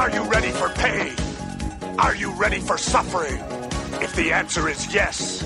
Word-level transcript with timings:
Are 0.00 0.10
you 0.10 0.22
ready 0.22 0.48
for 0.48 0.70
pain? 0.70 1.14
Are 1.98 2.16
you 2.16 2.30
ready 2.32 2.58
for 2.58 2.78
suffering? 2.78 3.38
If 4.00 4.16
the 4.16 4.32
answer 4.32 4.70
is 4.70 4.94
yes, 4.94 5.44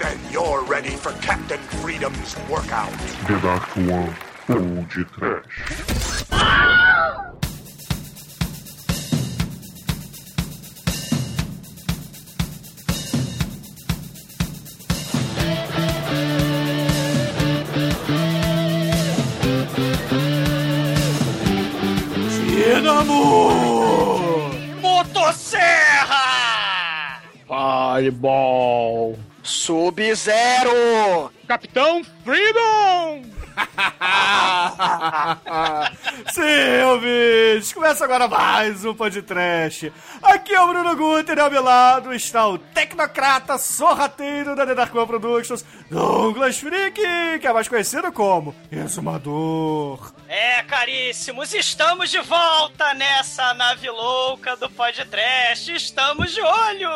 then 0.00 0.18
you're 0.32 0.64
ready 0.64 0.96
for 0.96 1.12
Captain 1.22 1.60
Freedom's 1.80 2.34
workout. 2.50 2.90
The 3.28 3.38
Dark 3.40 3.68
One 3.76 4.16
ou 4.48 4.84
de 4.86 5.04
Trash. 5.04 6.24
Ah! 6.32 6.87
Motosserra! 25.28 27.20
Fireball. 27.46 29.18
Sub-Zero! 29.42 31.30
Capitão 31.46 32.02
Freedom! 32.24 33.22
Sim, 36.32 36.82
ouvintes! 36.84 37.72
Começa 37.72 38.04
agora 38.04 38.28
mais 38.28 38.84
um 38.84 38.94
podcast. 38.94 39.92
Aqui 40.22 40.54
é 40.54 40.60
o 40.60 40.68
Bruno 40.68 40.96
Guter 40.96 41.36
e 41.36 41.40
ao 41.40 41.50
meu 41.50 41.62
lado 41.62 42.14
está 42.14 42.46
o 42.46 42.58
tecnocrata 42.58 43.58
sorrateiro 43.58 44.54
da 44.54 44.64
The 44.64 44.74
Dark 44.74 44.92
Productions, 44.92 45.64
Douglas 45.90 46.58
Freak, 46.58 47.00
que 47.40 47.46
é 47.46 47.52
mais 47.52 47.66
conhecido 47.66 48.12
como 48.12 48.54
Exumador. 48.70 50.12
É, 50.28 50.62
caríssimos, 50.62 51.52
estamos 51.54 52.10
de 52.10 52.20
volta 52.20 52.94
nessa 52.94 53.54
nave 53.54 53.90
louca 53.90 54.56
do 54.56 54.70
podcast. 54.70 55.72
Estamos 55.72 56.32
de 56.32 56.40
olho! 56.40 56.90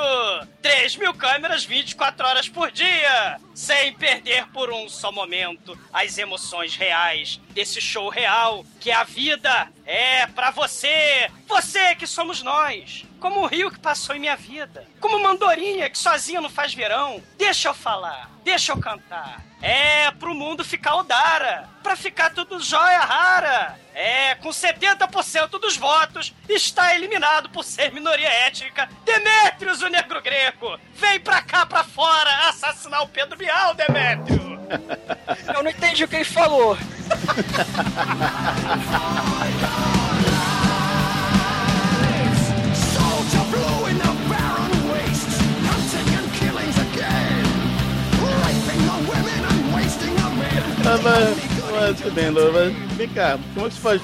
3 0.61 0.97
mil 0.97 1.15
câmeras 1.15 1.65
24 1.65 2.27
horas 2.27 2.49
por 2.49 2.71
dia, 2.71 3.39
sem 3.55 3.93
perder 3.95 4.47
por 4.53 4.71
um 4.71 4.89
só 4.89 5.11
momento 5.11 5.77
as 5.93 6.19
emoções 6.19 6.52
reais 6.77 7.41
desse 7.51 7.81
show 7.81 8.09
real 8.09 8.65
que 8.81 8.91
a 8.91 9.05
vida 9.05 9.73
é 9.87 10.27
pra 10.27 10.51
você, 10.51 11.31
você 11.47 11.95
que 11.95 12.07
somos 12.07 12.43
nós. 12.43 13.05
Como 13.23 13.43
o 13.43 13.47
rio 13.47 13.71
que 13.71 13.79
passou 13.79 14.17
em 14.17 14.19
minha 14.19 14.35
vida. 14.35 14.85
Como 14.99 15.23
Mandorinha 15.23 15.89
que 15.89 15.97
sozinha 15.97 16.41
não 16.41 16.51
faz 16.51 16.75
verão. 16.75 17.23
Deixa 17.39 17.69
eu 17.69 17.75
falar, 17.75 18.29
deixa 18.43 18.73
eu 18.73 18.79
cantar. 18.79 19.41
É 19.63 20.11
pro 20.11 20.35
mundo 20.35 20.65
ficar 20.65 20.97
odara, 20.97 21.69
pra 21.85 21.95
ficar 21.95 22.31
tudo 22.31 22.59
jóia 22.59 22.99
rara. 22.99 23.79
É, 23.95 24.35
com 24.35 24.49
70% 24.49 25.51
dos 25.61 25.77
votos, 25.77 26.35
está 26.49 26.97
eliminado 26.97 27.49
por 27.51 27.63
ser 27.63 27.93
minoria 27.93 28.29
étnica 28.29 28.89
Demétrios, 29.05 29.83
o 29.83 29.89
negro 29.89 30.21
greco. 30.21 30.77
Vem 30.93 31.21
pra 31.21 31.41
cá, 31.43 31.65
pra 31.65 31.85
fora, 31.85 32.49
assassinar 32.49 33.05
o 33.05 33.09
Pedro 33.09 33.39
Bial, 33.39 33.73
Demétrio. 33.75 34.59
Eu 35.55 35.63
não 35.63 35.71
entendi 35.71 36.03
o 36.03 36.09
que 36.09 36.17
ele 36.17 36.25
falou. 36.25 36.77
Ah, 50.85 50.99
mas, 51.03 52.01
mas 52.03 52.33
Lô, 52.35 52.53
mas 52.53 52.73
vem 52.97 53.09
cá, 53.09 53.39
como 53.55 53.67
é 53.67 53.69
que 53.69 53.75
se 53.77 53.81
faz 53.81 54.03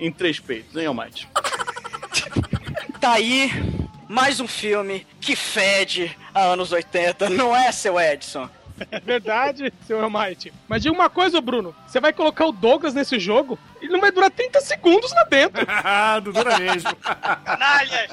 em 0.00 0.10
três 0.10 0.40
peitos, 0.40 0.74
hein, 0.76 0.86
Almighty? 0.86 1.28
Tá 3.00 3.12
aí 3.12 3.50
mais 4.08 4.40
um 4.40 4.48
filme 4.48 5.06
que 5.20 5.36
fede 5.36 6.16
a 6.34 6.40
anos 6.42 6.72
80, 6.72 7.28
não 7.30 7.54
é, 7.54 7.70
seu 7.70 8.00
Edson? 8.00 8.48
É 8.90 8.98
verdade, 8.98 9.72
seu 9.86 10.02
Almighty. 10.02 10.52
Mas 10.68 10.82
diga 10.82 10.94
uma 10.94 11.10
coisa, 11.10 11.40
Bruno. 11.40 11.74
Você 11.86 12.00
vai 12.00 12.12
colocar 12.12 12.46
o 12.46 12.52
Douglas 12.52 12.94
nesse 12.94 13.18
jogo? 13.18 13.58
Ele 13.80 13.92
não 13.92 14.00
vai 14.00 14.10
durar 14.10 14.30
30 14.30 14.60
segundos 14.60 15.12
lá 15.12 15.24
dentro. 15.24 15.64
Ah, 15.84 16.18
Dudura 16.20 16.58
mesmo. 16.58 16.94
Canalhas! 17.44 18.10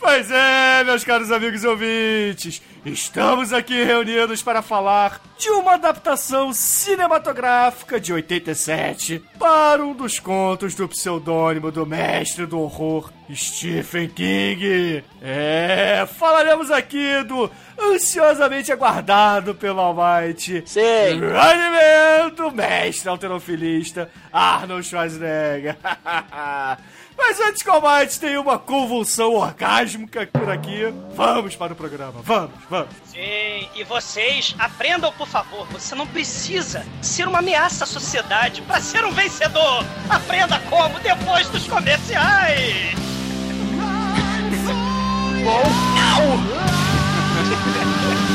Pois 0.00 0.30
é, 0.30 0.84
meus 0.84 1.02
caros 1.02 1.32
amigos 1.32 1.64
e 1.64 1.66
ouvintes, 1.66 2.62
estamos 2.84 3.52
aqui 3.52 3.82
reunidos 3.82 4.42
para 4.42 4.62
falar 4.62 5.20
de 5.36 5.50
uma 5.50 5.74
adaptação 5.74 6.52
cinematográfica 6.52 8.00
de 8.00 8.12
87 8.12 9.22
para 9.38 9.84
um 9.84 9.92
dos 9.92 10.20
contos 10.20 10.74
do 10.74 10.88
pseudônimo 10.88 11.72
do 11.72 11.84
mestre 11.84 12.46
do 12.46 12.60
horror, 12.60 13.12
Stephen 13.34 14.08
King. 14.08 15.02
É, 15.20 16.06
falaremos 16.16 16.70
aqui 16.70 17.22
do 17.24 17.50
ansiosamente 17.78 18.70
aguardado 18.70 19.54
pelo 19.54 19.80
Almighty 19.80 20.62
Sim. 20.64 21.20
Running 21.20 22.34
do 22.36 22.52
mestre 22.52 23.08
alterofilista 23.08 24.08
Arnold 24.32 24.86
Schwarzenegger. 24.86 25.76
Mas 27.18 27.40
antes 27.40 27.62
que 27.62 27.68
o 27.68 27.72
Almighty 27.72 28.20
tenha 28.20 28.40
uma 28.40 28.60
convulsão 28.60 29.34
orgásmica 29.34 30.24
por 30.32 30.48
aqui, 30.48 30.94
vamos 31.16 31.56
para 31.56 31.72
o 31.72 31.76
programa. 31.76 32.22
Vamos, 32.22 32.54
vamos. 32.70 32.94
Sim, 33.06 33.68
e 33.74 33.82
vocês 33.84 34.54
aprendam, 34.56 35.12
por 35.12 35.26
favor. 35.26 35.66
Você 35.72 35.96
não 35.96 36.06
precisa 36.06 36.86
ser 37.02 37.26
uma 37.26 37.40
ameaça 37.40 37.82
à 37.82 37.86
sociedade 37.86 38.62
para 38.62 38.80
ser 38.80 39.04
um 39.04 39.10
vencedor. 39.10 39.84
Aprenda 40.08 40.60
como 40.70 41.00
depois 41.00 41.48
dos 41.48 41.66
comerciais. 41.66 42.96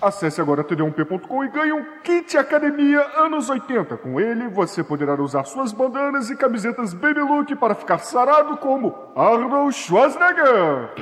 Acesse 0.00 0.40
agora 0.40 0.64
td1p.com 0.64 1.44
e 1.44 1.48
ganhe 1.48 1.72
um 1.74 1.84
kit 2.02 2.38
Academia 2.38 3.00
anos 3.18 3.50
80. 3.50 3.98
Com 3.98 4.18
ele, 4.18 4.48
você 4.48 4.82
poderá 4.82 5.14
usar 5.20 5.44
suas 5.44 5.72
bandanas 5.72 6.30
e 6.30 6.36
camisetas 6.36 6.94
Baby 6.94 7.20
Look 7.20 7.54
para 7.56 7.74
ficar 7.74 7.98
sarado 7.98 8.56
como 8.56 9.12
Arnold 9.14 9.74
Schwarzenegger. 9.74 10.94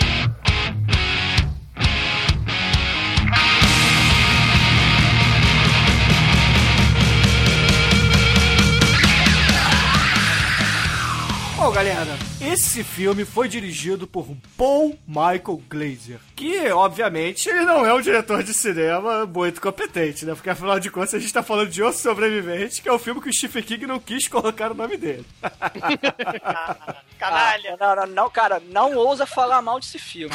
Galera, 11.78 12.18
esse 12.40 12.82
filme 12.82 13.24
foi 13.24 13.48
dirigido 13.48 14.04
por 14.04 14.26
Paul 14.56 14.98
Michael 15.06 15.62
Glazer, 15.70 16.18
que, 16.34 16.68
obviamente, 16.72 17.48
ele 17.48 17.64
não 17.64 17.86
é 17.86 17.94
um 17.94 18.00
diretor 18.00 18.42
de 18.42 18.52
cinema 18.52 19.24
muito 19.24 19.60
competente, 19.60 20.26
né? 20.26 20.34
Porque, 20.34 20.50
afinal 20.50 20.80
de 20.80 20.90
contas, 20.90 21.14
a 21.14 21.20
gente 21.20 21.32
tá 21.32 21.40
falando 21.40 21.70
de 21.70 21.80
O 21.80 21.92
Sobrevivente, 21.92 22.82
que 22.82 22.88
é 22.88 22.92
o 22.92 22.98
filme 22.98 23.20
que 23.20 23.28
o 23.28 23.32
Stephen 23.32 23.62
King 23.62 23.86
não 23.86 24.00
quis 24.00 24.26
colocar 24.26 24.72
o 24.72 24.74
nome 24.74 24.96
dele. 24.96 25.24
Canalha. 27.16 27.76
Não, 27.78 27.94
não, 27.94 28.06
não, 28.08 28.28
cara, 28.28 28.60
não 28.70 28.96
ousa 28.96 29.24
falar 29.24 29.62
mal 29.62 29.78
desse 29.78 30.00
filme. 30.00 30.34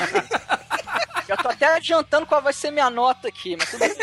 Já 1.27 1.35
tô 1.35 1.49
até 1.49 1.75
adiantando 1.75 2.25
qual 2.25 2.41
vai 2.41 2.53
ser 2.53 2.71
minha 2.71 2.89
nota 2.89 3.27
aqui, 3.27 3.57
mas 3.57 3.69
tudo 3.69 3.81
bem. 3.81 3.93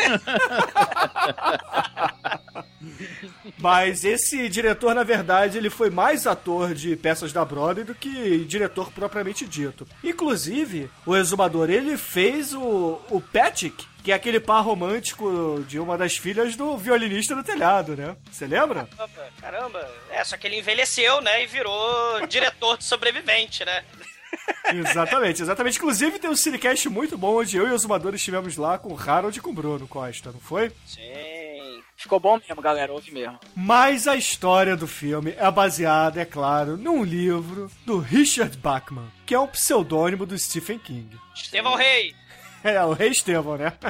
Mas 3.61 4.03
esse 4.03 4.49
diretor, 4.49 4.95
na 4.95 5.03
verdade, 5.03 5.57
ele 5.57 5.69
foi 5.69 5.91
mais 5.91 6.25
ator 6.25 6.73
de 6.73 6.95
peças 6.95 7.31
da 7.31 7.45
Broadway 7.45 7.85
do 7.85 7.93
que 7.93 8.43
diretor 8.45 8.91
propriamente 8.91 9.45
dito. 9.45 9.87
Inclusive, 10.03 10.89
o 11.05 11.15
Exumador, 11.15 11.69
ele 11.69 11.95
fez 11.95 12.55
o, 12.55 12.99
o 13.07 13.21
Patrick, 13.21 13.85
que 14.03 14.11
é 14.11 14.15
aquele 14.15 14.39
par 14.39 14.63
romântico 14.63 15.63
de 15.67 15.77
uma 15.77 15.95
das 15.95 16.17
filhas 16.17 16.55
do 16.55 16.75
violinista 16.75 17.35
do 17.35 17.43
telhado, 17.43 17.95
né? 17.95 18.15
Você 18.31 18.47
lembra? 18.47 18.89
Caramba, 18.97 19.31
Caramba. 19.39 19.91
É, 20.09 20.23
só 20.23 20.37
que 20.37 20.47
ele 20.47 20.57
envelheceu, 20.57 21.21
né? 21.21 21.43
E 21.43 21.45
virou 21.45 22.25
diretor 22.25 22.79
de 22.79 22.83
sobrevivente, 22.83 23.63
né? 23.63 23.83
Exatamente, 24.73 25.41
exatamente. 25.41 25.77
Inclusive 25.77 26.17
tem 26.17 26.29
um 26.29 26.35
cinecast 26.35 26.87
muito 26.87 27.17
bom 27.17 27.39
onde 27.39 27.57
eu 27.57 27.67
e 27.67 27.71
o 27.71 27.75
Exumador 27.75 28.15
estivemos 28.15 28.55
lá 28.55 28.77
com 28.77 28.93
o 28.93 28.99
Harold 28.99 29.37
e 29.37 29.41
com 29.41 29.49
o 29.49 29.53
Bruno 29.53 29.87
Costa, 29.87 30.31
não 30.31 30.39
foi? 30.39 30.71
Sim. 30.85 31.40
Ficou 32.01 32.19
bom 32.19 32.39
mesmo, 32.47 32.61
galera, 32.61 32.91
ouve 32.91 33.11
mesmo. 33.11 33.39
Mas 33.55 34.07
a 34.07 34.15
história 34.15 34.75
do 34.75 34.87
filme 34.87 35.33
é 35.37 35.49
baseada, 35.51 36.19
é 36.19 36.25
claro, 36.25 36.75
num 36.75 37.03
livro 37.03 37.69
do 37.85 37.99
Richard 37.99 38.57
Bachman, 38.57 39.05
que 39.25 39.35
é 39.35 39.39
um 39.39 39.47
pseudônimo 39.47 40.25
do 40.25 40.37
Stephen 40.37 40.79
King. 40.79 41.15
Estevão 41.35 41.75
Rei. 41.75 42.13
É, 42.63 42.79
o 42.85 42.93
Rei 42.93 43.09
Estevão, 43.09 43.57
né? 43.57 43.73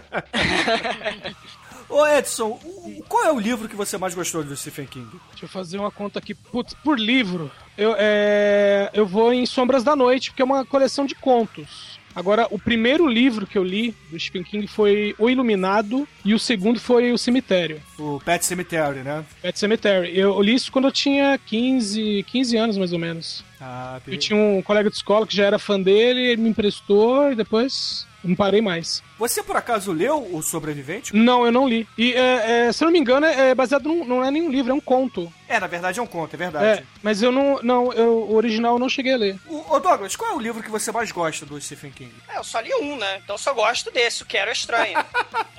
Ô 1.89 2.07
Edson, 2.07 2.57
o- 2.63 3.03
qual 3.07 3.25
é 3.25 3.31
o 3.33 3.39
livro 3.39 3.67
que 3.67 3.75
você 3.75 3.97
mais 3.97 4.15
gostou 4.15 4.41
do 4.45 4.55
Stephen 4.55 4.85
King? 4.85 5.09
Deixa 5.31 5.43
eu 5.43 5.49
fazer 5.49 5.77
uma 5.77 5.91
conta 5.91 6.19
aqui. 6.19 6.33
Putz, 6.33 6.73
por 6.75 6.97
livro, 6.97 7.51
eu, 7.77 7.93
é, 7.97 8.89
eu 8.93 9.05
vou 9.05 9.33
em 9.33 9.45
Sombras 9.45 9.83
da 9.83 9.93
Noite, 9.93 10.29
porque 10.31 10.41
é 10.41 10.45
uma 10.45 10.63
coleção 10.65 11.05
de 11.05 11.15
contos. 11.15 11.99
Agora, 12.15 12.47
o 12.51 12.59
primeiro 12.59 13.07
livro 13.07 13.47
que 13.47 13.57
eu 13.57 13.63
li 13.63 13.95
do 14.09 14.19
Stephen 14.19 14.43
King 14.43 14.67
foi 14.67 15.15
O 15.17 15.29
Iluminado 15.29 16.07
e 16.25 16.33
o 16.33 16.39
segundo 16.39 16.79
foi 16.79 17.11
O 17.11 17.17
Cemitério. 17.17 17.81
O 17.97 18.19
Pet 18.23 18.45
Cemetery, 18.45 18.99
né? 18.99 19.23
Pet 19.41 19.57
Cemetery. 19.57 20.09
Eu, 20.17 20.29
eu 20.35 20.41
li 20.41 20.53
isso 20.53 20.71
quando 20.71 20.85
eu 20.85 20.91
tinha 20.91 21.39
15, 21.45 22.25
15 22.27 22.57
anos, 22.57 22.77
mais 22.77 22.91
ou 22.93 22.99
menos. 22.99 23.43
Ah, 23.59 23.99
Eu 24.07 24.17
tinha 24.17 24.37
um 24.37 24.61
colega 24.61 24.89
de 24.89 24.95
escola 24.95 25.25
que 25.27 25.35
já 25.35 25.45
era 25.45 25.59
fã 25.59 25.79
dele, 25.79 26.19
ele 26.19 26.41
me 26.41 26.49
emprestou 26.49 27.31
e 27.31 27.35
depois 27.35 28.07
não 28.23 28.35
parei 28.35 28.61
mais. 28.61 29.03
Você 29.17 29.43
por 29.43 29.55
acaso 29.55 29.91
leu 29.91 30.35
O 30.35 30.41
Sobrevivente? 30.41 31.15
Não, 31.15 31.45
eu 31.45 31.51
não 31.51 31.67
li. 31.67 31.87
E, 31.97 32.13
é, 32.13 32.67
é, 32.67 32.71
se 32.71 32.83
eu 32.83 32.87
não 32.87 32.91
me 32.93 32.99
engano, 32.99 33.25
é 33.25 33.49
é 33.51 33.55
baseado 33.55 33.85
num, 33.87 34.05
não 34.05 34.23
é 34.23 34.29
nenhum 34.31 34.49
livro, 34.49 34.71
é 34.71 34.73
um 34.75 34.79
conto. 34.79 35.31
É, 35.47 35.59
na 35.59 35.67
verdade 35.67 35.99
é 35.99 36.01
um 36.01 36.07
conto, 36.07 36.33
é 36.33 36.35
É, 36.35 36.37
verdade. 36.37 36.87
mas 37.03 37.21
eu 37.21 37.31
não, 37.31 37.59
não 37.61 37.91
eu, 37.91 38.19
o 38.29 38.35
original 38.35 38.75
eu 38.75 38.79
não 38.79 38.87
cheguei 38.87 39.13
a 39.13 39.17
ler. 39.17 39.39
O, 39.47 39.73
ô 39.75 39.79
Douglas, 39.79 40.15
qual 40.15 40.31
é 40.31 40.35
o 40.35 40.39
livro 40.39 40.63
que 40.63 40.69
você 40.69 40.91
mais 40.91 41.11
gosta 41.11 41.45
do 41.45 41.59
Stephen 41.59 41.91
King? 41.91 42.13
É, 42.29 42.37
eu 42.37 42.43
só 42.43 42.59
li 42.61 42.73
um, 42.75 42.95
né? 42.95 43.17
Então 43.23 43.33
eu 43.35 43.37
só 43.39 43.53
gosto 43.53 43.91
desse, 43.91 44.23
o 44.23 44.25
Quero 44.25 44.49
é 44.49 44.53
Estranho. 44.53 45.03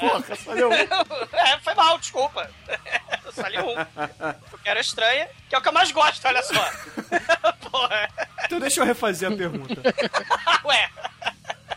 Porra, 0.00 0.24
valeu. 0.46 0.72
é, 0.72 1.58
foi 1.62 1.74
mal, 1.74 1.98
desculpa. 1.98 2.50
eu 3.24 3.32
só 3.32 3.46
li 3.48 3.58
um. 3.58 3.72
O 4.52 4.58
Quero 4.64 4.78
é 4.78 4.82
Estranha, 4.82 5.28
que 5.48 5.54
é 5.54 5.58
o 5.58 5.62
que 5.62 5.68
eu 5.68 5.72
mais 5.72 5.92
gosto, 5.92 6.26
olha 6.26 6.42
só. 6.42 6.70
Porra. 7.70 8.08
Então 8.44 8.60
deixa 8.60 8.80
eu 8.80 8.86
refazer 8.86 9.30
a 9.30 9.36
pergunta. 9.36 9.82
Ué, 10.64 10.88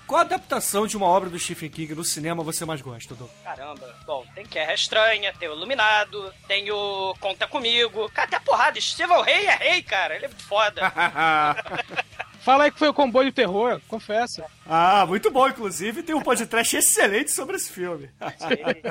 Qual 0.08 0.22
adaptação 0.22 0.86
de 0.86 0.96
uma 0.96 1.08
obra 1.08 1.30
do 1.30 1.40
Stephen 1.40 1.70
King 1.70 1.96
no 1.96 2.04
cinema 2.04 2.44
você 2.44 2.64
mais 2.64 2.80
gosta, 2.82 3.16
Douglas? 3.16 3.36
caramba. 3.44 3.96
Bom, 4.06 4.24
tem 4.36 4.46
Quero 4.46 4.70
é 4.72 4.74
Estranha, 4.76 5.34
tem 5.40 5.50
o 5.50 5.54
Iluminado, 5.54 6.32
tem 6.48 6.70
o 6.72 7.16
Conta 7.20 7.48
Comigo. 7.48 8.08
Cara, 8.12 8.28
até 8.28 8.40
porrada, 8.40 8.78
Estevão 8.78 9.22
Rei 9.22 9.48
é 9.48 9.56
rei, 9.56 9.82
cara. 9.82 10.16
Ele 10.16 10.26
é 10.26 10.28
muito 10.28 10.44
foda. 10.44 10.82
Fala 12.42 12.66
aí 12.66 12.72
que 12.72 12.78
foi 12.78 12.88
o 12.90 12.94
comboio 12.94 13.30
de 13.30 13.36
terror, 13.36 13.82
confessa. 13.88 14.46
ah, 14.68 15.04
muito 15.08 15.32
bom, 15.32 15.48
inclusive. 15.48 16.04
Tem 16.04 16.14
um 16.14 16.22
podcast 16.22 16.78
excelente 16.78 17.32
sobre 17.32 17.56
esse 17.56 17.72
filme. 17.72 18.08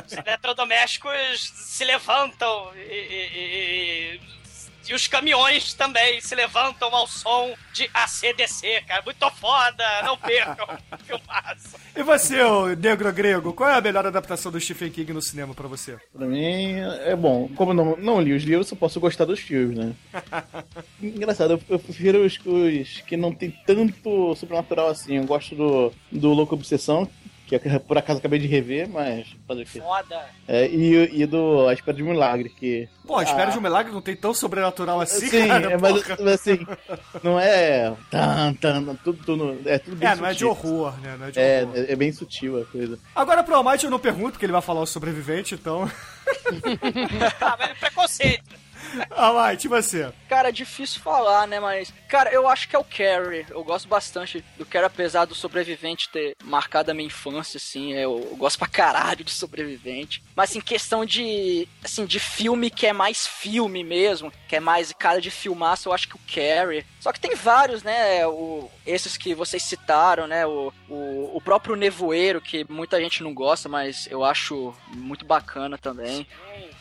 Os 0.04 0.12
eletrodomésticos 0.12 1.52
se 1.54 1.84
levantam 1.84 2.72
e, 2.74 2.80
e- 2.80 4.18
e- 4.18 4.20
e 4.88 4.94
os 4.94 5.06
caminhões 5.06 5.74
também 5.74 6.20
se 6.20 6.34
levantam 6.34 6.94
ao 6.94 7.06
som 7.06 7.54
de 7.72 7.88
ACDC, 7.92 8.82
cara. 8.86 9.02
Muito 9.04 9.30
foda, 9.32 9.84
não 10.04 10.16
percam. 10.16 10.66
Filmaço. 11.04 11.76
E 11.96 12.02
você, 12.02 12.42
ô 12.42 12.68
negro 12.68 13.12
grego, 13.12 13.52
qual 13.52 13.70
é 13.70 13.74
a 13.74 13.80
melhor 13.80 14.06
adaptação 14.06 14.50
do 14.50 14.60
Stephen 14.60 14.90
King 14.90 15.12
no 15.12 15.22
cinema 15.22 15.54
pra 15.54 15.68
você? 15.68 15.96
Pra 16.12 16.26
mim, 16.26 16.76
é 17.04 17.14
bom. 17.16 17.48
Como 17.54 17.70
eu 17.70 17.74
não, 17.74 17.96
não 17.96 18.20
li 18.20 18.32
os 18.32 18.42
livros, 18.42 18.70
eu 18.70 18.76
posso 18.76 19.00
gostar 19.00 19.24
dos 19.24 19.40
filmes, 19.40 19.76
né? 19.76 19.94
Engraçado, 21.02 21.54
eu, 21.54 21.62
eu 21.68 21.78
prefiro 21.78 22.24
os, 22.24 22.38
os 22.44 23.00
que 23.02 23.16
não 23.16 23.32
tem 23.32 23.50
tanto 23.66 24.34
sobrenatural 24.36 24.88
assim. 24.88 25.16
Eu 25.16 25.24
gosto 25.24 25.54
do, 25.54 25.92
do 26.10 26.32
Louco 26.32 26.54
Obsessão, 26.54 27.08
que 27.46 27.54
eu, 27.56 27.80
por 27.80 27.98
acaso 27.98 28.18
acabei 28.20 28.38
de 28.38 28.46
rever, 28.46 28.88
mas 28.88 29.26
fazer 29.46 29.62
o 29.62 29.66
quê? 29.66 29.80
Foda. 29.80 30.24
É, 30.48 30.66
e, 30.66 31.22
e 31.22 31.26
do 31.26 31.66
A 31.68 31.72
Espera 31.74 31.96
de 31.96 32.02
um 32.02 32.10
Milagre, 32.10 32.48
que... 32.48 32.88
Pô, 33.06 33.20
Espera 33.20 33.50
de 33.50 33.58
um 33.58 33.60
Milagre 33.60 33.92
não 33.92 34.00
tem 34.00 34.16
tão 34.16 34.32
sobrenatural 34.32 35.00
assim, 35.00 35.26
Sim, 35.28 35.46
cara, 35.48 35.72
é, 35.72 35.76
mas, 35.76 36.08
mas 36.08 36.20
assim, 36.34 36.66
não 37.22 37.38
é... 37.38 37.94
Tan, 38.10 38.54
tan, 38.54 38.94
tudo, 39.04 39.22
tudo, 39.24 39.60
é 39.68 39.78
tudo 39.78 39.96
bem 39.96 40.08
É, 40.08 40.16
não 40.16 40.26
é 40.26 40.32
de 40.32 40.38
sutil. 40.38 40.50
horror, 40.50 41.00
né? 41.00 41.16
Não 41.18 41.26
é 41.26 41.30
de 41.30 41.38
É, 41.38 41.62
horror. 41.64 41.76
é, 41.76 41.92
é 41.92 41.96
bem 41.96 42.12
sutil 42.12 42.62
a 42.62 42.64
coisa. 42.64 42.98
Agora 43.14 43.42
pro 43.42 43.54
Almighty 43.56 43.84
eu 43.84 43.90
não 43.90 43.98
pergunto, 43.98 44.32
porque 44.32 44.46
ele 44.46 44.52
vai 44.52 44.62
falar 44.62 44.80
o 44.80 44.86
sobrevivente, 44.86 45.54
então... 45.54 45.90
Ah, 47.40 47.56
mas 47.58 47.70
é 47.70 47.74
preconceito. 47.74 48.63
Almighty, 49.10 49.66
e 49.66 49.68
você? 49.68 50.12
Cara, 50.28 50.48
é 50.48 50.52
difícil 50.52 51.00
falar, 51.00 51.46
né? 51.46 51.60
Mas, 51.60 51.92
cara, 52.08 52.30
eu 52.30 52.48
acho 52.48 52.68
que 52.68 52.76
é 52.76 52.78
o 52.78 52.84
Carrie. 52.84 53.46
Eu 53.50 53.62
gosto 53.64 53.88
bastante 53.88 54.44
do 54.56 54.66
Carrie, 54.66 54.86
apesar 54.86 55.24
do 55.24 55.34
sobrevivente 55.34 56.08
ter 56.08 56.36
marcado 56.42 56.90
a 56.90 56.94
minha 56.94 57.06
infância, 57.06 57.58
assim. 57.58 57.92
Eu, 57.92 58.28
eu 58.30 58.36
gosto 58.36 58.58
pra 58.58 58.68
caralho 58.68 59.24
de 59.24 59.30
sobrevivente. 59.30 60.22
Mas, 60.34 60.50
assim, 60.50 60.60
questão 60.60 61.04
de, 61.04 61.68
assim, 61.82 62.04
de 62.04 62.18
filme 62.18 62.70
que 62.70 62.86
é 62.86 62.92
mais 62.92 63.26
filme 63.26 63.84
mesmo, 63.84 64.32
que 64.48 64.56
é 64.56 64.60
mais 64.60 64.92
cara 64.92 65.20
de 65.20 65.30
filmaço, 65.30 65.88
eu 65.88 65.92
acho 65.92 66.08
que 66.08 66.16
o 66.16 66.20
Carrie. 66.32 66.84
Só 67.00 67.12
que 67.12 67.20
tem 67.20 67.34
vários, 67.34 67.82
né? 67.82 68.26
O, 68.26 68.70
esses 68.86 69.16
que 69.16 69.34
vocês 69.34 69.62
citaram, 69.62 70.26
né? 70.26 70.46
O, 70.46 70.72
o, 70.88 71.36
o 71.36 71.40
próprio 71.40 71.76
Nevoeiro, 71.76 72.40
que 72.40 72.64
muita 72.68 73.00
gente 73.00 73.22
não 73.22 73.34
gosta, 73.34 73.68
mas 73.68 74.06
eu 74.10 74.24
acho 74.24 74.74
muito 74.88 75.24
bacana 75.24 75.76
também. 75.76 76.26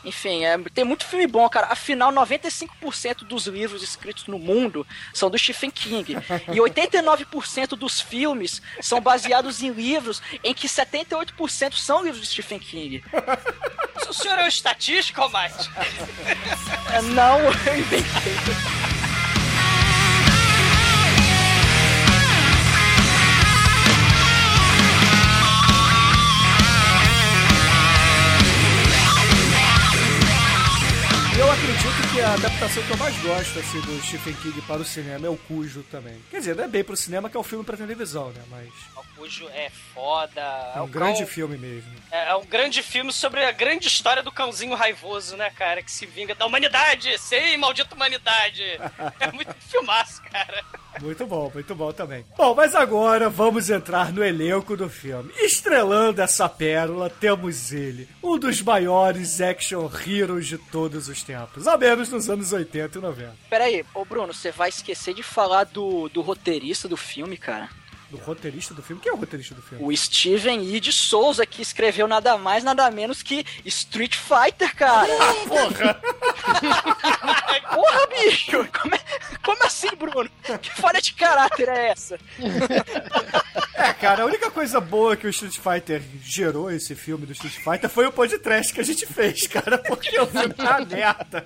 Enfim, 0.04 0.44
é, 0.44 0.56
tem 0.74 0.84
muito 0.84 1.06
filme 1.06 1.26
bom, 1.26 1.48
cara. 1.48 1.68
Afinal, 1.68 2.03
95% 2.12 3.24
dos 3.24 3.46
livros 3.46 3.82
escritos 3.82 4.26
no 4.26 4.38
mundo 4.38 4.86
são 5.12 5.30
do 5.30 5.38
Stephen 5.38 5.70
King. 5.70 6.14
E 6.52 6.56
89% 6.56 7.68
dos 7.76 8.00
filmes 8.00 8.60
são 8.80 9.00
baseados 9.00 9.62
em 9.62 9.70
livros 9.70 10.22
em 10.42 10.54
que 10.54 10.66
78% 10.66 11.74
são 11.74 12.02
livros 12.02 12.22
de 12.22 12.28
Stephen 12.28 12.58
King. 12.58 13.04
O 14.08 14.12
senhor 14.12 14.38
é 14.38 14.44
um 14.44 14.48
estatístico, 14.48 15.20
Almighty? 15.20 15.70
É, 16.92 17.02
não, 17.02 17.38
eu 17.66 17.78
inventei. 17.78 18.84
Eu 31.54 31.58
acredito 31.70 32.12
que 32.12 32.20
a 32.20 32.32
adaptação 32.34 32.82
que 32.82 32.90
eu 32.90 32.96
mais 32.96 33.16
gosto 33.22 33.58
assim, 33.60 33.80
do 33.82 34.02
Stephen 34.02 34.34
King 34.34 34.60
para 34.62 34.82
o 34.82 34.84
cinema 34.84 35.26
é 35.28 35.30
o 35.30 35.36
Cujo 35.36 35.84
também. 35.84 36.16
Quer 36.28 36.38
dizer, 36.38 36.56
não 36.56 36.64
é 36.64 36.68
bem 36.68 36.82
pro 36.82 36.96
cinema 36.96 37.30
que 37.30 37.36
é 37.36 37.40
um 37.40 37.44
filme 37.44 37.64
pra 37.64 37.76
televisão, 37.76 38.30
né? 38.30 38.42
Mas 38.50 38.68
O 38.96 39.04
Cujo 39.16 39.48
é 39.50 39.70
foda. 39.94 40.40
é 40.74 40.80
um 40.80 40.84
o 40.84 40.88
grande 40.88 41.18
cão- 41.20 41.26
filme 41.28 41.56
mesmo. 41.56 41.90
É 42.10 42.30
é 42.30 42.34
um 42.34 42.44
grande 42.44 42.82
filme 42.82 43.12
sobre 43.12 43.44
a 43.44 43.52
grande 43.52 43.86
história 43.86 44.22
do 44.22 44.32
cãozinho 44.32 44.74
raivoso, 44.74 45.36
né, 45.36 45.48
cara? 45.50 45.80
Que 45.82 45.92
se 45.92 46.04
vinga 46.06 46.34
da 46.34 46.44
humanidade. 46.44 47.16
Sim, 47.18 47.56
maldita 47.58 47.94
humanidade. 47.94 48.62
É 49.20 49.30
muito 49.32 49.54
filmaço, 49.60 50.20
cara. 50.30 50.62
Muito 51.00 51.26
bom, 51.26 51.50
muito 51.52 51.74
bom 51.74 51.92
também. 51.92 52.24
Bom, 52.36 52.54
mas 52.54 52.74
agora 52.74 53.28
vamos 53.30 53.70
entrar 53.70 54.12
no 54.12 54.24
elenco 54.24 54.76
do 54.76 54.88
filme. 54.88 55.32
Estrelando 55.38 56.20
essa 56.20 56.48
pérola, 56.48 57.08
temos 57.10 57.72
ele, 57.72 58.08
um 58.22 58.38
dos 58.38 58.60
maiores 58.60 59.40
action 59.40 59.88
heroes 60.06 60.46
de 60.46 60.58
todos 60.58 61.08
os 61.08 61.22
tempos, 61.22 61.43
ao 61.66 61.78
menos 61.78 62.08
nos 62.10 62.28
anos 62.30 62.52
80 62.52 62.98
e 62.98 63.00
90. 63.00 63.36
Pera 63.50 63.64
aí, 63.64 63.84
ô 63.94 64.04
Bruno, 64.04 64.32
você 64.32 64.50
vai 64.50 64.68
esquecer 64.68 65.14
de 65.14 65.22
falar 65.22 65.64
do, 65.64 66.08
do 66.08 66.20
roteirista 66.20 66.88
do 66.88 66.96
filme, 66.96 67.36
cara. 67.36 67.68
Do 68.10 68.16
roteirista 68.18 68.72
do 68.74 68.82
filme? 68.82 69.02
Quem 69.02 69.10
é 69.10 69.14
o 69.14 69.18
roteirista 69.18 69.54
do 69.54 69.62
filme? 69.62 69.82
O 69.84 69.96
Steven 69.96 70.62
E. 70.62 70.78
de 70.78 70.92
Souza, 70.92 71.44
que 71.44 71.60
escreveu 71.62 72.06
nada 72.06 72.36
mais, 72.38 72.62
nada 72.62 72.88
menos 72.90 73.22
que 73.22 73.44
Street 73.64 74.14
Fighter, 74.16 74.74
cara. 74.76 75.08
Porra! 75.48 76.00
Porra, 77.74 78.06
bicho! 78.06 78.68
Como, 78.80 78.94
é- 78.94 79.00
como 79.42 79.64
assim, 79.64 79.88
Bruno? 79.96 80.30
Que 80.62 80.70
falha 80.70 81.00
de 81.00 81.12
caráter 81.14 81.68
é 81.68 81.88
essa? 81.88 82.18
Cara, 84.04 84.22
a 84.22 84.26
única 84.26 84.50
coisa 84.50 84.82
boa 84.82 85.16
que 85.16 85.26
o 85.26 85.30
Street 85.30 85.56
Fighter 85.56 86.02
gerou, 86.22 86.70
esse 86.70 86.94
filme 86.94 87.24
do 87.24 87.32
Street 87.32 87.54
Fighter, 87.54 87.88
foi 87.88 88.06
o 88.06 88.12
podcast 88.12 88.70
que 88.70 88.78
a 88.78 88.84
gente 88.84 89.06
fez, 89.06 89.46
cara, 89.46 89.78
porque 89.78 90.20
o 90.20 90.26
filme 90.26 90.52
tá 90.52 90.76
uma 90.76 90.84
merda. 90.84 91.44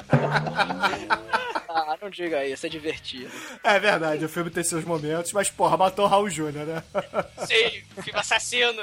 Ah, 1.69 1.97
não 2.03 2.11
diga 2.11 2.45
isso, 2.45 2.67
é 2.67 2.69
divertido. 2.69 3.31
É 3.63 3.79
verdade, 3.79 4.25
o 4.25 4.29
filme 4.29 4.51
tem 4.51 4.65
seus 4.65 4.85
momentos, 4.85 5.33
mas, 5.33 5.49
porra, 5.49 5.77
matou 5.77 6.05
o 6.05 6.09
Raul 6.09 6.29
Júnior, 6.29 6.67
né? 6.67 6.83
Sim, 7.47 8.03
filme 8.03 8.19
assassino. 8.19 8.83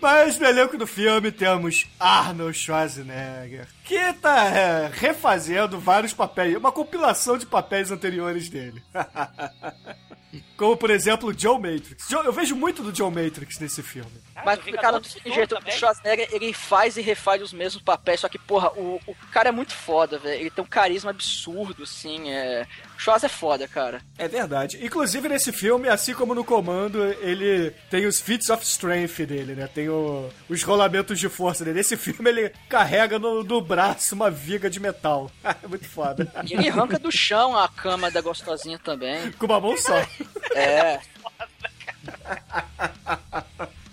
Mas 0.00 0.36
no 0.36 0.46
elenco 0.46 0.76
do 0.76 0.88
filme 0.88 1.30
temos 1.30 1.86
Arnold 2.00 2.58
Schwarzenegger, 2.58 3.68
que 3.84 4.12
tá 4.14 4.46
é, 4.46 4.90
refazendo 4.92 5.78
vários 5.78 6.12
papéis, 6.12 6.56
uma 6.56 6.72
compilação 6.72 7.38
de 7.38 7.46
papéis 7.46 7.92
anteriores 7.92 8.48
dele. 8.48 8.82
Como, 10.56 10.76
por 10.76 10.90
exemplo, 10.90 11.28
o 11.30 11.38
Joe 11.38 11.54
Matrix. 11.60 12.08
Joe- 12.08 12.24
Eu 12.24 12.32
vejo 12.32 12.54
muito 12.56 12.82
do 12.82 12.94
Joe 12.94 13.10
Matrix 13.10 13.58
nesse 13.58 13.82
filme. 13.82 14.10
Mas, 14.44 14.58
do 14.58 14.72
cara, 14.72 14.98
do 15.00 15.08
jeito, 15.32 15.56
o. 15.56 15.70
Schwarzenegger, 15.70 16.28
ele 16.32 16.52
faz 16.52 16.96
e 16.96 17.00
refaz 17.02 17.40
os 17.42 17.52
mesmos 17.52 17.82
papéis, 17.82 18.20
só 18.20 18.28
que, 18.28 18.38
porra, 18.38 18.70
o, 18.72 19.00
o 19.06 19.14
cara 19.32 19.48
é 19.48 19.52
muito 19.52 19.74
foda, 19.74 20.18
velho. 20.18 20.40
Ele 20.40 20.50
tem 20.50 20.62
um 20.64 20.66
carisma 20.68 21.10
absurdo, 21.10 21.82
assim, 21.82 22.30
é... 22.30 22.66
O 22.96 22.98
Schwarz 23.00 23.24
é 23.24 23.28
foda, 23.28 23.68
cara. 23.68 24.00
É 24.18 24.26
verdade. 24.26 24.78
Inclusive, 24.84 25.28
nesse 25.28 25.52
filme, 25.52 25.88
assim 25.88 26.14
como 26.14 26.34
no 26.34 26.44
Comando, 26.44 27.02
ele 27.20 27.70
tem 27.90 28.06
os 28.06 28.20
feats 28.20 28.48
of 28.48 28.64
strength 28.64 29.18
dele, 29.26 29.54
né? 29.54 29.66
Tem 29.68 29.88
o- 29.88 30.30
os 30.48 30.62
rolamentos 30.62 31.18
de 31.18 31.28
força 31.28 31.62
dele. 31.64 31.76
Nesse 31.78 31.96
filme, 31.96 32.30
ele 32.30 32.52
carrega 32.68 33.18
no, 33.18 33.42
no 33.44 33.60
braço 33.60 34.14
uma 34.14 34.30
viga 34.30 34.68
de 34.70 34.80
metal. 34.80 35.30
É 35.62 35.68
muito 35.68 35.88
foda. 35.88 36.30
E 36.46 36.52
ele 36.54 36.68
arranca 36.68 36.98
do 36.98 37.10
chão 37.10 37.56
a 37.56 37.68
cama 37.68 38.10
da 38.10 38.20
gostosinha 38.20 38.78
também. 38.78 39.30
Com 39.32 39.46
uma 39.46 39.58
mão 39.60 39.76
só. 39.76 39.94
É. 40.54 41.00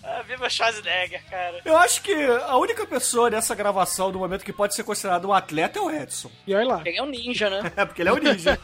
Ah, 0.03 0.21
viva 0.27 0.47
Schwarzenegger, 0.49 1.23
cara. 1.29 1.61
Eu 1.65 1.75
acho 1.77 2.01
que 2.01 2.13
a 2.13 2.55
única 2.57 2.85
pessoa 2.85 3.29
nessa 3.29 3.55
gravação, 3.55 4.11
do 4.11 4.19
momento 4.19 4.43
que 4.45 4.53
pode 4.53 4.75
ser 4.75 4.83
considerado 4.83 5.27
um 5.27 5.33
atleta, 5.33 5.79
é 5.79 5.81
o 5.81 5.89
Edson. 5.89 6.29
E 6.45 6.53
olha 6.53 6.67
lá. 6.67 6.81
Ele 6.85 6.97
é 6.97 7.01
um 7.03 7.07
ninja, 7.07 7.49
né? 7.49 7.71
É, 7.75 7.85
porque 7.85 8.01
ele 8.01 8.09
é 8.09 8.13
o 8.13 8.17
ninja. 8.17 8.59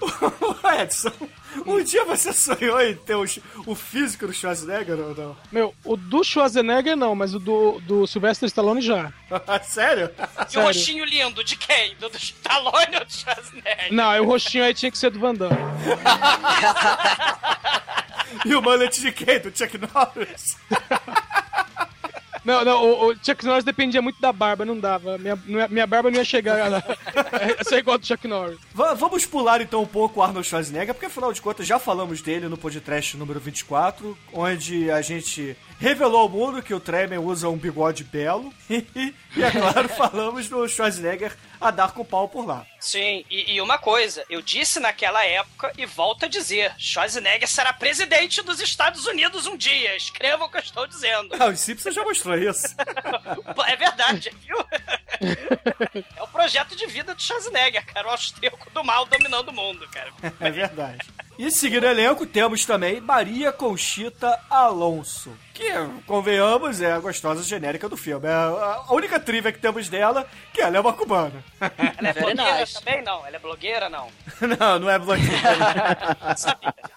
o 0.00 0.68
Edson, 0.82 1.12
Um 1.66 1.82
dia 1.82 2.04
você 2.04 2.32
sonhou 2.32 2.80
em 2.80 2.94
ter 2.94 3.14
o, 3.14 3.24
o 3.66 3.74
físico 3.74 4.26
do 4.26 4.32
Schwarzenegger 4.32 4.98
ou 4.98 5.14
não? 5.14 5.36
Meu, 5.50 5.74
o 5.84 5.96
do 5.96 6.22
Schwarzenegger 6.22 6.96
não, 6.96 7.14
mas 7.14 7.34
o 7.34 7.38
do, 7.38 7.80
do 7.80 8.06
Sylvester 8.06 8.46
Stallone 8.46 8.80
já. 8.80 9.12
Sério? 9.62 10.10
E 10.52 10.58
o 10.58 10.62
rostinho 10.62 11.04
lindo, 11.04 11.42
de 11.42 11.56
quem? 11.56 11.94
Do, 11.96 12.08
do 12.08 12.16
Stallone 12.16 12.96
ou 12.98 13.04
do 13.04 13.12
Schwarzenegger? 13.12 13.92
Não, 13.92 14.22
o 14.22 14.24
rostinho 14.24 14.64
aí 14.64 14.74
tinha 14.74 14.90
que 14.90 14.98
ser 14.98 15.10
do 15.10 15.18
Van 15.18 15.34
Damme. 15.34 15.56
E 18.44 18.54
o 18.54 18.62
mullet 18.62 19.00
de 19.00 19.12
quem? 19.12 19.40
Do 19.40 19.56
Chuck 19.56 19.78
Norris? 19.78 20.56
Não, 22.44 22.64
não, 22.64 22.84
o, 22.84 23.10
o 23.10 23.14
Chuck 23.24 23.44
Norris 23.44 23.64
dependia 23.64 24.00
muito 24.02 24.20
da 24.20 24.32
barba, 24.32 24.64
não 24.64 24.78
dava. 24.78 25.18
Minha, 25.18 25.36
minha 25.68 25.86
barba 25.86 26.10
não 26.10 26.18
ia 26.18 26.24
chegar 26.24 26.72
a, 26.72 26.78
a 27.60 27.64
ser 27.64 27.78
igual 27.78 27.94
a 27.94 27.98
do 27.98 28.06
Chuck 28.06 28.26
Norris. 28.26 28.58
Va- 28.74 28.94
vamos 28.94 29.26
pular 29.26 29.60
então 29.60 29.82
um 29.82 29.86
pouco 29.86 30.20
o 30.20 30.22
Arnold 30.22 30.46
Schwarzenegger, 30.46 30.94
porque 30.94 31.06
afinal 31.06 31.32
de 31.32 31.40
contas 31.42 31.66
já 31.66 31.78
falamos 31.78 32.22
dele 32.22 32.48
no 32.48 32.56
podcast 32.56 33.16
número 33.16 33.40
24, 33.40 34.16
onde 34.32 34.90
a 34.90 35.00
gente 35.02 35.56
revelou 35.78 36.20
ao 36.20 36.28
mundo 36.28 36.62
que 36.62 36.74
o 36.74 36.80
Tremen 36.80 37.18
usa 37.18 37.48
um 37.48 37.56
bigode 37.56 38.04
belo. 38.04 38.52
e 38.68 39.14
é 39.42 39.50
claro, 39.50 39.88
falamos 39.88 40.48
do 40.48 40.68
Schwarzenegger 40.68 41.36
a 41.60 41.70
dar 41.70 41.92
com 41.92 42.04
pau 42.04 42.28
por 42.28 42.46
lá. 42.46 42.66
Sim, 42.78 43.24
e, 43.30 43.54
e 43.54 43.60
uma 43.60 43.78
coisa, 43.78 44.24
eu 44.28 44.40
disse 44.40 44.78
naquela 44.78 45.24
época 45.24 45.72
e 45.76 45.86
volto 45.86 46.24
a 46.24 46.28
dizer: 46.28 46.72
Schwarzenegger 46.78 47.48
será 47.48 47.72
presidente 47.72 48.42
dos 48.42 48.60
Estados 48.60 49.06
Unidos 49.06 49.46
um 49.46 49.56
dia. 49.56 49.96
Escreva 49.96 50.44
o 50.44 50.48
que 50.48 50.56
eu 50.56 50.62
estou 50.62 50.86
dizendo. 50.86 51.34
Ah, 51.38 51.46
o 51.46 51.56
Simpson 51.56 51.90
já 51.90 52.02
mostrou 52.02 52.36
isso. 52.36 52.68
É 53.68 53.76
verdade, 53.76 54.30
viu? 54.40 54.56
É 56.16 56.22
o 56.22 56.28
projeto 56.28 56.74
de 56.74 56.86
vida 56.86 57.14
do 57.14 57.22
Schwarzenegger, 57.22 57.84
cara. 57.86 58.08
O 58.08 58.10
austríaco 58.10 58.70
do 58.70 58.82
mal 58.82 59.04
dominando 59.04 59.48
o 59.48 59.52
mundo, 59.52 59.86
cara. 59.88 60.10
É 60.40 60.50
verdade. 60.50 61.06
E 61.38 61.52
seguindo 61.52 61.84
o 61.84 61.86
elenco, 61.86 62.26
temos 62.26 62.64
também 62.64 63.00
Maria 63.00 63.52
Conchita 63.52 64.40
Alonso. 64.50 65.30
Que, 65.54 65.70
convenhamos, 66.04 66.80
é 66.80 66.90
a 66.90 66.98
gostosa 66.98 67.44
genérica 67.44 67.88
do 67.88 67.96
filme. 67.96 68.26
É 68.26 68.32
a 68.32 68.86
única 68.90 69.20
trivia 69.20 69.52
que 69.52 69.60
temos 69.60 69.88
dela, 69.88 70.26
que 70.52 70.60
ela 70.60 70.76
é 70.76 70.80
uma 70.80 70.92
cubana. 70.92 71.44
Ela 71.60 72.08
é 72.08 72.12
Very 72.12 72.34
blogueira 72.34 72.66
também? 72.66 73.02
Não. 73.04 73.24
Ela 73.24 73.36
é 73.36 73.38
blogueira? 73.38 73.88
Não. 73.88 74.08
Não, 74.58 74.78
não 74.80 74.90
é 74.90 74.98
blogueira. 74.98 75.38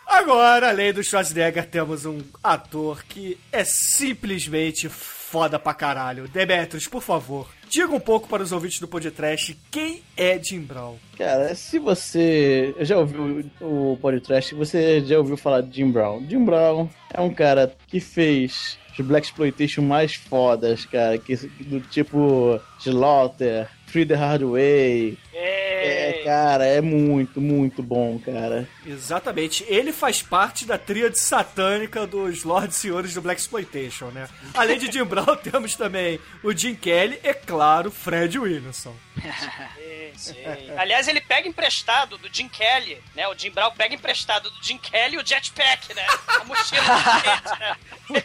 Agora, 0.08 0.70
além 0.70 0.92
do 0.92 1.04
Schwarzenegger, 1.04 1.68
temos 1.68 2.06
um 2.06 2.20
ator 2.44 3.04
que 3.04 3.40
é 3.52 3.64
simplesmente 3.64 4.90
foda 5.32 5.58
pra 5.58 5.74
caralho. 5.74 6.28
Demetrius, 6.28 6.90
por 6.90 7.02
favor, 7.02 7.48
diga 7.70 7.96
um 7.96 8.00
pouco 8.02 8.28
para 8.28 8.44
os 8.44 8.52
ouvintes 8.52 8.82
do 8.82 8.88
podcast 8.88 9.58
quem 9.72 10.04
é 10.18 10.38
Jim 10.38 10.60
Brown. 10.60 10.98
Cara, 11.18 11.56
se 11.56 11.80
você 11.80 12.76
já 12.82 12.98
ouviu 12.98 13.50
o 13.62 13.98
podcast, 14.02 14.54
você 14.54 15.00
já 15.00 15.18
ouviu 15.18 15.38
falar 15.38 15.62
de 15.62 15.78
Jim 15.78 15.90
Brown. 15.90 16.22
Jim 16.30 16.44
Brown 16.44 16.90
é 17.14 17.22
um 17.22 17.34
cara 17.34 17.74
que 17.88 18.02
fez 18.02 18.78
os 19.00 19.06
Black 19.06 19.26
Exploitation 19.26 19.82
mais 19.82 20.16
fodas, 20.16 20.84
cara, 20.84 21.18
que, 21.18 21.34
do 21.62 21.80
tipo 21.80 22.60
Slaughter, 22.86 23.70
Free 23.88 24.06
the 24.06 24.16
Hard 24.16 24.44
Way. 24.44 25.18
Cara, 26.24 26.66
é 26.66 26.82
muito, 26.82 27.40
muito 27.42 27.82
bom, 27.84 28.20
cara. 28.20 28.68
Exatamente, 28.86 29.66
ele 29.68 29.92
faz 29.92 30.22
parte 30.22 30.66
da 30.66 30.78
tríade 30.78 31.20
satânica 31.20 32.06
dos 32.06 32.44
Lords 32.44 32.76
Senhores 32.78 33.14
do 33.14 33.22
Black 33.22 33.40
Exploitation, 33.42 34.08
né? 34.08 34.28
Além 34.54 34.78
de 34.78 34.92
Jim 34.92 35.04
Brown, 35.04 35.36
temos 35.44 35.76
também 35.76 36.20
o 36.44 36.52
Jim 36.54 36.76
Kelly 36.76 37.20
e, 37.24 37.34
claro, 37.34 37.92
Fred 37.92 38.38
Williamson. 38.38 38.96
sim, 40.16 40.34
sim. 40.34 40.36
Aliás, 40.78 41.08
ele 41.08 41.22
pega 41.22 41.48
emprestado 41.48 42.18
do 42.18 42.30
Jim 42.34 42.48
Kelly, 42.48 43.02
né? 43.16 43.28
O 43.28 43.38
Jim 43.38 43.52
Brown 43.52 43.72
pega 43.72 43.96
emprestado 43.96 44.50
do 44.50 44.64
Jim 44.64 44.78
Kelly 44.78 45.18
o 45.18 45.26
jetpack, 45.26 45.94
né? 45.94 46.06
A 46.28 46.44
mochila 46.44 46.82
do 46.82 47.00
skate, 47.18 47.60
né? 47.60 47.76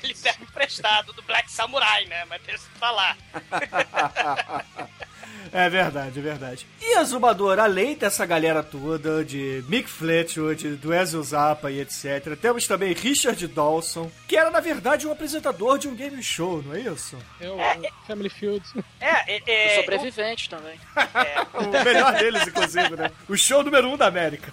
Ele 0.03 0.15
pega 0.15 0.43
emprestado 0.43 1.13
do 1.13 1.23
Black 1.23 1.51
Samurai, 1.51 2.05
né? 2.07 2.25
Mas 2.27 2.43
deixa 2.43 2.65
eu 2.65 2.79
falar. 2.79 3.17
É 5.53 5.69
verdade, 5.69 6.19
é 6.19 6.23
verdade. 6.23 6.67
E 6.81 6.95
a 6.95 7.05
Zumbadora, 7.05 7.65
além 7.65 7.95
dessa 7.95 8.25
galera 8.27 8.63
toda, 8.63 9.25
de 9.25 9.65
Mick 9.69 9.89
Fletchwood, 9.89 10.77
do 10.77 10.93
Ezio 10.95 11.23
Zappa 11.23 11.71
e 11.71 11.81
etc., 11.81 12.37
temos 12.41 12.67
também 12.67 12.93
Richard 12.93 13.47
Dawson, 13.49 14.11
que 14.27 14.37
era, 14.37 14.51
na 14.51 14.61
verdade, 14.61 15.07
um 15.07 15.13
apresentador 15.13 15.79
de 15.79 15.89
um 15.89 15.95
game 15.95 16.23
show, 16.23 16.63
não 16.63 16.75
é 16.75 16.81
isso? 16.81 17.17
É 17.41 17.49
o 17.51 17.59
Family 18.07 18.31
Field. 18.31 18.65
É, 19.01 19.37
é, 19.37 19.41
O 19.47 19.51
é 19.51 19.81
sobrevivente 19.81 20.51
também. 20.51 20.79
O 21.57 21.85
melhor 21.85 22.13
deles, 22.15 22.47
inclusive, 22.47 22.97
né? 22.97 23.11
O 23.29 23.37
show 23.37 23.63
número 23.63 23.89
um 23.89 23.97
da 23.97 24.07
América. 24.07 24.53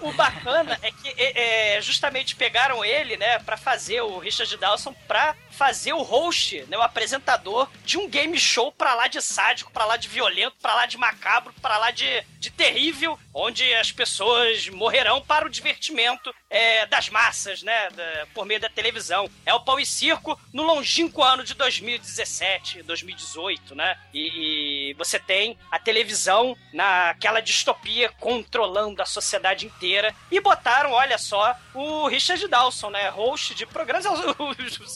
O 0.00 0.12
bacana 0.12 0.78
é 0.82 0.90
que 0.90 1.08
é, 1.16 1.76
é, 1.76 1.80
justamente 1.80 2.36
pegaram 2.36 2.84
ele, 2.84 3.16
né, 3.16 3.38
pra 3.40 3.56
fazer 3.56 4.00
o 4.02 4.18
Richard 4.18 4.56
Dawson 4.56 4.92
pra 5.06 5.34
fazer 5.50 5.92
o 5.92 6.02
host, 6.02 6.62
né, 6.68 6.76
o 6.76 6.82
apresentador 6.82 7.68
de 7.84 7.96
um 7.98 8.08
game 8.08 8.38
show 8.38 8.72
pra 8.72 8.94
lá 8.94 9.06
de 9.06 9.20
sádico, 9.22 9.72
pra 9.72 9.84
lá 9.84 9.96
de 9.96 10.08
violento, 10.08 10.56
pra 10.60 10.74
lá 10.74 10.86
de 10.86 10.96
macabro, 10.98 11.54
pra 11.62 11.78
lá 11.78 11.90
de, 11.90 12.22
de 12.38 12.50
terrível, 12.50 13.18
onde 13.32 13.72
as 13.74 13.92
pessoas 13.92 14.68
morrerão 14.68 15.20
para 15.22 15.46
o 15.46 15.50
divertimento 15.50 16.34
é, 16.50 16.86
das 16.86 17.08
massas, 17.08 17.62
né, 17.62 17.88
da- 17.90 18.26
por 18.34 18.44
meio 18.46 18.60
da 18.60 18.68
televisão. 18.68 19.30
É 19.46 19.54
o 19.54 19.60
pau 19.60 19.78
e 19.78 19.86
circo 19.86 20.38
no 20.52 20.62
longínquo 20.62 21.22
ano 21.22 21.44
de 21.44 21.54
2017, 21.54 22.82
2018, 22.82 23.74
né, 23.74 23.96
e, 24.12 24.20
e 24.28 24.73
você 24.92 25.18
tem 25.18 25.56
a 25.70 25.78
televisão 25.78 26.54
naquela 26.72 27.40
distopia 27.40 28.10
controlando 28.20 29.00
a 29.00 29.06
sociedade 29.06 29.64
inteira 29.66 30.14
e 30.30 30.38
botaram, 30.40 30.90
olha 30.92 31.16
só, 31.16 31.56
o 31.72 32.06
Richard 32.08 32.46
Dawson, 32.48 32.90
né, 32.90 33.08
host 33.08 33.54
de 33.54 33.64
programas, 33.64 34.04
é 34.06 34.10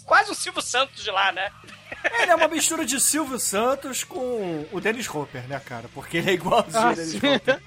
quase 0.04 0.30
o 0.30 0.34
Silvio 0.34 0.60
Santos 0.60 1.02
de 1.02 1.10
lá, 1.10 1.32
né? 1.32 1.50
Ele 2.20 2.30
é 2.30 2.34
uma 2.34 2.48
mistura 2.48 2.84
de 2.84 3.00
Silvio 3.00 3.38
Santos 3.38 4.04
com 4.04 4.66
o 4.70 4.80
Dennis 4.80 5.08
Hopper, 5.08 5.48
né, 5.48 5.58
cara? 5.64 5.88
Porque 5.94 6.18
ele 6.18 6.30
é 6.30 6.34
igualzinho 6.34 6.82
Ah, 6.82 6.92
o 6.92 6.94
Dennis. 6.94 7.14
Hopper. 7.16 7.60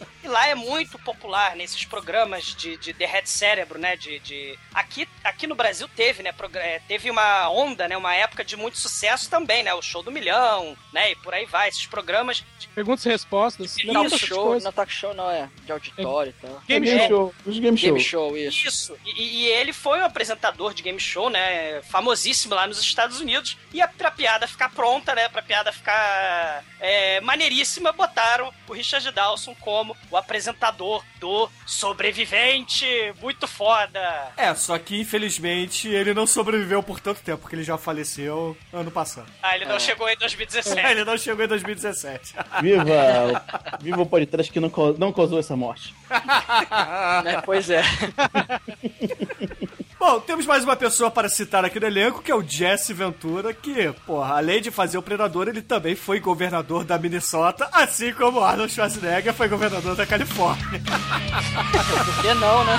Lá 0.30 0.46
é 0.48 0.54
muito 0.54 0.98
popular 1.00 1.56
nesses 1.56 1.84
programas 1.84 2.54
de, 2.54 2.76
de 2.76 2.92
derrete 2.92 3.28
cérebro, 3.28 3.78
né? 3.78 3.96
De, 3.96 4.18
de... 4.20 4.58
Aqui, 4.72 5.08
aqui 5.24 5.46
no 5.46 5.54
Brasil 5.54 5.88
teve, 5.88 6.22
né? 6.22 6.32
é, 6.54 6.80
Teve 6.86 7.10
uma 7.10 7.48
onda, 7.50 7.88
né? 7.88 7.96
Uma 7.96 8.14
época 8.14 8.44
de 8.44 8.56
muito 8.56 8.78
sucesso 8.78 9.28
também, 9.28 9.62
né? 9.62 9.74
O 9.74 9.82
Show 9.82 10.02
do 10.02 10.12
Milhão, 10.12 10.76
né? 10.92 11.10
E 11.12 11.16
por 11.16 11.34
aí 11.34 11.46
vai. 11.46 11.68
Esses 11.68 11.86
programas 11.86 12.44
de 12.58 12.68
Perguntas 12.68 13.04
e 13.04 13.08
respostas. 13.08 13.76
Isso. 13.76 13.86
Não, 13.92 14.08
show, 14.08 14.60
não 14.60 14.72
talk 14.72 14.92
show 14.92 15.12
não, 15.12 15.30
é 15.30 15.48
de 15.64 15.72
auditório 15.72 16.30
e 16.30 16.46
tal. 16.46 16.62
Game 16.66 16.88
É 16.88 16.98
show. 16.98 17.08
show. 17.08 17.34
Os 17.44 17.58
game 17.58 17.76
show. 17.76 17.88
Game 17.88 18.00
show, 18.00 18.36
isso. 18.36 18.68
Isso. 18.68 18.96
E, 19.04 19.22
e 19.22 19.46
ele 19.48 19.72
foi 19.72 20.00
um 20.00 20.04
apresentador 20.04 20.72
de 20.72 20.82
game 20.82 21.00
show, 21.00 21.28
né? 21.28 21.82
Famosíssimo 21.82 22.54
lá 22.54 22.66
nos 22.66 22.78
Estados 22.80 23.20
Unidos. 23.20 23.56
E 23.72 23.82
a, 23.82 23.88
pra 23.88 24.10
piada 24.10 24.46
ficar 24.46 24.70
pronta, 24.70 25.14
né? 25.14 25.28
Pra 25.28 25.42
piada 25.42 25.72
ficar 25.72 26.64
é, 26.78 27.20
maneiríssima, 27.20 27.92
botaram 27.92 28.52
o 28.68 28.72
Richard 28.72 29.10
Dawson 29.10 29.54
como 29.56 29.96
o 30.10 30.16
apresentador 30.20 31.02
do 31.18 31.48
Sobrevivente. 31.66 32.86
Muito 33.20 33.46
foda. 33.48 34.28
É, 34.36 34.54
só 34.54 34.78
que 34.78 35.00
infelizmente 35.00 35.88
ele 35.88 36.14
não 36.14 36.26
sobreviveu 36.26 36.82
por 36.82 37.00
tanto 37.00 37.20
tempo, 37.22 37.42
porque 37.42 37.56
ele 37.56 37.62
já 37.64 37.76
faleceu 37.76 38.56
ano 38.72 38.90
passado. 38.90 39.26
Ah, 39.42 39.54
ele 39.56 39.64
não 39.64 39.78
chegou 39.80 40.08
em 40.08 40.16
2017. 40.18 40.86
Ele 40.90 41.04
não 41.04 41.18
chegou 41.18 41.44
em 41.44 41.48
2017. 41.48 42.34
Viva, 42.60 42.84
o- 42.84 43.82
viva 43.82 44.02
o 44.02 44.06
podcast 44.06 44.50
que 44.52 44.60
não, 44.60 44.70
não 44.98 45.12
causou 45.12 45.38
essa 45.38 45.56
morte. 45.56 45.94
Né? 47.24 47.42
Pois 47.44 47.68
é. 47.70 47.82
Bom, 50.00 50.18
temos 50.18 50.46
mais 50.46 50.64
uma 50.64 50.74
pessoa 50.74 51.10
para 51.10 51.28
citar 51.28 51.62
aqui 51.62 51.78
no 51.78 51.86
elenco, 51.86 52.22
que 52.22 52.32
é 52.32 52.34
o 52.34 52.42
Jesse 52.42 52.94
Ventura, 52.94 53.52
que, 53.52 53.92
porra, 54.06 54.38
além 54.38 54.62
de 54.62 54.70
fazer 54.70 54.96
o 54.96 55.02
Predador, 55.02 55.46
ele 55.46 55.60
também 55.60 55.94
foi 55.94 56.18
governador 56.18 56.84
da 56.84 56.98
Minnesota, 56.98 57.68
assim 57.70 58.10
como 58.14 58.40
Arnold 58.40 58.72
Schwarzenegger 58.72 59.34
foi 59.34 59.46
governador 59.46 59.94
da 59.94 60.06
Califórnia. 60.06 60.80
Por 60.80 62.22
que 62.22 62.32
não, 62.32 62.64
né? 62.64 62.78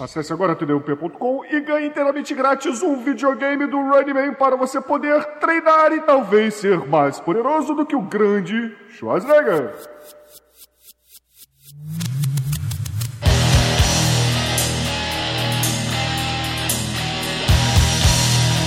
Acesse 0.00 0.32
agora 0.32 0.56
tdump.com 0.56 1.44
e 1.44 1.60
ganhe 1.60 1.88
inteiramente 1.88 2.34
grátis 2.34 2.82
um 2.82 3.04
videogame 3.04 3.66
do 3.66 3.76
Running 3.76 4.14
Man 4.14 4.32
para 4.32 4.56
você 4.56 4.80
poder 4.80 5.22
treinar 5.38 5.92
e 5.92 6.00
talvez 6.00 6.54
ser 6.54 6.88
mais 6.88 7.20
poderoso 7.20 7.74
do 7.74 7.84
que 7.84 7.94
o 7.94 8.00
grande 8.00 8.74
Schwarzenegger. 8.96 9.74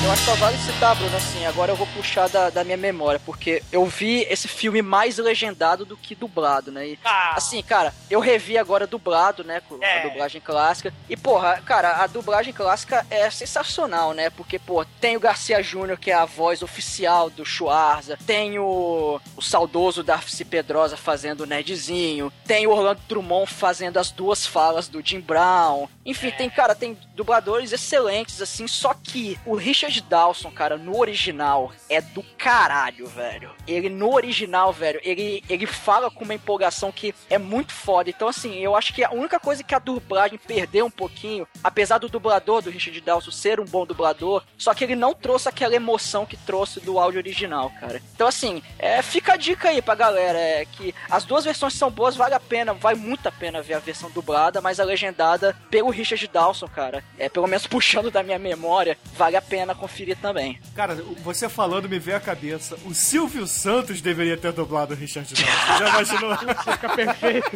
Eu 0.03 0.12
acho 0.12 0.25
que 0.25 0.29
só 0.31 0.36
vale 0.36 0.57
citar, 0.57 0.95
Bruno, 0.98 1.15
assim, 1.15 1.45
agora 1.45 1.72
eu 1.72 1.77
vou 1.77 1.88
puxar 1.88 2.27
da, 2.27 2.50
da 2.50 2.62
minha 2.65 2.75
memória, 2.75 3.22
porque 3.25 3.63
eu 3.72 3.86
vi 3.86 4.27
esse 4.29 4.50
filme 4.50 4.81
mais 4.81 5.17
legendado 5.17 5.86
do 5.86 5.95
que 5.95 6.13
dublado, 6.13 6.74
né? 6.74 6.86
E, 6.89 7.00
Ah. 7.05 7.33
assim, 7.38 7.63
cara, 7.63 7.93
eu 8.10 8.19
revi 8.19 8.57
agora 8.57 8.86
dublado, 8.86 9.45
né, 9.45 9.62
com 9.67 9.81
É. 9.81 10.00
a 10.01 10.07
dublagem 10.10 10.41
clássica, 10.41 10.93
e, 11.10 11.15
porra, 11.15 11.62
cara, 11.65 12.03
a 12.03 12.07
dublagem 12.07 12.51
clássica 12.53 13.07
é 13.10 13.29
sensacional, 13.29 14.13
né? 14.13 14.29
Porque, 14.29 14.60
pô, 14.60 14.83
tem 15.00 15.15
o 15.15 15.22
Garcia 15.22 15.63
Júnior, 15.63 15.98
que 15.98 16.12
é 16.12 16.15
a 16.15 16.25
voz 16.25 16.62
oficial 16.62 17.29
do 17.29 17.45
Schwarza, 17.45 18.17
tem 18.27 18.60
o, 18.60 19.22
o 19.38 19.41
saudoso 19.41 20.03
Darcy 20.03 20.43
Pedrosa 20.43 20.98
fazendo 20.98 21.41
o 21.41 21.45
Nerdzinho, 21.45 22.31
tem 22.45 22.67
o 22.67 22.72
Orlando 22.72 23.00
Drummond 23.07 23.50
fazendo 23.53 23.98
as 23.98 24.12
duas 24.12 24.45
falas 24.45 24.89
do 24.89 25.01
Jim 25.01 25.22
Brown, 25.22 25.88
enfim, 26.05 26.29
tem, 26.31 26.50
cara, 26.50 26.75
tem 26.75 26.98
dubladores 27.15 27.72
excelentes, 27.72 28.41
assim, 28.41 28.67
só 28.67 28.93
que 28.93 29.39
o 29.45 29.55
Richard 29.55 29.92
Dawson, 30.01 30.51
cara, 30.51 30.77
no 30.77 30.97
original, 30.97 31.71
é 31.89 32.01
do 32.01 32.23
caralho, 32.38 33.07
velho. 33.07 33.51
Ele, 33.67 33.89
no 33.89 34.13
original, 34.13 34.71
velho, 34.71 35.00
ele, 35.03 35.43
ele 35.50 35.65
fala 35.65 36.09
com 36.09 36.23
uma 36.23 36.33
empolgação 36.33 36.91
que 36.91 37.13
é 37.29 37.38
muito 37.38 37.73
foda. 37.73 38.09
Então, 38.09 38.27
assim, 38.27 38.59
eu 38.59 38.75
acho 38.75 38.93
que 38.93 39.03
a 39.03 39.12
única 39.12 39.39
coisa 39.39 39.63
que 39.63 39.75
a 39.75 39.79
dublagem 39.79 40.38
perdeu 40.38 40.85
um 40.85 40.91
pouquinho, 40.91 41.47
apesar 41.63 41.97
do 41.97 42.09
dublador 42.09 42.62
do 42.62 42.69
Richard 42.69 43.00
Dawson 43.01 43.31
ser 43.31 43.59
um 43.59 43.65
bom 43.65 43.85
dublador, 43.85 44.43
só 44.57 44.73
que 44.73 44.83
ele 44.83 44.95
não 44.95 45.13
trouxe 45.13 45.50
aquela 45.50 45.75
emoção 45.75 46.25
que 46.25 46.38
trouxe 46.38 46.79
do 46.79 47.00
áudio 47.00 47.19
original, 47.19 47.71
cara. 47.79 48.01
Então, 48.13 48.27
assim, 48.27 48.62
é, 48.79 49.01
fica 49.01 49.33
a 49.33 49.38
dica 49.38 49.69
aí 49.69 49.81
pra 49.81 49.95
galera, 49.95 50.38
é 50.38 50.65
que 50.65 50.93
as 51.09 51.23
duas 51.23 51.45
versões 51.45 51.73
são 51.73 51.89
boas, 51.89 52.15
vale 52.15 52.33
a 52.33 52.39
pena, 52.39 52.73
vale 52.73 53.00
muito 53.00 53.27
a 53.27 53.31
pena 53.31 53.62
ver 53.62 53.75
a 53.75 53.79
versão 53.79 54.09
dublada, 54.12 54.62
mas 54.62 54.79
a 54.79 54.83
legendada 54.83 55.55
pelo 55.69 55.89
Richard 55.89 56.27
Dawson, 56.27 56.67
cara, 56.67 57.03
é 57.17 57.29
pelo 57.29 57.47
menos 57.47 57.67
puxando 57.67 58.12
da 58.12 58.23
minha 58.23 58.39
memória, 58.39 58.97
vale 59.15 59.35
a 59.35 59.41
pena 59.41 59.75
conferir 59.83 60.17
também. 60.17 60.57
Cara, 60.73 60.95
você 61.23 61.49
falando 61.49 61.89
me 61.89 61.99
veio 61.99 62.15
à 62.15 62.19
cabeça. 62.21 62.77
O 62.85 62.93
Silvio 62.93 63.45
Santos 63.45 63.99
deveria 63.99 64.37
ter 64.37 64.53
dublado 64.53 64.93
o 64.93 64.97
Richard 64.97 65.33
Dawson. 65.33 65.77
Já 65.77 65.89
imaginou? 65.89 66.37
Fica 66.63 66.95
perfeito. 66.95 67.51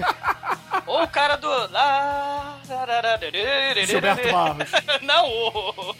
Ou 0.85 1.03
o 1.03 1.07
cara 1.07 1.37
do. 1.37 1.47
Gilberto 3.85 4.29
Barros. 4.29 4.69
Não, 5.01 5.25
o... 5.25 5.95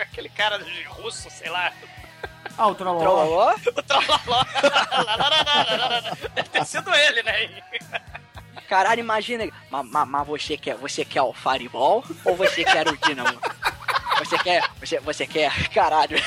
aquele 0.00 0.28
cara 0.30 0.58
de 0.58 0.82
russo, 0.84 1.30
sei 1.30 1.48
lá. 1.48 1.72
Ah, 2.56 2.66
o 2.66 2.74
Trololó. 2.74 3.00
Trololó? 3.00 3.54
O 3.54 3.82
Trolloló. 3.82 4.44
Deve 6.34 6.48
ter 6.48 6.64
sido 6.66 6.92
ele, 6.92 7.22
né? 7.22 7.62
Caralho, 8.68 8.98
imagina. 8.98 9.48
Mas 9.70 9.86
ma, 9.88 10.04
ma 10.04 10.24
você 10.24 10.56
quer, 10.56 10.74
você 10.74 11.04
quer 11.04 11.22
o 11.22 11.32
Fireball 11.32 12.04
ou 12.24 12.36
você 12.36 12.64
quer 12.64 12.88
o 12.88 12.96
Dynamo? 12.96 13.38
Você 14.18 14.38
quer, 14.38 14.64
você, 14.80 15.00
você 15.00 15.26
quer, 15.26 15.68
caralho. 15.68 16.18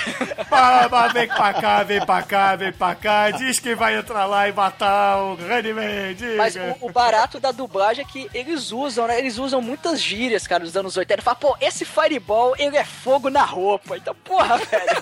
Pá, 0.50 1.08
vem 1.10 1.28
pra 1.28 1.54
cá, 1.54 1.84
vem 1.84 2.06
pra 2.06 2.24
cá, 2.24 2.56
vem 2.56 2.72
pra 2.72 2.96
cá. 2.96 3.32
Diz 3.32 3.60
que 3.60 3.76
vai 3.76 3.98
entrar 3.98 4.26
lá 4.26 4.48
e 4.48 4.54
matar 4.54 5.18
o 5.18 5.36
Running 5.36 6.14
diga. 6.16 6.38
Mas 6.38 6.56
o, 6.56 6.78
o 6.82 6.92
barato 6.92 7.40
da 7.40 7.52
dublagem 7.52 8.04
é 8.04 8.08
que 8.08 8.30
eles 8.34 8.72
usam, 8.72 9.08
né? 9.08 9.18
Eles 9.20 9.38
usam 9.38 9.62
muitas 9.62 10.02
gírias, 10.02 10.48
cara, 10.48 10.64
dos 10.64 10.76
anos 10.76 10.96
80. 10.98 11.22
Fala, 11.22 11.36
pô, 11.36 11.56
esse 11.60 11.86
Fireball, 11.86 12.56
ele 12.58 12.78
é 12.78 12.84
fogo 12.84 13.30
na 13.30 13.44
roupa. 13.44 13.98
Então, 13.98 14.16
porra, 14.16 14.58
velho. 14.58 15.02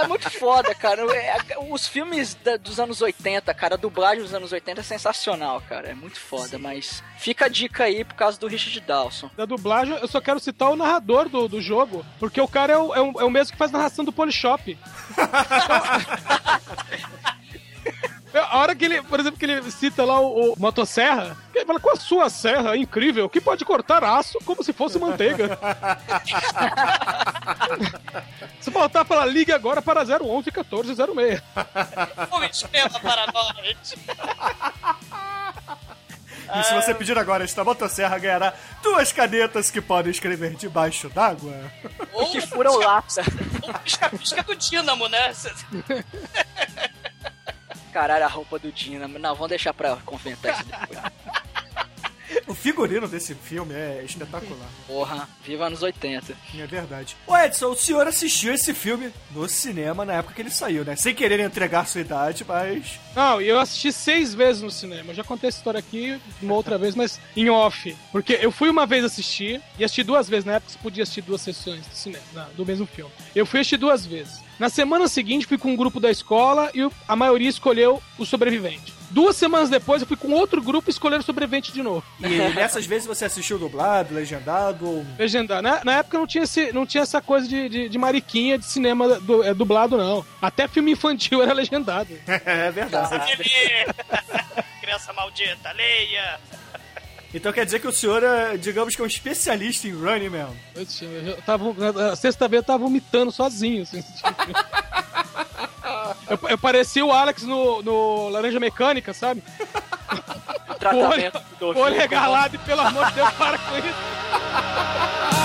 É 0.02 0.06
muito 0.08 0.30
foda, 0.30 0.74
cara. 0.74 1.02
É, 1.16 1.36
os 1.70 1.86
filmes 1.86 2.34
da- 2.34 2.56
dos 2.56 2.78
anos 2.80 3.00
80, 3.02 3.52
cara, 3.54 3.74
a 3.74 3.78
dublagem 3.78 4.22
dos 4.22 4.34
anos 4.34 4.52
80 4.52 4.80
é 4.80 4.84
sensacional, 4.84 5.60
cara. 5.68 5.88
É 5.90 5.94
muito 5.94 6.18
foda, 6.20 6.58
mas 6.58 7.02
fica 7.18 7.46
a 7.46 7.48
dica 7.48 7.84
aí 7.84 8.04
por 8.04 8.14
causa 8.14 8.38
do 8.38 8.46
Richard 8.46 8.80
Dawson. 8.80 9.30
Da 9.36 9.44
dublagem, 9.44 9.94
eu 9.96 10.08
só 10.08 10.20
quero 10.20 10.40
citar 10.40 10.70
o 10.70 10.76
narrador 10.76 11.28
do, 11.28 11.48
do 11.48 11.60
jogo, 11.60 12.04
porque 12.18 12.40
o 12.40 12.48
cara 12.48 12.72
é 12.72 12.76
o, 12.78 12.94
é, 12.94 13.00
o, 13.00 13.20
é 13.20 13.24
o 13.24 13.30
mesmo 13.30 13.52
que 13.52 13.58
faz 13.58 13.70
narração 13.70 14.04
do 14.04 14.12
Polishop. 14.12 14.78
A 18.34 18.58
hora 18.58 18.74
que 18.74 18.84
ele, 18.84 19.02
por 19.02 19.20
exemplo, 19.20 19.38
que 19.38 19.44
ele 19.44 19.70
cita 19.70 20.04
lá 20.04 20.20
o, 20.20 20.52
o 20.52 20.54
motosserra, 20.58 21.36
ele 21.54 21.66
fala, 21.66 21.78
com 21.78 21.90
a 21.90 21.96
sua 21.96 22.30
serra 22.30 22.76
incrível, 22.76 23.28
que 23.28 23.40
pode 23.40 23.64
cortar 23.64 24.02
aço 24.02 24.38
como 24.44 24.62
se 24.62 24.72
fosse 24.72 24.98
manteiga. 24.98 25.58
se 28.60 28.70
faltar 28.70 29.04
falar, 29.04 29.26
ligue 29.26 29.52
agora 29.52 29.82
para 29.82 30.02
011 30.02 30.50
1406. 30.50 31.42
Uma 32.30 32.46
estrela 32.46 33.00
para 33.00 33.26
nós. 33.32 33.94
E 36.54 36.62
se 36.64 36.74
você 36.74 36.94
pedir 36.94 37.18
agora 37.18 37.44
esta 37.44 37.64
motosserra, 37.64 38.18
ganhará 38.18 38.52
duas 38.82 39.12
canetas 39.12 39.70
que 39.70 39.80
podem 39.80 40.10
escrever 40.10 40.54
debaixo 40.54 41.08
d'água. 41.08 41.54
Ou 42.12 42.30
Que 42.30 42.40
furam 42.42 42.76
lápis. 42.78 43.16
o 43.62 43.78
pisca-pisca 43.78 44.42
do 44.42 44.54
Dínamo, 44.54 45.08
né? 45.08 45.32
Caralho, 47.92 48.24
a 48.24 48.28
roupa 48.28 48.58
do 48.58 48.72
Dynamo. 48.72 49.18
Não, 49.18 49.34
vamos 49.34 49.50
deixar 49.50 49.74
pra 49.74 49.96
comentar 50.04 50.54
isso 50.54 50.64
depois. 50.64 50.98
O 52.46 52.54
figurino 52.54 53.06
desse 53.06 53.34
filme 53.34 53.74
é 53.74 54.02
espetacular. 54.04 54.68
Porra, 54.86 55.28
viva 55.44 55.66
anos 55.66 55.82
80. 55.82 56.34
É 56.58 56.66
verdade. 56.66 57.16
Ô 57.26 57.36
Edson, 57.36 57.68
o 57.68 57.76
senhor 57.76 58.06
assistiu 58.06 58.52
esse 58.52 58.74
filme 58.74 59.12
no 59.30 59.48
cinema 59.48 60.04
na 60.04 60.14
época 60.14 60.34
que 60.34 60.42
ele 60.42 60.50
saiu, 60.50 60.84
né? 60.84 60.96
Sem 60.96 61.14
querer 61.14 61.40
entregar 61.40 61.86
sua 61.86 62.00
idade, 62.00 62.44
mas. 62.46 62.98
Não, 63.14 63.40
e 63.40 63.48
eu 63.48 63.58
assisti 63.58 63.92
seis 63.92 64.34
vezes 64.34 64.62
no 64.62 64.70
cinema. 64.70 65.12
Eu 65.12 65.14
já 65.14 65.24
contei 65.24 65.48
essa 65.48 65.58
história 65.58 65.78
aqui 65.78 66.20
uma 66.40 66.54
outra 66.54 66.76
vez, 66.78 66.94
mas 66.94 67.20
em 67.36 67.48
off. 67.48 67.96
Porque 68.10 68.38
eu 68.40 68.50
fui 68.50 68.68
uma 68.68 68.86
vez 68.86 69.04
assistir 69.04 69.60
e 69.78 69.84
assisti 69.84 70.02
duas 70.02 70.28
vezes. 70.28 70.44
Na 70.44 70.54
época 70.54 70.72
você 70.72 70.78
podia 70.78 71.02
assistir 71.04 71.22
duas 71.22 71.40
sessões 71.40 71.88
de 71.88 71.94
cinema, 71.94 72.50
do 72.56 72.66
mesmo 72.66 72.86
filme. 72.86 73.12
Eu 73.34 73.46
fui 73.46 73.60
assistir 73.60 73.76
duas 73.76 74.04
vezes. 74.04 74.41
Na 74.62 74.68
semana 74.68 75.08
seguinte, 75.08 75.44
fui 75.44 75.58
com 75.58 75.72
um 75.72 75.76
grupo 75.76 75.98
da 75.98 76.08
escola 76.08 76.70
e 76.72 76.88
a 77.08 77.16
maioria 77.16 77.48
escolheu 77.48 78.00
o 78.16 78.24
sobrevivente. 78.24 78.94
Duas 79.10 79.34
semanas 79.34 79.68
depois, 79.68 80.00
eu 80.00 80.06
fui 80.06 80.16
com 80.16 80.30
outro 80.30 80.62
grupo 80.62 80.88
e 80.88 80.92
escolheram 80.92 81.20
o 81.20 81.24
sobrevivente 81.26 81.72
de 81.72 81.82
novo. 81.82 82.04
E 82.20 82.28
nessas 82.54 82.86
vezes 82.86 83.08
você 83.08 83.24
assistiu 83.24 83.58
dublado, 83.58 84.14
legendado 84.14 84.86
ou. 84.88 85.04
Legendar. 85.18 85.60
Na, 85.62 85.84
na 85.84 85.94
época 85.98 86.16
não 86.16 86.28
tinha, 86.28 86.44
esse, 86.44 86.72
não 86.72 86.86
tinha 86.86 87.02
essa 87.02 87.20
coisa 87.20 87.48
de, 87.48 87.68
de, 87.68 87.88
de 87.88 87.98
mariquinha 87.98 88.56
de 88.56 88.64
cinema 88.64 89.18
du- 89.18 89.42
é, 89.42 89.52
dublado, 89.52 89.98
não. 89.98 90.24
Até 90.40 90.68
filme 90.68 90.92
infantil 90.92 91.42
era 91.42 91.52
legendado. 91.52 92.16
É 92.46 92.70
verdade. 92.70 93.18
Criança 94.80 95.12
maldita, 95.12 95.72
leia. 95.72 96.38
Então 97.34 97.52
quer 97.52 97.64
dizer 97.64 97.80
que 97.80 97.86
o 97.88 97.92
senhor 97.92 98.22
é, 98.22 98.56
digamos 98.56 98.94
que 98.94 99.00
é 99.00 99.04
um 99.04 99.08
especialista 99.08 99.88
em 99.88 99.92
Running 99.92 100.28
Man. 100.28 100.50
Putz, 100.74 101.00
Eu 101.00 101.24
já 101.24 101.36
tava, 101.42 101.92
na 101.92 102.14
sexta-feira 102.16 102.60
eu 102.62 102.66
tava 102.66 102.84
vomitando 102.84 103.32
sozinho. 103.32 103.82
Assim, 103.82 104.04
eu, 106.28 106.38
eu 106.50 106.58
parecia 106.58 107.04
o 107.04 107.10
Alex 107.12 107.42
no, 107.42 107.82
no 107.82 108.28
Laranja 108.28 108.60
Mecânica, 108.60 109.14
sabe? 109.14 109.42
O 110.68 110.74
tratamento 110.74 111.40
do 111.58 111.68
Olho 111.68 111.78
ouvido. 111.78 111.96
regalado 111.96 112.56
e 112.56 112.58
pelo 112.58 112.80
amor 112.82 113.06
de 113.06 113.14
Deus, 113.14 113.30
para 113.30 113.58
com 113.58 113.78
isso. 113.78 115.41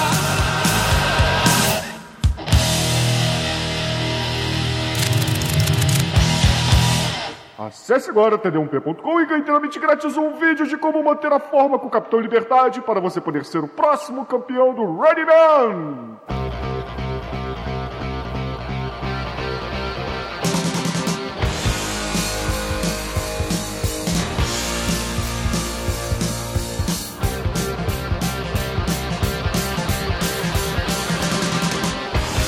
Acesse 7.58 8.12
agora 8.12 8.38
td1p.com 8.38 9.20
e 9.20 9.26
ganhe 9.26 9.42
inteiramente 9.42 9.80
grátis 9.80 10.16
um 10.16 10.34
vídeo 10.34 10.68
de 10.68 10.78
como 10.78 11.04
manter 11.04 11.34
a 11.34 11.40
forma 11.40 11.80
com 11.80 11.88
o 11.88 11.90
Capitão 11.90 12.20
Liberdade 12.20 12.82
para 12.82 13.00
você 13.00 13.20
poder 13.20 13.44
ser 13.46 13.64
o 13.64 13.68
próximo 13.68 14.28
campeão 14.28 14.76
do 14.76 14.84
Running 14.84 15.26
Man! 15.26 16.18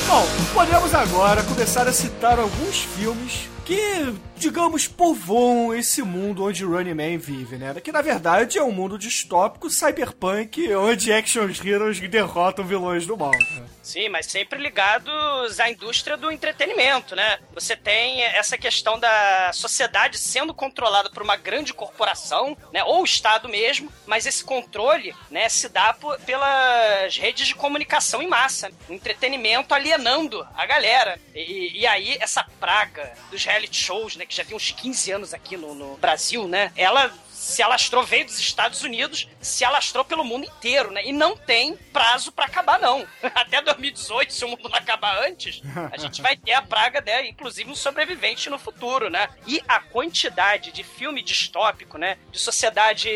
Bom, 0.06 0.24
podemos 0.54 0.94
agora 0.94 1.42
começar 1.42 1.88
a 1.88 1.92
citar 1.92 2.38
alguns 2.38 2.84
filmes 2.84 3.48
que, 3.64 4.12
digamos, 4.40 4.88
povoam 4.88 5.74
esse 5.74 6.02
mundo 6.02 6.44
onde 6.44 6.64
Running 6.64 6.94
Man 6.94 7.18
vive, 7.18 7.56
né? 7.56 7.74
Que 7.80 7.92
na 7.92 8.00
verdade 8.02 8.58
é 8.58 8.62
um 8.62 8.72
mundo 8.72 8.98
distópico 8.98 9.68
cyberpunk 9.70 10.72
onde 10.74 11.12
action 11.12 11.48
heroes 11.64 12.00
derrotam 12.00 12.64
vilões 12.64 13.06
do 13.06 13.16
mal. 13.16 13.30
né? 13.30 13.66
Sim, 13.82 14.08
mas 14.08 14.26
sempre 14.26 14.58
ligados 14.60 15.58
à 15.60 15.70
indústria 15.70 16.16
do 16.16 16.30
entretenimento, 16.30 17.14
né? 17.14 17.38
Você 17.54 17.76
tem 17.76 18.22
essa 18.22 18.56
questão 18.56 18.98
da 18.98 19.50
sociedade 19.52 20.16
sendo 20.18 20.54
controlada 20.54 21.10
por 21.10 21.22
uma 21.22 21.36
grande 21.36 21.72
corporação, 21.74 22.56
né? 22.72 22.82
Ou 22.84 23.02
o 23.02 23.04
Estado 23.04 23.48
mesmo, 23.48 23.92
mas 24.06 24.26
esse 24.26 24.42
controle, 24.44 25.14
né, 25.30 25.48
se 25.48 25.68
dá 25.68 25.92
por- 25.92 26.18
pelas 26.20 27.16
redes 27.16 27.48
de 27.48 27.54
comunicação 27.54 28.22
em 28.22 28.28
massa. 28.28 28.70
O 28.88 28.92
entretenimento 28.92 29.74
alienando 29.74 30.46
a 30.56 30.64
galera. 30.66 31.18
E, 31.34 31.80
e 31.80 31.86
aí, 31.86 32.16
essa 32.20 32.44
praga 32.58 33.12
dos 33.30 33.44
reality 33.44 33.76
shows, 33.76 34.16
né, 34.16 34.24
que 34.30 34.36
já 34.36 34.44
tem 34.44 34.56
uns 34.56 34.70
15 34.70 35.10
anos 35.10 35.34
aqui 35.34 35.56
no, 35.56 35.74
no 35.74 35.96
Brasil, 35.96 36.46
né? 36.46 36.72
Ela 36.76 37.12
se 37.40 37.62
alastrou, 37.62 38.04
veio 38.04 38.26
dos 38.26 38.38
Estados 38.38 38.82
Unidos, 38.82 39.26
se 39.40 39.64
alastrou 39.64 40.04
pelo 40.04 40.22
mundo 40.22 40.44
inteiro, 40.44 40.92
né? 40.92 41.04
E 41.04 41.12
não 41.12 41.36
tem 41.36 41.74
prazo 41.92 42.30
pra 42.30 42.44
acabar, 42.44 42.78
não. 42.78 43.04
Até 43.34 43.60
2018, 43.60 44.32
se 44.32 44.44
o 44.44 44.48
mundo 44.48 44.68
não 44.68 44.78
acabar 44.78 45.26
antes, 45.26 45.60
a 45.90 45.96
gente 45.96 46.22
vai 46.22 46.36
ter 46.36 46.52
a 46.52 46.62
praga, 46.62 47.00
né? 47.00 47.26
Inclusive 47.26 47.70
um 47.70 47.74
sobrevivente 47.74 48.48
no 48.48 48.58
futuro, 48.58 49.10
né? 49.10 49.28
E 49.46 49.60
a 49.66 49.80
quantidade 49.80 50.70
de 50.70 50.84
filme 50.84 51.22
distópico, 51.22 51.98
né? 51.98 52.18
De 52.30 52.38
sociedade 52.38 53.08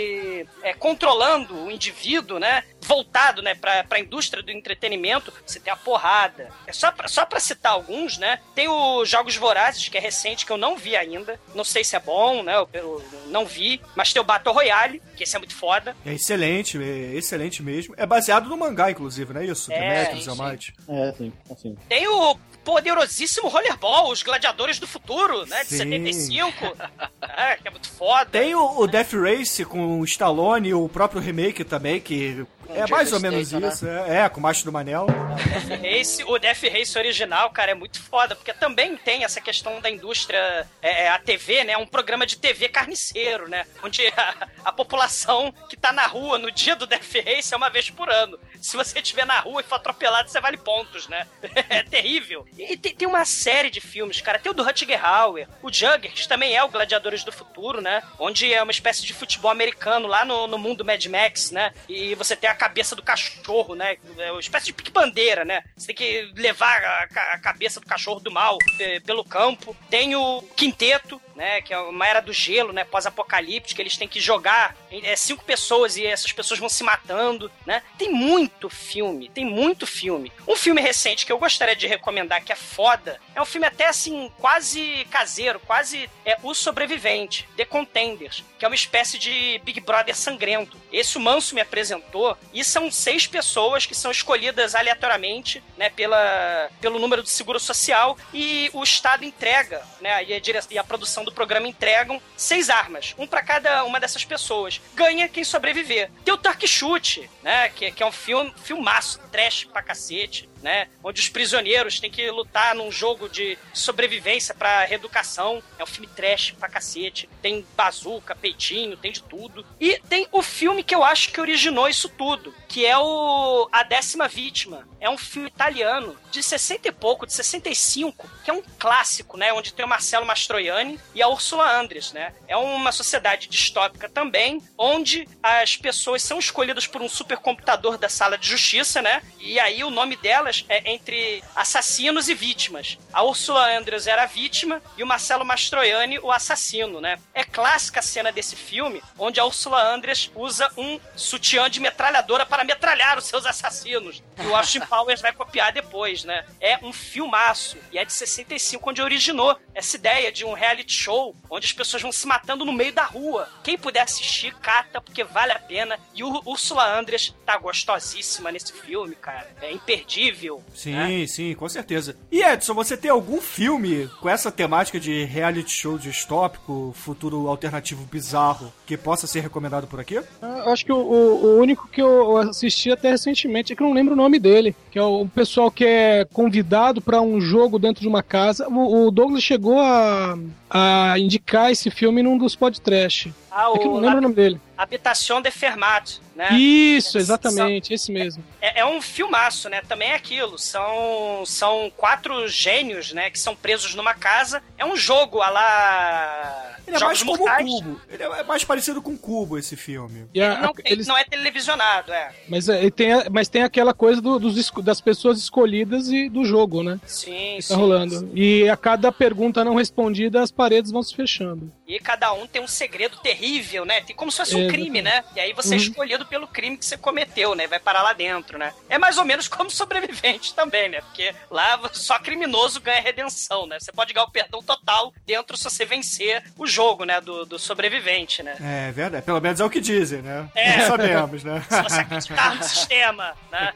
é, 0.62 0.74
controlando 0.74 1.54
o 1.54 1.70
indivíduo, 1.70 2.40
né? 2.40 2.64
Voltado, 2.84 3.42
né? 3.42 3.54
Pra, 3.54 3.82
pra 3.84 3.98
indústria 3.98 4.42
do 4.42 4.50
entretenimento, 4.50 5.32
você 5.44 5.58
tem 5.58 5.72
a 5.72 5.76
porrada. 5.76 6.50
É 6.66 6.72
só 6.72 6.92
pra, 6.92 7.08
só 7.08 7.24
pra 7.24 7.40
citar 7.40 7.72
alguns, 7.72 8.18
né? 8.18 8.40
Tem 8.54 8.68
o 8.68 9.04
Jogos 9.04 9.36
Vorazes, 9.36 9.88
que 9.88 9.96
é 9.96 10.00
recente, 10.00 10.44
que 10.44 10.52
eu 10.52 10.56
não 10.56 10.76
vi 10.76 10.96
ainda. 10.96 11.40
Não 11.54 11.64
sei 11.64 11.82
se 11.82 11.96
é 11.96 12.00
bom, 12.00 12.42
né? 12.42 12.54
Eu, 12.56 12.68
eu 12.72 13.04
não 13.26 13.46
vi. 13.46 13.80
Mas 13.96 14.12
tem 14.12 14.20
o 14.20 14.24
Battle 14.24 14.54
Royale, 14.54 15.02
que 15.16 15.24
esse 15.24 15.34
é 15.34 15.38
muito 15.38 15.54
foda. 15.54 15.96
É 16.04 16.12
excelente, 16.12 16.78
é 16.82 17.16
excelente 17.16 17.62
mesmo. 17.62 17.94
É 17.96 18.06
baseado 18.06 18.48
no 18.48 18.56
mangá, 18.56 18.90
inclusive, 18.90 19.32
não 19.32 19.40
é 19.40 19.46
isso? 19.46 19.72
É, 19.72 19.78
Demetrius 19.78 20.24
sim, 20.24 20.30
sim. 20.30 20.72
É, 20.88 21.08
assim, 21.08 21.32
assim. 21.50 21.76
Tem 21.88 22.06
o 22.06 22.36
poderosíssimo 22.64 23.48
Rollerball, 23.48 24.10
os 24.10 24.22
Gladiadores 24.22 24.78
do 24.78 24.86
Futuro, 24.86 25.46
né? 25.46 25.62
De 25.62 25.70
Sim. 25.70 25.78
75. 25.78 26.76
é, 27.22 27.56
que 27.56 27.68
é 27.68 27.70
muito 27.70 27.90
foda. 27.90 28.26
Tem 28.26 28.54
o, 28.54 28.78
o 28.78 28.86
Death 28.86 29.12
Race 29.12 29.64
com 29.64 30.00
o 30.00 30.04
Stallone 30.04 30.70
e 30.70 30.74
o 30.74 30.88
próprio 30.88 31.20
remake 31.20 31.62
também, 31.62 32.00
que 32.00 32.44
é 32.74 32.86
mais 32.86 33.12
ou 33.12 33.20
menos 33.20 33.48
Statham, 33.48 33.68
isso. 33.68 33.86
É, 33.86 34.20
é, 34.20 34.28
com 34.28 34.40
o 34.40 34.42
Macho 34.42 34.64
do 34.64 34.72
Manel. 34.72 35.06
Death 35.06 35.80
Race, 35.82 36.24
o 36.24 36.38
Death 36.38 36.62
Race 36.62 36.98
original, 36.98 37.50
cara, 37.50 37.72
é 37.72 37.74
muito 37.74 38.00
foda, 38.02 38.34
porque 38.34 38.52
também 38.52 38.96
tem 38.96 39.24
essa 39.24 39.40
questão 39.40 39.80
da 39.80 39.90
indústria, 39.90 40.66
é, 40.82 41.08
a 41.08 41.18
TV, 41.18 41.64
né? 41.64 41.76
Um 41.76 41.86
programa 41.86 42.26
de 42.26 42.36
TV 42.36 42.68
carniceiro, 42.68 43.48
né? 43.48 43.66
Onde 43.82 44.06
a, 44.08 44.48
a 44.64 44.72
população 44.72 45.52
que 45.68 45.76
tá 45.76 45.92
na 45.92 46.06
rua 46.06 46.38
no 46.38 46.50
dia 46.50 46.76
do 46.76 46.86
Death 46.86 47.14
Race 47.24 47.52
é 47.52 47.56
uma 47.56 47.70
vez 47.70 47.90
por 47.90 48.10
ano. 48.10 48.38
Se 48.60 48.76
você 48.76 48.98
estiver 48.98 49.26
na 49.26 49.40
rua 49.40 49.60
e 49.60 49.64
for 49.64 49.76
atropelado, 49.76 50.28
você 50.28 50.40
vale 50.40 50.56
pontos, 50.56 51.08
né? 51.08 51.26
É 51.68 51.82
terrível. 51.82 52.46
E 52.58 52.76
tem, 52.76 52.94
tem 52.94 53.08
uma 53.08 53.24
série 53.24 53.70
de 53.70 53.80
filmes, 53.80 54.20
cara. 54.20 54.38
Tem 54.38 54.50
o 54.50 54.54
do 54.54 54.62
Rutger 54.62 55.04
Hauer, 55.04 55.48
o 55.62 55.72
Jugger, 55.72 56.12
que 56.12 56.28
também 56.28 56.54
é 56.54 56.62
o 56.62 56.68
Gladiadores 56.68 57.24
do 57.24 57.32
Futuro, 57.32 57.80
né? 57.80 58.02
Onde 58.18 58.52
é 58.52 58.62
uma 58.62 58.70
espécie 58.70 59.02
de 59.04 59.14
futebol 59.14 59.50
americano 59.50 60.06
lá 60.06 60.24
no, 60.24 60.46
no 60.46 60.58
mundo 60.58 60.84
Mad 60.84 61.04
Max, 61.06 61.50
né? 61.50 61.72
E 61.88 62.14
você 62.14 62.36
tem 62.36 62.50
a 62.50 62.54
cabeça 62.64 62.96
do 62.96 63.02
cachorro, 63.02 63.74
né? 63.74 63.96
É 64.16 64.30
uma 64.30 64.40
espécie 64.40 64.66
de 64.66 64.72
pique-bandeira, 64.72 65.44
né? 65.44 65.62
Você 65.76 65.88
tem 65.88 65.96
que 65.96 66.32
levar 66.34 66.82
a, 66.82 67.34
a 67.34 67.38
cabeça 67.38 67.78
do 67.78 67.86
cachorro 67.86 68.20
do 68.20 68.30
mal 68.30 68.56
eh, 68.80 69.00
pelo 69.00 69.22
campo. 69.22 69.76
Tem 69.90 70.16
o 70.16 70.40
Quinteto, 70.56 71.20
né? 71.34 71.60
Que 71.62 71.72
é 71.72 71.78
uma 71.78 72.06
era 72.06 72.20
do 72.20 72.32
gelo, 72.32 72.72
né? 72.72 72.84
Pós-apocalíptica. 72.84 73.80
Eles 73.80 73.96
têm 73.96 74.08
que 74.08 74.20
jogar 74.20 74.76
é, 74.90 75.16
cinco 75.16 75.44
pessoas 75.44 75.96
e 75.96 76.06
essas 76.06 76.32
pessoas 76.32 76.60
vão 76.60 76.68
se 76.68 76.82
matando, 76.84 77.50
né? 77.66 77.82
Tem 77.98 78.10
muito 78.10 78.68
filme, 78.68 79.28
tem 79.28 79.44
muito 79.44 79.86
filme. 79.86 80.32
Um 80.46 80.56
filme 80.56 80.80
recente 80.80 81.24
que 81.26 81.32
eu 81.32 81.38
gostaria 81.38 81.76
de 81.76 81.86
recomendar 81.86 82.42
que 82.44 82.52
é 82.52 82.56
foda, 82.56 83.20
é 83.34 83.40
um 83.40 83.44
filme 83.44 83.66
até 83.66 83.86
assim, 83.88 84.30
quase 84.38 85.06
caseiro, 85.10 85.60
quase 85.60 86.08
é 86.24 86.36
O 86.42 86.54
Sobrevivente, 86.54 87.48
The 87.56 87.64
Contenders, 87.64 88.44
que 88.58 88.64
é 88.64 88.68
uma 88.68 88.74
espécie 88.74 89.18
de 89.18 89.60
Big 89.64 89.80
Brother 89.80 90.14
sangrento. 90.14 90.76
Esse 90.92 91.16
o 91.16 91.20
Manso 91.20 91.54
me 91.54 91.60
apresentou, 91.60 92.36
e 92.52 92.62
são 92.64 92.90
seis 92.90 93.26
pessoas 93.26 93.86
que 93.86 93.94
são 93.94 94.10
escolhidas 94.10 94.74
aleatoriamente, 94.74 95.62
né, 95.76 95.90
pela, 95.90 96.70
pelo 96.80 96.98
número 96.98 97.22
do 97.22 97.28
seguro 97.28 97.58
social, 97.58 98.16
e 98.32 98.70
o 98.72 98.82
Estado 98.82 99.24
entrega, 99.24 99.82
né, 100.00 100.24
e 100.24 100.34
a, 100.34 100.40
dire- 100.40 100.60
e 100.70 100.78
a 100.78 100.84
produção 100.84 101.23
do 101.24 101.32
programa 101.32 101.66
entregam 101.66 102.20
seis 102.36 102.70
armas, 102.70 103.14
um 103.18 103.26
pra 103.26 103.42
cada 103.42 103.84
uma 103.84 103.98
dessas 103.98 104.24
pessoas. 104.24 104.80
Ganha 104.94 105.28
quem 105.28 105.44
sobreviver. 105.44 106.10
Tem 106.24 106.34
o 106.34 106.38
Turk 106.38 106.66
Shoot, 106.66 107.28
né, 107.42 107.68
que, 107.70 107.90
que 107.90 108.02
é 108.02 108.06
um 108.06 108.12
filme, 108.12 108.52
filmaço, 108.62 109.18
trash 109.30 109.64
pra 109.64 109.82
cacete, 109.82 110.48
né, 110.64 110.88
onde 111.02 111.20
os 111.20 111.28
prisioneiros 111.28 112.00
têm 112.00 112.10
que 112.10 112.30
lutar 112.30 112.74
num 112.74 112.90
jogo 112.90 113.28
de 113.28 113.58
sobrevivência 113.74 114.54
pra 114.54 114.86
reeducação. 114.86 115.62
É 115.78 115.84
um 115.84 115.86
filme 115.86 116.08
trash 116.08 116.52
pra 116.58 116.70
cacete. 116.70 117.28
Tem 117.42 117.64
bazuca, 117.76 118.34
peitinho, 118.34 118.96
tem 118.96 119.12
de 119.12 119.22
tudo. 119.22 119.64
E 119.78 120.00
tem 120.08 120.26
o 120.32 120.40
filme 120.40 120.82
que 120.82 120.94
eu 120.94 121.04
acho 121.04 121.30
que 121.30 121.40
originou 121.40 121.86
isso 121.86 122.08
tudo, 122.08 122.54
que 122.66 122.86
é 122.86 122.96
o 122.96 123.68
A 123.70 123.82
Décima 123.82 124.26
Vítima. 124.26 124.88
É 124.98 125.10
um 125.10 125.18
filme 125.18 125.48
italiano 125.48 126.16
de 126.30 126.42
60 126.42 126.88
e 126.88 126.92
pouco, 126.92 127.26
de 127.26 127.34
65, 127.34 128.26
que 128.42 128.50
é 128.50 128.54
um 128.54 128.62
clássico, 128.78 129.36
né? 129.36 129.52
Onde 129.52 129.74
tem 129.74 129.84
o 129.84 129.88
Marcelo 129.88 130.24
Mastroianni 130.24 130.98
e 131.14 131.22
a 131.22 131.28
Ursula 131.28 131.78
Andress, 131.78 132.14
né? 132.14 132.32
É 132.48 132.56
uma 132.56 132.90
sociedade 132.90 133.48
distópica 133.48 134.08
também, 134.08 134.62
onde 134.78 135.28
as 135.42 135.76
pessoas 135.76 136.22
são 136.22 136.38
escolhidas 136.38 136.86
por 136.86 137.02
um 137.02 137.08
supercomputador 137.08 137.98
da 137.98 138.08
sala 138.08 138.38
de 138.38 138.48
justiça, 138.48 139.02
né? 139.02 139.22
E 139.38 139.60
aí 139.60 139.84
o 139.84 139.90
nome 139.90 140.16
delas 140.16 140.53
é 140.68 140.92
entre 140.92 141.42
assassinos 141.56 142.28
e 142.28 142.34
vítimas. 142.34 142.98
A 143.12 143.22
Ursula 143.22 143.76
Andress 143.76 144.06
era 144.06 144.24
a 144.24 144.26
vítima 144.26 144.82
e 144.96 145.02
o 145.02 145.06
Marcelo 145.06 145.44
Mastroianni 145.44 146.18
o 146.18 146.30
assassino, 146.30 147.00
né? 147.00 147.18
É 147.32 147.42
clássica 147.42 148.00
a 148.00 148.02
cena 148.02 148.30
desse 148.30 148.56
filme, 148.56 149.02
onde 149.18 149.40
a 149.40 149.44
Ursula 149.44 149.82
Andress 149.82 150.30
usa 150.34 150.70
um 150.76 151.00
sutiã 151.16 151.68
de 151.70 151.80
metralhadora 151.80 152.44
para 152.44 152.64
metralhar 152.64 153.18
os 153.18 153.24
seus 153.24 153.46
assassinos. 153.46 154.22
E 154.38 154.46
o 154.46 154.54
Austin 154.54 154.80
Powers 154.86 155.20
vai 155.20 155.32
copiar 155.32 155.72
depois, 155.72 156.24
né? 156.24 156.44
É 156.60 156.78
um 156.82 156.92
filmaço. 156.92 157.76
E 157.92 157.98
é 157.98 158.04
de 158.04 158.12
65, 158.12 158.90
onde 158.90 159.02
originou 159.02 159.58
essa 159.74 159.96
ideia 159.96 160.30
de 160.30 160.44
um 160.44 160.52
reality 160.52 160.92
show, 160.92 161.34
onde 161.50 161.66
as 161.66 161.72
pessoas 161.72 162.02
vão 162.02 162.12
se 162.12 162.26
matando 162.26 162.64
no 162.64 162.72
meio 162.72 162.92
da 162.92 163.04
rua. 163.04 163.48
Quem 163.62 163.78
puder 163.78 164.02
assistir, 164.02 164.54
cata, 164.56 165.00
porque 165.00 165.24
vale 165.24 165.52
a 165.52 165.58
pena. 165.58 165.98
E 166.14 166.22
o 166.22 166.42
Ursula 166.44 166.86
Andress 166.98 167.34
tá 167.44 167.56
gostosíssima 167.56 168.52
nesse 168.52 168.72
filme, 168.72 169.14
cara. 169.16 169.54
É 169.60 169.72
imperdível. 169.72 170.43
Sim, 170.74 170.92
né? 170.92 171.26
sim, 171.26 171.54
com 171.54 171.68
certeza. 171.68 172.16
E 172.30 172.42
Edson, 172.42 172.74
você 172.74 172.96
tem 172.96 173.10
algum 173.10 173.40
filme 173.40 174.08
com 174.20 174.28
essa 174.28 174.50
temática 174.50 174.98
de 175.00 175.24
reality 175.24 175.70
show 175.72 175.98
distópico, 175.98 176.92
futuro 176.96 177.48
alternativo 177.48 178.04
bizarro, 178.10 178.72
que 178.86 178.96
possa 178.96 179.26
ser 179.26 179.40
recomendado 179.40 179.86
por 179.86 180.00
aqui? 180.00 180.14
Eu 180.14 180.72
acho 180.72 180.84
que 180.84 180.92
o, 180.92 180.96
o- 180.96 181.44
o 181.44 181.58
único 181.60 181.88
que 181.88 182.02
eu 182.02 182.36
assisti 182.38 182.90
até 182.90 183.10
recentemente 183.10 183.72
é 183.72 183.76
que 183.76 183.82
eu 183.82 183.86
não 183.86 183.94
lembro 183.94 184.14
o 184.14 184.16
nome 184.16 184.38
dele, 184.38 184.74
que 184.90 184.98
é 184.98 185.02
o 185.02 185.26
pessoal 185.26 185.70
que 185.70 185.84
é 185.84 186.24
convidado 186.32 187.00
pra 187.00 187.20
um 187.20 187.40
jogo 187.40 187.78
dentro 187.78 188.00
de 188.02 188.08
uma 188.08 188.22
casa. 188.22 188.68
O, 188.68 189.06
o 189.06 189.10
Douglas 189.10 189.42
chegou 189.42 189.78
a, 189.80 190.38
a 190.76 191.16
indicar 191.20 191.70
esse 191.70 191.88
filme 191.88 192.20
num 192.20 192.36
dos 192.36 192.56
podcasts. 192.56 193.32
Ah, 193.48 193.70
É 193.72 193.78
que 193.78 193.86
eu 193.86 193.92
não 193.92 193.98
o 193.98 194.00
lembro 194.00 194.18
o 194.18 194.22
nome 194.22 194.34
dele. 194.34 194.60
Habitação 194.76 195.40
de 195.40 195.48
Fermat, 195.52 196.18
né? 196.34 196.52
Isso, 196.54 197.16
exatamente, 197.16 197.94
esse 197.94 198.10
mesmo. 198.10 198.42
É, 198.60 198.80
é 198.80 198.84
um 198.84 199.00
filmaço, 199.00 199.68
né? 199.68 199.82
Também 199.88 200.10
é 200.10 200.16
aquilo. 200.16 200.58
São, 200.58 201.44
são 201.46 201.92
quatro 201.96 202.48
gênios, 202.48 203.12
né? 203.12 203.30
Que 203.30 203.38
são 203.38 203.54
presos 203.54 203.94
numa 203.94 204.14
casa. 204.14 204.60
É 204.76 204.84
um 204.84 204.96
jogo 204.96 205.40
a 205.40 205.48
lá. 205.48 206.73
Ele 206.86 206.96
é 206.96 206.98
Jogos 207.00 207.22
mais 207.22 207.22
como 207.22 207.34
um 207.34 207.38
Mortais. 207.48 207.70
cubo. 207.70 208.00
Ele 208.10 208.22
é 208.22 208.42
mais 208.44 208.64
parecido 208.64 209.02
com 209.02 209.16
cubo, 209.16 209.56
esse 209.58 209.76
filme. 209.76 210.26
E 210.34 210.40
a- 210.42 210.60
Não, 210.60 210.72
tem- 210.72 210.92
eles- 210.92 211.06
não 211.06 211.16
é 211.16 211.24
televisionado, 211.24 212.12
é. 212.12 212.30
mas, 212.48 212.68
é, 212.68 212.80
ele 212.80 212.90
tem, 212.90 213.08
mas 213.30 213.48
tem 213.48 213.62
aquela 213.62 213.94
coisa 213.94 214.20
do- 214.20 214.38
dos, 214.38 214.70
das 214.82 215.00
pessoas 215.00 215.38
escolhidas 215.38 216.08
e 216.08 216.28
do 216.28 216.44
jogo, 216.44 216.82
né? 216.82 217.00
Sim, 217.06 217.56
Que 217.56 217.62
sim. 217.62 217.74
tá 217.74 217.76
rolando. 217.80 218.30
E 218.34 218.68
a 218.68 218.76
cada 218.76 219.10
pergunta 219.10 219.64
não 219.64 219.74
respondida, 219.74 220.42
as 220.42 220.50
paredes 220.50 220.90
vão 220.90 221.02
se 221.02 221.14
fechando. 221.14 221.72
E 221.86 221.98
cada 222.00 222.32
um 222.32 222.46
tem 222.46 222.62
um 222.62 222.66
segredo 222.66 223.18
terrível, 223.18 223.84
né? 223.84 224.00
Tem 224.00 224.16
como 224.16 224.30
se 224.32 224.38
fosse 224.38 224.56
um 224.56 224.66
É, 224.66 224.68
crime, 224.68 225.02
né? 225.02 225.22
E 225.36 225.40
aí 225.40 225.52
você 225.52 225.74
é 225.74 225.76
Uhum. 225.78 225.82
escolhido 225.84 226.24
pelo 226.26 226.46
crime 226.48 226.78
que 226.78 226.84
você 226.86 226.96
cometeu, 226.96 227.54
né? 227.54 227.66
Vai 227.66 227.78
parar 227.78 228.02
lá 228.02 228.12
dentro, 228.14 228.58
né? 228.58 228.72
É 228.88 228.96
mais 228.98 229.18
ou 229.18 229.24
menos 229.24 229.48
como 229.48 229.68
sobrevivente 229.70 230.54
também, 230.54 230.88
né? 230.88 231.02
Porque 231.02 231.34
lá 231.50 231.78
só 231.92 232.18
criminoso 232.18 232.80
ganha 232.80 233.02
redenção, 233.02 233.66
né? 233.66 233.78
Você 233.78 233.92
pode 233.92 234.14
ganhar 234.14 234.24
o 234.26 234.30
perdão 234.30 234.62
total 234.62 235.12
dentro 235.26 235.56
se 235.58 235.64
você 235.64 235.84
vencer 235.84 236.42
o 236.56 236.66
jogo, 236.66 237.04
né? 237.04 237.20
Do, 237.20 237.44
do 237.44 237.58
sobrevivente, 237.58 238.42
né? 238.42 238.56
É 238.60 238.90
verdade. 238.92 239.26
Pelo 239.26 239.40
menos 239.40 239.60
é 239.60 239.64
o 239.64 239.70
que 239.70 239.80
dizem, 239.80 240.22
né? 240.22 240.48
É. 240.54 240.78
Não 240.78 240.86
sabemos, 240.86 241.44
né? 241.44 241.62
Se 241.68 241.82
você 241.82 242.00
acreditar 242.00 242.54
no 242.56 242.62
sistema, 242.62 243.34
né? 243.52 243.74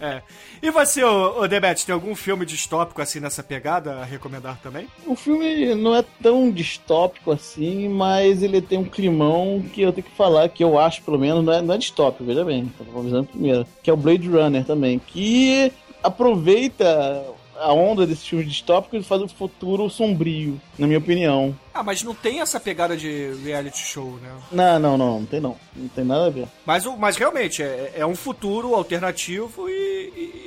e 0.62 0.70
você, 0.70 1.04
ô, 1.04 1.40
ô 1.42 1.48
Debete, 1.48 1.84
tem 1.84 1.92
algum 1.92 2.14
filme 2.14 2.46
distópico 2.46 3.02
assim 3.02 3.20
nessa 3.20 3.42
pegada 3.42 4.00
a 4.00 4.04
recomendar 4.04 4.58
também? 4.62 4.88
O 5.06 5.14
filme 5.14 5.74
não 5.74 5.94
é 5.94 6.02
tão 6.22 6.50
distópico 6.50 7.32
assim, 7.32 7.49
mas 7.90 8.42
ele 8.42 8.60
tem 8.60 8.78
um 8.78 8.84
climão 8.84 9.62
que 9.72 9.82
eu 9.82 9.92
tenho 9.92 10.06
que 10.06 10.16
falar, 10.16 10.48
que 10.48 10.62
eu 10.62 10.78
acho, 10.78 11.02
pelo 11.02 11.18
menos, 11.18 11.44
não 11.44 11.52
é, 11.52 11.62
não 11.62 11.74
é 11.74 11.78
distópico, 11.78 12.24
veja 12.24 12.44
bem, 12.44 12.70
tô 12.76 12.98
avisando 12.98 13.28
primeiro, 13.28 13.66
que 13.82 13.90
é 13.90 13.92
o 13.92 13.96
Blade 13.96 14.28
Runner 14.28 14.64
também, 14.64 14.98
que 14.98 15.72
aproveita 16.02 17.24
a 17.60 17.72
onda 17.72 18.06
desse 18.06 18.28
filme 18.28 18.44
distópico 18.44 18.96
e 18.96 19.02
faz 19.02 19.22
o 19.22 19.28
futuro 19.28 19.88
sombrio, 19.90 20.60
na 20.78 20.86
minha 20.86 20.98
opinião. 20.98 21.54
Ah, 21.72 21.82
mas 21.84 22.02
não 22.02 22.14
tem 22.14 22.40
essa 22.40 22.58
pegada 22.58 22.96
de 22.96 23.32
reality 23.44 23.78
show, 23.78 24.18
né? 24.20 24.28
Não, 24.50 24.78
não, 24.78 24.98
não, 24.98 25.20
não 25.20 25.26
tem 25.26 25.40
não. 25.40 25.56
Não 25.74 25.88
tem 25.88 26.04
nada 26.04 26.26
a 26.26 26.30
ver. 26.30 26.48
Mas, 26.66 26.84
o- 26.84 26.96
mas 26.96 27.16
realmente, 27.16 27.62
é, 27.62 27.92
é 27.96 28.04
um 28.06 28.16
futuro 28.16 28.74
alternativo 28.74 29.68
e, 29.68 29.72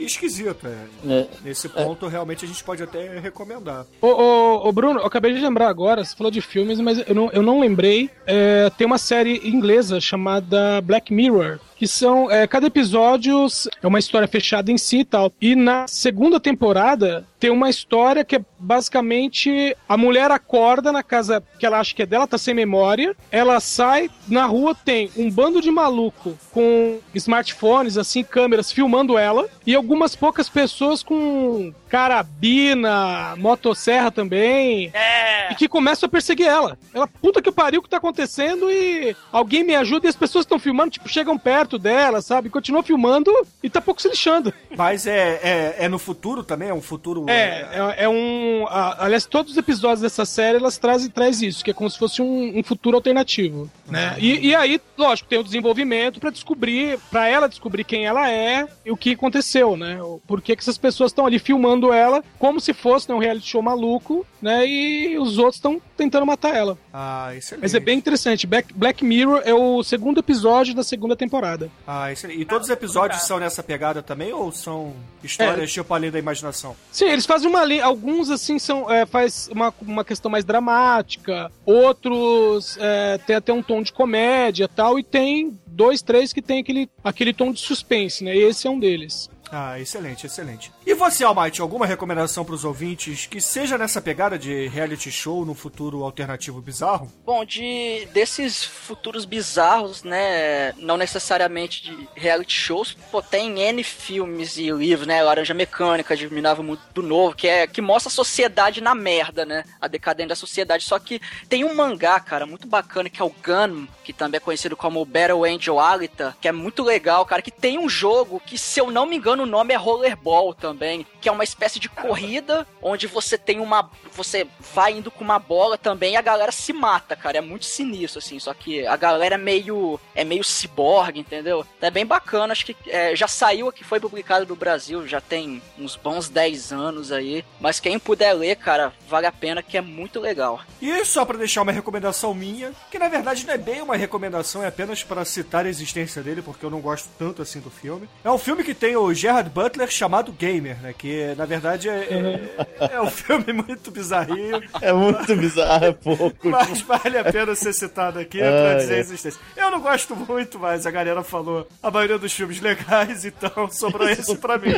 e- 0.02 0.06
esquisito. 0.06 0.68
É. 0.68 1.12
É. 1.14 1.28
Nesse 1.44 1.70
ponto, 1.70 2.08
realmente, 2.08 2.44
a 2.44 2.48
gente 2.48 2.64
pode 2.64 2.84
até 2.84 3.20
recomendar. 3.20 3.86
Ô, 4.02 4.08
ô, 4.08 4.68
ô, 4.68 4.72
Bruno, 4.72 5.00
eu 5.00 5.06
acabei 5.06 5.34
de 5.34 5.40
lembrar 5.40 5.70
agora, 5.70 6.04
você 6.04 6.16
falou 6.16 6.30
de 6.32 6.42
filmes, 6.42 6.80
mas 6.82 6.98
eu 7.08 7.16
não, 7.16 7.32
eu 7.32 7.42
não 7.42 7.60
lembrei. 7.62 8.10
É, 8.28 8.70
tem 8.78 8.86
uma 8.86 8.98
série 8.98 9.48
inglesa 9.48 10.02
chamada 10.02 10.82
Black 10.82 11.14
Mirror. 11.14 11.60
Que 11.84 11.88
são. 11.90 12.32
é, 12.32 12.48
cada 12.48 12.68
episódio 12.68 13.46
é 13.82 13.86
uma 13.86 14.00
história 14.00 14.26
fechada 14.26 14.72
em 14.72 14.78
si 14.78 15.00
e 15.00 15.04
tal. 15.04 15.34
E 15.42 15.54
na 15.54 15.86
segunda 15.86 16.40
temporada 16.40 17.28
tem 17.44 17.52
uma 17.52 17.70
história 17.70 18.24
que 18.24 18.38
é 18.38 18.46
basicamente 18.58 19.76
a 19.90 19.98
mulher 19.98 20.32
acorda 20.32 20.94
na 20.94 21.04
casa 21.04 21.44
que 21.60 21.66
ela 21.66 21.78
acha 21.78 21.94
que 21.94 22.02
é 22.02 22.06
dela, 22.06 22.26
tá 22.26 22.38
sem 22.38 22.54
memória. 22.54 23.14
Ela 23.30 23.60
sai, 23.60 24.10
na 24.30 24.46
rua 24.46 24.74
tem 24.74 25.12
um 25.18 25.30
bando 25.30 25.60
de 25.60 25.70
maluco 25.70 26.38
com 26.54 27.00
smartphones, 27.14 27.98
assim, 27.98 28.24
câmeras 28.24 28.72
filmando 28.72 29.18
ela. 29.18 29.50
E 29.68 29.76
algumas 29.76 30.16
poucas 30.16 30.48
pessoas 30.48 31.04
com 31.04 31.74
carabina, 31.90 33.36
motosserra 33.36 34.10
também. 34.10 34.90
É. 34.94 35.52
E 35.52 35.56
que 35.56 35.68
começam 35.68 36.08
a 36.08 36.10
perseguir 36.10 36.48
ela. 36.48 36.78
Ela, 36.94 37.08
puta 37.08 37.42
que 37.42 37.52
pariu, 37.52 37.82
o 37.82 37.84
que 37.84 37.90
tá 37.90 37.98
acontecendo? 37.98 38.72
E 38.72 39.16
alguém 39.32 39.64
me 39.64 39.76
ajuda. 39.76 40.08
E 40.08 40.10
as 40.10 40.16
pessoas 40.16 40.44
que 40.44 40.48
estão 40.48 40.58
filmando, 40.58 40.92
tipo, 40.92 41.10
chegam 41.10 41.38
perto 41.38 41.78
dela, 41.78 42.22
sabe? 42.22 42.50
Continua 42.50 42.82
filmando 42.82 43.32
e 43.62 43.70
tá 43.70 43.82
pouco 43.82 44.02
se 44.02 44.08
lixando. 44.08 44.52
Mas 44.76 45.06
é, 45.06 45.40
é, 45.44 45.76
é 45.86 45.88
no 45.90 46.00
futuro 46.00 46.42
também? 46.42 46.70
É 46.70 46.74
um 46.74 46.82
futuro. 46.82 47.26
É, 47.30 47.33
é, 47.34 47.96
é 48.04 48.10
um. 48.10 48.66
a- 48.68 49.06
aliás, 49.06 49.26
todos 49.26 49.52
os 49.54 49.58
episódios 49.58 50.02
dessa 50.02 50.26
série 50.26 50.58
elas 50.58 50.78
trazem 50.78 51.10
traz 51.10 51.42
isso, 51.42 51.64
que 51.64 51.72
é 51.72 51.74
como 51.74 51.90
se 51.90 51.98
fosse 51.98 52.22
um, 52.22 52.58
um 52.60 52.64
futuro 52.64 52.96
alternativo, 52.96 53.70
né? 53.90 54.16
E, 54.20 54.48
e 54.50 54.56
aí, 54.56 54.80
lógico, 54.98 55.30
tem 55.30 55.40
o 55.40 55.44
desenvolvimento 55.44 56.20
pra 56.20 56.30
descobrir, 56.30 57.00
pra 57.12 57.28
ela 57.28 57.48
descobrir 57.48 57.84
quem 57.84 58.06
ela 58.06 58.30
é 58.32 58.68
e 58.86 58.92
o 58.92 58.98
que 58.98 59.12
aconteceu, 59.12 59.76
né? 59.78 59.98
Por 60.28 60.42
que, 60.42 60.56
que 60.56 60.62
essas 60.62 60.78
pessoas 60.78 61.12
estão 61.12 61.26
ali 61.26 61.40
filmando 61.40 61.92
ela 61.92 62.24
como 62.40 62.60
se 62.60 62.74
fosse 62.74 63.10
né, 63.10 63.16
um 63.16 63.20
reality 63.20 63.48
show 63.48 63.62
maluco, 63.62 64.26
né? 64.42 64.66
E 64.68 65.18
os 65.18 65.38
outros 65.38 65.56
estão 65.56 65.82
tentando 66.04 66.26
matar 66.26 66.56
ela. 66.56 66.78
Ah, 66.94 67.34
excelente. 67.36 67.62
Mas 67.64 67.74
é 67.74 67.80
bem 67.80 67.98
interessante. 67.98 68.46
Black, 68.46 68.74
Black 68.74 69.04
Mirror 69.04 69.42
é 69.46 69.54
o 69.54 69.82
segundo 69.84 70.20
episódio 70.20 70.76
da 70.76 70.84
segunda 70.84 71.16
temporada. 71.16 71.70
Ah, 71.88 72.12
excelente. 72.12 72.42
E 72.42 72.46
todos 72.46 72.68
os 72.68 72.74
episódios 72.74 73.22
são 73.24 73.40
nessa 73.40 73.64
pegada 73.64 74.02
também 74.02 74.34
ou 74.34 74.52
são 74.52 74.94
histórias 75.24 75.72
tipo 75.72 75.94
além 75.94 76.12
da 76.12 76.20
imaginação? 76.20 76.76
Sim, 76.92 77.06
eles 77.06 77.26
fazem 77.26 77.50
uma 77.50 77.64
linha. 77.64 77.86
Alguns, 77.86 78.30
assim, 78.30 78.60
são. 78.60 78.92
É, 78.92 79.06
faz 79.06 79.48
uma, 79.52 79.74
uma 79.82 80.04
questão 80.04 80.30
mais 80.30 80.44
dramática. 80.44 81.52
Outros 81.66 82.78
é, 82.80 83.18
tem 83.20 83.36
até 83.36 83.54
um 83.54 83.64
tom 83.64 83.82
de 83.82 83.94
comédia 83.94 84.66
e 84.66 84.68
tal. 84.68 85.00
E 85.00 85.04
tem 85.04 85.58
dois, 85.66 86.02
três 86.02 86.34
que 86.34 86.42
tem 86.42 86.60
aquele, 86.60 86.90
aquele 87.04 87.34
tom 87.34 87.52
de 87.52 87.62
suspense, 87.62 88.24
né? 88.24 88.36
E 88.36 88.44
esse 88.44 88.68
é 88.68 88.70
um 88.70 88.80
deles. 88.80 89.30
Ah, 89.52 89.80
excelente, 89.80 90.26
excelente. 90.26 90.72
E 90.86 90.94
você, 90.94 91.24
Almighty, 91.24 91.62
alguma 91.62 91.86
recomendação 91.86 92.44
pros 92.44 92.66
ouvintes 92.66 93.26
que 93.26 93.40
seja 93.40 93.78
nessa 93.78 94.02
pegada 94.02 94.38
de 94.38 94.68
reality 94.68 95.10
show 95.10 95.46
no 95.46 95.54
futuro 95.54 96.04
alternativo 96.04 96.62
bizarro? 96.62 97.10
Bom, 97.26 97.46
de 97.46 98.06
desses 98.14 98.66
futuros 98.66 99.24
bizarros, 99.24 100.04
né? 100.04 100.74
Não 100.74 100.98
necessariamente 100.98 101.84
de 101.84 102.08
reality 102.16 102.54
shows, 102.54 102.94
pô, 103.12 103.22
tem 103.22 103.62
N 103.62 103.82
filmes 103.82 104.58
e 104.58 104.70
livros, 104.72 105.08
né? 105.08 105.24
Laranja 105.24 105.54
Mecânica, 105.54 106.16
Minava 106.30 106.62
Mundo 106.62 106.82
Novo, 106.98 107.34
que 107.34 107.48
é 107.48 107.66
que 107.66 107.82
mostra 107.82 108.10
a 108.10 108.12
sociedade 108.12 108.82
na 108.82 108.94
merda, 108.94 109.46
né? 109.46 109.64
A 109.80 109.88
decadência 109.88 110.30
da 110.30 110.36
sociedade. 110.36 110.84
Só 110.84 111.00
que 111.00 111.22
tem 111.48 111.64
um 111.64 111.74
mangá, 111.74 112.20
cara, 112.20 112.46
muito 112.46 112.68
bacana, 112.68 113.10
que 113.10 113.22
é 113.22 113.26
o 113.26 113.30
Gun, 113.30 113.88
que 114.04 114.12
também 114.12 114.38
é 114.38 114.42
conhecido 114.42 114.76
como 114.76 115.06
Battle 115.06 115.46
Angel 115.46 115.80
Alita, 115.80 116.36
que 116.42 116.48
é 116.48 116.52
muito 116.52 116.84
legal, 116.84 117.26
cara, 117.26 117.42
que 117.42 117.52
tem 117.52 117.80
um 117.80 117.88
jogo 117.88 118.42
que, 118.46 118.58
se 118.58 118.82
eu 118.82 118.92
não 118.92 119.06
me 119.06 119.16
engano, 119.16 119.44
o 119.44 119.48
nome 119.48 119.74
é 119.74 119.78
Rollerball 119.78 120.54
também, 120.54 120.73
que 121.22 121.30
é 121.30 121.32
uma 121.32 121.44
espécie 121.44 121.80
de 121.80 121.90
corrida 121.90 122.68
onde 122.82 123.08
você 123.08 123.38
tem 123.38 123.60
uma. 123.60 123.90
Você 124.14 124.48
vai 124.74 124.94
indo 124.94 125.12
com 125.12 125.24
uma 125.24 125.40
bola 125.40 125.78
também 125.78 126.14
e 126.14 126.18
a 126.18 126.22
galera 126.22 126.52
se 126.52 126.74
mata, 126.74 127.16
cara. 127.16 127.38
É 127.38 127.42
muito 127.42 127.66
sinistro, 127.66 128.20
assim. 128.20 128.40
Só 128.40 128.54
que 128.54 128.86
a 128.86 128.96
galera 128.96 129.36
é 129.36 129.38
meio. 129.38 130.00
É 130.16 130.24
meio 130.24 130.44
ciborgue, 130.44 131.20
entendeu? 131.20 131.66
É 131.82 131.90
bem 131.90 132.06
bacana. 132.06 132.52
Acho 132.52 132.66
que 132.66 132.76
é, 132.88 133.16
já 133.16 133.28
saiu 133.28 133.68
aqui, 133.68 133.84
foi 133.84 134.00
publicado 134.00 134.46
no 134.46 134.56
Brasil, 134.56 135.08
já 135.08 135.22
tem 135.22 135.62
uns 135.78 135.96
bons 135.96 136.30
10 136.30 136.72
anos 136.72 137.12
aí. 137.12 137.44
Mas 137.60 137.80
quem 137.80 137.98
puder 138.00 138.34
ler, 138.34 138.56
cara, 138.56 138.94
vale 139.08 139.28
a 139.28 139.32
pena, 139.32 139.64
que 139.64 139.78
é 139.78 139.82
muito 139.82 140.20
legal. 140.20 140.62
E 140.82 141.04
só 141.06 141.26
pra 141.26 141.38
deixar 141.38 141.62
uma 141.62 141.72
recomendação 141.72 142.34
minha, 142.34 142.72
que 142.92 143.00
na 143.00 143.08
verdade 143.08 143.46
não 143.46 143.54
é 143.54 143.58
bem 143.58 143.82
uma 143.82 143.96
recomendação, 143.96 144.64
é 144.64 144.68
apenas 144.68 145.04
pra 145.04 145.26
citar 145.26 145.66
a 145.66 145.70
existência 145.70 146.22
dele, 146.22 146.42
porque 146.42 146.66
eu 146.66 146.70
não 146.70 146.82
gosto 146.82 147.10
tanto 147.18 147.42
assim 147.42 147.60
do 147.60 147.70
filme. 147.70 148.10
É 148.24 148.32
um 148.32 148.38
filme 148.38 148.64
que 148.64 148.74
tem 148.74 148.96
o 148.96 149.14
Gerard 149.14 149.50
Butler 149.50 149.90
chamado 149.90 150.32
Gamer, 150.64 150.78
né? 150.82 150.94
Que 150.98 151.34
na 151.36 151.46
verdade 151.46 151.90
é, 151.90 152.40
é, 152.80 152.96
é 152.96 153.02
um 153.02 153.10
filme 153.12 153.52
muito 153.54 153.92
bizarrinho, 153.92 154.62
É 154.82 154.94
muito 154.94 155.36
bizarro, 155.36 155.86
é 155.86 155.92
pouco. 155.94 156.50
mas 156.50 156.82
vale 156.82 157.18
a 157.18 157.24
pena 157.24 157.54
ser 157.56 157.74
citado 157.74 158.20
aqui 158.20 158.40
pra 158.40 158.76
dizer 158.76 158.96
a 158.96 159.00
existência. 159.00 159.40
Eu 159.58 159.70
não 159.72 159.82
gosto 159.82 160.16
muito, 160.16 160.58
mas 160.60 160.86
a 160.86 160.92
galera 160.92 161.24
falou 161.24 161.68
a 161.82 161.92
maioria 161.92 162.18
dos 162.18 162.32
filmes 162.34 162.60
legais, 162.62 163.26
então 163.26 163.70
sobrou 163.70 164.08
esse 164.10 164.36
pra 164.38 164.58
mim. 164.58 164.72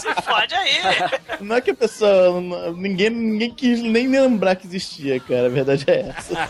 Se 0.00 0.22
fode 0.22 0.54
aí. 0.54 0.78
Não 1.40 1.56
é 1.56 1.60
que 1.60 1.70
a 1.70 1.74
pessoa. 1.74 2.40
não- 2.40 2.72
Ninguém, 2.74 3.10
ninguém 3.10 3.50
quis 3.50 3.80
nem 3.82 4.06
lembrar 4.08 4.56
que 4.56 4.66
existia, 4.66 5.18
cara. 5.20 5.46
A 5.46 5.48
verdade 5.50 5.84
é 5.88 6.10
essa. 6.16 6.48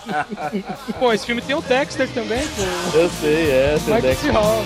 Pô, 0.98 1.12
esse 1.12 1.26
filme 1.26 1.40
tem 1.42 1.54
o 1.54 1.60
Dexter 1.62 2.08
também, 2.12 2.40
pô. 2.48 2.98
Eu 2.98 3.08
sei, 3.10 3.50
é. 3.50 3.74
Tem 3.84 3.94
Michael 3.94 4.02
Dex. 4.02 4.18
C. 4.20 4.30
Hall. 4.30 4.64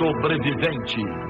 Sobrevivente. 0.00 1.29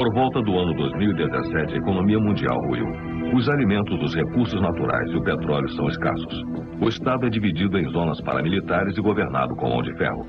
Por 0.00 0.14
volta 0.14 0.40
do 0.40 0.58
ano 0.58 0.72
2017, 0.76 1.74
a 1.74 1.76
economia 1.76 2.18
mundial 2.18 2.58
ruiu. 2.68 2.86
Os 3.34 3.46
alimentos, 3.50 4.02
os 4.02 4.14
recursos 4.14 4.58
naturais 4.58 5.10
e 5.10 5.16
o 5.16 5.22
petróleo 5.22 5.68
são 5.72 5.86
escassos. 5.88 6.42
O 6.80 6.88
Estado 6.88 7.26
é 7.26 7.28
dividido 7.28 7.76
em 7.76 7.86
zonas 7.90 8.18
paramilitares 8.22 8.96
e 8.96 9.02
governado 9.02 9.54
com 9.56 9.68
mão 9.68 9.82
de 9.82 9.94
ferro. 9.98 10.24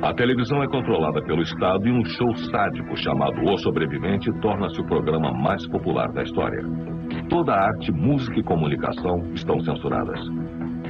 A 0.00 0.14
televisão 0.14 0.62
é 0.62 0.66
controlada 0.66 1.20
pelo 1.24 1.42
Estado 1.42 1.86
e 1.86 1.92
um 1.92 2.02
show 2.06 2.34
sádico 2.50 2.96
chamado 2.96 3.38
O 3.42 3.58
Sobrevivente 3.58 4.32
torna-se 4.40 4.80
o 4.80 4.86
programa 4.86 5.30
mais 5.30 5.68
popular 5.68 6.10
da 6.14 6.22
história. 6.22 6.62
Toda 7.28 7.52
a 7.52 7.66
arte, 7.66 7.92
música 7.92 8.40
e 8.40 8.44
comunicação 8.44 9.30
estão 9.34 9.60
censuradas. 9.60 10.18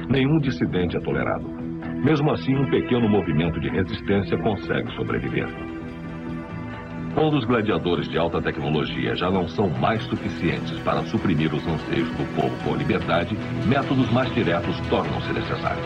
Nenhum 0.09 0.37
dissidente 0.39 0.95
é 0.95 1.01
tolerado. 1.01 1.45
Mesmo 2.05 2.31
assim, 2.31 2.55
um 2.55 2.69
pequeno 2.69 3.09
movimento 3.09 3.59
de 3.59 3.67
resistência 3.67 4.37
consegue 4.37 4.89
sobreviver. 4.95 5.74
Quando 7.15 7.37
os 7.37 7.45
gladiadores 7.45 8.09
de 8.09 8.17
alta 8.17 8.41
tecnologia 8.41 9.15
já 9.15 9.31
não 9.31 9.47
são 9.47 9.69
mais 9.69 10.03
suficientes 10.03 10.77
para 10.79 11.01
suprimir 11.05 11.53
os 11.53 11.65
anseios 11.65 12.09
do 12.09 12.25
povo 12.35 12.55
por 12.63 12.77
liberdade, 12.77 13.35
métodos 13.65 14.11
mais 14.11 14.31
diretos 14.33 14.75
tornam-se 14.89 15.31
necessários. 15.31 15.85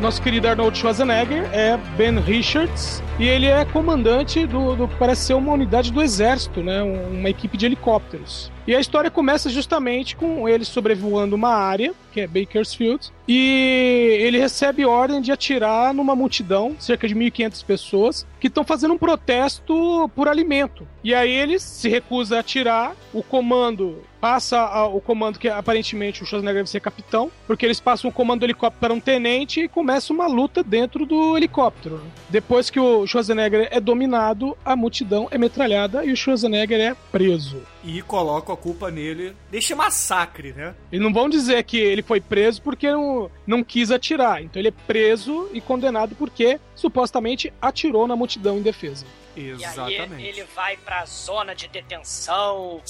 Nosso 0.00 0.20
querido 0.20 0.48
Arnold 0.48 0.76
Schwarzenegger 0.76 1.48
é 1.52 1.76
Ben 1.96 2.18
Richards 2.18 3.00
e 3.20 3.28
ele 3.28 3.46
é 3.46 3.64
comandante 3.64 4.44
do, 4.46 4.74
do 4.74 4.88
parece 4.88 5.26
ser 5.26 5.34
uma 5.34 5.52
unidade 5.52 5.92
do 5.92 6.02
exército, 6.02 6.60
né? 6.60 6.82
Um- 6.82 7.20
Uma 7.20 7.30
equipe 7.30 7.56
de 7.56 7.66
helicópteros. 7.66 8.50
E 8.66 8.74
a 8.74 8.80
história 8.80 9.10
começa 9.10 9.50
justamente 9.50 10.14
com 10.14 10.48
ele 10.48 10.64
sobrevoando 10.64 11.34
uma 11.34 11.54
área, 11.54 11.92
que 12.12 12.20
é 12.20 12.26
Bakersfield, 12.26 13.10
e 13.26 14.18
ele 14.20 14.38
recebe 14.38 14.84
ordem 14.84 15.20
de 15.20 15.32
atirar 15.32 15.92
numa 15.92 16.14
multidão, 16.14 16.76
cerca 16.78 17.08
de 17.08 17.14
1.500 17.14 17.64
pessoas, 17.64 18.26
que 18.38 18.46
estão 18.46 18.62
fazendo 18.62 18.94
um 18.94 18.98
protesto 18.98 20.08
por 20.14 20.28
alimento. 20.28 20.86
E 21.02 21.14
aí 21.14 21.30
ele 21.30 21.58
se 21.58 21.88
recusa 21.88 22.36
a 22.36 22.40
atirar, 22.40 22.94
o 23.12 23.22
comando 23.22 24.02
passa 24.20 24.84
o 24.86 25.00
comando 25.00 25.36
que 25.36 25.48
aparentemente 25.48 26.22
o 26.22 26.26
Schwarzenegger 26.26 26.60
deve 26.60 26.70
ser 26.70 26.78
capitão, 26.78 27.28
porque 27.44 27.66
eles 27.66 27.80
passam 27.80 28.08
o 28.08 28.12
comando 28.12 28.40
do 28.40 28.46
helicóptero 28.46 28.80
para 28.80 28.94
um 28.94 29.00
tenente 29.00 29.62
e 29.62 29.68
começa 29.68 30.12
uma 30.12 30.28
luta 30.28 30.62
dentro 30.62 31.04
do 31.04 31.36
helicóptero. 31.36 32.00
Depois 32.28 32.70
que 32.70 32.78
o 32.78 33.04
Schwarzenegger 33.04 33.66
é 33.72 33.80
dominado, 33.80 34.56
a 34.64 34.76
multidão 34.76 35.26
é 35.32 35.36
metralhada 35.36 36.04
e 36.04 36.12
o 36.12 36.16
Schwarzenegger 36.16 36.80
é 36.80 36.94
preso. 37.10 37.60
E 37.84 38.00
colocam 38.02 38.54
a 38.54 38.58
culpa 38.58 38.90
nele 38.90 39.34
deste 39.50 39.74
massacre, 39.74 40.52
né? 40.52 40.74
E 40.90 40.98
não 40.98 41.12
vão 41.12 41.28
dizer 41.28 41.62
que 41.64 41.76
ele 41.76 42.02
foi 42.02 42.20
preso 42.20 42.62
porque 42.62 42.90
não, 42.90 43.30
não 43.46 43.64
quis 43.64 43.90
atirar. 43.90 44.42
Então 44.42 44.60
ele 44.60 44.68
é 44.68 44.74
preso 44.86 45.48
e 45.52 45.60
condenado 45.60 46.14
porque 46.14 46.60
supostamente 46.74 47.52
atirou 47.60 48.06
na 48.06 48.16
multidão 48.16 48.58
em 48.58 48.62
defesa. 48.62 49.04
E 49.36 49.52
aí 49.64 50.26
ele 50.26 50.44
vai 50.54 50.76
pra 50.76 51.04
zona 51.06 51.54
de 51.54 51.66
detenção. 51.68 52.80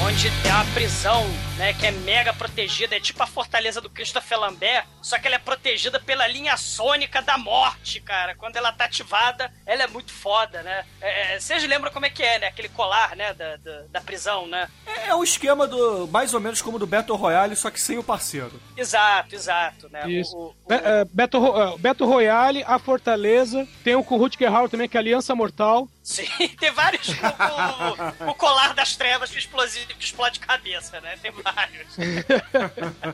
Onde 0.00 0.30
tem 0.42 0.52
uma 0.52 0.64
prisão, 0.74 1.26
né, 1.56 1.72
que 1.74 1.86
é 1.86 1.90
mega 1.92 2.32
protegida, 2.32 2.96
é 2.96 3.00
tipo 3.00 3.22
a 3.22 3.26
fortaleza 3.26 3.80
do 3.80 3.88
Christopher 3.88 4.38
Lambert, 4.40 4.86
só 5.00 5.18
que 5.18 5.26
ela 5.26 5.36
é 5.36 5.38
protegida 5.38 6.00
pela 6.00 6.26
linha 6.26 6.56
sônica 6.56 7.22
da 7.22 7.38
morte, 7.38 8.00
cara. 8.00 8.34
Quando 8.34 8.56
ela 8.56 8.72
tá 8.72 8.86
ativada, 8.86 9.52
ela 9.64 9.84
é 9.84 9.86
muito 9.86 10.12
foda, 10.12 10.62
né? 10.62 10.84
É, 11.00 11.34
é, 11.36 11.40
Vocês 11.40 11.62
lembram 11.68 11.92
como 11.92 12.06
é 12.06 12.10
que 12.10 12.22
é, 12.22 12.38
né? 12.38 12.46
Aquele 12.48 12.68
colar, 12.70 13.14
né, 13.14 13.32
da, 13.34 13.56
da, 13.56 13.82
da 13.90 14.00
prisão, 14.00 14.46
né? 14.48 14.68
É, 14.86 15.08
é 15.08 15.14
um 15.14 15.22
esquema 15.22 15.66
do 15.66 16.06
mais 16.08 16.34
ou 16.34 16.40
menos 16.40 16.60
como 16.60 16.78
do 16.78 16.86
Battle 16.86 17.16
Royale, 17.16 17.54
só 17.54 17.70
que 17.70 17.80
sem 17.80 17.98
o 17.98 18.02
parceiro. 18.04 18.60
Exato, 18.76 19.34
exato, 19.34 19.88
né? 19.90 20.08
Isso. 20.10 20.36
O- 20.36 20.46
o- 20.48 20.54
Be- 20.68 20.74
é, 20.82 21.04
Beto, 21.12 21.38
Ro- 21.38 21.62
é, 21.74 21.78
Beto 21.78 22.04
Royale, 22.04 22.64
a 22.66 22.78
Fortaleza, 22.78 23.66
tem 23.84 23.94
o 23.94 24.02
com 24.02 24.16
o 24.16 24.18
Rutger 24.18 24.52
Hauer 24.52 24.68
também, 24.70 24.88
que 24.88 24.96
é 24.96 25.00
a 25.00 25.02
Aliança 25.02 25.34
Mortal. 25.34 25.88
Sim, 26.02 26.26
tem 26.60 26.70
vários 26.72 27.06
com, 27.14 27.30
com- 27.30 28.30
o 28.30 28.34
colar 28.34 28.74
das 28.74 28.96
trevas 28.96 29.30
que, 29.30 29.38
explosivo, 29.38 29.86
que 29.86 30.04
explode 30.04 30.38
cabeça, 30.40 31.00
né? 31.00 31.16
Tem 31.22 31.30
vários. 31.44 31.96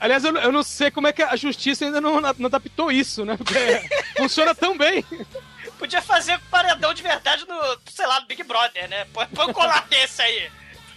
Aliás, 0.00 0.24
eu, 0.24 0.32
não- 0.32 0.40
eu 0.40 0.52
não 0.52 0.62
sei 0.62 0.90
como 0.90 1.06
é 1.06 1.12
que 1.12 1.22
a 1.22 1.36
justiça 1.36 1.84
ainda 1.84 2.00
não, 2.00 2.20
não 2.20 2.46
adaptou 2.46 2.90
isso, 2.90 3.24
né? 3.24 3.36
Porque 3.36 3.54
funciona 4.16 4.54
tão 4.54 4.76
bem. 4.76 5.04
Podia 5.78 6.02
fazer 6.02 6.38
paredão 6.50 6.94
de 6.94 7.02
verdade 7.02 7.44
no, 7.48 7.58
sei 7.90 8.06
lá, 8.06 8.20
no 8.20 8.26
Big 8.26 8.42
Brother, 8.44 8.88
né? 8.88 9.06
Põe, 9.12 9.26
põe 9.28 9.46
um 9.48 9.52
colar 9.52 9.86
desse 9.88 10.22
aí. 10.22 10.50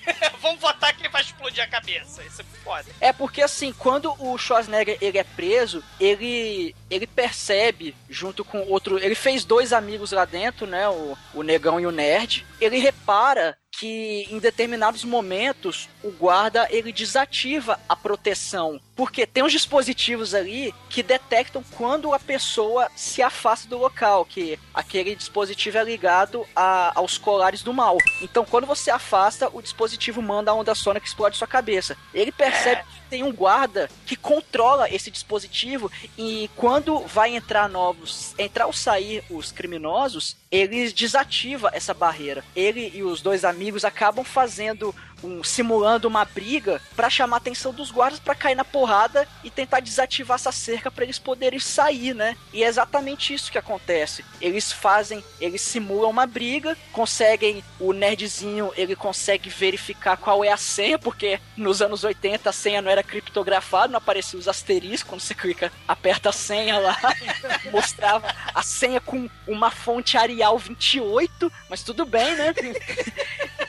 Vamos 0.39 0.59
votar 0.61 0.95
quem 0.95 1.09
vai 1.09 1.23
explodir 1.23 1.63
a 1.63 1.67
cabeça. 1.67 2.23
Isso 2.23 2.39
é 2.41 2.45
foda. 2.63 2.85
É 3.01 3.11
porque 3.11 3.41
assim, 3.41 3.73
quando 3.73 4.13
o 4.19 4.37
Schwarzenegger 4.37 4.99
ele 5.01 5.17
é 5.17 5.23
preso, 5.23 5.83
ele 5.99 6.75
ele 6.91 7.07
percebe 7.07 7.95
junto 8.07 8.45
com 8.45 8.59
outro, 8.69 8.99
ele 8.99 9.15
fez 9.15 9.43
dois 9.43 9.73
amigos 9.73 10.11
lá 10.11 10.23
dentro, 10.23 10.67
né, 10.67 10.87
o, 10.87 11.17
o 11.33 11.41
negão 11.41 11.79
e 11.79 11.87
o 11.87 11.91
nerd. 11.91 12.45
Ele 12.61 12.77
repara 12.77 13.57
que 13.79 14.27
em 14.29 14.39
determinados 14.39 15.03
momentos 15.03 15.89
o 16.03 16.11
guarda 16.11 16.67
ele 16.69 16.91
desativa 16.91 17.79
a 17.89 17.95
proteção, 17.95 18.79
porque 18.95 19.25
tem 19.25 19.43
uns 19.43 19.51
dispositivos 19.51 20.33
ali 20.33 20.73
que 20.89 21.03
detectam 21.03 21.63
quando 21.75 22.13
a 22.13 22.19
pessoa 22.19 22.89
se 22.95 23.21
afasta 23.21 23.67
do 23.67 23.77
local, 23.77 24.23
que 24.25 24.57
aquele 24.73 25.15
dispositivo 25.15 25.77
é 25.77 25.83
ligado 25.83 26.45
a- 26.55 26.91
aos 26.95 27.17
colares 27.17 27.61
do 27.61 27.73
mal. 27.73 27.97
Então 28.21 28.45
quando 28.45 28.65
você 28.65 28.89
afasta, 28.89 29.49
o 29.53 29.61
dispositivo 29.61 30.21
manda 30.21 30.51
a 30.51 30.53
onda 30.53 30.73
sônica 30.73 31.03
que 31.03 31.09
explode 31.09 31.37
sua 31.37 31.47
cabeça. 31.47 31.97
Ele 32.13 32.31
percebe 32.31 32.81
que 32.83 32.89
tem 33.15 33.23
um 33.23 33.31
guarda 33.31 33.89
que 34.05 34.17
controla 34.17 34.93
esse 34.93 35.09
dispositivo 35.09 35.89
e 36.17 36.49
quando 36.53 36.99
vai 36.99 37.33
entrar 37.33 37.69
novos, 37.69 38.35
entrar 38.37 38.65
ou 38.65 38.73
sair 38.73 39.23
os 39.29 39.53
criminosos, 39.53 40.35
ele 40.51 40.91
desativa 40.91 41.69
essa 41.71 41.93
barreira. 41.93 42.43
Ele 42.53 42.91
e 42.93 43.03
os 43.03 43.21
dois 43.21 43.45
amigos 43.45 43.85
acabam 43.85 44.25
fazendo 44.25 44.93
um 45.23 45.43
simulando 45.43 46.07
uma 46.07 46.25
briga 46.25 46.81
pra 46.95 47.09
chamar 47.09 47.37
a 47.37 47.39
atenção 47.39 47.73
dos 47.73 47.91
guardas 47.91 48.19
pra 48.19 48.35
cair 48.35 48.55
na 48.55 48.65
porrada 48.65 49.27
e 49.43 49.49
tentar 49.49 49.79
desativar 49.79 50.35
essa 50.35 50.51
cerca 50.51 50.91
pra 50.91 51.03
eles 51.03 51.19
poderem 51.19 51.59
sair, 51.59 52.13
né? 52.13 52.35
E 52.53 52.63
é 52.63 52.67
exatamente 52.67 53.33
isso 53.33 53.51
que 53.51 53.57
acontece. 53.57 54.23
Eles 54.41 54.71
fazem, 54.71 55.23
eles 55.39 55.61
simulam 55.61 56.09
uma 56.09 56.25
briga, 56.25 56.77
conseguem 56.91 57.63
o 57.79 57.93
nerdzinho, 57.93 58.71
ele 58.75 58.95
consegue 58.95 59.49
verificar 59.49 60.17
qual 60.17 60.43
é 60.43 60.51
a 60.51 60.57
senha, 60.57 60.97
porque 60.97 61.39
nos 61.55 61.81
anos 61.81 62.03
80 62.03 62.49
a 62.49 62.53
senha 62.53 62.81
não 62.81 62.91
era 62.91 63.03
criptografada, 63.03 63.91
não 63.91 63.97
aparecia 63.97 64.39
os 64.39 64.47
asteriscos 64.47 65.09
quando 65.09 65.21
você 65.21 65.33
clica, 65.33 65.71
aperta 65.87 66.29
a 66.29 66.33
senha 66.33 66.77
lá, 66.77 66.97
mostrava 67.71 68.33
a 68.53 68.63
senha 68.63 68.99
com 68.99 69.29
uma 69.47 69.71
fonte 69.71 70.17
Arial 70.17 70.57
28, 70.57 71.51
mas 71.69 71.83
tudo 71.83 72.05
bem, 72.05 72.35
né? 72.35 72.53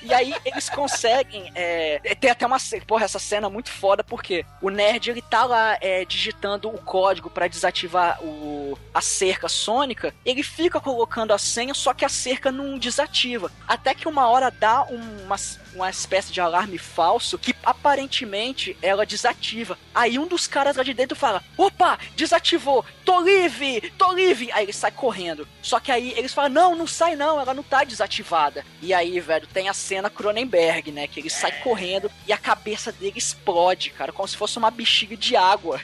E 0.06 0.14
aí 0.14 0.34
eles 0.44 0.68
conseguem. 0.70 1.50
É, 1.54 1.98
tem 2.20 2.30
até 2.30 2.46
uma. 2.46 2.58
Porra, 2.86 3.04
essa 3.04 3.18
cena 3.18 3.46
é 3.48 3.50
muito 3.50 3.70
foda, 3.70 4.04
porque 4.04 4.44
o 4.62 4.70
nerd 4.70 5.10
ele 5.10 5.20
tá 5.22 5.44
lá 5.44 5.76
é, 5.80 6.04
digitando 6.04 6.68
o 6.68 6.78
código 6.78 7.28
pra 7.28 7.48
desativar 7.48 8.22
o, 8.22 8.78
a 8.94 9.00
cerca 9.00 9.48
sônica. 9.48 10.14
Ele 10.24 10.42
fica 10.42 10.80
colocando 10.80 11.32
a 11.32 11.38
senha, 11.38 11.74
só 11.74 11.92
que 11.92 12.04
a 12.04 12.08
cerca 12.08 12.52
não 12.52 12.78
desativa. 12.78 13.50
Até 13.66 13.94
que 13.94 14.06
uma 14.08 14.28
hora 14.28 14.50
dá 14.50 14.84
um- 14.84 15.24
uma, 15.24 15.36
uma 15.76 15.90
espécie 15.90 16.32
de 16.32 16.40
alarme 16.40 16.78
falso 16.78 17.38
que 17.38 17.54
aparentemente 17.64 18.76
ela 18.82 19.06
desativa. 19.06 19.78
Aí 19.94 20.18
um 20.18 20.26
dos 20.26 20.46
caras 20.46 20.76
lá 20.76 20.82
de 20.82 20.94
dentro 20.94 21.16
fala: 21.16 21.42
opa, 21.56 21.98
desativou, 22.16 22.84
tô 23.04 23.20
livre, 23.20 23.92
tô 23.96 24.12
livre. 24.12 24.50
Aí 24.52 24.64
ele 24.64 24.72
sai 24.72 24.90
correndo. 24.90 25.46
Só 25.62 25.78
que 25.78 25.92
aí 25.92 26.12
eles 26.16 26.32
falam: 26.32 26.50
não, 26.50 26.74
não 26.76 26.86
sai 26.86 27.14
não, 27.16 27.40
ela 27.40 27.54
não 27.54 27.62
tá 27.62 27.84
desativada. 27.84 28.64
E 28.82 28.92
aí, 28.94 29.18
velho, 29.20 29.46
tem 29.46 29.68
a 29.68 29.74
cena 29.74 30.10
Cronenberg, 30.10 30.90
né? 30.90 31.06
Que 31.06 31.20
ele 31.20 31.30
sai 31.30 31.52
correndo 31.62 32.10
e 32.26 32.32
a 32.32 32.38
cabeça 32.38 32.90
dele 32.92 33.18
explode, 33.18 33.90
cara, 33.90 34.12
como 34.12 34.26
se 34.28 34.36
fosse 34.36 34.58
uma 34.58 34.70
bexiga 34.70 35.16
de 35.16 35.36
água. 35.36 35.80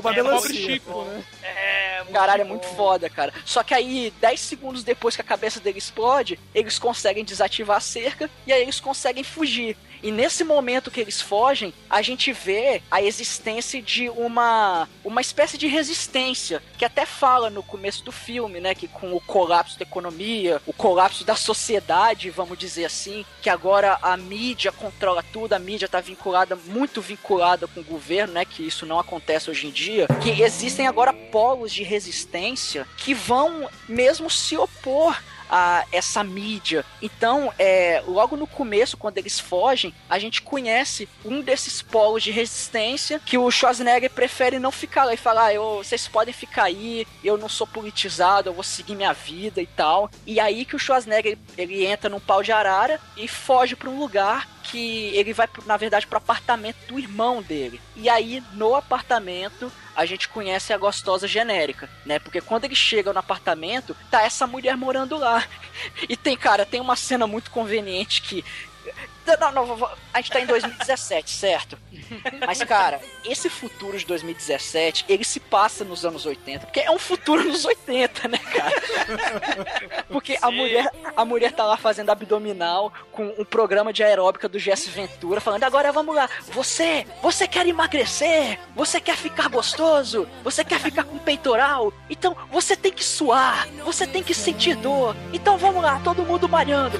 Uma 0.00 0.10
É, 0.10 0.14
melancia. 0.14 0.48
Pobre 0.48 0.56
Chico, 0.56 1.04
né? 1.04 1.24
É, 1.42 1.98
muito 2.02 2.12
Caralho, 2.12 2.40
é 2.42 2.44
bom. 2.44 2.50
muito 2.50 2.66
foda, 2.68 3.08
cara. 3.10 3.32
Só 3.44 3.62
que 3.62 3.74
aí, 3.74 4.12
10 4.20 4.40
segundos 4.40 4.84
depois 4.84 5.14
que 5.14 5.20
a 5.22 5.24
cabeça 5.24 5.60
dele 5.60 5.78
explode, 5.78 6.38
eles 6.54 6.78
conseguem 6.78 7.24
desativar 7.24 7.76
a 7.76 7.80
cerca 7.80 8.30
e 8.46 8.52
aí 8.52 8.62
eles 8.62 8.80
conseguem 8.86 9.24
fugir. 9.24 9.76
E 10.00 10.12
nesse 10.12 10.44
momento 10.44 10.92
que 10.92 11.00
eles 11.00 11.20
fogem, 11.20 11.74
a 11.90 12.00
gente 12.02 12.32
vê 12.32 12.80
a 12.88 13.02
existência 13.02 13.82
de 13.82 14.08
uma 14.10 14.88
uma 15.04 15.20
espécie 15.20 15.58
de 15.58 15.66
resistência, 15.66 16.62
que 16.78 16.84
até 16.84 17.04
fala 17.04 17.50
no 17.50 17.64
começo 17.64 18.04
do 18.04 18.12
filme, 18.12 18.60
né, 18.60 18.74
que 18.74 18.86
com 18.86 19.12
o 19.12 19.20
colapso 19.20 19.76
da 19.76 19.82
economia, 19.82 20.60
o 20.66 20.72
colapso 20.72 21.24
da 21.24 21.34
sociedade, 21.34 22.30
vamos 22.30 22.56
dizer 22.58 22.84
assim, 22.84 23.24
que 23.42 23.50
agora 23.50 23.98
a 24.02 24.16
mídia 24.16 24.70
controla 24.70 25.24
tudo, 25.32 25.54
a 25.54 25.58
mídia 25.58 25.88
tá 25.88 26.00
vinculada, 26.00 26.54
muito 26.54 27.00
vinculada 27.00 27.66
com 27.66 27.80
o 27.80 27.84
governo, 27.84 28.34
né, 28.34 28.44
que 28.44 28.64
isso 28.64 28.86
não 28.86 29.00
acontece 29.00 29.50
hoje 29.50 29.66
em 29.66 29.70
dia, 29.70 30.06
que 30.22 30.42
existem 30.42 30.86
agora 30.86 31.12
polos 31.12 31.72
de 31.72 31.82
resistência 31.82 32.86
que 32.96 33.14
vão 33.14 33.68
mesmo 33.88 34.30
se 34.30 34.56
opor 34.56 35.16
a 35.50 35.84
essa 35.92 36.22
mídia. 36.22 36.84
Então, 37.00 37.52
é, 37.58 38.02
logo 38.06 38.36
no 38.36 38.46
começo, 38.46 38.96
quando 38.96 39.18
eles 39.18 39.38
fogem, 39.38 39.94
a 40.08 40.18
gente 40.18 40.42
conhece 40.42 41.08
um 41.24 41.40
desses 41.40 41.82
polos 41.82 42.22
de 42.22 42.30
resistência 42.30 43.20
que 43.24 43.38
o 43.38 43.50
Schwarzenegger 43.50 44.10
prefere 44.10 44.58
não 44.58 44.72
ficar 44.72 45.04
lá 45.04 45.14
e 45.14 45.18
falar: 45.18 45.46
ah, 45.46 45.54
eu, 45.54 45.78
vocês 45.78 46.08
podem 46.08 46.34
ficar 46.34 46.64
aí, 46.64 47.06
eu 47.22 47.36
não 47.36 47.48
sou 47.48 47.66
politizado, 47.66 48.48
eu 48.48 48.54
vou 48.54 48.64
seguir 48.64 48.94
minha 48.94 49.12
vida 49.12 49.60
e 49.60 49.66
tal. 49.66 50.10
E 50.26 50.40
aí 50.40 50.64
que 50.64 50.76
o 50.76 50.78
Schwarzenegger 50.78 51.38
ele 51.56 51.86
entra 51.86 52.10
num 52.10 52.20
pau 52.20 52.42
de 52.42 52.52
arara 52.52 53.00
e 53.16 53.28
foge 53.28 53.76
para 53.76 53.90
um 53.90 53.98
lugar 53.98 54.48
que 54.66 55.16
ele 55.16 55.32
vai, 55.32 55.48
na 55.64 55.76
verdade, 55.76 56.06
pro 56.06 56.18
apartamento 56.18 56.76
do 56.88 56.98
irmão 56.98 57.40
dele. 57.40 57.80
E 57.94 58.08
aí, 58.08 58.42
no 58.52 58.74
apartamento, 58.74 59.70
a 59.96 60.04
gente 60.04 60.28
conhece 60.28 60.74
a 60.74 60.78
gostosa 60.78 61.26
genérica, 61.26 61.88
né? 62.04 62.18
Porque 62.18 62.40
quando 62.42 62.66
eles 62.66 62.76
chegam 62.76 63.14
no 63.14 63.18
apartamento, 63.18 63.96
tá 64.10 64.22
essa 64.22 64.46
mulher 64.46 64.76
morando 64.76 65.16
lá. 65.16 65.42
E 66.08 66.16
tem, 66.16 66.36
cara, 66.36 66.64
tem 66.64 66.80
uma 66.80 66.96
cena 66.96 67.26
muito 67.26 67.50
conveniente 67.50 68.22
que. 68.22 68.44
Não, 69.40 69.52
não, 69.52 69.66
vou- 69.76 69.90
a 70.14 70.20
gente 70.20 70.30
tá 70.32 70.40
em 70.40 70.46
2017, 70.46 71.30
certo? 71.34 71.78
Mas, 72.46 72.62
cara, 72.62 73.00
esse 73.24 73.48
futuro 73.50 73.98
de 73.98 74.06
2017, 74.06 75.04
ele 75.08 75.24
se 75.24 75.40
passa 75.40 75.84
nos 75.84 76.04
anos 76.04 76.24
80, 76.24 76.66
porque 76.66 76.80
é 76.80 76.90
um 76.90 76.98
futuro 76.98 77.42
nos 77.44 77.64
80, 77.64 78.28
né, 78.28 78.38
cara? 78.38 78.76
Porque 80.08 80.38
a 80.40 80.50
mulher, 80.50 80.90
a 81.16 81.24
mulher 81.24 81.52
tá 81.52 81.64
lá 81.64 81.76
fazendo 81.76 82.10
abdominal 82.10 82.92
com 83.12 83.26
um 83.38 83.44
programa 83.44 83.92
de 83.92 84.02
aeróbica 84.02 84.48
do 84.48 84.58
Jesse 84.58 84.88
Ventura, 84.90 85.40
falando: 85.40 85.64
agora 85.64 85.92
vamos 85.92 86.14
lá, 86.14 86.28
você, 86.48 87.06
você 87.22 87.46
quer 87.48 87.66
emagrecer? 87.66 88.58
Você 88.74 89.00
quer 89.00 89.16
ficar 89.16 89.48
gostoso? 89.48 90.28
Você 90.42 90.64
quer 90.64 90.80
ficar 90.80 91.04
com 91.04 91.18
peitoral? 91.18 91.92
Então 92.08 92.36
você 92.50 92.76
tem 92.76 92.92
que 92.92 93.04
suar, 93.04 93.66
você 93.84 94.06
tem 94.06 94.22
que 94.22 94.34
sentir 94.34 94.76
dor. 94.76 95.14
Então 95.32 95.56
vamos 95.58 95.82
lá, 95.82 96.00
todo 96.02 96.22
mundo 96.22 96.48
malhando. 96.48 96.98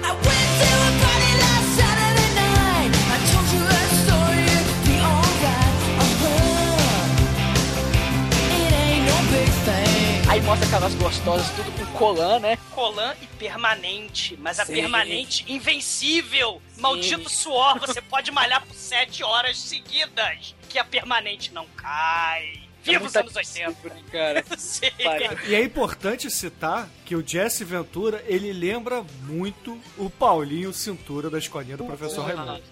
Aí 10.37 10.43
mostra 10.43 10.67
aquelas 10.67 10.95
gostosas, 10.97 11.49
tudo 11.57 11.73
com 11.73 11.87
colã, 11.99 12.39
né? 12.39 12.59
Colan 12.75 13.15
e 13.23 13.27
permanente, 13.27 14.37
mas 14.39 14.61
a 14.61 14.67
Sim. 14.67 14.75
permanente 14.75 15.51
invencível. 15.51 16.61
Maldito 16.77 17.31
suor, 17.31 17.81
você 17.81 18.03
pode 18.03 18.31
malhar 18.31 18.61
por 18.61 18.75
sete 18.75 19.25
horas 19.25 19.59
seguidas, 19.59 20.55
que 20.69 20.79
a 20.79 20.85
permanente 20.85 21.55
não 21.55 21.65
cai. 21.75 22.53
Viva 22.83 23.07
os 23.07 23.15
muito 23.15 23.19
anos 23.19 23.35
80. 23.35 23.71
absurdo, 23.71 23.95
né, 23.95 24.03
cara. 24.13 24.45
Sim. 24.59 24.91
Pariu. 25.03 25.39
E 25.47 25.55
é 25.55 25.63
importante 25.63 26.31
citar 26.31 26.87
que 27.07 27.17
o 27.17 27.27
Jesse 27.27 27.65
Ventura, 27.65 28.23
ele 28.27 28.53
lembra 28.53 29.03
muito 29.23 29.81
o 29.97 30.11
Paulinho 30.11 30.71
Cintura 30.71 31.31
da 31.31 31.39
escolinha 31.39 31.79
do 31.79 31.87
professor 31.87 32.27
Raimundo. 32.27 32.63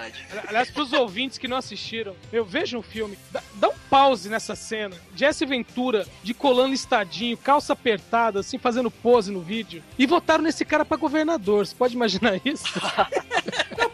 Verdade. 0.00 0.48
Aliás, 0.48 0.70
pros 0.70 0.92
ouvintes 0.92 1.36
que 1.36 1.46
não 1.46 1.56
assistiram, 1.56 2.16
eu 2.32 2.44
vejo 2.44 2.78
um 2.78 2.82
filme, 2.82 3.18
dá, 3.30 3.42
dá 3.54 3.68
um 3.68 3.74
pause 3.90 4.28
nessa 4.28 4.54
cena. 4.54 4.96
Jesse 5.14 5.44
Ventura, 5.44 6.06
de 6.22 6.32
colando 6.32 6.74
estadinho, 6.74 7.36
calça 7.36 7.72
apertada, 7.72 8.40
assim, 8.40 8.58
fazendo 8.58 8.90
pose 8.90 9.30
no 9.30 9.40
vídeo. 9.40 9.82
E 9.98 10.06
votaram 10.06 10.42
nesse 10.42 10.64
cara 10.64 10.84
pra 10.84 10.96
governador. 10.96 11.66
Você 11.66 11.74
pode 11.74 11.94
imaginar 11.94 12.40
isso? 12.44 12.64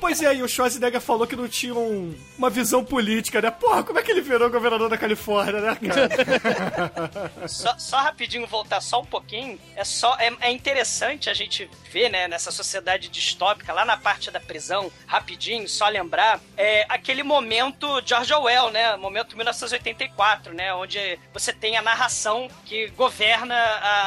Pois 0.07 0.23
é, 0.23 0.37
e 0.37 0.43
o 0.45 0.49
Schwarzenegger 0.49 1.01
falou 1.01 1.27
que 1.27 1.35
não 1.35 1.49
tinha 1.49 1.75
um- 1.75 2.17
uma 2.39 2.49
visão 2.49 2.85
política, 2.85 3.43
né? 3.43 3.51
Porra, 3.51 3.83
como 3.83 3.99
é 3.99 4.03
que 4.05 4.13
ele 4.13 4.21
virou 4.21 4.49
governador 4.49 4.89
da 4.89 4.97
Califórnia, 4.97 5.61
né, 5.61 5.75
cara? 5.75 7.33
Só, 7.49 7.77
só 7.77 7.97
rapidinho 7.99 8.47
voltar 8.47 8.81
só 8.81 9.01
um 9.01 9.05
pouquinho. 9.05 9.59
É 9.75 9.83
só 9.83 10.17
é, 10.19 10.33
é 10.43 10.51
interessante 10.53 11.29
a 11.29 11.35
gente 11.35 11.69
ver, 11.91 12.09
né, 12.09 12.29
nessa 12.29 12.51
sociedade 12.53 13.09
distópica, 13.09 13.73
lá 13.73 13.85
na 13.85 13.97
parte 13.97 14.31
da 14.31 14.39
prisão, 14.39 14.93
rapidinho, 15.07 15.69
só 15.69 15.89
lembrar, 15.89 16.41
é 16.57 16.85
aquele 16.89 17.23
momento 17.25 18.01
George 18.05 18.33
Orwell, 18.33 18.71
né? 18.71 18.95
Momento 18.97 19.35
1984, 19.37 20.55
né? 20.55 20.73
Onde 20.75 21.19
você 21.33 21.53
tem 21.53 21.77
a 21.77 21.83
narração 21.83 22.49
que 22.65 22.89
governa 22.91 23.57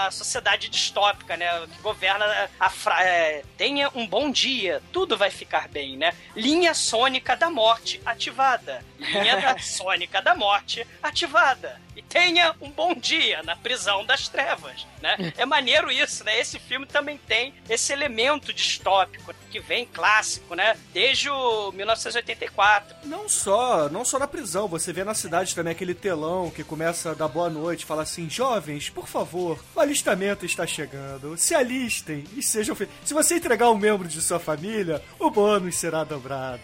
a 0.06 0.12
sociedade 0.12 0.70
distópica, 0.70 1.36
né? 1.36 1.48
Que 1.76 1.82
governa 1.82 2.26
a 2.60 2.70
fra 2.70 3.04
é, 3.04 3.44
tenha 3.58 3.90
um 3.96 4.08
bom 4.08 4.32
dia, 4.32 4.82
tudo 4.94 5.18
vai 5.18 5.30
ficar 5.30 5.68
bem, 5.68 5.89
né? 5.98 6.14
Linha 6.36 6.74
sônica 6.74 7.36
da 7.36 7.50
morte 7.50 8.02
ativada. 8.06 8.84
Linha 9.00 9.40
da 9.40 9.58
sônica 9.58 10.22
da 10.22 10.36
morte 10.36 10.86
ativada. 11.02 11.80
E 11.96 12.02
tenha 12.02 12.56
um 12.62 12.70
bom 12.70 12.94
dia 12.94 13.44
na 13.44 13.56
prisão 13.56 14.06
das 14.06 14.28
trevas, 14.28 14.88
né? 15.02 15.34
É 15.38 15.46
maneiro 15.46 15.92
isso, 15.92 16.24
né? 16.24 16.40
Esse 16.40 16.58
filme 16.58 16.86
também 16.86 17.18
tem 17.18 17.54
esse 17.70 17.92
elemento 17.92 18.54
distópico 18.54 19.34
que 19.50 19.60
vem 19.60 19.86
clássico, 19.86 20.56
né? 20.56 20.78
Desde 20.94 21.30
o 21.30 21.72
1984. 21.72 22.96
Não 23.04 23.28
só, 23.28 23.90
não 23.90 24.06
só 24.06 24.20
na 24.20 24.28
prisão, 24.28 24.68
você 24.68 24.94
vê 24.94 25.04
na 25.04 25.14
cidade 25.14 25.54
também 25.56 25.72
aquele 25.72 25.94
telão 25.94 26.52
que 26.52 26.64
começa 26.64 27.12
a 27.12 27.14
dar 27.14 27.28
boa 27.28 27.50
noite, 27.50 27.86
fala 27.86 28.04
assim: 28.04 28.30
jovens, 28.30 28.90
por 28.90 29.08
favor, 29.08 29.62
o 29.76 29.80
alistamento 29.80 30.46
está 30.46 30.66
chegando, 30.66 31.36
se 31.36 31.54
alistem 31.56 32.24
e 32.36 32.44
sejam 32.44 32.76
felizes. 32.76 33.00
Se 33.04 33.14
você 33.14 33.36
entregar 33.36 33.72
um 33.72 33.78
membro 33.78 34.08
de 34.08 34.22
sua 34.22 34.40
família, 34.40 35.04
o 35.18 35.30
bônus 35.30 35.76
será 35.76 36.04
dobrado. 36.04 36.62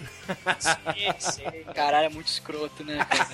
Sim, 0.59 1.13
sim. 1.19 1.63
Caralho, 1.73 2.05
é 2.05 2.09
muito 2.09 2.24
escroto, 2.25 2.83
né? 2.83 2.97
cara? 3.09 3.29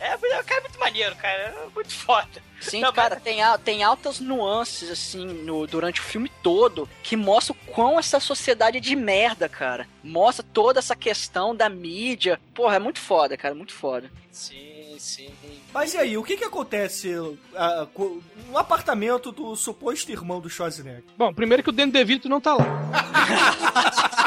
É, 0.00 0.14
o 0.16 0.44
cara 0.44 0.58
é 0.58 0.60
muito 0.60 0.78
maneiro, 0.78 1.14
cara. 1.16 1.38
É 1.42 1.66
muito 1.74 1.92
foda. 1.92 2.42
Sim, 2.60 2.80
Não, 2.80 2.92
cara, 2.92 3.16
tem, 3.16 3.42
al- 3.42 3.58
tem 3.58 3.82
altas 3.82 4.20
nuances, 4.20 4.90
assim, 4.90 5.26
no, 5.26 5.66
durante 5.66 6.00
o 6.00 6.04
filme 6.04 6.30
todo, 6.42 6.88
que 7.02 7.16
mostra 7.16 7.52
o 7.52 7.72
quão 7.72 7.98
essa 7.98 8.18
sociedade 8.20 8.78
é 8.78 8.80
de 8.80 8.96
merda, 8.96 9.48
cara. 9.48 9.86
Mostra 10.02 10.44
toda 10.52 10.78
essa 10.78 10.96
questão 10.96 11.54
da 11.54 11.68
mídia. 11.68 12.40
Porra, 12.54 12.76
é 12.76 12.78
muito 12.78 13.00
foda, 13.00 13.36
cara, 13.36 13.54
muito 13.54 13.72
foda. 13.74 14.10
Sim, 14.30 14.96
sim. 14.98 15.30
Mas 15.72 15.92
e 15.92 15.98
aí, 15.98 16.16
o 16.16 16.22
que 16.22 16.36
que 16.36 16.44
acontece 16.44 17.12
ah, 17.54 17.86
co- 17.92 18.22
no 18.48 18.56
apartamento 18.56 19.30
do 19.30 19.54
suposto 19.56 20.10
irmão 20.10 20.40
do 20.40 20.48
Schwarzenegger? 20.48 21.04
Bom, 21.18 21.34
primeiro 21.34 21.62
que 21.62 21.68
o 21.68 21.72
Danny 21.72 21.92
DeVito 21.92 22.28
não 22.28 22.40
tá 22.40 22.54
lá. 22.54 22.64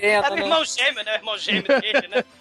Pena, 0.00 0.26
É 0.26 0.30
o 0.30 0.34
né? 0.34 0.42
irmão 0.42 0.64
gêmeo, 0.64 1.04
né? 1.04 1.12
O 1.12 1.14
irmão 1.16 1.38
gêmeo 1.38 1.80
dele, 1.80 2.08
né? 2.08 2.24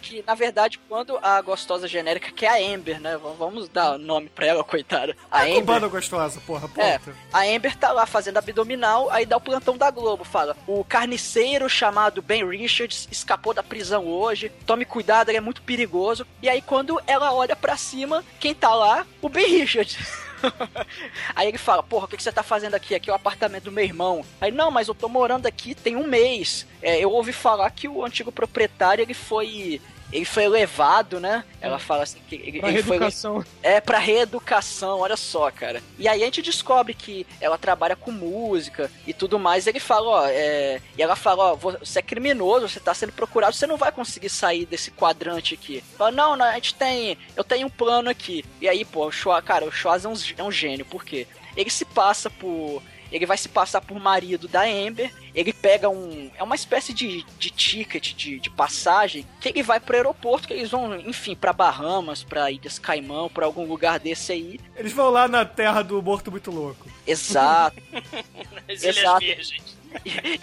Que, 0.00 0.22
na 0.26 0.34
verdade, 0.34 0.78
quando 0.88 1.18
a 1.22 1.40
gostosa 1.42 1.86
genérica, 1.86 2.30
que 2.30 2.46
é 2.46 2.48
a 2.70 2.74
Amber, 2.74 2.98
né? 3.00 3.18
Vamos 3.38 3.68
dar 3.68 3.98
nome 3.98 4.30
pra 4.30 4.46
ela, 4.46 4.64
coitada. 4.64 5.14
A 5.30 5.40
A 5.40 5.42
Amber. 5.42 5.54
cubana 5.56 5.88
gostosa, 5.88 6.40
porra, 6.46 6.70
É, 6.78 6.98
ponta. 6.98 7.14
a 7.32 7.40
Amber 7.42 7.76
tá 7.76 7.92
lá 7.92 8.06
fazendo 8.06 8.38
abdominal, 8.38 9.10
aí 9.10 9.26
dá 9.26 9.36
o 9.36 9.40
plantão 9.40 9.76
da 9.76 9.90
Globo, 9.90 10.24
fala: 10.24 10.56
o 10.66 10.82
carniceiro 10.84 11.68
chamado 11.68 12.22
Ben 12.22 12.46
Richards 12.48 13.08
escapou 13.10 13.52
da 13.52 13.62
prisão 13.62 14.06
hoje, 14.06 14.50
tome 14.66 14.84
cuidado, 14.86 15.28
ele 15.30 15.38
é 15.38 15.40
muito 15.42 15.60
perigoso. 15.62 16.26
E 16.42 16.48
aí, 16.48 16.62
quando 16.62 16.98
ela 17.06 17.32
olha 17.34 17.56
pra 17.56 17.76
cima, 17.76 18.24
quem 18.40 18.54
tá 18.54 18.74
lá? 18.74 19.06
O 19.20 19.28
Ben 19.28 19.46
Richards. 19.48 19.98
aí 21.34 21.48
ele 21.48 21.58
fala: 21.58 21.82
Porra, 21.82 22.06
o 22.06 22.08
que 22.08 22.22
você 22.22 22.32
tá 22.32 22.42
fazendo 22.42 22.74
aqui? 22.74 22.94
Aqui 22.94 23.10
é 23.10 23.12
o 23.12 23.16
apartamento 23.16 23.64
do 23.64 23.72
meu 23.72 23.84
irmão. 23.84 24.24
Aí, 24.40 24.50
não, 24.50 24.70
mas 24.70 24.88
eu 24.88 24.94
tô 24.94 25.08
morando 25.08 25.46
aqui 25.46 25.74
tem 25.74 25.96
um 25.96 26.06
mês. 26.06 26.66
É, 26.82 26.98
eu 26.98 27.10
ouvi 27.10 27.32
falar 27.32 27.70
que 27.70 27.88
o 27.88 28.04
antigo 28.04 28.32
proprietário 28.32 29.02
ele 29.02 29.14
foi. 29.14 29.80
Ele 30.12 30.24
foi 30.24 30.46
levado, 30.46 31.18
né? 31.18 31.44
Ela 31.60 31.78
fala 31.78 32.04
assim 32.04 32.18
que 32.28 32.36
ele, 32.36 32.60
Pra 32.60 32.68
ele 32.70 32.82
foi 32.82 32.98
é 33.62 33.80
pra 33.80 33.98
reeducação, 33.98 35.00
olha 35.00 35.16
só, 35.16 35.50
cara. 35.50 35.82
E 35.98 36.06
aí 36.06 36.22
a 36.22 36.24
gente 36.26 36.42
descobre 36.42 36.94
que 36.94 37.26
ela 37.40 37.58
trabalha 37.58 37.96
com 37.96 38.12
música 38.12 38.90
e 39.06 39.12
tudo 39.12 39.38
mais. 39.38 39.66
E 39.66 39.70
ele 39.70 39.80
fala, 39.80 40.08
ó, 40.08 40.26
é... 40.26 40.80
e 40.96 41.02
ela 41.02 41.16
fala, 41.16 41.52
ó, 41.52 41.56
você 41.56 41.98
é 41.98 42.02
criminoso, 42.02 42.68
você 42.68 42.80
tá 42.80 42.94
sendo 42.94 43.12
procurado, 43.12 43.54
você 43.54 43.66
não 43.66 43.76
vai 43.76 43.90
conseguir 43.90 44.28
sair 44.28 44.66
desse 44.66 44.90
quadrante 44.90 45.54
aqui. 45.54 45.82
Fala, 45.96 46.10
não, 46.10 46.36
não, 46.36 46.46
a 46.46 46.54
gente 46.54 46.74
tem, 46.74 47.18
eu 47.36 47.42
tenho 47.42 47.66
um 47.66 47.70
plano 47.70 48.08
aqui. 48.08 48.44
E 48.60 48.68
aí, 48.68 48.84
pô, 48.84 49.06
o 49.06 49.12
Schwa, 49.12 49.40
cara, 49.42 49.64
o 49.64 49.72
Schwarz 49.72 50.04
é 50.04 50.08
um, 50.08 50.14
é 50.38 50.42
um 50.42 50.52
gênio, 50.52 50.84
por 50.84 51.04
quê? 51.04 51.26
Ele 51.56 51.70
se 51.70 51.84
passa 51.84 52.28
por 52.28 52.82
ele 53.14 53.26
vai 53.26 53.38
se 53.38 53.48
passar 53.48 53.80
por 53.80 53.98
marido 54.00 54.48
da 54.48 54.62
Amber, 54.62 55.12
ele 55.32 55.52
pega 55.52 55.88
um. 55.88 56.32
É 56.36 56.42
uma 56.42 56.56
espécie 56.56 56.92
de, 56.92 57.24
de 57.38 57.48
ticket 57.50 58.12
de, 58.12 58.40
de 58.40 58.50
passagem 58.50 59.24
que 59.40 59.50
ele 59.50 59.62
vai 59.62 59.78
pro 59.78 59.94
aeroporto, 59.94 60.48
que 60.48 60.54
eles 60.54 60.72
vão, 60.72 60.96
enfim, 60.98 61.36
pra 61.36 61.52
Bahamas, 61.52 62.24
pra 62.24 62.50
Ilhas 62.50 62.76
Caimão, 62.76 63.28
pra 63.28 63.46
algum 63.46 63.64
lugar 63.66 64.00
desse 64.00 64.32
aí. 64.32 64.58
Eles 64.76 64.92
vão 64.92 65.10
lá 65.10 65.28
na 65.28 65.44
terra 65.44 65.82
do 65.82 66.02
morto 66.02 66.28
muito 66.28 66.50
louco. 66.50 66.88
Exato. 67.06 67.80
As 68.68 68.82
Ilhas 68.82 68.96
Exato. 68.96 69.20
Virgens. 69.20 69.73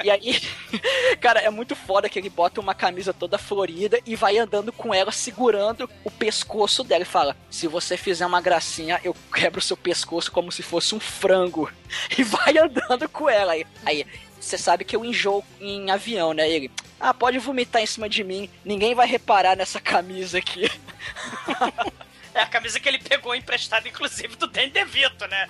E, 0.03 0.09
aí, 0.09 0.41
cara, 1.19 1.39
é 1.39 1.49
muito 1.49 1.75
foda 1.75 2.09
que 2.09 2.17
ele 2.17 2.29
bota 2.29 2.61
uma 2.61 2.73
camisa 2.73 3.13
toda 3.13 3.37
florida 3.37 3.99
e 4.05 4.15
vai 4.15 4.37
andando 4.37 4.71
com 4.71 4.93
ela 4.93 5.11
segurando 5.11 5.89
o 6.03 6.11
pescoço 6.11 6.83
dela 6.83 7.03
e 7.03 7.05
fala: 7.05 7.35
Se 7.49 7.67
você 7.67 7.97
fizer 7.97 8.25
uma 8.25 8.41
gracinha, 8.41 8.99
eu 9.03 9.15
quebro 9.33 9.61
seu 9.61 9.77
pescoço 9.77 10.31
como 10.31 10.51
se 10.51 10.63
fosse 10.63 10.95
um 10.95 10.99
frango. 10.99 11.71
E 12.17 12.23
vai 12.23 12.57
andando 12.57 13.09
com 13.09 13.29
ela. 13.29 13.51
Aí, 13.51 13.65
aí 13.85 14.05
você 14.39 14.57
sabe 14.57 14.85
que 14.85 14.95
eu 14.95 15.03
enjoo 15.03 15.43
em 15.59 15.91
avião, 15.91 16.33
né? 16.33 16.49
Ele, 16.49 16.71
ah, 16.99 17.13
pode 17.13 17.37
vomitar 17.37 17.81
em 17.81 17.85
cima 17.85 18.07
de 18.07 18.23
mim, 18.23 18.49
ninguém 18.63 18.95
vai 18.95 19.07
reparar 19.07 19.55
nessa 19.55 19.79
camisa 19.79 20.37
aqui. 20.37 20.69
É 22.41 22.41
a 22.41 22.45
camisa 22.45 22.79
que 22.79 22.87
ele 22.87 22.97
pegou 22.97 23.35
emprestada, 23.35 23.87
inclusive, 23.87 24.35
do 24.35 24.47
Danny 24.47 24.69
DeVito, 24.69 25.27
né? 25.27 25.49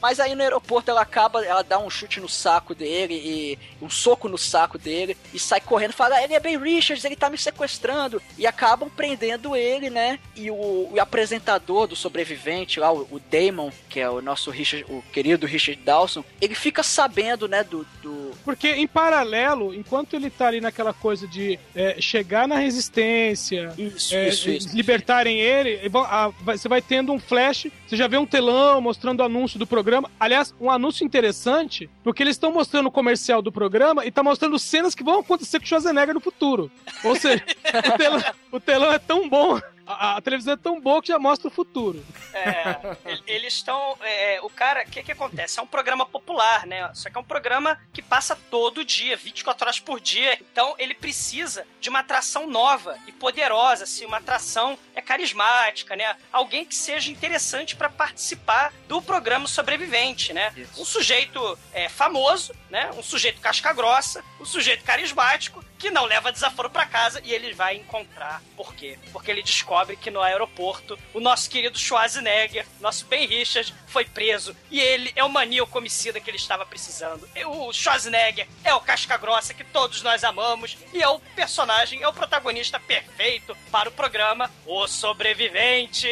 Mas 0.00 0.20
aí 0.20 0.34
no 0.34 0.42
aeroporto 0.42 0.90
ela 0.90 1.00
acaba, 1.00 1.44
ela 1.44 1.62
dá 1.62 1.78
um 1.78 1.88
chute 1.88 2.20
no 2.20 2.28
saco 2.28 2.74
dele 2.74 3.14
e 3.14 3.58
um 3.82 3.88
soco 3.88 4.28
no 4.28 4.36
saco 4.38 4.78
dele 4.78 5.16
e 5.32 5.38
sai 5.38 5.60
correndo, 5.60 5.92
fala: 5.92 6.22
"Ele 6.22 6.34
é 6.34 6.40
Ben 6.40 6.58
Richards, 6.58 7.04
ele 7.04 7.16
tá 7.16 7.30
me 7.30 7.38
sequestrando". 7.38 8.22
E 8.36 8.46
acabam 8.46 8.90
prendendo 8.90 9.56
ele, 9.56 9.88
né? 9.90 10.18
E 10.36 10.50
o, 10.50 10.90
o 10.92 11.00
apresentador 11.00 11.86
do 11.86 11.96
sobrevivente 11.96 12.78
lá, 12.80 12.92
o, 12.92 13.08
o 13.10 13.20
Damon, 13.30 13.70
que 13.88 14.00
é 14.00 14.08
o 14.08 14.20
nosso 14.20 14.50
Richard, 14.50 14.84
o 14.90 15.02
querido 15.12 15.46
Richard 15.46 15.80
Dawson, 15.82 16.24
ele 16.40 16.54
fica 16.54 16.82
sabendo, 16.82 17.48
né, 17.48 17.64
do, 17.64 17.86
do 18.02 18.32
Porque 18.44 18.68
em 18.68 18.86
paralelo, 18.86 19.74
enquanto 19.74 20.14
ele 20.14 20.30
tá 20.30 20.48
ali 20.48 20.60
naquela 20.60 20.92
coisa 20.92 21.26
de 21.26 21.58
é, 21.74 22.00
chegar 22.00 22.46
na 22.46 22.56
resistência, 22.56 23.69
isso, 23.78 24.14
é, 24.14 24.28
isso, 24.28 24.50
isso. 24.50 24.76
libertarem 24.76 25.38
ele, 25.40 25.88
vai- 25.88 26.30
você 26.44 26.68
vai 26.68 26.80
tendo 26.82 27.12
um 27.12 27.18
flash, 27.18 27.66
você 27.86 27.96
já 27.96 28.06
vê 28.06 28.16
um 28.16 28.26
telão 28.26 28.80
mostrando 28.80 29.20
o 29.20 29.24
anúncio 29.24 29.58
do 29.58 29.66
programa. 29.66 30.10
Aliás, 30.18 30.54
um 30.60 30.70
anúncio 30.70 31.04
interessante, 31.04 31.88
porque 32.02 32.22
eles 32.22 32.36
estão 32.36 32.52
mostrando 32.52 32.86
o 32.86 32.90
comercial 32.90 33.40
do 33.42 33.52
programa 33.52 34.04
e 34.04 34.10
tá 34.10 34.22
mostrando 34.22 34.58
cenas 34.58 34.94
que 34.94 35.04
vão 35.04 35.20
acontecer 35.20 35.58
com 35.58 35.64
o 35.64 35.68
Schwarzenegger 35.68 36.14
no 36.14 36.20
futuro. 36.20 36.70
Ou 37.04 37.14
seja, 37.16 37.42
o, 37.94 37.98
telão, 37.98 38.22
o 38.52 38.60
telão 38.60 38.92
é 38.92 38.98
tão 38.98 39.28
bom, 39.28 39.60
a, 39.94 40.16
a 40.16 40.20
televisão 40.20 40.54
é 40.54 40.56
tão 40.56 40.80
boa 40.80 41.00
que 41.02 41.08
já 41.08 41.18
mostra 41.18 41.48
o 41.48 41.50
futuro. 41.50 42.04
É, 42.32 42.96
el- 43.10 43.22
eles 43.26 43.54
estão. 43.54 43.96
é, 44.02 44.40
o 44.42 44.50
cara, 44.50 44.84
o 44.86 44.90
que 44.90 45.02
que 45.02 45.12
acontece? 45.12 45.58
É 45.58 45.62
um 45.62 45.66
programa 45.66 46.06
popular, 46.06 46.66
né? 46.66 46.90
Só 46.94 47.10
que 47.10 47.16
é 47.16 47.20
um 47.20 47.24
programa 47.24 47.78
que 47.92 48.00
passa 48.02 48.36
todo 48.50 48.84
dia, 48.84 49.16
24 49.16 49.64
horas 49.66 49.80
por 49.80 50.00
dia. 50.00 50.38
Então 50.40 50.74
ele 50.78 50.94
precisa 50.94 51.66
de 51.80 51.88
uma 51.88 52.00
atração 52.00 52.46
nova 52.46 52.96
e 53.06 53.12
poderosa, 53.12 53.84
assim, 53.84 54.04
uma 54.06 54.18
atração 54.18 54.78
é 54.94 55.02
carismática, 55.02 55.96
né? 55.96 56.16
Alguém 56.32 56.64
que 56.64 56.74
seja 56.74 57.10
interessante 57.10 57.74
para 57.76 57.88
participar 57.88 58.72
do 58.88 59.00
programa 59.02 59.46
sobrevivente, 59.48 60.32
né? 60.32 60.52
Um 60.78 60.84
sujeito 60.84 61.58
é, 61.72 61.88
famoso, 61.88 62.54
né? 62.68 62.90
Um 62.96 63.02
sujeito 63.02 63.40
casca 63.40 63.72
grossa, 63.72 64.24
um 64.40 64.44
sujeito 64.44 64.84
carismático 64.84 65.64
que 65.80 65.90
não 65.90 66.04
leva 66.04 66.30
desaforo 66.30 66.68
pra 66.68 66.84
casa 66.84 67.20
e 67.24 67.32
ele 67.32 67.54
vai 67.54 67.76
encontrar. 67.76 68.42
Por 68.54 68.74
quê? 68.74 68.98
Porque 69.12 69.30
ele 69.30 69.42
descobre 69.42 69.96
que 69.96 70.10
no 70.10 70.20
aeroporto 70.20 70.98
o 71.14 71.20
nosso 71.20 71.48
querido 71.48 71.78
Schwarzenegger, 71.78 72.66
nosso 72.80 73.06
Ben 73.06 73.26
Richard, 73.26 73.74
foi 73.86 74.04
preso 74.04 74.54
e 74.70 74.78
ele 74.78 75.10
é 75.16 75.24
o 75.24 75.28
maníaco 75.28 75.76
homicida 75.76 76.20
que 76.20 76.30
ele 76.30 76.36
estava 76.36 76.66
precisando. 76.66 77.26
O 77.46 77.72
Schwarzenegger 77.72 78.46
é 78.62 78.74
o 78.74 78.80
casca 78.80 79.16
grossa 79.16 79.54
que 79.54 79.64
todos 79.64 80.02
nós 80.02 80.22
amamos 80.22 80.76
e 80.92 81.02
é 81.02 81.08
o 81.08 81.18
personagem, 81.34 82.02
é 82.02 82.08
o 82.08 82.12
protagonista 82.12 82.78
perfeito 82.78 83.56
para 83.72 83.88
o 83.88 83.92
programa 83.92 84.50
O 84.66 84.86
Sobrevivente. 84.86 86.06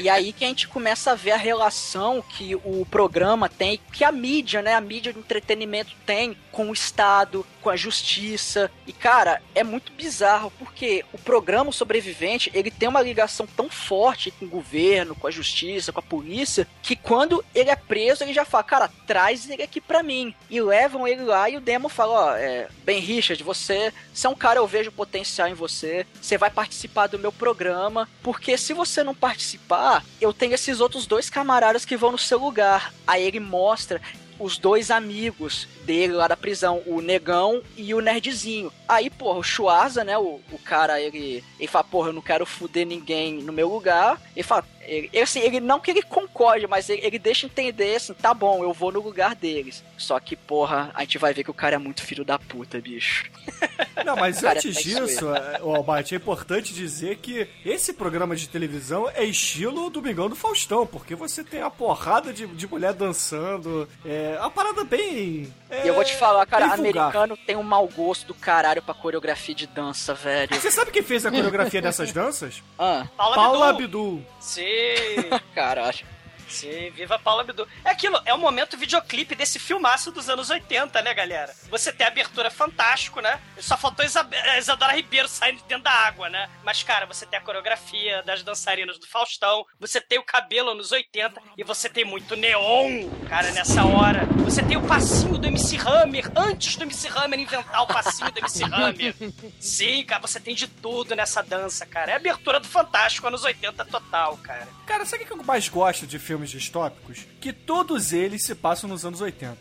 E 0.00 0.08
aí 0.08 0.32
que 0.32 0.44
a 0.44 0.48
gente 0.48 0.68
começa 0.68 1.12
a 1.12 1.14
ver 1.14 1.32
a 1.32 1.36
relação 1.36 2.22
que 2.22 2.54
o 2.54 2.86
programa 2.88 3.48
tem, 3.48 3.80
que 3.92 4.04
a 4.04 4.12
mídia, 4.12 4.62
né? 4.62 4.74
A 4.74 4.80
mídia 4.80 5.12
de 5.12 5.18
entretenimento 5.18 5.94
tem 6.06 6.36
com 6.52 6.70
o 6.70 6.72
Estado, 6.72 7.46
com 7.60 7.70
a 7.70 7.76
justiça. 7.76 8.70
E, 8.86 8.92
cara, 8.92 9.42
é 9.54 9.62
muito 9.62 9.92
bizarro, 9.92 10.52
porque 10.58 11.04
o 11.12 11.18
programa 11.18 11.72
Sobrevivente, 11.72 12.50
ele 12.54 12.70
tem 12.70 12.88
uma 12.88 13.02
ligação 13.02 13.46
tão 13.46 13.68
forte 13.68 14.30
com 14.30 14.44
o 14.44 14.48
governo, 14.48 15.14
com 15.14 15.26
a 15.26 15.30
justiça, 15.30 15.92
com 15.92 16.00
a 16.00 16.02
polícia, 16.02 16.66
que 16.82 16.96
quando 16.96 17.44
ele 17.54 17.70
é 17.70 17.76
preso, 17.76 18.24
ele 18.24 18.32
já 18.32 18.44
fala, 18.44 18.64
cara, 18.64 18.90
traz 19.06 19.48
ele 19.48 19.62
aqui 19.62 19.80
pra 19.80 20.02
mim. 20.02 20.34
E 20.48 20.60
levam 20.60 21.06
ele 21.06 21.22
lá 21.22 21.48
e 21.48 21.56
o 21.56 21.60
Demo 21.60 21.88
fala, 21.88 22.12
ó, 22.12 22.36
é, 22.36 22.68
Ben 22.84 23.00
Richard, 23.00 23.42
você, 23.42 23.92
você 24.12 24.26
é 24.26 24.30
um 24.30 24.34
cara, 24.34 24.58
eu 24.58 24.66
vejo 24.66 24.92
potencial 24.92 25.48
em 25.48 25.54
você, 25.54 26.06
você 26.20 26.36
vai 26.36 26.50
participar 26.50 27.06
do 27.06 27.18
meu 27.18 27.32
programa, 27.32 28.08
porque 28.22 28.56
se 28.56 28.72
você 28.72 29.02
não 29.02 29.14
participar, 29.14 30.04
eu 30.20 30.32
tenho 30.32 30.54
esses 30.54 30.80
outros 30.80 31.06
dois 31.06 31.30
camaradas 31.30 31.84
que 31.84 31.96
vão 31.96 32.12
no 32.12 32.18
seu 32.18 32.38
lugar. 32.38 32.92
Aí 33.06 33.22
ele 33.22 33.40
mostra 33.40 34.00
os 34.40 34.58
dois 34.58 34.90
amigos 34.90 35.68
dele 35.84 36.14
lá 36.14 36.26
da 36.26 36.36
prisão, 36.36 36.82
o 36.86 37.00
Negão 37.00 37.62
e 37.76 37.94
o 37.94 38.00
Nerdzinho. 38.00 38.72
Aí, 38.88 39.10
porra, 39.10 39.38
o 39.38 39.42
Schwarza, 39.42 40.02
né, 40.02 40.16
o, 40.16 40.40
o 40.50 40.58
cara, 40.58 41.00
ele, 41.00 41.44
ele 41.58 41.68
fala, 41.68 41.84
porra, 41.84 42.08
eu 42.08 42.12
não 42.14 42.22
quero 42.22 42.46
fuder 42.46 42.86
ninguém 42.86 43.34
no 43.34 43.52
meu 43.52 43.68
lugar. 43.68 44.20
Ele 44.34 44.42
fala, 44.42 44.64
ele, 44.80 45.10
ele, 45.12 45.22
assim, 45.22 45.40
ele 45.40 45.60
não 45.60 45.78
que 45.80 45.90
ele 45.90 46.02
concorde, 46.02 46.66
mas 46.66 46.88
ele, 46.88 47.04
ele 47.04 47.18
deixa 47.18 47.46
entender 47.46 47.96
assim, 47.96 48.14
tá 48.14 48.32
bom, 48.34 48.62
eu 48.62 48.72
vou 48.72 48.90
no 48.92 49.00
lugar 49.00 49.34
deles. 49.34 49.84
Só 49.96 50.18
que, 50.18 50.34
porra, 50.34 50.90
a 50.94 51.00
gente 51.00 51.18
vai 51.18 51.32
ver 51.34 51.44
que 51.44 51.50
o 51.50 51.54
cara 51.54 51.76
é 51.76 51.78
muito 51.78 52.02
filho 52.02 52.24
da 52.24 52.38
puta, 52.38 52.80
bicho. 52.80 53.30
Não, 54.04 54.16
mas 54.16 54.42
antes 54.42 54.64
é 54.64 54.68
isso 54.70 54.82
disso, 55.06 55.34
é, 55.34 55.60
o 55.62 55.74
Albate, 55.74 56.14
é 56.14 56.16
importante 56.16 56.72
dizer 56.72 57.16
que 57.16 57.46
esse 57.64 57.92
programa 57.92 58.34
de 58.34 58.48
televisão 58.48 59.08
é 59.14 59.24
estilo 59.24 59.90
Domingão 59.90 60.28
do 60.28 60.34
Faustão, 60.36 60.86
porque 60.86 61.14
você 61.14 61.44
tem 61.44 61.60
a 61.60 61.70
porrada 61.70 62.32
de, 62.32 62.46
de 62.46 62.66
mulher 62.66 62.94
dançando, 62.94 63.88
é 64.04 64.36
uma 64.40 64.50
parada 64.50 64.84
bem... 64.84 65.52
é, 65.68 65.84
E 65.84 65.88
eu 65.88 65.94
vou 65.94 66.04
te 66.04 66.14
falar, 66.16 66.46
cara, 66.46 66.72
americano 66.72 67.36
tem 67.36 67.56
um 67.56 67.62
mau 67.62 67.86
gosto 67.88 68.26
do 68.26 68.34
caralho 68.34 68.82
pra 68.82 68.94
coreografia 68.94 69.54
de 69.54 69.66
dança, 69.66 70.14
velho. 70.14 70.54
Você 70.54 70.70
sabe 70.70 70.90
quem 70.90 71.02
fez 71.02 71.26
a 71.26 71.30
coreografia 71.30 71.82
dessas 71.82 72.12
danças? 72.12 72.62
Ah, 72.78 73.06
Paula, 73.16 73.34
Paula 73.36 73.68
Abdul. 73.70 73.84
Abdul. 73.84 74.26
Sim, 74.40 74.62
cara, 75.54 75.88
acho. 75.88 76.04
Sim, 76.50 76.90
viva 76.90 77.18
Paula 77.18 77.42
Abdul. 77.42 77.66
É 77.84 77.90
aquilo, 77.90 78.20
é 78.24 78.34
o 78.34 78.38
momento 78.38 78.76
videoclipe 78.76 79.34
desse 79.34 79.58
filmaço 79.58 80.10
dos 80.10 80.28
anos 80.28 80.50
80, 80.50 81.00
né, 81.02 81.14
galera? 81.14 81.54
Você 81.70 81.92
tem 81.92 82.06
a 82.06 82.10
abertura 82.10 82.50
fantástico, 82.50 83.20
né? 83.20 83.40
Só 83.58 83.76
faltou 83.76 84.04
a 84.04 84.58
Isadora 84.58 84.92
Ribeiro 84.92 85.28
saindo 85.28 85.58
de 85.58 85.64
dentro 85.64 85.84
da 85.84 85.90
água, 85.92 86.28
né? 86.28 86.48
Mas, 86.64 86.82
cara, 86.82 87.06
você 87.06 87.24
tem 87.26 87.38
a 87.38 87.42
coreografia 87.42 88.22
das 88.22 88.42
dançarinas 88.42 88.98
do 88.98 89.06
Faustão, 89.06 89.64
você 89.78 90.00
tem 90.00 90.18
o 90.18 90.24
cabelo 90.24 90.70
anos 90.70 90.92
80 90.92 91.40
e 91.56 91.64
você 91.64 91.88
tem 91.88 92.04
muito 92.04 92.36
neon, 92.36 93.08
cara, 93.28 93.50
nessa 93.52 93.84
hora. 93.84 94.26
Você 94.44 94.62
tem 94.62 94.76
o 94.76 94.82
passinho 94.86 95.38
do 95.38 95.46
MC 95.46 95.76
Hammer, 95.76 96.30
antes 96.36 96.76
do 96.76 96.82
MC 96.82 97.08
Hammer 97.08 97.38
inventar 97.38 97.82
o 97.82 97.86
passinho 97.86 98.30
do 98.32 98.38
MC 98.38 98.64
Hammer. 98.64 99.14
Sim, 99.60 100.04
cara, 100.04 100.20
você 100.20 100.40
tem 100.40 100.54
de 100.54 100.66
tudo 100.66 101.14
nessa 101.14 101.42
dança, 101.42 101.86
cara. 101.86 102.10
É 102.10 102.14
a 102.14 102.16
abertura 102.16 102.58
do 102.58 102.66
Fantástico, 102.66 103.26
anos 103.26 103.44
80 103.44 103.84
total, 103.84 104.36
cara. 104.38 104.68
Cara, 104.86 105.04
sabe 105.04 105.24
o 105.24 105.26
que 105.26 105.32
eu 105.32 105.42
mais 105.44 105.68
gosto 105.68 106.06
de 106.06 106.18
filmes 106.40 106.50
distópicos? 106.50 107.26
Que 107.40 107.52
todos 107.52 108.12
eles 108.12 108.44
se 108.44 108.54
passam 108.54 108.88
nos 108.88 109.04
anos 109.04 109.20
80. 109.20 109.56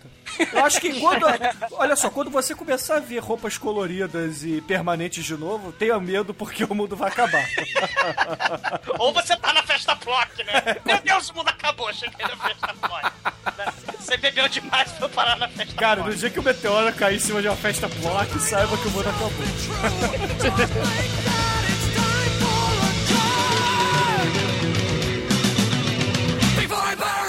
Eu 0.54 0.66
acho 0.66 0.80
que 0.80 1.00
quando. 1.00 1.26
Olha 1.74 1.96
só, 1.96 2.10
quando 2.10 2.32
você 2.32 2.56
começar 2.56 2.98
a 2.98 3.00
ver 3.00 3.20
roupas 3.20 3.58
coloridas 3.58 4.44
e 4.44 4.62
permanentes 4.62 5.26
de 5.26 5.36
novo, 5.36 5.72
tenha 5.72 6.00
medo 6.00 6.34
porque 6.34 6.64
o 6.64 6.74
mundo 6.74 6.96
vai 6.96 7.10
acabar. 7.10 7.46
Ou 8.98 9.14
você 9.14 9.36
tá 9.36 9.54
na 9.54 9.64
festa 9.64 9.96
Flock, 9.98 10.44
né? 10.44 10.78
Meu 10.86 11.00
Deus, 11.02 11.30
o 11.30 11.36
mundo 11.36 11.50
acabou, 11.50 11.92
cheguei 11.94 12.26
na 12.26 12.38
festa 12.38 12.74
Flock. 12.76 13.12
Você 14.00 14.18
bebeu 14.18 14.48
demais 14.48 14.92
pra 14.94 15.06
eu 15.06 15.10
parar 15.10 15.38
na 15.38 15.48
festa 15.50 15.76
Cara, 15.76 16.02
Flock. 16.02 16.12
no 16.12 16.18
dia 16.20 16.30
que 16.30 16.40
o 16.40 16.44
meteoro 16.44 16.94
cair 16.94 17.18
em 17.18 17.20
cima 17.20 17.42
de 17.42 17.48
uma 17.48 17.58
festa 17.58 17.88
block, 17.88 18.40
saiba 18.40 18.78
que 18.78 18.88
o 18.88 18.92
mundo 18.92 19.10
acabou. 19.10 19.30
Goodbye! 27.00 27.29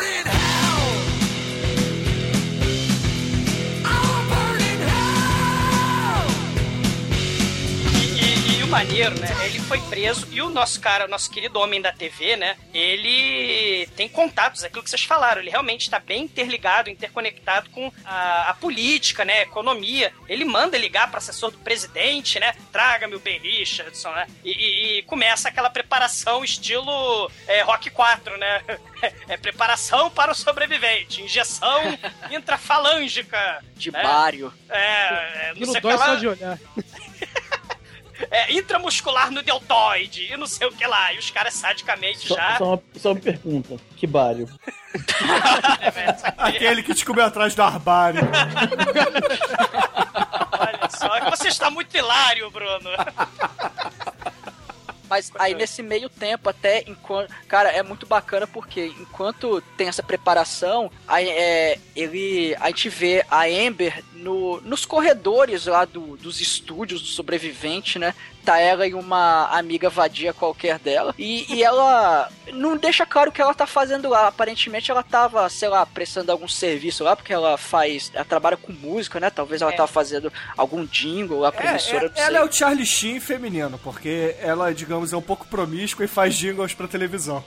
Maneiro, 8.71 9.18
né? 9.18 9.29
Ele 9.47 9.59
foi 9.59 9.81
preso 9.83 10.29
e 10.31 10.41
o 10.41 10.49
nosso 10.49 10.81
cara, 10.81 11.05
o 11.07 11.09
nosso 11.09 11.29
querido 11.31 11.59
homem 11.59 11.81
da 11.83 11.93
TV, 11.93 12.37
né? 12.37 12.57
Ele 12.73 13.87
tem 13.97 14.09
contatos, 14.09 14.62
aquilo 14.62 14.83
que 14.83 14.89
vocês 14.89 15.03
falaram. 15.03 15.41
Ele 15.41 15.51
realmente 15.51 15.83
está 15.83 15.99
bem 15.99 16.23
interligado, 16.23 16.89
interconectado 16.89 17.68
com 17.71 17.93
a, 18.05 18.51
a 18.51 18.55
política, 18.55 19.25
né? 19.25 19.41
A 19.41 19.43
economia. 19.43 20.12
Ele 20.29 20.45
manda 20.45 20.79
ligar 20.79 21.09
para 21.11 21.18
assessor 21.18 21.51
do 21.51 21.59
presidente, 21.59 22.39
né? 22.39 22.55
Traga-me 22.73 23.16
o 23.16 23.21
Ben 23.21 23.41
Richardson, 23.41 24.12
né? 24.12 24.27
E, 24.45 24.51
e- 24.53 24.99
e 24.99 25.03
começa 25.03 25.49
aquela 25.49 25.68
preparação 25.68 26.45
estilo 26.45 27.31
é, 27.49 27.62
Rock 27.62 27.91
4, 27.91 28.37
né? 28.39 28.62
É 29.29 29.37
preparação 29.39 30.11
para 30.11 30.31
o 30.31 30.35
sobrevivente, 30.35 31.23
injeção 31.23 31.81
intrafalângica. 32.31 33.64
De 33.75 33.91
né? 33.91 34.03
bário. 34.03 34.53
É, 34.68 34.79
é, 34.79 35.53
não 35.57 35.73
sei 35.73 35.81
dói 35.81 35.97
lá. 35.97 36.05
só 36.07 36.14
de 36.16 36.29
olhar. 36.29 36.59
é, 38.31 38.53
intramuscular 38.53 39.31
no 39.31 39.43
deltoide 39.43 40.33
e 40.33 40.37
não 40.37 40.47
sei 40.47 40.66
o 40.66 40.73
que 40.73 40.87
lá. 40.87 41.12
E 41.12 41.18
os 41.18 41.31
caras 41.31 41.55
sadicamente 41.55 42.29
Só, 42.29 42.35
já. 42.35 42.59
só, 42.59 42.64
uma, 42.64 42.83
só 42.97 43.12
uma 43.12 43.21
pergunta. 43.21 43.77
Que 43.97 44.07
bário? 44.07 44.49
Aquele 46.37 46.83
que 46.83 46.95
te 46.95 47.05
comeu 47.05 47.25
atrás 47.25 47.55
do 47.55 47.62
arbário. 47.62 48.21
Olha 50.53 50.91
só, 50.91 51.16
é 51.16 51.31
você 51.31 51.49
está 51.49 51.71
muito 51.71 51.97
hilário, 51.97 52.51
Bruno. 52.51 52.91
Mas 55.11 55.33
aí 55.35 55.55
nesse 55.55 55.83
meio 55.83 56.09
tempo, 56.09 56.49
até 56.49 56.85
enquanto. 56.87 57.35
Cara, 57.49 57.69
é 57.71 57.83
muito 57.83 58.07
bacana 58.07 58.47
porque 58.47 58.87
enquanto 59.01 59.61
tem 59.77 59.89
essa 59.89 60.05
preparação, 60.05 60.89
aí, 61.09 61.29
é, 61.29 61.79
ele, 61.97 62.55
a 62.61 62.69
gente 62.69 62.89
vê 62.89 63.27
a 63.29 63.43
Amber 63.45 64.05
no, 64.13 64.61
nos 64.61 64.87
corredores 64.87 65.67
lá 65.67 65.85
do, 65.85 66.17
dos 66.17 66.41
estúdios 66.41 67.01
do 67.01 67.09
sobrevivente, 67.09 67.99
né? 67.99 68.15
Tá 68.45 68.59
ela 68.59 68.86
e 68.86 68.95
uma 68.95 69.47
amiga 69.57 69.91
vadia 69.91 70.32
qualquer 70.32 70.78
dela. 70.78 71.14
E, 71.18 71.47
e 71.55 71.62
ela 71.62 72.28
não 72.53 72.76
deixa 72.76 73.05
claro 73.05 73.30
o 73.30 73.32
que 73.32 73.41
ela 73.43 73.55
tá 73.55 73.66
fazendo 73.66 74.09
lá. 74.09 74.26
Aparentemente 74.28 74.91
ela 74.91 75.03
tava, 75.03 75.49
sei 75.49 75.68
lá, 75.68 75.84
prestando 75.84 76.32
algum 76.32 76.49
serviço 76.49 77.05
lá, 77.05 77.14
porque 77.14 77.32
ela 77.32 77.59
faz. 77.59 78.11
Ela 78.14 78.24
trabalha 78.24 78.57
com 78.57 78.72
música, 78.72 79.20
né? 79.20 79.28
Talvez 79.30 79.61
ela 79.62 79.72
É. 79.72 79.76
tava 79.76 79.86
fazendo 79.88 80.32
algum 80.57 80.84
jingle 80.86 81.41
lá, 81.41 81.49
É, 81.49 81.51
professora, 81.53 82.07
é- 82.07 82.16
sei. 82.16 82.24
ela 82.24 82.38
é 82.38 82.45
o 82.45 82.51
Charlie 82.53 82.86
Sheen 82.86 83.20
feminino, 83.20 83.78
porque 83.84 84.34
ela, 84.41 84.72
digamos, 84.72 85.12
é 85.12 85.16
um 85.16 85.22
pouco 85.22 85.47
promíscua 85.47 86.05
e 86.05 86.09
faz 86.09 86.34
jingles 86.34 86.72
pra 86.74 86.88
televisão. 86.88 87.45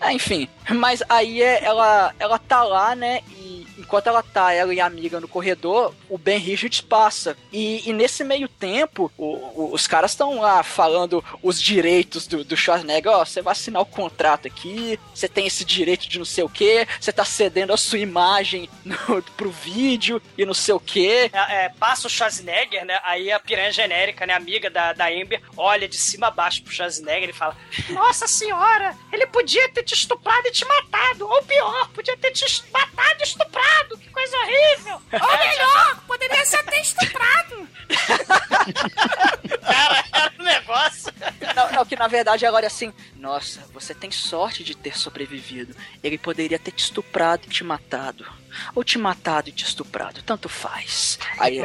É, 0.00 0.12
enfim, 0.14 0.48
mas 0.70 1.02
aí 1.08 1.42
é, 1.42 1.64
ela, 1.64 2.14
ela 2.18 2.38
tá 2.38 2.62
lá, 2.62 2.94
né? 2.94 3.20
E 3.36 3.43
enquanto 3.78 4.06
ela 4.08 4.22
tá, 4.22 4.52
ela 4.52 4.72
e 4.74 4.80
a 4.80 4.86
amiga 4.86 5.20
no 5.20 5.28
corredor, 5.28 5.94
o 6.08 6.16
Ben 6.18 6.38
Richards 6.38 6.80
passa. 6.80 7.36
E, 7.52 7.88
e 7.88 7.92
nesse 7.92 8.22
meio 8.24 8.48
tempo, 8.48 9.10
o- 9.16 9.24
o- 9.24 9.70
os 9.72 9.86
caras 9.86 10.12
estão 10.12 10.40
lá 10.40 10.62
falando 10.62 11.24
os 11.42 11.60
direitos 11.60 12.26
do, 12.26 12.44
do 12.44 12.56
Schwarzenegger. 12.56 13.12
Ó, 13.12 13.24
você 13.24 13.42
vai 13.42 13.52
assinar 13.52 13.82
o 13.82 13.86
contrato 13.86 14.46
aqui, 14.46 14.98
você 15.14 15.28
tem 15.28 15.46
esse 15.46 15.64
direito 15.64 16.08
de 16.08 16.18
não 16.18 16.24
sei 16.24 16.44
o 16.44 16.48
que, 16.48 16.86
você 17.00 17.12
tá 17.12 17.24
cedendo 17.24 17.72
a 17.72 17.76
sua 17.76 17.98
imagem 17.98 18.68
no, 18.84 19.22
pro 19.36 19.50
vídeo 19.50 20.20
e 20.36 20.44
não 20.44 20.54
sei 20.54 20.74
o 20.74 20.80
que. 20.80 21.30
É, 21.32 21.64
é, 21.64 21.68
passa 21.68 22.06
o 22.06 22.10
Schwarzenegger, 22.10 22.84
né? 22.84 22.98
Aí 23.04 23.30
a 23.32 23.40
piranha 23.40 23.72
genérica, 23.72 24.26
né? 24.26 24.34
Amiga 24.34 24.70
da, 24.70 24.92
da 24.92 25.06
Amber, 25.08 25.40
olha 25.56 25.88
de 25.88 25.96
cima 25.96 26.28
a 26.28 26.30
baixo 26.30 26.62
pro 26.62 26.72
Schwarzenegger 26.72 27.30
e 27.30 27.32
fala: 27.32 27.56
Nossa 27.90 28.26
senhora, 28.26 28.96
ele 29.12 29.26
podia 29.26 29.68
ter 29.70 29.82
te 29.82 29.94
estuprado 29.94 30.46
e 30.48 30.52
te 30.52 30.64
matado. 30.64 31.26
Ou 31.28 31.42
pior, 31.42 31.88
podia 31.90 32.16
ter 32.16 32.30
te 32.32 32.44
matado 32.72 33.20
e 33.20 33.22
estuprado. 33.24 33.63
Que 33.98 34.10
coisa 34.10 34.36
horrível. 34.38 35.00
Ou 35.12 35.38
melhor, 35.38 36.00
poderia 36.06 36.44
ser 36.44 36.56
até 36.56 36.80
estuprado. 36.80 37.68
Cara, 39.60 40.04
era 40.12 40.32
um 40.38 40.42
negócio. 40.42 41.12
Não, 41.54 41.72
não, 41.72 41.86
que 41.86 41.96
na 41.96 42.08
verdade 42.08 42.44
ela 42.44 42.56
olha 42.56 42.66
assim: 42.66 42.92
Nossa, 43.16 43.60
você 43.72 43.94
tem 43.94 44.10
sorte 44.10 44.64
de 44.64 44.76
ter 44.76 44.96
sobrevivido. 44.96 45.74
Ele 46.02 46.18
poderia 46.18 46.58
ter 46.58 46.72
te 46.72 46.84
estuprado 46.84 47.46
e 47.46 47.50
te 47.50 47.62
matado. 47.62 48.26
Ou 48.74 48.84
te 48.84 48.98
matado 48.98 49.48
e 49.48 49.52
te 49.52 49.64
estuprado, 49.64 50.22
tanto 50.22 50.48
faz. 50.48 51.18
Aí, 51.38 51.64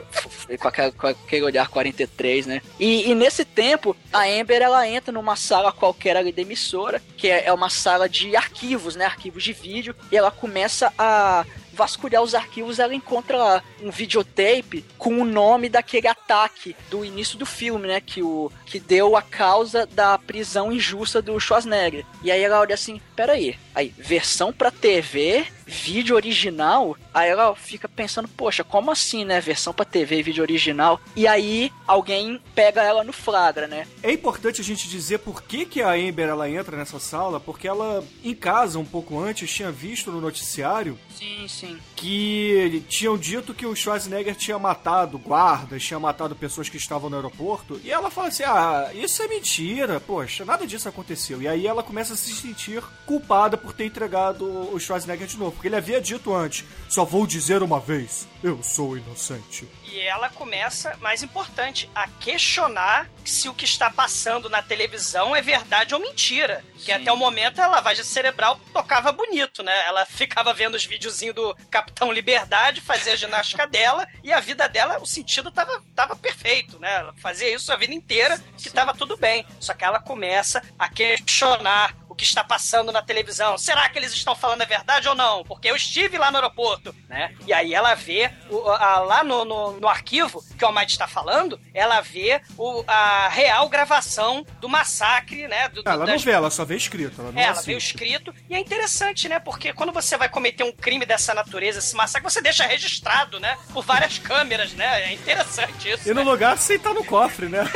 com, 0.60 0.68
aquela- 0.68 0.92
com 0.92 1.08
aquele 1.08 1.44
olhar 1.46 1.68
43, 1.68 2.46
né? 2.48 2.62
E, 2.80 3.10
e 3.10 3.16
nesse 3.16 3.44
tempo, 3.46 3.96
a 4.12 4.24
Amber 4.24 4.62
ela 4.62 4.88
entra 4.88 5.12
numa 5.12 5.36
sala 5.36 5.72
qualquer 5.72 6.18
ali 6.18 6.32
da 6.32 6.42
emissora, 6.42 7.02
que 7.18 7.28
é, 7.28 7.46
é 7.46 7.54
uma 7.54 7.70
sala 7.70 8.08
de 8.10 8.36
arquivos, 8.36 8.96
né? 8.96 9.06
Arquivos 9.06 9.44
de 9.44 9.54
vídeo, 9.54 9.96
e 10.12 10.18
ela 10.18 10.32
começa 10.32 10.92
a 10.98 11.46
vasculhar 11.74 12.22
os 12.22 12.36
arquivos, 12.36 12.78
ela 12.78 12.94
encontra 12.94 13.38
lá 13.38 13.64
um 13.82 13.90
videotape 13.90 14.84
com 14.98 15.22
o 15.22 15.24
nome 15.24 15.70
daquele 15.70 16.08
ataque 16.10 16.76
do 16.90 17.06
início 17.06 17.38
do 17.38 17.46
filme, 17.46 17.88
né? 17.88 18.02
Que, 18.02 18.22
o, 18.22 18.52
que 18.66 18.80
deu 18.82 19.16
a 19.16 19.22
causa 19.22 19.86
da 19.86 20.18
prisão 20.18 20.74
injusta 20.74 21.22
do 21.22 21.40
Schwarzenegger. 21.40 22.06
E 22.22 22.32
aí 22.32 22.42
ela 22.42 22.60
olha 22.60 22.76
assim, 22.76 23.00
peraí, 23.16 23.58
aí, 23.80 23.94
versão 23.98 24.52
pra 24.52 24.72
TV, 24.72 25.46
vídeo 25.66 26.16
original? 26.16 26.98
Aí 27.20 27.30
ela 27.30 27.54
fica 27.54 27.90
pensando, 27.90 28.30
poxa, 28.30 28.64
como 28.64 28.92
assim, 28.92 29.26
né? 29.26 29.42
Versão 29.42 29.74
pra 29.74 29.84
TV, 29.84 30.24
vídeo 30.24 30.42
original? 30.42 31.02
E 31.18 31.28
aí 31.28 31.70
alguém 31.86 32.40
pega 32.56 32.82
ela 32.82 33.04
no 33.04 33.12
flagra, 33.12 33.68
né? 33.68 33.86
É 34.02 34.10
importante 34.10 34.62
a 34.62 34.64
gente 34.64 34.88
dizer 34.88 35.20
por 35.20 35.44
que, 35.44 35.66
que 35.66 35.82
a 35.82 35.92
Amber 35.92 36.30
ela 36.30 36.50
entra 36.50 36.78
nessa 36.78 36.98
sala, 36.98 37.38
porque 37.38 37.68
ela, 37.68 38.02
em 38.24 38.34
casa, 38.34 38.80
um 38.80 38.86
pouco 38.86 39.20
antes, 39.20 39.52
tinha 39.52 39.70
visto 39.70 40.10
no 40.12 40.22
noticiário 40.22 40.98
Sim, 41.14 41.46
sim. 41.50 41.78
que 41.98 42.84
tinham 42.88 43.18
dito 43.18 43.54
que 43.54 43.66
o 43.66 43.76
Schwarzenegger 43.76 44.36
tinha 44.36 44.58
matado 44.58 45.18
guardas, 45.20 45.84
tinha 45.84 46.00
matado 46.00 46.36
pessoas 46.38 46.70
que 46.70 46.78
estavam 46.78 47.10
no 47.10 47.18
aeroporto. 47.18 47.82
E 47.84 47.92
ela 47.92 48.10
fala 48.10 48.30
assim: 48.30 48.44
ah, 48.44 48.92
isso 48.94 49.22
é 49.22 49.28
mentira, 49.28 50.00
poxa, 50.00 50.46
nada 50.46 50.66
disso 50.66 50.88
aconteceu. 50.88 51.42
E 51.42 51.50
aí 51.50 51.68
ela 51.68 51.84
começa 51.84 52.14
a 52.14 52.18
se 52.18 52.34
sentir 52.34 52.82
culpada 53.06 53.58
por 53.58 53.74
ter 53.74 53.86
entregado 53.86 54.46
o 54.74 54.80
Schwarzenegger 54.80 55.28
de 55.28 55.38
novo. 55.38 55.52
Porque 55.52 55.68
ele 55.68 55.76
havia 55.76 56.00
dito 56.00 56.34
antes: 56.34 56.64
só 56.88 57.09
vou 57.10 57.26
dizer 57.26 57.64
uma 57.64 57.80
vez, 57.80 58.28
eu 58.44 58.62
sou 58.62 58.96
inocente. 58.96 59.68
E 59.84 60.00
ela 60.00 60.30
começa, 60.30 60.96
mais 61.02 61.24
importante, 61.24 61.90
a 61.96 62.08
questionar 62.08 63.10
se 63.26 63.50
o 63.50 63.54
que 63.54 63.66
está 63.66 63.90
passando 63.90 64.48
na 64.48 64.62
televisão 64.62 65.36
é 65.36 65.42
verdade 65.42 65.96
ou 65.96 66.00
mentira. 66.00 66.64
Que 66.78 66.92
até 66.92 67.12
o 67.12 67.18
momento 67.18 67.60
a 67.60 67.68
lavagem 67.68 68.04
cerebral 68.04 68.60
tocava 68.72 69.12
bonito, 69.12 69.64
né? 69.64 69.74
Ela 69.88 70.06
ficava 70.08 70.54
vendo 70.54 70.76
os 70.76 70.86
videozinhos 70.86 71.34
do 71.34 71.56
Capitão 71.72 72.12
Liberdade, 72.12 72.80
fazia 72.80 73.14
a 73.14 73.16
ginástica 73.18 73.66
dela, 73.68 74.08
e 74.24 74.32
a 74.32 74.40
vida 74.40 74.70
dela, 74.70 75.00
o 75.02 75.06
sentido 75.08 75.50
tava, 75.50 75.82
tava 75.96 76.16
perfeito, 76.16 76.78
né? 76.78 76.98
Ela 76.98 77.14
fazia 77.18 77.52
isso 77.52 77.74
a 77.74 77.76
vida 77.76 77.94
inteira, 77.94 78.40
que 78.56 78.70
tava 78.70 78.94
tudo 78.94 79.18
bem. 79.18 79.44
Só 79.60 79.74
que 79.74 79.84
ela 79.84 80.00
começa 80.00 80.62
a 80.78 80.88
questionar 80.88 81.96
que 82.20 82.26
está 82.26 82.44
passando 82.44 82.92
na 82.92 83.02
televisão. 83.02 83.58
Será 83.58 83.88
que 83.88 83.98
eles 83.98 84.12
estão 84.12 84.36
falando 84.36 84.62
a 84.62 84.66
verdade 84.66 85.08
ou 85.08 85.16
não? 85.16 85.42
Porque 85.46 85.70
eu 85.70 85.76
estive 85.76 86.18
lá 86.18 86.30
no 86.30 86.36
aeroporto, 86.38 86.94
né? 87.08 87.34
E 87.48 87.54
aí 87.54 87.74
ela 87.74 87.96
vê 87.96 88.30
o- 88.50 88.70
a- 88.70 89.00
lá 89.00 89.24
no, 89.24 89.46
no, 89.46 89.80
no 89.80 89.88
arquivo 89.88 90.44
que 90.58 90.64
o 90.66 90.68
Almighty 90.68 90.92
está 90.92 91.08
falando, 91.08 91.58
ela 91.74 92.02
vê 92.02 92.42
o- 92.58 92.84
a 92.86 93.30
real 93.30 93.70
gravação 93.70 94.46
do 94.60 94.68
massacre, 94.68 95.48
né? 95.48 95.70
Do, 95.70 95.82
do- 95.82 95.90
Ela 95.90 96.06
não 96.06 96.14
das- 96.14 96.24
vê, 96.24 96.32
ela 96.32 96.52
só 96.52 96.66
vê 96.66 96.76
escrito. 96.76 97.22
Ela 97.22 97.32
não 97.32 97.40
é, 97.40 97.44
ela 97.44 97.52
assiste. 97.54 97.68
veio 97.68 97.78
escrito. 97.78 98.36
E 98.50 98.54
é 98.56 98.60
interessante, 98.60 99.30
né? 99.30 99.40
Porque 99.40 99.72
quando 99.72 99.94
você 99.94 100.18
vai 100.18 100.28
cometer 100.28 100.64
um 100.66 100.74
crime 100.74 101.06
dessa 101.06 101.34
natureza, 101.34 101.80
esse 101.80 101.96
massacre, 101.96 102.30
você 102.30 102.42
deixa 102.42 102.66
registrado, 102.68 103.40
né? 103.40 103.58
Por 103.72 103.86
várias 103.86 104.20
câmeras, 104.20 104.74
né? 104.74 105.04
É 105.04 105.14
interessante 105.14 105.90
isso. 105.90 106.04
E 106.10 106.14
no 106.14 106.24
né? 106.26 106.30
lugar 106.30 106.58
sem 106.58 106.76
estar 106.76 106.94
no 106.94 107.06
cofre, 107.06 107.48
né? 107.48 107.60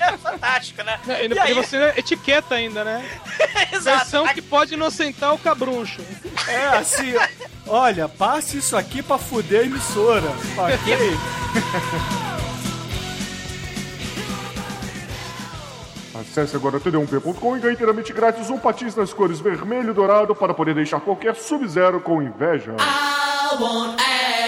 É 0.00 0.16
fantástico, 0.18 0.82
né? 0.82 0.98
E, 1.06 1.32
E 1.32 1.34
e 1.34 1.38
aí- 1.38 1.54
você 1.54 1.92
etiqueta 1.96 2.54
ainda, 2.56 2.84
né? 2.84 3.04
Exato. 3.72 3.98
Versão 3.98 4.26
que 4.28 4.42
pode 4.42 4.74
inocentar 4.74 5.34
o 5.34 5.38
cabruncho. 5.38 6.00
É 6.46 6.66
assim, 6.68 7.14
olha, 7.66 8.08
passe 8.08 8.58
isso 8.58 8.76
aqui 8.76 9.02
pra 9.02 9.18
fuder 9.18 9.62
a 9.62 9.64
emissora. 9.64 10.32
Ok? 10.56 11.18
Acesse 16.20 16.56
agora 16.56 16.80
td1p.com 16.80 17.56
e 17.56 17.60
ganhe 17.60 17.74
inteiramente 17.74 18.12
grátis 18.12 18.50
um 18.50 18.58
patins 18.58 18.94
nas 18.94 19.12
cores 19.12 19.38
vermelho 19.40 19.90
e 19.90 19.94
dourado 19.94 20.34
para 20.34 20.54
poder 20.54 20.74
deixar 20.74 21.00
qualquer 21.00 21.34
Sub-Zero 21.36 22.00
com 22.00 22.22
inveja. 22.22 22.74
I 22.78 23.56
want 23.60 24.00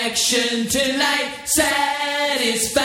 action 0.06 0.66
tonight, 0.70 1.46
satisfaction. 1.46 2.78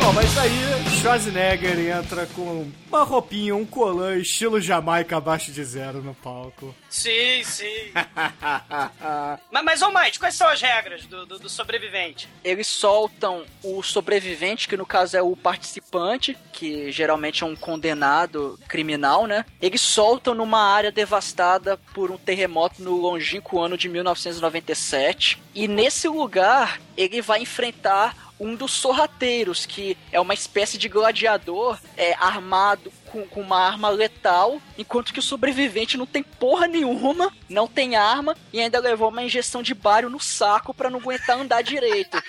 Bom, 0.00 0.12
mas 0.14 0.38
aí 0.38 0.87
Schwarzenegger 1.00 1.78
entra 1.78 2.26
com 2.26 2.68
uma 2.88 3.04
roupinha, 3.04 3.54
um 3.54 3.64
colã 3.64 4.16
estilo 4.16 4.60
Jamaica 4.60 5.16
abaixo 5.16 5.52
de 5.52 5.62
zero 5.62 6.02
no 6.02 6.12
palco. 6.12 6.74
Sim, 6.90 7.44
sim. 7.44 7.92
mas, 9.52 9.64
mas, 9.64 9.82
ô 9.82 9.92
Mike, 9.92 10.18
quais 10.18 10.34
são 10.34 10.48
as 10.48 10.60
regras 10.60 11.06
do, 11.06 11.24
do, 11.24 11.38
do 11.38 11.48
sobrevivente? 11.48 12.28
Eles 12.42 12.66
soltam 12.66 13.44
o 13.62 13.80
sobrevivente, 13.80 14.66
que 14.66 14.76
no 14.76 14.84
caso 14.84 15.16
é 15.16 15.22
o 15.22 15.36
participante, 15.36 16.36
que 16.52 16.90
geralmente 16.90 17.44
é 17.44 17.46
um 17.46 17.54
condenado 17.54 18.58
criminal, 18.66 19.24
né? 19.28 19.44
Eles 19.62 19.80
soltam 19.80 20.34
numa 20.34 20.60
área 20.60 20.90
devastada 20.90 21.76
por 21.94 22.10
um 22.10 22.18
terremoto 22.18 22.82
no 22.82 22.96
longínquo 22.96 23.60
ano 23.60 23.78
de 23.78 23.88
1997. 23.88 25.40
E 25.54 25.68
nesse 25.68 26.08
lugar, 26.08 26.80
ele 26.96 27.22
vai 27.22 27.42
enfrentar 27.42 28.27
um 28.40 28.54
dos 28.54 28.72
sorrateiros, 28.72 29.66
que 29.66 29.96
é 30.12 30.20
uma 30.20 30.34
espécie 30.34 30.78
de 30.78 30.88
gladiador 30.88 31.78
é, 31.96 32.14
armado 32.14 32.92
com, 33.10 33.26
com 33.26 33.40
uma 33.40 33.58
arma 33.58 33.88
letal, 33.88 34.60
enquanto 34.76 35.12
que 35.12 35.18
o 35.18 35.22
sobrevivente 35.22 35.96
não 35.96 36.06
tem 36.06 36.22
porra 36.22 36.66
nenhuma, 36.66 37.32
não 37.48 37.66
tem 37.66 37.96
arma 37.96 38.36
e 38.52 38.60
ainda 38.60 38.78
levou 38.78 39.08
uma 39.08 39.22
injeção 39.22 39.62
de 39.62 39.74
bário 39.74 40.08
no 40.08 40.20
saco 40.20 40.72
pra 40.74 40.90
não 40.90 40.98
aguentar 40.98 41.38
andar 41.38 41.62
direito. 41.62 42.22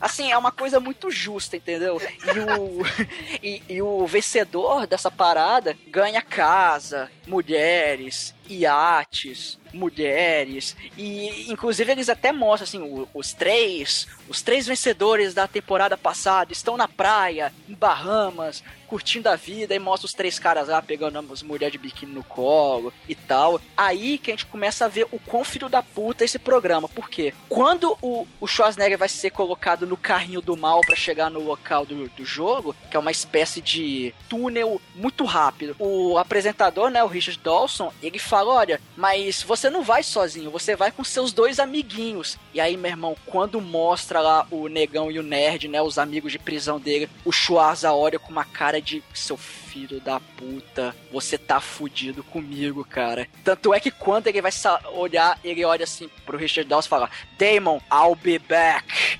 Assim, 0.00 0.30
é 0.30 0.38
uma 0.38 0.52
coisa 0.52 0.80
muito 0.80 1.10
justa, 1.10 1.56
entendeu? 1.56 2.00
E 2.00 2.38
o, 2.40 2.86
e, 3.42 3.62
e 3.68 3.82
o 3.82 4.06
vencedor 4.06 4.86
dessa 4.86 5.10
parada 5.10 5.76
ganha 5.88 6.22
casa, 6.22 7.10
mulheres, 7.26 8.34
iates, 8.48 9.58
mulheres 9.72 10.74
e 10.96 11.50
inclusive 11.52 11.92
eles 11.92 12.08
até 12.08 12.32
mostram 12.32 12.64
assim 12.64 13.06
os 13.12 13.32
três 13.34 14.08
os 14.28 14.40
três 14.40 14.66
vencedores 14.66 15.34
da 15.34 15.46
temporada 15.46 15.96
passada 15.96 16.52
estão 16.52 16.76
na 16.76 16.88
praia 16.88 17.52
em 17.68 17.74
Bahamas 17.74 18.62
curtindo 18.88 19.28
a 19.28 19.36
vida 19.36 19.74
e 19.74 19.78
mostra 19.78 20.06
os 20.06 20.14
três 20.14 20.38
caras 20.38 20.68
lá 20.68 20.80
pegando 20.80 21.18
as 21.32 21.42
mulheres 21.42 21.72
de 21.72 21.78
biquíni 21.78 22.12
no 22.12 22.24
colo 22.24 22.92
e 23.08 23.14
tal. 23.14 23.60
Aí 23.76 24.18
que 24.18 24.30
a 24.30 24.34
gente 24.34 24.46
começa 24.46 24.86
a 24.86 24.88
ver 24.88 25.06
o 25.12 25.18
quão 25.18 25.44
filho 25.44 25.68
da 25.68 25.82
puta 25.82 26.24
é 26.24 26.26
esse 26.26 26.38
programa. 26.38 26.88
Por 26.88 27.08
quê? 27.08 27.34
Quando 27.48 27.96
o, 28.00 28.26
o 28.40 28.46
Schwarzenegger 28.46 28.98
vai 28.98 29.08
ser 29.08 29.30
colocado 29.30 29.86
no 29.86 29.96
carrinho 29.96 30.40
do 30.40 30.56
mal 30.56 30.80
pra 30.80 30.96
chegar 30.96 31.30
no 31.30 31.40
local 31.40 31.84
do, 31.84 32.08
do 32.08 32.24
jogo 32.24 32.74
que 32.90 32.96
é 32.96 33.00
uma 33.00 33.10
espécie 33.10 33.60
de 33.60 34.14
túnel 34.28 34.80
muito 34.94 35.24
rápido 35.24 35.76
o 35.78 36.16
apresentador 36.18 36.90
né 36.90 37.02
o 37.02 37.06
Richard 37.06 37.40
Dawson 37.42 37.92
ele 38.02 38.18
fala 38.18 38.52
olha 38.54 38.80
mas 38.96 39.42
você 39.42 39.68
não 39.68 39.82
vai 39.82 40.02
sozinho 40.02 40.50
você 40.50 40.74
vai 40.74 40.90
com 40.90 41.04
seus 41.04 41.32
dois 41.32 41.58
amiguinhos. 41.58 42.38
E 42.54 42.60
aí 42.60 42.76
meu 42.76 42.90
irmão 42.90 43.16
quando 43.26 43.60
mostra 43.60 44.20
lá 44.20 44.46
o 44.50 44.68
negão 44.68 45.10
e 45.10 45.18
o 45.18 45.22
nerd 45.22 45.68
né 45.68 45.82
os 45.82 45.98
amigos 45.98 46.32
de 46.32 46.38
prisão 46.38 46.80
dele 46.80 47.08
o 47.24 47.32
Schwarza 47.32 47.92
olha 47.92 48.18
com 48.18 48.30
uma 48.30 48.44
cara 48.44 48.77
de 48.80 49.02
seu 49.14 49.36
filho 49.36 50.00
da 50.00 50.20
puta 50.20 50.94
você 51.12 51.36
tá 51.36 51.60
fudido 51.60 52.22
comigo 52.22 52.84
cara. 52.84 53.28
Tanto 53.44 53.72
é 53.74 53.80
que 53.80 53.90
quando 53.90 54.26
ele 54.26 54.42
vai 54.42 54.52
olhar 54.92 55.38
ele 55.44 55.64
olha 55.64 55.84
assim 55.84 56.08
pro 56.24 56.38
Richard 56.38 56.68
Dawson 56.68 56.86
e 56.86 56.90
fala 56.90 57.10
Damon 57.38 57.80
I'll 57.92 58.14
be 58.14 58.38
back. 58.38 59.18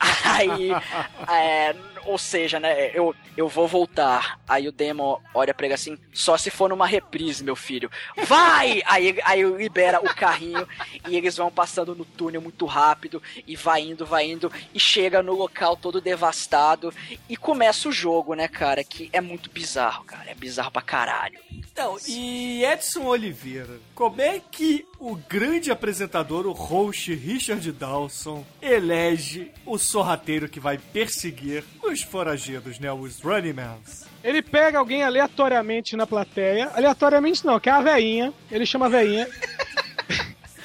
Aí, 0.24 0.70
é, 1.28 1.74
ou 2.04 2.18
seja, 2.18 2.58
né, 2.58 2.90
eu, 2.94 3.14
eu 3.36 3.48
vou 3.48 3.66
voltar. 3.66 4.40
Aí 4.48 4.68
o 4.68 4.72
Demon 4.72 5.18
olha 5.34 5.54
pra 5.54 5.66
ele 5.66 5.74
assim, 5.74 5.98
só 6.12 6.36
se 6.36 6.50
for 6.50 6.68
numa 6.68 6.86
reprise, 6.86 7.42
meu 7.44 7.56
filho. 7.56 7.90
Vai! 8.26 8.82
Aí, 8.90 9.18
aí 9.24 9.42
libera 9.42 10.00
o 10.00 10.14
carrinho 10.14 10.66
e 11.08 11.16
eles 11.16 11.36
vão 11.36 11.50
passando 11.50 11.94
no 11.94 12.04
túnel 12.04 12.40
muito 12.40 12.66
rápido 12.66 13.22
e 13.46 13.54
vai 13.54 13.82
indo, 13.82 14.04
vai 14.04 14.28
indo 14.28 14.50
e 14.74 14.80
chega 14.80 15.22
no 15.22 15.32
local 15.32 15.76
todo 15.76 16.00
devastado 16.00 16.92
e 17.28 17.36
começa 17.36 17.88
o 17.88 17.92
jogo, 17.92 18.34
né, 18.34 18.48
cara, 18.48 18.82
que 18.82 19.08
é 19.12 19.20
muito 19.20 19.48
bizarro, 19.50 20.04
cara, 20.04 20.30
é 20.30 20.34
bizarro 20.34 20.70
pra 20.70 20.82
caralho. 20.82 21.38
Então, 21.50 21.96
e 22.06 22.64
Edson 22.64 23.04
Oliveira, 23.04 23.78
como 23.94 24.20
é 24.20 24.40
que 24.40 24.84
o 24.98 25.14
grande 25.14 25.70
apresentador, 25.70 26.46
o 26.46 26.52
host 26.52 27.14
Richard 27.14 27.72
Dawson, 27.72 28.44
elege 28.60 29.50
o 29.64 29.78
sorrateiro 29.78 30.48
que 30.48 30.60
vai 30.60 30.78
perseguir 30.78 31.64
os 31.90 32.02
foragidos, 32.02 32.78
né? 32.78 32.92
Os 32.92 33.20
running 33.20 33.52
mans? 33.52 34.06
Ele 34.22 34.42
pega 34.42 34.78
alguém 34.78 35.02
aleatoriamente 35.02 35.96
na 35.96 36.06
plateia. 36.06 36.70
Aleatoriamente 36.74 37.44
não, 37.46 37.58
que 37.60 37.68
é 37.68 37.72
a 37.72 37.80
veinha. 37.80 38.32
Ele 38.50 38.64
chama 38.66 38.86
a 38.86 38.88
veinha. 38.88 39.26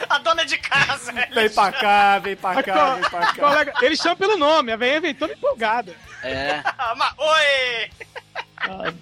A 0.09 0.19
dona 0.19 0.45
de 0.45 0.57
casa. 0.57 1.11
Vem 1.34 1.49
pra 1.49 1.71
cá, 1.71 2.19
vem 2.19 2.36
pra 2.36 2.51
A 2.59 2.63
cá, 2.63 2.93
vem 2.95 3.09
pra 3.09 3.19
cá. 3.28 3.34
colega- 3.34 3.73
ele 3.82 3.95
chama 3.97 4.15
pelo 4.15 4.38
nome, 4.38 4.71
a 4.71 4.76
veinha 4.78 4.99
vem 5.01 5.15
toda 5.15 5.34
empolgada. 5.34 5.95
É. 6.21 6.61
Mas, 6.95 7.13
oi! 7.17 8.93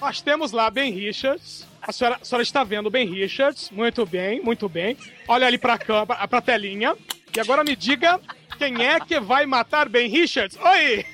Nós 0.00 0.20
temos 0.20 0.52
lá 0.52 0.70
Ben 0.70 0.92
Richards. 0.92 1.66
A 1.80 1.92
senhora, 1.92 2.18
a 2.20 2.24
senhora 2.24 2.42
está 2.42 2.62
vendo 2.64 2.90
Ben 2.90 3.08
Richards. 3.08 3.70
Muito 3.70 4.06
bem, 4.06 4.40
muito 4.40 4.68
bem. 4.68 4.96
Olha 5.28 5.46
ali 5.46 5.58
pra, 5.58 5.76
câmera, 5.78 6.26
pra 6.28 6.40
telinha. 6.40 6.94
E 7.34 7.40
agora 7.40 7.64
me 7.64 7.74
diga 7.76 8.20
quem 8.62 8.86
é 8.86 9.00
que 9.00 9.18
vai 9.18 9.44
matar 9.44 9.88
Ben 9.88 10.08
Richards. 10.08 10.56
Oi! 10.56 11.04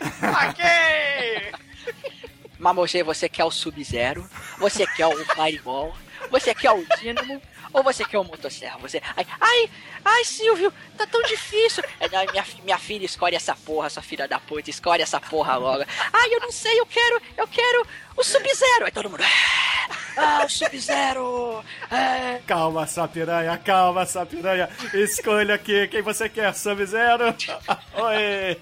Ok! 0.51 0.65
Mamosei, 2.59 3.03
você 3.03 3.27
quer 3.27 3.45
o 3.45 3.51
Sub-Zero? 3.51 4.29
Você 4.59 4.87
quer 4.87 5.07
o 5.07 5.25
Fireball? 5.25 5.97
Você 6.31 6.55
quer 6.55 6.73
o 6.73 6.85
Dynamo? 7.01 7.41
Ou 7.73 7.83
você 7.83 8.05
quer 8.05 8.19
o 8.19 8.25
Motosserra? 8.25 8.77
Você. 8.79 9.01
Ai, 9.17 9.27
ai, 9.41 9.71
ai, 10.05 10.25
Silvio, 10.25 10.71
tá 10.97 11.07
tão 11.07 11.23
difícil. 11.23 11.83
É, 12.01 12.09
minha, 12.09 12.45
minha 12.65 12.79
filha 12.79 13.07
escolhe 13.07 13.37
essa 13.37 13.55
porra, 13.55 13.89
sua 13.89 14.03
filha 14.03 14.29
da 14.29 14.39
puta, 14.39 14.69
escolhe 14.69 15.03
essa 15.03 15.19
porra 15.19 15.57
logo. 15.57 15.85
Ai, 16.13 16.35
eu 16.35 16.41
não 16.41 16.53
sei, 16.53 16.79
eu 16.79 16.85
quero, 16.85 17.23
eu 17.35 17.49
quero 17.49 17.87
o 18.19 18.25
Sub-Zero. 18.25 18.85
Aí 18.85 18.91
todo 18.91 19.09
mundo. 19.09 19.23
Ah, 20.17 20.43
o 20.45 20.49
Sub-Zero! 20.49 21.65
É. 21.91 22.41
Calma, 22.45 22.87
Sapiranha, 22.87 23.57
calma, 23.57 24.05
Sapiranha. 24.05 24.69
Escolha 24.93 25.55
aqui 25.55 25.87
quem 25.87 26.03
você 26.03 26.29
quer, 26.29 26.53
Sub-Zero. 26.55 27.35
Oi! 27.95 28.61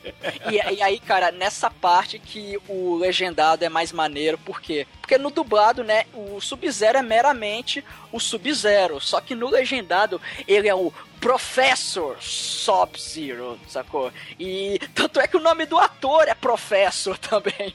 E, 0.53 0.75
e 0.75 0.83
aí, 0.83 1.01
cara, 1.01 1.33
nessa 1.33 1.71
parte 1.71 2.19
que 2.19 2.59
o 2.69 2.97
legendado 2.97 3.65
é 3.65 3.71
mais 3.71 3.91
maneiro, 3.91 4.37
por 4.37 4.61
quê? 4.61 4.87
Porque 5.01 5.17
no 5.17 5.31
dublado, 5.31 5.83
né, 5.83 6.05
o 6.13 6.41
Sub-Zero 6.41 6.99
é 6.99 7.03
meramente 7.03 7.83
o 8.13 8.21
Sub-Zero, 8.21 9.01
só 9.01 9.21
que 9.21 9.35
no 9.35 9.49
legendado 9.49 10.21
ele 10.47 10.69
é 10.69 10.75
o 10.75 10.93
Professor 11.21 12.17
Sub-Zero, 12.21 13.59
sacou? 13.69 14.13
E 14.39 14.79
tanto 14.95 15.21
é 15.21 15.27
que 15.27 15.37
o 15.37 15.41
nome 15.41 15.67
do 15.67 15.79
ator 15.79 16.29
é 16.29 16.35
Professor 16.35 17.17
também, 17.19 17.75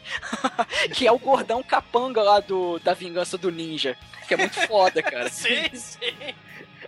que 0.94 1.08
é 1.08 1.12
o 1.12 1.20
gordão 1.20 1.62
capanga 1.64 2.22
lá 2.22 2.40
do, 2.40 2.80
da 2.80 2.94
Vingança 2.94 3.38
do 3.38 3.52
Ninja, 3.52 3.98
que 4.28 4.34
é 4.34 4.38
muito 4.38 4.56
foda, 4.68 5.02
cara. 5.02 5.30
Sim, 5.32 5.70
sim. 5.74 6.36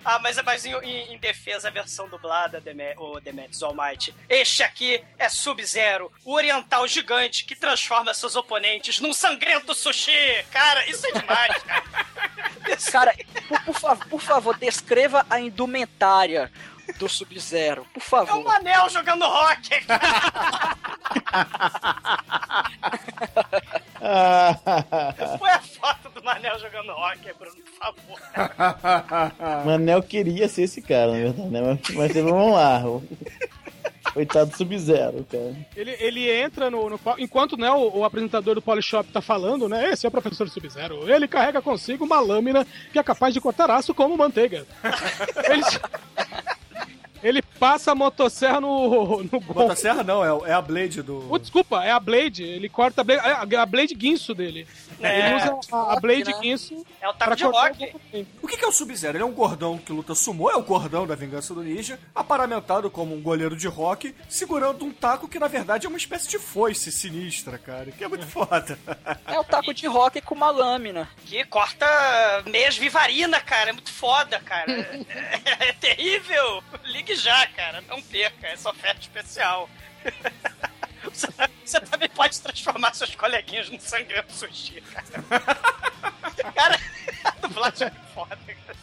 Ah, 0.06 0.20
mas 0.20 0.38
é 0.38 0.44
mais 0.44 0.66
em, 0.66 0.74
em- 0.74 1.18
defesa 1.18 1.68
a 1.70 1.72
versão 1.72 2.08
dublada, 2.10 2.60
Deme- 2.60 2.94
o 2.98 3.20
Demetrius 3.20 3.64
Almighty. 3.64 4.14
Este 4.28 4.62
aqui 4.64 5.02
é 5.18 5.30
Sub-Zero, 5.30 6.12
o 6.26 6.34
oriental 6.34 6.86
gigante 6.88 7.46
que 7.46 7.56
transforma 7.56 8.14
seus 8.14 8.36
oponentes 8.36 9.00
num 9.00 9.14
sangrento 9.14 9.74
sushi. 9.74 10.12
Cara, 10.52 10.86
isso 10.90 11.06
é 11.08 11.12
demais, 11.20 11.64
cara. 11.64 11.84
Cara, 12.92 13.16
por, 13.48 13.62
por 13.64 13.80
favor, 13.80 14.06
por 14.08 14.22
favor, 14.22 14.58
descreva 14.58 15.26
a 15.30 15.40
indumentária 15.40 16.52
do 16.98 17.08
Sub-Zero, 17.10 17.86
por 17.94 18.02
É 18.02 18.06
favor. 18.06 18.38
um 18.38 18.50
anel 18.50 18.90
jogando 18.90 19.26
rock. 19.26 19.70
Põe 25.40 25.52
a 25.52 25.62
foto 25.62 26.10
do 26.14 26.24
Manel 26.24 26.60
jogando 26.60 26.92
rock, 26.94 27.34
Bruno, 27.40 27.56
por 27.56 27.74
favor. 27.74 28.20
Manel 29.66 30.04
queria 30.04 30.48
ser 30.48 30.64
esse 30.64 30.82
cara, 30.82 31.12
na 31.12 31.18
verdade, 31.20 31.50
né? 31.50 31.62
Mas, 31.62 31.96
mas 31.96 32.14
vamos 32.14 32.54
lá. 32.54 32.82
Coitado 34.14 34.52
do 34.52 34.58
Sub-Zero, 34.58 35.26
cara. 35.32 35.56
Ele, 35.76 35.92
ele 36.00 36.30
entra 36.32 36.70
no, 36.70 36.90
no 36.90 37.00
enquanto 37.18 37.58
né, 37.58 37.72
o, 37.72 38.00
o 38.00 38.06
apresentador 38.06 38.54
do 38.56 38.62
Polishop 38.62 39.10
tá 39.12 39.22
falando, 39.22 39.68
né? 39.68 39.90
Esse 39.90 40.06
é 40.06 40.10
o 40.10 40.12
professor 40.12 40.48
Sub-Zero. 40.50 41.10
Ele 41.12 41.28
carrega 41.28 41.62
consigo 41.62 42.06
uma 42.06 42.20
lâmina 42.20 42.68
que 42.92 43.00
é 43.00 43.04
capaz 43.04 43.34
de 43.34 43.42
cortar 43.42 43.72
aço 43.72 43.94
como 43.94 44.18
manteiga. 44.18 44.68
ele, 45.50 45.64
ele 47.24 47.42
passa 47.42 47.92
a 47.92 47.96
motosserra 47.96 48.60
no, 48.60 49.24
no 49.24 49.40
gol. 49.40 49.64
Motosserra 49.64 50.04
não, 50.04 50.46
é, 50.46 50.50
é 50.50 50.54
a 50.54 50.62
Blade 50.62 51.02
do. 51.02 51.26
Oh, 51.30 51.40
desculpa, 51.40 51.84
é 51.84 51.92
a 51.92 52.00
Blade. 52.00 52.44
Ele 52.44 52.68
corta 52.68 53.02
a 53.02 53.04
Blade, 53.04 53.22
a, 53.22 53.62
a 53.62 53.66
Blade 53.66 53.96
guinso 53.96 54.34
dele. 54.34 54.68
É. 55.02 55.20
Ele 55.20 55.36
usa 55.36 55.60
a, 55.72 55.94
a 55.94 56.00
Blade 56.00 56.32
né? 56.32 56.40
guinso 56.42 56.86
É 57.02 57.08
o 57.08 57.14
taco 57.14 57.36
de 57.36 57.44
rock. 57.44 57.96
o 58.42 58.48
que 58.48 58.64
é 58.64 58.68
o 58.68 58.72
Sub-Zero? 58.72 59.18
Ele 59.18 59.24
é 59.24 59.26
um 59.26 59.34
gordão 59.34 59.78
que 59.78 59.92
luta 59.92 60.14
sumô, 60.14 60.50
é 60.50 60.56
o 60.56 60.64
gordão 60.64 61.08
da 61.08 61.16
vingança 61.16 61.54
do 61.54 61.64
ninja, 61.64 62.00
aparamentado 62.14 62.90
como 62.92 63.16
um 63.16 63.22
goleiro 63.22 63.56
de 63.56 63.68
rock, 63.68 64.14
segurando 64.30 64.86
um 64.86 64.92
taco 64.92 65.28
que 65.28 65.40
na 65.40 65.48
verdade 65.48 65.86
é 65.86 65.90
uma 65.90 65.98
espécie 65.98 66.30
de 66.30 66.40
foice 66.40 66.92
sinistra, 66.92 67.58
cara, 67.58 67.92
que 67.92 68.04
é 68.04 68.08
muito 68.08 68.26
foda. 68.28 68.78
É 69.26 69.40
o 69.40 69.44
taco 69.44 69.74
de 69.74 69.88
rock 69.88 70.22
com 70.22 70.36
uma 70.36 70.52
lâmina. 70.52 71.10
Que 71.26 71.44
corta 71.46 71.86
meias 72.46 72.78
vivarina, 72.78 73.40
cara. 73.40 73.70
É 73.70 73.74
muito 73.74 73.92
foda, 73.92 74.40
cara. 74.40 74.74
É, 75.14 75.70
é 75.70 75.74
terrível. 75.74 76.64
Ligue 76.86 77.13
já, 77.16 77.46
cara. 77.48 77.82
Não 77.82 78.02
perca. 78.02 78.48
Essa 78.48 78.70
oferta 78.70 79.02
especial. 79.02 79.70
Você, 81.04 81.28
você 81.66 81.82
também 81.82 82.08
pode 82.08 82.40
transformar 82.40 82.94
seus 82.94 83.14
coleguinhas 83.14 83.70
num 83.70 83.78
sangrento 83.78 84.32
sushi, 84.32 84.80
cara. 84.82 85.44
Cara, 86.56 86.80
a 87.26 87.32
dublagem 87.46 87.88
é 87.88 87.92
foda, 88.14 88.38
cara. 88.38 88.78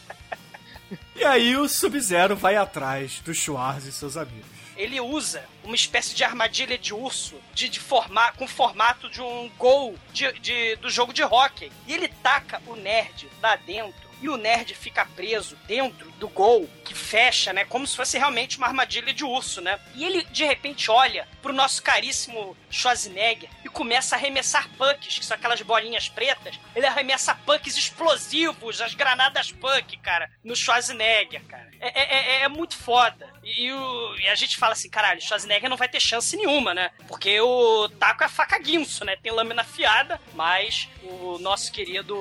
E 1.15 1.23
aí 1.25 1.57
o 1.57 1.67
Sub-Zero 1.67 2.35
vai 2.35 2.55
atrás 2.55 3.19
do 3.21 3.33
Schwarz 3.33 3.85
e 3.85 3.91
seus 3.91 4.17
amigos. 4.17 4.45
ele 4.77 5.01
usa 5.01 5.43
uma 5.63 5.73
espécie 5.75 6.13
de 6.13 6.23
armadilha 6.23 6.77
de 6.77 6.93
urso 6.93 7.41
de, 7.55 7.67
de 7.69 7.79
forma, 7.79 8.31
com 8.33 8.47
formato 8.47 9.09
de 9.09 9.19
um 9.19 9.49
gol 9.57 9.97
de, 10.13 10.31
de- 10.33 10.75
do 10.75 10.91
jogo 10.91 11.11
de 11.13 11.23
hockey. 11.23 11.71
E 11.87 11.93
ele 11.93 12.07
taca 12.07 12.61
o 12.67 12.75
nerd 12.75 13.27
lá 13.41 13.55
dentro. 13.55 14.10
E 14.21 14.29
o 14.29 14.37
nerd 14.37 14.75
fica 14.75 15.05
preso 15.05 15.57
dentro 15.67 16.11
do 16.11 16.29
gol 16.29 16.69
que 16.85 16.93
fecha, 16.93 17.51
né? 17.51 17.65
Como 17.65 17.87
se 17.87 17.95
fosse 17.97 18.17
realmente 18.17 18.57
uma 18.57 18.67
armadilha 18.67 19.11
de 19.13 19.23
urso, 19.25 19.59
né? 19.61 19.79
E 19.95 20.03
ele 20.05 20.23
de 20.25 20.45
repente 20.45 20.91
olha 20.91 21.27
pro 21.41 21.51
nosso 21.51 21.81
caríssimo 21.81 22.55
Schwarzenegger 22.69 23.49
e 23.65 23.69
começa 23.69 24.15
a 24.15 24.19
arremessar 24.19 24.69
pucks, 24.77 25.17
que 25.17 25.25
são 25.25 25.35
aquelas 25.35 25.61
bolinhas 25.63 26.07
pretas. 26.07 26.59
Ele 26.75 26.85
arremessa 26.85 27.33
pucks 27.33 27.75
explosivos, 27.77 28.79
as 28.81 28.93
granadas 28.93 29.51
punk, 29.51 29.97
cara, 29.97 30.29
no 30.43 30.55
Schwarzenegger, 30.55 31.43
cara. 31.45 31.69
É, 31.79 32.01
é- 32.01 32.13
é- 32.13 32.41
é 32.43 32.47
muito 32.47 32.77
foda. 32.77 33.27
E, 33.43 33.65
e 33.65 33.73
o- 33.73 34.15
e 34.19 34.27
a 34.27 34.35
gente 34.35 34.57
fala 34.57 34.73
assim, 34.73 34.89
caralho, 34.89 35.19
Schwarzenegger 35.21 35.69
não 35.69 35.77
vai 35.77 35.89
ter 35.89 35.99
chance 35.99 36.37
nenhuma, 36.37 36.73
né? 36.75 36.91
Porque 37.07 37.41
o 37.41 37.89
taco 37.89 38.23
é 38.23 38.27
faca 38.29 38.59
guinso, 38.59 39.03
né? 39.03 39.15
Tem 39.15 39.31
lâmina 39.31 39.63
afiada, 39.63 40.21
mas 40.35 40.87
o 41.01 41.39
nosso 41.39 41.71
querido 41.71 42.15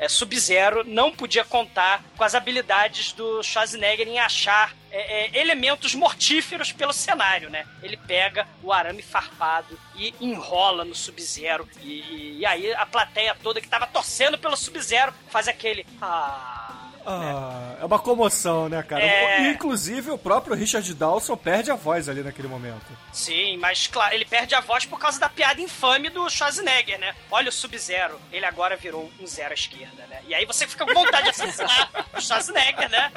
é, 0.00 0.08
Sub-Zero 0.08 0.82
não 0.82 1.12
podia 1.12 1.44
contar 1.44 2.02
com 2.16 2.24
as 2.24 2.34
habilidades 2.34 3.12
do 3.12 3.42
Schwarzenegger 3.42 4.08
em 4.08 4.18
achar 4.18 4.74
é, 4.90 5.26
é, 5.26 5.40
elementos 5.40 5.94
mortíferos 5.94 6.72
pelo 6.72 6.92
cenário, 6.92 7.50
né? 7.50 7.66
Ele 7.82 7.98
pega 7.98 8.48
o 8.62 8.72
arame 8.72 9.02
farpado 9.02 9.78
e 9.94 10.14
enrola 10.18 10.86
no 10.86 10.94
Sub-Zero. 10.94 11.68
E, 11.82 12.38
e- 12.40 12.46
aí 12.46 12.72
a 12.72 12.86
plateia 12.86 13.36
toda 13.42 13.60
que 13.60 13.68
tava 13.68 13.86
torcendo 13.86 14.38
pelo 14.38 14.56
Sub-Zero 14.56 15.12
faz 15.28 15.46
aquele. 15.46 15.86
Ah. 16.00 16.79
Ah, 17.06 17.76
é 17.80 17.84
uma 17.84 17.98
comoção, 17.98 18.68
né, 18.68 18.82
cara? 18.82 19.02
É. 19.02 19.50
Inclusive, 19.50 20.10
o 20.10 20.18
próprio 20.18 20.54
Richard 20.54 20.92
Dawson 20.94 21.36
perde 21.36 21.70
a 21.70 21.74
voz 21.74 22.08
ali 22.08 22.22
naquele 22.22 22.48
momento. 22.48 22.86
Sim, 23.12 23.56
mas 23.56 23.86
claro, 23.86 24.14
ele 24.14 24.24
perde 24.24 24.54
a 24.54 24.60
voz 24.60 24.84
por 24.84 24.98
causa 24.98 25.18
da 25.18 25.28
piada 25.28 25.60
infame 25.60 26.10
do 26.10 26.28
Schwarzenegger, 26.28 26.98
né? 26.98 27.14
Olha 27.30 27.48
o 27.48 27.52
Sub-Zero, 27.52 28.20
ele 28.32 28.44
agora 28.44 28.76
virou 28.76 29.10
um 29.20 29.26
zero 29.26 29.50
à 29.50 29.54
esquerda, 29.54 30.06
né? 30.08 30.20
E 30.26 30.34
aí 30.34 30.44
você 30.44 30.66
fica 30.66 30.84
com 30.84 30.94
vontade 30.94 31.24
de 31.24 31.30
assassinar 31.30 31.90
o 32.14 32.20
Schwarzenegger, 32.20 32.90
né? 32.90 33.12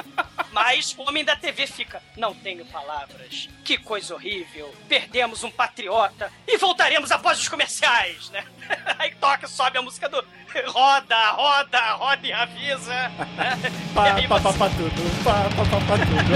Mas 0.52 0.96
o 0.98 1.02
homem 1.02 1.26
da 1.26 1.36
TV 1.36 1.68
fica, 1.68 2.02
não 2.16 2.34
tenho 2.34 2.66
palavras, 2.66 3.50
que 3.64 3.78
coisa 3.78 4.14
horrível, 4.14 4.74
perdemos 4.88 5.44
um 5.44 5.52
patriota 5.52 6.32
e 6.48 6.58
voltaremos 6.58 7.12
após 7.12 7.40
os 7.40 7.48
comerciais, 7.48 8.30
né? 8.30 8.46
Aí 8.98 9.14
toca, 9.16 9.48
sobe 9.48 9.78
a 9.78 9.82
música 9.82 10.08
do 10.08 10.24
roda, 10.68 11.32
roda, 11.32 11.94
roda 11.94 12.28
e 12.28 12.32
avisa, 12.32 12.94
né? 13.36 13.73
Pá, 13.94 14.16
pá, 14.28 14.40
pá, 14.40 14.54
pá, 14.54 14.70
tudo. 14.70 15.24
Pá, 15.24 15.50
pá, 15.56 15.66
pá, 15.66 15.80
pá, 15.88 15.98
tudo. 15.98 16.34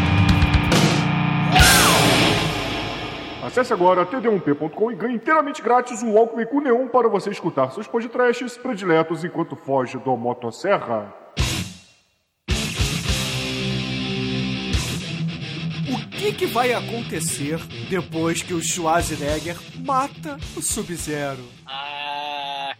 Acesse 3.50 3.72
agora 3.72 4.06
td1p.com 4.06 4.92
e 4.92 4.94
ganhe 4.94 5.16
inteiramente 5.16 5.60
grátis 5.60 6.04
um 6.04 6.12
Walkman 6.12 6.46
com 6.46 6.60
Neon 6.60 6.86
para 6.86 7.08
você 7.08 7.30
escutar 7.30 7.72
seus 7.72 7.88
podcasts 7.88 8.56
prediletos 8.56 9.24
enquanto 9.24 9.56
foge 9.56 9.98
do 9.98 10.16
motosserra. 10.16 11.12
O 15.88 16.08
que, 16.10 16.32
que 16.32 16.46
vai 16.46 16.72
acontecer 16.72 17.58
depois 17.88 18.40
que 18.40 18.54
o 18.54 18.62
Schwarzenegger 18.62 19.56
mata 19.84 20.36
o 20.56 20.62
Sub-Zero? 20.62 21.42
Ah, 21.66 22.09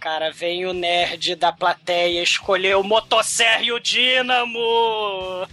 cara, 0.00 0.32
vem 0.32 0.66
o 0.66 0.72
nerd 0.72 1.36
da 1.36 1.52
plateia 1.52 2.22
escolher 2.22 2.76
o 2.76 2.82
motosserra 2.82 3.62
e 3.62 3.70
o 3.70 3.78
dínamo. 3.78 5.46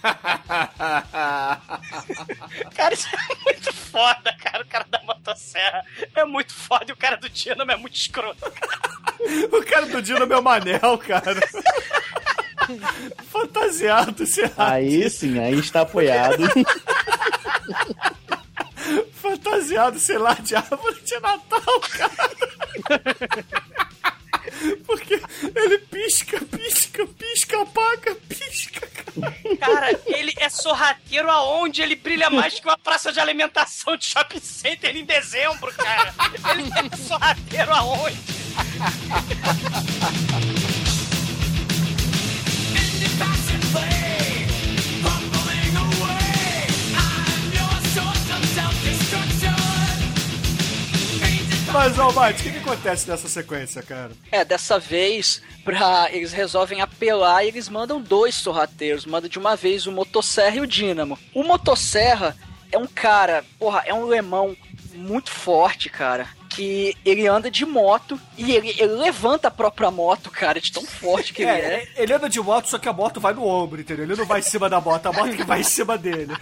cara, 2.76 2.94
isso 2.94 3.08
é 3.08 3.18
muito 3.44 3.72
foda, 3.72 4.36
cara. 4.38 4.62
O 4.62 4.66
cara 4.66 4.84
da 4.88 5.02
motosserra 5.02 5.82
é 6.14 6.24
muito 6.24 6.52
foda 6.52 6.84
e 6.88 6.92
o 6.92 6.96
cara 6.96 7.16
do 7.16 7.30
dínamo 7.30 7.72
é 7.72 7.76
muito 7.76 7.96
escroto. 7.96 8.38
O 9.52 9.62
cara 9.62 9.84
do 9.84 10.00
Dino 10.00 10.22
é 10.22 10.26
meu 10.26 10.40
manel, 10.40 10.96
cara. 10.96 11.36
Fantasiado, 13.30 14.26
será? 14.26 14.50
Aí 14.56 15.10
sim, 15.10 15.38
aí 15.38 15.58
está 15.58 15.82
apoiado. 15.82 16.42
Fantasiado, 19.14 19.98
sei 19.98 20.18
lá, 20.18 20.34
de 20.34 20.54
árvore 20.54 21.00
de 21.02 21.18
Natal, 21.20 21.80
cara. 21.80 22.30
Porque 24.86 25.20
ele 25.54 25.78
pisca, 25.78 26.40
pisca, 26.46 27.06
pisca, 27.06 27.62
apaga, 27.62 28.14
pisca, 28.28 28.86
cara. 28.86 29.34
Cara, 29.58 30.00
ele 30.06 30.32
é 30.38 30.48
sorrateiro 30.48 31.30
aonde 31.30 31.82
ele 31.82 31.94
brilha 31.94 32.30
mais 32.30 32.58
que 32.58 32.66
uma 32.66 32.78
praça 32.78 33.12
de 33.12 33.20
alimentação 33.20 33.96
de 33.96 34.04
shopping 34.06 34.40
center 34.40 34.96
em 34.96 35.04
dezembro, 35.04 35.72
cara. 35.74 36.14
Ele 36.52 36.70
é 36.92 36.96
sorrateiro 36.96 37.72
aonde? 37.72 38.18
Mas, 51.72 51.98
Almighty, 52.00 52.40
o 52.40 52.42
que, 52.42 52.50
que 52.50 52.58
acontece 52.58 53.08
nessa 53.08 53.28
sequência, 53.28 53.80
cara? 53.80 54.10
É, 54.32 54.44
dessa 54.44 54.76
vez, 54.78 55.40
pra, 55.64 56.08
eles 56.10 56.32
resolvem 56.32 56.80
apelar 56.80 57.44
e 57.44 57.48
eles 57.48 57.68
mandam 57.68 58.00
dois 58.02 58.34
sorrateiros. 58.34 59.06
Mandam 59.06 59.30
de 59.30 59.38
uma 59.38 59.54
vez 59.54 59.86
o 59.86 59.92
Motosserra 59.92 60.56
e 60.56 60.60
o 60.60 60.66
Dínamo. 60.66 61.16
O 61.32 61.44
Motosserra 61.44 62.36
é 62.72 62.76
um 62.76 62.86
cara, 62.86 63.44
porra, 63.56 63.84
é 63.86 63.94
um 63.94 64.04
lemão 64.04 64.56
muito 64.94 65.30
forte, 65.30 65.88
cara. 65.88 66.28
Que 66.52 66.96
ele 67.04 67.28
anda 67.28 67.48
de 67.48 67.64
moto 67.64 68.20
e 68.36 68.50
ele, 68.52 68.70
ele 68.76 68.92
levanta 68.94 69.46
a 69.46 69.50
própria 69.52 69.88
moto, 69.90 70.30
cara, 70.32 70.60
de 70.60 70.72
tão 70.72 70.84
forte 70.84 71.32
que 71.32 71.42
ele 71.42 71.50
é. 71.50 71.88
É, 71.96 72.02
ele 72.02 72.12
anda 72.12 72.28
de 72.28 72.40
moto, 72.40 72.66
só 72.68 72.76
que 72.76 72.88
a 72.88 72.92
moto 72.92 73.20
vai 73.20 73.32
no 73.32 73.46
ombro, 73.46 73.80
entendeu? 73.80 74.04
Ele 74.04 74.16
não 74.16 74.26
vai 74.26 74.40
em 74.40 74.42
cima 74.42 74.68
da 74.68 74.80
moto, 74.80 75.06
a 75.06 75.12
moto 75.12 75.36
que 75.36 75.44
vai 75.44 75.60
em 75.60 75.64
cima 75.64 75.96
dele. 75.96 76.34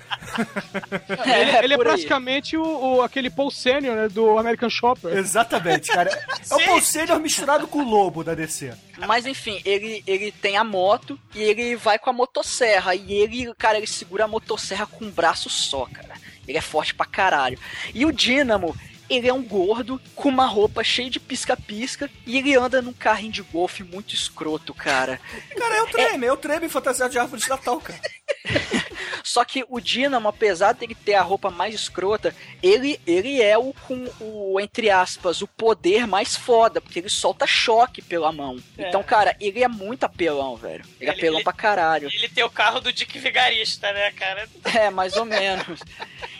ele 1.26 1.56
ele 1.64 1.74
é 1.74 1.76
por 1.76 1.86
aí. 1.86 1.92
praticamente 1.92 2.56
o, 2.56 2.62
o- 2.96 3.02
aquele 3.02 3.28
Paul 3.30 3.50
Senior, 3.50 3.94
né, 3.96 4.08
do 4.08 4.38
American 4.38 4.70
Shopper. 4.70 5.16
Exatamente, 5.16 5.90
cara. 5.92 6.10
É 6.50 6.54
o 6.54 6.64
Paul 6.64 6.80
Senior 6.80 7.20
misturado 7.20 7.66
com 7.68 7.80
o 7.80 7.88
lobo 7.88 8.24
da 8.24 8.34
DC. 8.34 8.72
Mas 9.06 9.26
enfim, 9.26 9.60
ele, 9.64 10.02
ele 10.06 10.32
tem 10.32 10.56
a 10.56 10.64
moto 10.64 11.18
e 11.34 11.42
ele 11.42 11.76
vai 11.76 11.98
com 11.98 12.10
a 12.10 12.12
motosserra. 12.12 12.94
E 12.94 13.12
ele, 13.12 13.52
cara, 13.58 13.76
ele 13.78 13.86
segura 13.86 14.24
a 14.24 14.28
motosserra 14.28 14.86
com 14.86 15.04
um 15.04 15.10
braço 15.10 15.48
só, 15.50 15.86
cara. 15.86 16.14
Ele 16.46 16.56
é 16.56 16.62
forte 16.62 16.94
pra 16.94 17.04
caralho. 17.04 17.58
E 17.94 18.06
o 18.06 18.12
Dínamo, 18.12 18.74
ele 19.08 19.28
é 19.28 19.32
um 19.32 19.42
gordo 19.42 20.00
com 20.14 20.28
uma 20.28 20.46
roupa 20.46 20.82
cheia 20.84 21.10
de 21.10 21.18
pisca-pisca 21.20 22.10
e 22.26 22.36
ele 22.38 22.54
anda 22.56 22.82
num 22.82 22.92
carrinho 22.92 23.32
de 23.32 23.42
golfe 23.42 23.82
muito 23.82 24.14
escroto, 24.14 24.72
cara. 24.74 25.20
Cara, 25.56 25.76
é 25.76 25.82
o 25.82 25.86
treme, 25.86 26.26
é 26.26 26.32
o 26.32 26.36
treme 26.36 26.68
fantasiado 26.68 27.12
de 27.12 27.18
árvore 27.18 27.40
de 27.42 27.48
Natal, 27.48 27.80
cara. 27.80 28.00
Só 29.24 29.44
que 29.44 29.64
o 29.68 29.78
Dínamo, 29.80 30.28
apesar 30.28 30.72
dele 30.72 30.94
ter 30.94 31.14
a 31.14 31.22
roupa 31.22 31.50
mais 31.50 31.74
escrota, 31.74 32.34
ele, 32.62 32.98
ele 33.06 33.42
é 33.42 33.58
o 33.58 33.74
com 33.86 34.06
o, 34.20 34.58
entre 34.60 34.90
aspas, 34.90 35.42
o 35.42 35.46
poder 35.46 36.06
mais 36.06 36.34
foda, 36.36 36.80
porque 36.80 36.98
ele 36.98 37.10
solta 37.10 37.46
choque 37.46 38.00
pela 38.00 38.32
mão. 38.32 38.56
É. 38.76 38.88
Então, 38.88 39.02
cara, 39.02 39.36
ele 39.40 39.62
é 39.62 39.68
muito 39.68 40.04
apelão, 40.04 40.56
velho. 40.56 40.84
Ele 40.98 41.10
é 41.10 41.12
Ele- 41.12 41.18
apelão 41.18 41.36
ele- 41.38 41.44
pra 41.44 41.52
caralho. 41.52 42.08
Ele 42.12 42.28
tem 42.28 42.42
o 42.44 42.50
carro 42.50 42.80
do 42.80 42.92
Dick 42.92 43.18
Vigarista, 43.18 43.92
né, 43.92 44.10
cara? 44.12 44.48
É, 44.64 44.88
mais 44.90 45.14
ou 45.16 45.24
menos. 45.26 45.80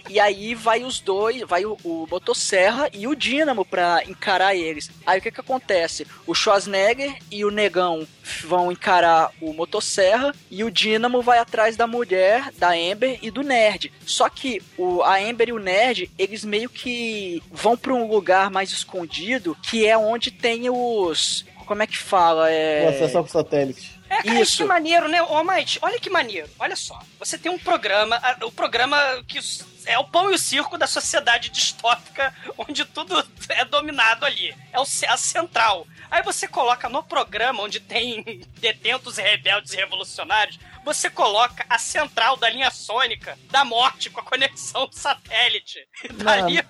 E 0.09 0.18
aí 0.20 0.54
vai 0.54 0.82
os 0.84 1.00
dois, 1.00 1.42
vai 1.42 1.64
o, 1.64 1.76
o 1.84 2.06
Motosserra 2.11 2.88
e 2.92 3.06
o 3.06 3.14
Dínamo 3.14 3.64
pra 3.64 4.02
encarar 4.06 4.54
eles. 4.54 4.90
Aí 5.06 5.18
o 5.18 5.22
que 5.22 5.30
que 5.30 5.40
acontece? 5.40 6.06
O 6.26 6.34
Schwarzenegger 6.34 7.16
e 7.30 7.44
o 7.44 7.50
Negão 7.50 8.06
vão 8.44 8.70
encarar 8.72 9.30
o 9.40 9.52
Motosserra 9.52 10.34
e 10.50 10.62
o 10.64 10.70
Dínamo 10.70 11.22
vai 11.22 11.38
atrás 11.38 11.76
da 11.76 11.86
mulher, 11.86 12.50
da 12.59 12.70
Amber 12.72 13.18
e 13.22 13.30
do 13.30 13.42
Nerd. 13.42 13.92
Só 14.06 14.28
que 14.28 14.62
o, 14.76 15.02
a 15.02 15.16
Amber 15.18 15.48
e 15.48 15.52
o 15.52 15.59
Nerd, 15.59 16.11
eles 16.18 16.44
meio 16.44 16.68
que 16.70 17.42
vão 17.50 17.76
pra 17.76 17.92
um 17.94 18.06
lugar 18.09 18.50
mais 18.50 18.70
escondido, 18.70 19.56
que 19.62 19.86
é 19.86 19.96
onde 19.96 20.30
tem 20.30 20.68
os... 20.70 21.44
Como 21.66 21.82
é 21.82 21.86
que 21.86 21.98
fala? 21.98 22.50
É... 22.50 22.86
O 22.86 22.88
acesso 22.88 23.18
ao 23.18 23.26
satélite. 23.28 23.98
É, 24.09 24.22
cara, 24.22 24.40
Isso. 24.40 24.56
que 24.56 24.64
maneiro, 24.64 25.06
né? 25.06 25.22
Ô, 25.22 25.44
Mate, 25.44 25.78
olha 25.82 26.00
que 26.00 26.09
maneiro. 26.09 26.48
Olha 26.59 26.74
só. 26.74 26.98
Você 27.18 27.36
tem 27.36 27.52
um 27.52 27.59
programa, 27.59 28.18
o 28.42 28.50
programa 28.50 28.96
que 29.28 29.36
s- 29.36 29.62
é 29.89 29.99
o 29.99 30.05
pão 30.05 30.30
e 30.30 30.34
o 30.34 30.39
circo 30.39 30.76
da 30.76 30.86
sociedade 30.86 31.49
distópica, 31.49 32.32
onde 32.59 32.84
tudo 32.84 33.26
é 33.49 33.64
dominado 33.64 34.26
ali. 34.26 34.55
É 34.70 34.78
o, 34.78 34.82
a 34.82 35.16
central. 35.16 35.86
Aí 36.11 36.22
você 36.22 36.47
coloca 36.47 36.89
no 36.89 37.03
programa 37.03 37.62
onde 37.62 37.80
tem 37.80 38.22
detentos 38.61 39.16
rebeldes 39.16 39.72
e 39.72 39.76
revolucionários, 39.76 40.59
você 40.95 41.11
coloca 41.11 41.64
a 41.68 41.78
central 41.78 42.36
da 42.36 42.49
linha 42.49 42.70
sônica 42.70 43.39
da 43.51 43.64
morte 43.64 44.09
com 44.11 44.20
a 44.20 44.24
conexão 44.24 44.86
do 44.86 44.95
satélite. 44.97 45.78
Dali 46.14 46.61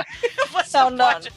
você 0.50 0.78
Não, 0.90 0.96
pode... 1.12 1.32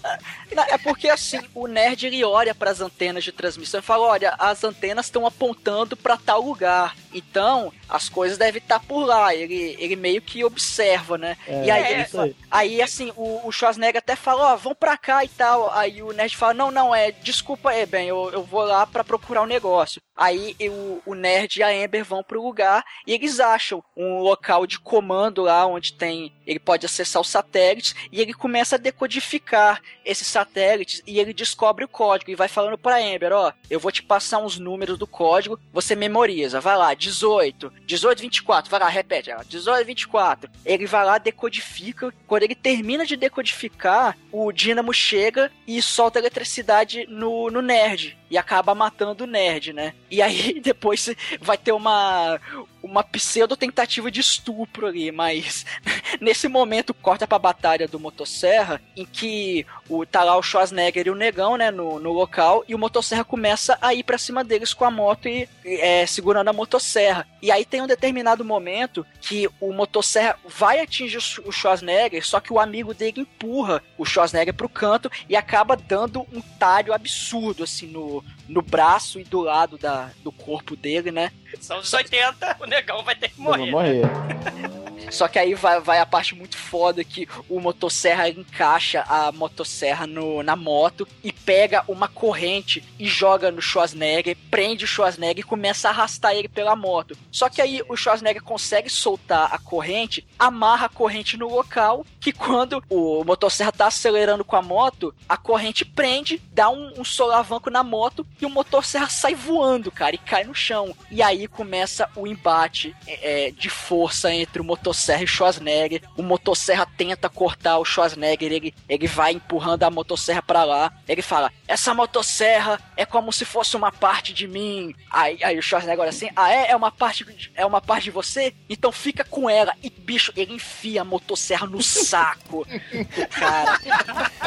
não, 0.54 0.64
é 0.64 0.78
porque 0.78 1.10
assim, 1.10 1.40
o 1.54 1.68
nerd 1.68 2.06
ele 2.08 2.24
olha 2.24 2.54
para 2.56 2.72
as 2.72 2.80
antenas 2.82 3.24
de 3.24 3.32
transmissão 3.32 3.80
e 3.80 3.84
fala: 3.84 4.06
olha, 4.08 4.36
as 4.40 4.64
antenas 4.64 5.06
estão 5.08 5.26
apontando 5.26 5.96
para 5.98 6.18
tal 6.18 6.42
lugar. 6.42 6.96
Então, 7.14 7.74
as 7.88 8.08
coisas 8.08 8.38
devem 8.38 8.62
estar 8.62 8.80
por 8.82 9.04
lá. 9.06 9.34
Ele, 9.34 9.76
ele 9.80 9.96
meio 9.96 10.22
que 10.22 10.44
observa, 10.46 11.18
né? 11.18 11.38
É, 11.48 11.66
e 11.66 11.72
aí, 11.72 11.84
é 11.84 11.92
ele 11.94 12.02
isso 12.04 12.18
fa- 12.18 12.24
aí. 12.24 12.36
aí, 12.52 12.82
assim, 12.82 13.12
o, 13.16 13.48
o 13.48 13.52
Schwarzenegger 13.52 14.00
até 14.00 14.16
fala: 14.16 14.54
ó, 14.54 14.56
vão 14.56 14.76
pra 14.76 14.98
cá 14.98 15.24
e 15.24 15.28
tal. 15.30 15.72
Aí 15.74 16.02
o 16.02 16.12
nerd 16.14 16.36
fala: 16.38 16.54
não, 16.54 16.72
não, 16.72 16.94
é, 16.96 17.12
desculpa, 17.12 17.74
é 17.74 17.86
bem, 17.86 18.08
eu, 18.08 18.30
eu 18.32 18.44
vou 18.44 18.64
lá 18.64 18.86
para 18.86 19.04
procurar 19.04 19.42
um 19.42 19.48
negócio. 19.48 20.02
Aí 20.16 20.56
eu- 20.60 21.02
o 21.06 21.16
nerd 21.16 21.58
e 21.60 21.64
a 21.64 21.70
Amber 21.70 22.04
vão 22.06 22.24
pro 22.30 22.44
lugar 22.44 22.86
e 23.08 23.14
eles 23.14 23.40
acham 23.40 23.84
um 23.98 24.20
local 24.20 24.68
de 24.68 24.80
comando 24.80 25.42
lá 25.42 25.66
onde 25.66 25.94
tem. 25.94 26.32
Ele 26.46 26.60
pode 26.60 26.86
acessar 26.86 27.20
os 27.20 27.28
satélites 27.28 27.96
e 28.12 28.22
ele 28.22 28.34
começa 28.34 28.76
a 28.76 28.80
decodificar 28.80 29.82
esses 30.06 30.28
satélites 30.28 31.02
e 31.08 31.20
ele 31.20 31.34
descobre 31.34 31.84
o 31.84 31.88
código 31.88 32.30
e 32.30 32.36
vai 32.36 32.48
falando 32.48 32.78
pra 32.78 33.00
Amber, 33.00 33.34
ó, 33.34 33.52
eu 33.70 33.80
vou 33.80 33.92
te 33.92 34.04
passar 34.04 34.38
uns 34.38 34.60
números 34.60 34.98
do 34.98 35.08
código, 35.08 35.60
você 35.74 35.96
memoriza, 35.96 36.62
vai 36.62 36.78
lá, 36.78 36.94
18, 36.94 37.74
18, 37.86 38.22
24, 38.22 38.70
vai 38.70 38.80
lá, 38.80 38.88
repete, 38.88 39.32
ó, 39.32 39.42
18, 39.44 39.86
24. 39.86 40.52
Ele 40.64 40.86
vai 40.86 41.04
lá, 41.04 41.18
decodifica, 41.18 42.14
quando 42.28 42.44
ele 42.44 42.56
termina 42.56 43.06
de 43.06 43.16
decodificar, 43.16 44.16
o 44.32 44.52
Dínamo 44.52 44.94
chega 44.94 45.52
e 45.66 45.82
solta 45.82 46.20
eletricidade 46.20 47.08
no, 47.08 47.50
no 47.50 47.62
nerd 47.62 48.19
e 48.30 48.38
acaba 48.38 48.76
matando 48.76 49.24
o 49.24 49.28
nerd, 49.28 49.74
né? 49.74 49.94
E 50.10 50.22
aí 50.22 50.60
depois 50.62 51.10
vai 51.42 51.58
ter 51.58 51.72
uma 51.72 52.40
uma 52.82 53.04
pseudo 53.04 53.58
tentativa 53.58 54.10
de 54.10 54.20
estupro 54.22 54.88
ali, 54.88 55.12
mas 55.12 55.66
nesse 56.22 56.48
momento 56.48 56.94
corta 56.94 57.28
pra 57.28 57.38
batalha 57.40 57.88
do 57.88 58.00
Motosserra, 58.00 58.82
em 58.96 59.06
que 59.06 59.66
o, 59.90 60.06
tá 60.06 60.24
lá 60.24 60.38
o 60.38 60.42
Schwarzenegger 60.44 61.08
e 61.08 61.10
o 61.10 61.16
Negão, 61.16 61.58
né, 61.58 61.72
no, 61.72 62.00
no 62.00 62.12
local, 62.14 62.64
e 62.68 62.76
o 62.76 62.80
Motosserra 62.80 63.24
começa 63.24 63.78
a 63.82 63.94
ir 63.94 64.04
pra 64.04 64.18
cima 64.18 64.44
deles 64.44 64.74
com 64.74 64.86
a 64.86 64.92
moto 64.92 65.28
e 65.28 65.48
é, 65.66 66.06
segurando 66.06 66.50
a 66.50 66.54
Motosserra. 66.54 67.28
E 67.42 67.52
aí 67.52 67.66
tem 67.66 67.82
um 67.82 67.88
determinado 67.88 68.44
momento 68.46 69.06
que 69.22 69.50
o 69.60 69.72
Motosserra 69.74 70.38
vai 70.48 70.80
atingir 70.80 71.18
o 71.18 71.22
Sch- 71.22 71.42
o 71.46 71.52
Schwarzenegger, 71.52 72.26
só 72.26 72.40
que 72.40 72.52
o 72.54 72.60
amigo 72.60 72.94
dele 72.94 73.22
empurra 73.22 73.82
o 73.98 74.06
Schwarzenegger 74.06 74.54
pro 74.54 74.70
canto 74.70 75.12
e 75.28 75.36
acaba 75.36 75.76
dando 75.76 76.22
um 76.34 76.42
talho 76.42 76.94
absurdo, 76.94 77.64
assim, 77.64 77.88
no, 77.88 78.24
no 78.50 78.62
braço 78.62 79.20
e 79.20 79.24
do 79.24 79.42
lado 79.42 79.78
da, 79.78 80.10
do 80.24 80.32
corpo 80.32 80.76
dele, 80.76 81.12
né? 81.12 81.32
São 81.62 81.80
os 81.80 81.94
80, 81.94 82.58
o 82.60 82.66
negão 82.66 83.04
vai 83.04 83.16
ter 83.16 83.30
que 83.30 83.40
morrer. 83.40 83.72
morrer. 83.72 84.02
Só 85.12 85.28
que 85.28 85.40
aí 85.40 85.54
vai, 85.54 85.80
vai 85.80 86.00
a 86.00 86.06
parte 86.06 86.36
muito 86.36 86.58
foda 86.58 87.04
que 87.04 87.28
o 87.50 87.60
motosserra 87.60 88.30
encaixa 88.30 89.04
a 89.08 89.32
motosserra 89.32 90.06
no, 90.06 90.44
na 90.44 90.56
moto 90.56 91.08
e 91.24 91.32
pega 91.32 91.84
uma 91.88 92.08
corrente 92.08 92.84
e 92.98 93.08
joga 93.08 93.52
no 93.52 93.62
Schwarzenegger, 93.62 94.38
prende 94.50 94.86
o 94.86 94.88
Schwarzenegger 94.88 95.40
e 95.40 95.48
começa 95.48 95.88
a 95.88 95.92
arrastar 95.92 96.34
ele 96.34 96.48
pela 96.48 96.76
moto. 96.76 97.18
Só 97.32 97.50
que 97.50 97.62
aí 97.62 97.82
o 97.88 97.96
Schwarzenegger 97.96 98.44
consegue 98.44 98.90
soltar 98.90 99.54
a 99.54 99.58
corrente, 99.58 100.26
amarra 100.38 100.86
a 100.86 100.90
corrente 100.90 101.38
no 101.38 101.48
local, 101.48 102.06
que 102.20 102.32
quando 102.32 102.84
o 102.90 103.24
motosserra 103.24 103.72
tá 103.72 103.88
acelerando 103.88 104.44
com 104.44 104.56
a 104.56 104.62
moto, 104.62 105.14
a 105.28 105.38
corrente 105.38 105.84
prende, 105.84 106.42
dá 106.52 106.70
um, 106.70 106.94
um 107.00 107.04
solavanco 107.04 107.70
na 107.70 107.84
moto 107.84 108.26
e 108.40 108.46
o 108.46 108.50
motosserra 108.50 109.10
sai 109.10 109.36
voando, 109.36 109.92
cara, 109.92 110.16
e 110.16 110.20
cai 110.20 110.44
no 110.44 110.54
chão. 110.54 110.96
E 111.10 111.22
aí 111.22 111.48
começa 111.48 112.10
o 112.16 112.28
embate 112.28 112.96
é, 113.08 113.48
é, 113.48 113.52
de 113.52 113.70
força 113.70 114.34
entre 114.34 114.62
o 114.62 114.66
motosserra 114.66 114.99
e 115.08 115.24
o 115.24 115.28
Schwarzenegger. 115.28 116.02
O 116.18 116.24
motosserra 116.24 116.86
tenta 116.98 117.30
cortar 117.30 117.78
o 117.78 117.86
Schwarzenegger, 117.86 118.52
ele, 118.52 118.74
ele 118.88 119.08
vai 119.08 119.34
empurrando 119.34 119.84
a 119.84 119.90
motosserra 119.90 120.42
pra 120.42 120.64
lá. 120.64 120.92
Ele 121.08 121.22
fala: 121.22 121.52
Essa 121.68 121.94
motosserra 121.94 122.80
é 122.98 123.06
como 123.06 123.32
se 123.32 123.46
fosse 123.46 123.76
uma 123.78 123.92
parte 123.92 124.34
de 124.34 124.48
mim. 124.48 124.94
Aí, 125.12 125.44
aí 125.44 125.58
o 125.58 125.62
Schwarzenegger 125.64 126.02
olha 126.02 126.10
assim: 126.10 126.30
Ah, 126.36 126.52
é? 126.52 126.72
É 126.72 126.76
uma 126.76 126.92
parte, 126.92 127.24
de- 127.26 127.52
é 127.56 127.66
uma 127.66 127.82
parte 127.82 128.06
de 128.06 128.12
você? 128.12 128.54
Então 128.70 128.92
fica 128.92 129.24
com 129.24 129.50
ela. 129.50 129.74
E 129.84 129.90
bicho, 129.90 130.32
ele 130.36 130.54
enfia 130.54 131.02
a 131.02 131.06
motosserra 131.06 131.66
no 131.68 131.82
saco 131.82 132.66
do 132.66 133.28
cara. 133.28 133.80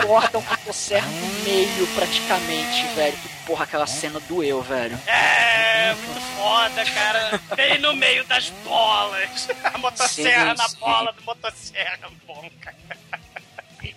Corta 0.07 0.39
o 0.39 0.43
motosserra 0.43 1.07
no 1.09 1.27
meio 1.45 1.87
praticamente, 1.95 2.87
velho. 2.95 3.17
E, 3.25 3.47
porra, 3.47 3.65
aquela 3.65 3.87
cena 3.87 4.21
doeu, 4.21 4.61
velho. 4.63 4.99
É, 5.07 5.95
muito 5.95 6.21
foda, 6.37 6.85
cara. 6.85 7.41
Bem 7.57 7.79
no 7.79 7.95
meio 7.95 8.25
das 8.25 8.51
bolas. 8.65 9.49
A 9.65 9.79
motosserra 9.79 10.42
Sim, 10.51 10.55
na 10.59 10.69
bola 10.81 11.13
do 11.13 11.23
motosserra. 11.23 12.11
Bom, 12.27 12.51
cara. 12.61 12.77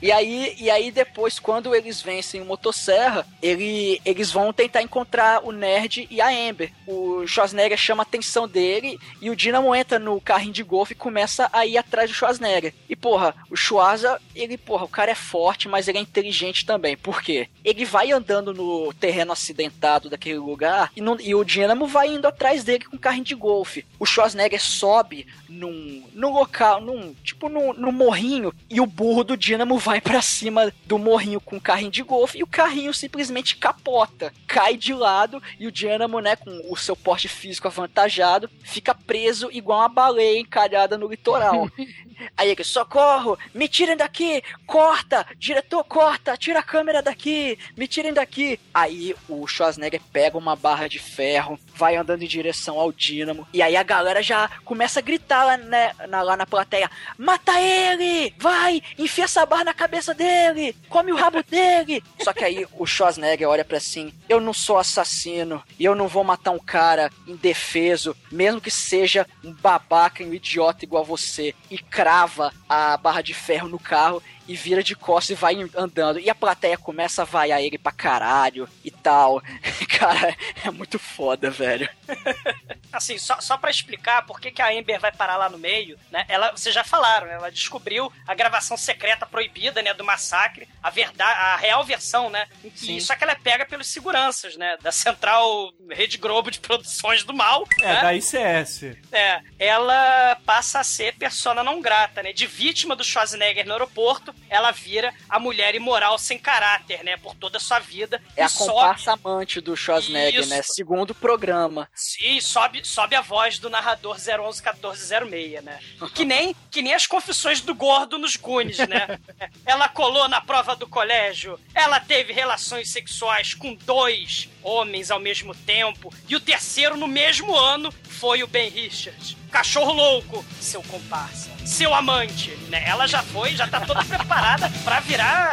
E 0.01 0.11
aí, 0.11 0.55
e 0.59 0.69
aí 0.69 0.91
depois, 0.91 1.39
quando 1.39 1.73
eles 1.75 2.01
vencem 2.01 2.41
o 2.41 2.45
Motosserra, 2.45 3.25
ele, 3.41 4.01
eles 4.05 4.31
vão 4.31 4.51
tentar 4.53 4.81
encontrar 4.81 5.43
o 5.43 5.51
Nerd 5.51 6.07
e 6.09 6.19
a 6.21 6.27
Amber. 6.29 6.71
O 6.87 7.25
Schwarzenegger 7.27 7.77
chama 7.77 8.01
a 8.03 8.05
atenção 8.05 8.47
dele 8.47 8.99
e 9.21 9.29
o 9.29 9.35
Dynamo 9.35 9.73
entra 9.75 9.97
no 9.99 10.19
carrinho 10.21 10.53
de 10.53 10.63
golfe 10.63 10.93
e 10.93 10.95
começa 10.95 11.49
a 11.51 11.65
ir 11.65 11.77
atrás 11.77 12.09
do 12.09 12.15
Schwarzenegger. 12.15 12.73
E 12.89 12.95
porra, 12.95 13.35
o 13.49 13.55
Schwarza, 13.55 14.19
ele, 14.35 14.57
porra, 14.57 14.85
o 14.85 14.89
cara 14.89 15.11
é 15.11 15.15
forte, 15.15 15.67
mas 15.67 15.87
ele 15.87 15.97
é 15.97 16.01
inteligente 16.01 16.65
também. 16.65 16.95
Por 16.97 17.21
quê? 17.21 17.47
Ele 17.63 17.85
vai 17.85 18.11
andando 18.11 18.53
no 18.53 18.93
terreno 18.93 19.31
acidentado 19.31 20.09
daquele 20.09 20.37
lugar 20.39 20.91
e, 20.95 21.01
não- 21.01 21.19
e 21.19 21.33
o 21.33 21.43
Dynamo 21.43 21.87
vai 21.87 22.07
indo 22.13 22.27
atrás 22.27 22.63
dele 22.63 22.85
com 22.85 22.95
o 22.95 22.99
carrinho 22.99 23.25
de 23.25 23.35
golfe. 23.35 23.85
O 23.99 24.05
Schwarzenegger 24.05 24.61
sobe 24.61 25.27
num, 25.49 26.03
num 26.13 26.33
local, 26.33 26.81
num, 26.81 27.13
tipo 27.23 27.49
num, 27.49 27.73
num 27.73 27.91
morrinho, 27.91 28.53
e 28.69 28.79
o 28.81 28.85
burro 28.85 29.23
do 29.23 29.37
Dynamo 29.75 29.79
vai 29.79 30.01
pra 30.01 30.21
cima 30.21 30.73
do 30.85 30.97
morrinho 30.97 31.39
com 31.39 31.57
o 31.57 31.61
carrinho 31.61 31.91
de 31.91 32.03
golfe 32.03 32.37
e 32.37 32.43
o 32.43 32.47
carrinho 32.47 32.93
simplesmente 32.93 33.55
capota, 33.57 34.33
cai 34.47 34.77
de 34.77 34.93
lado 34.93 35.41
e 35.59 35.67
o 35.67 35.71
Dynamo, 35.71 36.19
né, 36.19 36.35
com 36.35 36.61
o 36.69 36.77
seu 36.77 36.95
porte 36.95 37.27
físico 37.27 37.67
avantajado, 37.67 38.49
fica 38.63 38.93
preso 38.93 39.49
igual 39.51 39.79
uma 39.79 39.89
baleia 39.89 40.39
encalhada 40.39 40.97
no 40.97 41.07
litoral. 41.07 41.69
Aí 42.37 42.49
ele, 42.49 42.63
socorro, 42.63 43.37
me 43.53 43.67
tirem 43.67 43.97
daqui, 43.97 44.41
corta, 44.65 45.25
diretor, 45.37 45.83
corta, 45.83 46.37
tira 46.37 46.59
a 46.59 46.63
câmera 46.63 47.01
daqui, 47.01 47.57
me 47.75 47.87
tirem 47.87 48.13
daqui. 48.13 48.59
Aí 48.73 49.13
o 49.27 49.45
Schwarzenegger 49.45 50.01
pega 50.13 50.37
uma 50.37 50.55
barra 50.55 50.87
de 50.87 50.97
ferro, 50.97 51.59
vai 51.73 51.97
andando 51.97 52.23
em 52.23 52.27
direção 52.27 52.79
ao 52.79 52.91
Dínamo, 52.91 53.45
e 53.53 53.61
aí 53.61 53.75
a 53.75 53.83
galera 53.83 54.23
já 54.23 54.49
começa 54.63 54.99
a 54.99 55.03
gritar 55.03 55.43
lá, 55.43 55.57
né, 55.57 55.91
lá 56.07 56.37
na 56.37 56.45
plateia: 56.45 56.89
mata 57.17 57.59
ele, 57.59 58.33
vai, 58.37 58.81
enfia 58.97 59.25
essa 59.25 59.45
barra 59.45 59.64
na 59.65 59.73
cabeça 59.73 60.13
dele, 60.13 60.75
come 60.87 61.11
o 61.11 61.15
rabo 61.15 61.43
dele. 61.43 62.01
Só 62.21 62.31
que 62.31 62.45
aí 62.45 62.65
o 62.73 62.85
Schwarzenegger 62.85 63.49
olha 63.49 63.65
pra 63.65 63.77
assim: 63.77 64.13
eu 64.29 64.39
não 64.39 64.53
sou 64.53 64.77
assassino, 64.77 65.61
e 65.77 65.83
eu 65.83 65.95
não 65.95 66.07
vou 66.07 66.23
matar 66.23 66.51
um 66.51 66.59
cara 66.59 67.11
indefeso, 67.27 68.15
mesmo 68.31 68.61
que 68.61 68.71
seja 68.71 69.27
um 69.43 69.51
babaca 69.51 70.23
e 70.23 70.25
um 70.25 70.33
idiota 70.33 70.85
igual 70.85 71.03
você, 71.03 71.53
e 71.69 71.77
crava 71.77 72.53
a 72.69 72.95
barra 72.95 73.21
de 73.21 73.33
ferro 73.33 73.67
no 73.67 73.79
carro 73.79 74.21
e 74.47 74.55
vira 74.55 74.83
de 74.83 74.95
costas 74.95 75.31
e 75.37 75.39
vai 75.39 75.55
andando. 75.75 76.19
E 76.19 76.29
a 76.29 76.35
plateia 76.35 76.77
começa 76.77 77.21
a 77.21 77.25
vaiar 77.25 77.61
ele 77.61 77.77
pra 77.77 77.91
caralho 77.91 78.69
e 78.83 78.91
tal. 78.91 79.41
Cara, 79.97 80.35
é 80.63 80.71
muito 80.71 80.99
foda, 80.99 81.49
velho. 81.49 81.89
Assim, 82.91 83.17
só, 83.17 83.39
só 83.41 83.57
para 83.57 83.71
explicar 83.71 84.25
por 84.25 84.39
que, 84.39 84.51
que 84.51 84.61
a 84.61 84.69
Amber 84.69 84.99
vai 84.99 85.11
parar 85.11 85.37
lá 85.37 85.49
no 85.49 85.57
meio, 85.57 85.97
né? 86.11 86.25
Ela, 86.27 86.51
vocês 86.51 86.73
já 86.73 86.83
falaram, 86.83 87.27
né? 87.27 87.33
ela 87.33 87.51
descobriu 87.51 88.11
a 88.27 88.33
gravação 88.33 88.77
secreta 88.77 89.25
proibida, 89.25 89.81
né, 89.81 89.93
do 89.93 90.03
massacre, 90.03 90.67
a 90.81 90.89
verdade, 90.89 91.39
a 91.39 91.55
real 91.57 91.83
versão, 91.83 92.29
né? 92.29 92.47
Em 92.63 92.69
que, 92.69 92.79
Sim. 92.79 92.99
só 92.99 93.15
que 93.15 93.23
ela 93.23 93.33
é 93.33 93.35
pega 93.35 93.65
pelos 93.65 93.87
seguranças, 93.87 94.55
né, 94.55 94.77
da 94.81 94.91
Central 94.91 95.73
Rede 95.89 96.17
Globo 96.17 96.51
de 96.51 96.59
Produções 96.59 97.23
do 97.23 97.33
Mal, 97.33 97.67
É, 97.81 97.93
né? 97.93 98.01
da 98.01 98.13
ICS. 98.13 98.83
É, 99.11 99.41
ela 99.59 100.37
passa 100.45 100.79
a 100.79 100.83
ser 100.83 101.15
persona 101.15 101.63
não 101.63 101.81
grata, 101.81 102.21
né? 102.21 102.33
De 102.33 102.45
vítima 102.45 102.95
do 102.95 103.03
Schwarzenegger 103.03 103.65
no 103.65 103.73
aeroporto, 103.73 104.33
ela 104.49 104.71
vira 104.71 105.13
a 105.29 105.39
mulher 105.39 105.75
imoral 105.75 106.17
sem 106.17 106.37
caráter, 106.37 107.03
né? 107.03 107.17
Por 107.17 107.35
toda 107.35 107.57
a 107.57 107.59
sua 107.59 107.79
vida. 107.79 108.21
É 108.35 108.43
a 108.43 108.49
sobe, 108.49 108.71
comparsa 108.71 109.13
amante 109.13 109.61
do 109.61 109.75
Schwarzenegger, 109.75 110.41
Isso. 110.41 110.49
né? 110.49 110.61
Segundo 110.61 111.11
o 111.11 111.15
programa. 111.15 111.89
sim, 111.93 112.39
sobe, 112.39 112.85
sobe 112.85 113.15
a 113.15 113.21
voz 113.21 113.59
do 113.59 113.69
narrador 113.69 114.15
011 114.15 114.61
1406, 114.61 115.63
né? 115.63 115.79
Que 116.13 116.25
nem, 116.25 116.55
que 116.71 116.81
nem 116.81 116.93
as 116.93 117.07
confissões 117.07 117.61
do 117.61 117.73
gordo 117.73 118.17
nos 118.17 118.35
Goonies, 118.35 118.77
né? 118.77 119.19
Ela 119.65 119.89
colou 119.89 120.27
na 120.27 120.41
prova 120.41 120.75
do 120.75 120.87
colégio, 120.87 121.59
ela 121.73 121.99
teve 121.99 122.31
relações 122.31 122.89
sexuais 122.89 123.53
com 123.53 123.73
dois 123.73 124.49
homens 124.63 125.11
ao 125.11 125.19
mesmo 125.19 125.53
tempo, 125.53 126.13
e 126.27 126.35
o 126.35 126.39
terceiro 126.39 126.97
no 126.97 127.07
mesmo 127.07 127.55
ano 127.55 127.91
foi 128.03 128.43
o 128.43 128.47
Ben 128.47 128.69
Richards. 128.69 129.35
Cachorro 129.51 129.93
louco, 129.93 130.45
seu 130.59 130.81
comparsa, 130.83 131.49
seu 131.65 131.93
amante, 131.93 132.51
né? 132.69 132.83
Ela 132.85 133.07
já 133.07 133.21
foi, 133.23 133.51
já 133.51 133.67
tá 133.67 133.81
toda 133.81 134.03
preparada 134.03 134.71
pra 134.83 134.99
virar 134.99 135.51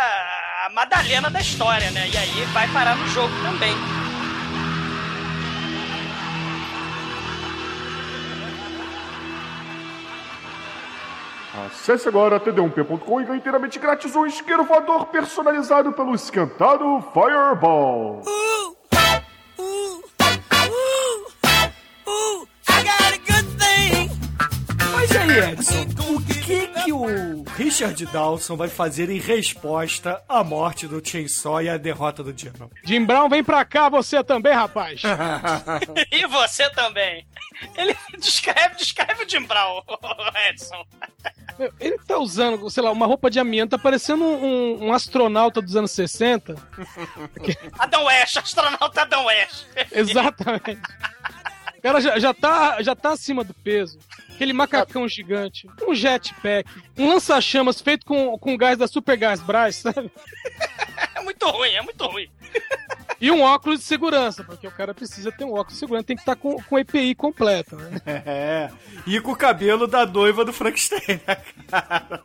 a 0.67 0.71
Madalena 0.71 1.31
da 1.31 1.41
história, 1.41 1.91
né? 1.91 2.09
E 2.13 2.17
aí 2.17 2.45
vai 2.53 2.69
parar 2.69 2.97
no 2.97 3.09
jogo 3.09 3.33
também. 3.43 3.75
Acesse 11.67 12.09
agora 12.09 12.41
td1p.com 12.41 13.21
e 13.21 13.25
ganhe 13.25 13.39
inteiramente 13.39 13.79
grátis 13.79 14.17
um 14.17 14.27
isqueiro 14.27 14.65
voador 14.65 15.07
personalizado 15.07 15.93
pelo 15.93 16.15
esquentado 16.15 17.05
Fireball. 17.13 18.23
Mas 25.03 25.17
aí, 25.17 25.53
Edson, 25.53 25.83
o 26.15 26.23
que 26.23 26.67
que 26.69 26.93
o 26.93 27.43
Richard 27.57 28.07
Dawson 28.07 28.57
vai 28.57 28.69
fazer 28.69 29.11
em 29.11 29.19
resposta 29.19 30.23
à 30.29 30.45
morte 30.45 30.87
do 30.87 31.05
Chainsaw 31.05 31.61
e 31.61 31.69
à 31.69 31.77
derrota 31.77 32.23
do 32.23 32.33
Dino? 32.33 32.71
Jim 32.85 33.05
Brown, 33.05 33.29
vem 33.29 33.43
pra 33.43 33.65
cá, 33.65 33.89
você 33.89 34.23
também, 34.23 34.53
rapaz. 34.53 35.03
E 36.13 36.25
você 36.29 36.71
também. 36.71 37.27
Ele 37.77 37.97
descreve, 38.17 38.77
descreve 38.77 39.25
o 39.25 39.29
Jim 39.29 39.43
Brown, 39.43 39.83
Edson. 40.49 40.85
Meu, 41.59 41.73
ele 41.81 41.99
tá 42.07 42.19
usando, 42.19 42.71
sei 42.71 42.85
lá, 42.85 42.93
uma 42.93 43.07
roupa 43.07 43.29
de 43.29 43.41
amianto, 43.41 43.77
tá 43.77 43.83
parecendo 43.83 44.25
um, 44.25 44.87
um 44.87 44.93
astronauta 44.93 45.61
dos 45.61 45.75
anos 45.75 45.91
60. 45.91 46.55
Adão 47.77 48.05
West, 48.05 48.37
astronauta 48.37 49.03
Adão 49.03 49.25
West. 49.25 49.67
Exatamente. 49.91 50.81
O 51.77 51.83
cara 51.83 52.01
já, 52.01 52.17
já, 52.21 52.33
tá, 52.33 52.81
já 52.81 52.95
tá 52.95 53.11
acima 53.11 53.43
do 53.43 53.53
peso. 53.53 53.99
Aquele 54.35 54.53
macacão 54.53 55.09
gigante, 55.09 55.67
um 55.87 55.95
jetpack, 55.95 56.69
um 56.99 57.09
lança-chamas 57.09 57.81
feito 57.81 58.05
com, 58.05 58.37
com 58.39 58.57
gás 58.57 58.77
da 58.79 58.89
Super 58.89 59.17
Gás 59.17 59.41
Brás, 59.41 59.77
sabe? 59.77 60.11
É 61.15 61.21
muito 61.25 61.47
ruim, 61.49 61.71
é 61.71 61.83
muito 61.83 62.05
ruim. 62.05 62.29
E 63.23 63.31
um 63.31 63.41
óculos 63.41 63.79
de 63.79 63.85
segurança, 63.85 64.43
porque 64.43 64.67
o 64.67 64.71
cara 64.73 64.93
precisa 64.93 65.31
ter 65.31 65.45
um 65.45 65.53
óculos 65.53 65.75
de 65.75 65.79
segurança, 65.79 66.07
tem 66.07 66.17
que 66.17 66.23
estar 66.23 66.35
com, 66.35 66.61
com 66.61 66.77
EPI 66.77 67.15
completo, 67.15 67.77
né? 67.77 68.01
É, 68.27 68.69
e 69.07 69.21
com 69.21 69.31
o 69.31 69.37
cabelo 69.37 69.87
da 69.87 70.05
noiva 70.05 70.45
do 70.45 70.53
Frankenstein, 70.53 71.21
né, 71.25 71.37
cara? 71.71 72.25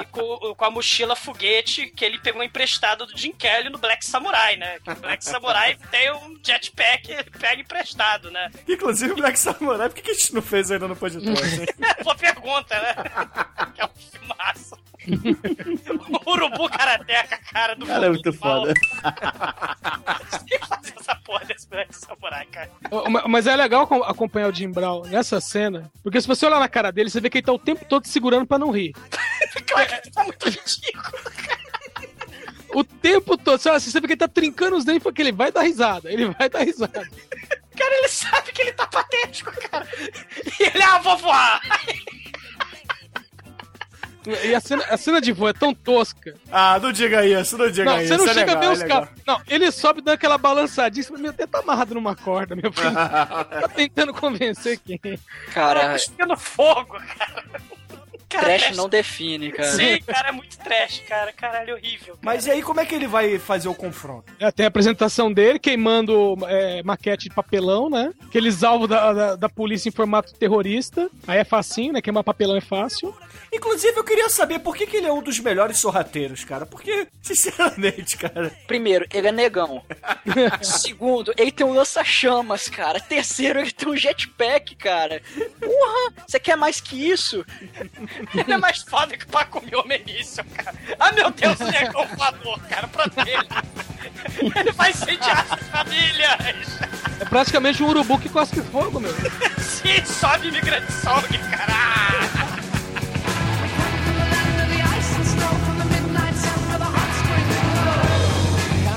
E 0.00 0.04
com, 0.06 0.54
com 0.54 0.64
a 0.64 0.70
mochila 0.70 1.14
foguete 1.14 1.88
que 1.88 2.02
ele 2.02 2.18
pegou 2.18 2.42
emprestado 2.42 3.04
do 3.04 3.16
Jim 3.16 3.32
Kelly 3.32 3.68
no 3.68 3.76
Black 3.76 4.06
Samurai, 4.06 4.56
né? 4.56 4.78
Que 4.80 4.90
o 4.90 4.96
Black 4.96 5.22
Samurai 5.22 5.76
tem 5.90 6.10
um 6.12 6.38
jetpack, 6.42 7.12
ele 7.12 7.30
pega 7.30 7.60
emprestado, 7.60 8.30
né? 8.30 8.50
Inclusive 8.66 9.12
o 9.12 9.16
Black 9.16 9.38
Samurai, 9.38 9.90
por 9.90 10.00
que 10.00 10.10
a 10.10 10.14
gente 10.14 10.34
não 10.34 10.42
fez 10.42 10.70
ainda 10.70 10.88
no 10.88 10.96
podcast? 10.96 11.66
Boa 12.02 12.16
pergunta, 12.16 12.74
né? 12.80 12.94
Que 13.74 13.82
é 13.82 13.84
um 13.84 13.90
filmaço. 14.10 14.78
O 16.26 16.30
Urubu 16.32 16.68
Karateca, 16.68 17.38
cara, 17.52 17.74
do 17.74 17.86
Cara, 17.86 18.06
é 18.06 18.08
muito 18.10 18.32
foda. 18.32 18.74
Essa 21.00 21.14
porra 21.24 21.44
desse 21.46 21.68
Black 21.68 21.94
Samurai, 21.94 22.46
cara. 22.46 22.70
Ma- 23.08 23.26
Mas 23.28 23.46
é 23.46 23.56
legal 23.56 23.82
acom- 23.84 24.02
acompanhar 24.02 24.48
o 24.50 24.54
Jim 24.54 24.70
Brown 24.70 25.02
nessa 25.02 25.40
cena, 25.40 25.90
porque 26.02 26.20
se 26.20 26.26
você 26.26 26.44
olhar 26.46 26.60
na 26.60 26.68
cara 26.68 26.90
dele, 26.90 27.08
você 27.10 27.20
vê 27.20 27.30
que 27.30 27.38
ele 27.38 27.46
tá 27.46 27.52
o 27.52 27.58
tempo 27.58 27.84
todo 27.86 28.06
segurando 28.06 28.46
pra 28.46 28.58
não 28.58 28.70
rir. 28.70 28.92
Claro 29.66 30.02
que 30.02 30.10
tá 30.10 30.24
muito 30.24 30.44
ridículo. 30.48 31.18
O 32.74 32.84
tempo 32.84 33.36
todo, 33.38 33.58
você 33.60 33.68
olha 33.70 33.80
você 33.80 33.98
vê 34.00 34.06
que 34.06 34.12
ele 34.12 34.18
tá 34.18 34.28
trincando 34.28 34.76
os 34.76 34.84
dentes 34.84 35.02
porque 35.02 35.22
ele 35.22 35.32
vai 35.32 35.50
dar 35.50 35.62
risada, 35.62 36.12
ele 36.12 36.26
vai 36.26 36.48
dar 36.50 36.60
risada. 36.64 37.08
Cara, 37.76 37.94
ele 37.98 38.08
sabe 38.08 38.52
que 38.52 38.60
ele 38.60 38.72
tá 38.72 38.86
patético, 38.86 39.50
cara. 39.70 39.86
E 40.60 40.64
ele, 40.64 40.82
ah, 40.82 40.98
vou 40.98 41.16
voar. 41.16 41.60
E 44.44 44.54
a 44.54 44.60
cena, 44.60 44.84
a 44.88 44.96
cena 44.96 45.20
de 45.20 45.32
voo 45.32 45.48
é 45.48 45.52
tão 45.52 45.72
tosca. 45.74 46.34
Ah, 46.50 46.78
não 46.80 46.92
diga 46.92 47.24
isso, 47.24 47.56
não 47.56 47.70
diga 47.70 47.84
Não, 47.84 48.00
isso. 48.00 48.08
você 48.08 48.16
não 48.16 48.24
é 48.24 48.34
chega 48.34 48.40
legal, 48.40 48.56
a 48.56 48.60
ver 48.60 48.66
é 48.66 48.70
os 48.70 48.78
legal. 48.80 49.00
caras. 49.02 49.22
Não, 49.26 49.42
ele 49.48 49.70
sobe 49.72 50.00
dando 50.00 50.14
aquela 50.14 50.38
fala, 51.12 51.22
meu 51.22 51.32
Deus, 51.32 51.50
tá 51.50 51.58
amarrado 51.60 51.94
numa 51.94 52.14
corda, 52.14 52.54
meu 52.56 52.72
filho. 52.72 52.92
tá 52.94 53.68
tentando 53.74 54.12
convencer 54.12 54.78
quem? 54.78 55.00
Cara, 55.52 55.92
Cuspindo 55.92 56.36
fogo, 56.36 56.98
cara. 57.18 57.44
Cara, 58.28 58.44
trash 58.44 58.76
não 58.76 58.88
define, 58.88 59.50
cara. 59.50 59.72
Sim, 59.72 60.00
cara, 60.06 60.28
é 60.28 60.32
muito 60.32 60.58
trash, 60.58 61.02
cara. 61.08 61.32
Caralho, 61.32 61.74
horrível. 61.74 62.14
cara. 62.14 62.18
Mas 62.22 62.46
e 62.46 62.50
aí, 62.50 62.62
como 62.62 62.80
é 62.80 62.86
que 62.86 62.94
ele 62.94 63.06
vai 63.06 63.38
fazer 63.38 63.68
o 63.68 63.74
confronto? 63.74 64.32
É, 64.38 64.50
tem 64.50 64.66
a 64.66 64.68
apresentação 64.68 65.32
dele 65.32 65.58
queimando 65.58 66.36
é, 66.46 66.82
maquete 66.82 67.28
de 67.28 67.34
papelão, 67.34 67.88
né? 67.88 68.12
Aqueles 68.26 68.62
alvos 68.62 68.88
da, 68.88 69.12
da, 69.12 69.36
da 69.36 69.48
polícia 69.48 69.88
em 69.88 69.92
formato 69.92 70.34
terrorista. 70.34 71.10
Aí 71.26 71.38
é 71.38 71.44
facinho, 71.44 71.94
né? 71.94 72.02
Queimar 72.02 72.22
papelão 72.22 72.56
é 72.56 72.60
fácil. 72.60 73.14
Inclusive, 73.52 73.96
eu 73.96 74.04
queria 74.04 74.28
saber 74.28 74.58
por 74.58 74.76
que, 74.76 74.86
que 74.86 74.98
ele 74.98 75.06
é 75.06 75.12
um 75.12 75.22
dos 75.22 75.38
melhores 75.40 75.78
sorrateiros, 75.78 76.44
cara. 76.44 76.66
Porque, 76.66 77.06
sinceramente, 77.22 78.16
cara. 78.16 78.52
Primeiro, 78.66 79.06
ele 79.12 79.28
é 79.28 79.32
negão. 79.32 79.82
Segundo, 80.60 81.32
ele 81.36 81.50
tem 81.50 81.64
um 81.64 81.72
lança-chamas, 81.72 82.68
cara. 82.68 83.00
Terceiro, 83.00 83.60
ele 83.60 83.72
tem 83.72 83.88
um 83.88 83.96
jetpack, 83.96 84.76
cara. 84.76 85.22
porra, 85.58 86.12
você 86.26 86.38
quer 86.38 86.56
mais 86.56 86.80
que 86.80 87.08
isso? 87.10 87.44
Ele 88.34 88.52
é 88.52 88.56
mais 88.56 88.82
foda 88.82 89.16
que 89.16 89.24
o 89.24 89.28
Paco 89.28 89.64
Mil 89.64 89.84
Menício, 89.86 90.44
cara. 90.56 90.76
Ah, 90.98 91.12
meu 91.12 91.30
Deus, 91.30 91.60
ele 91.60 91.76
é 91.76 91.90
voador, 91.90 92.60
cara, 92.68 92.88
pra 92.88 93.06
dele. 93.06 93.48
Ele 94.56 94.72
vai 94.72 94.90
incendiar 94.90 95.46
as 95.50 95.66
famílias. 95.68 96.80
É 97.20 97.24
praticamente 97.24 97.82
um 97.82 97.88
urubu 97.88 98.18
que 98.18 98.28
cospe 98.28 98.60
fogo, 98.62 99.00
meu. 99.00 99.12
Sim, 99.58 100.04
sobe 100.04 100.48
imigrante 100.48 100.92
sangue, 100.92 101.38
cara. 101.50 102.37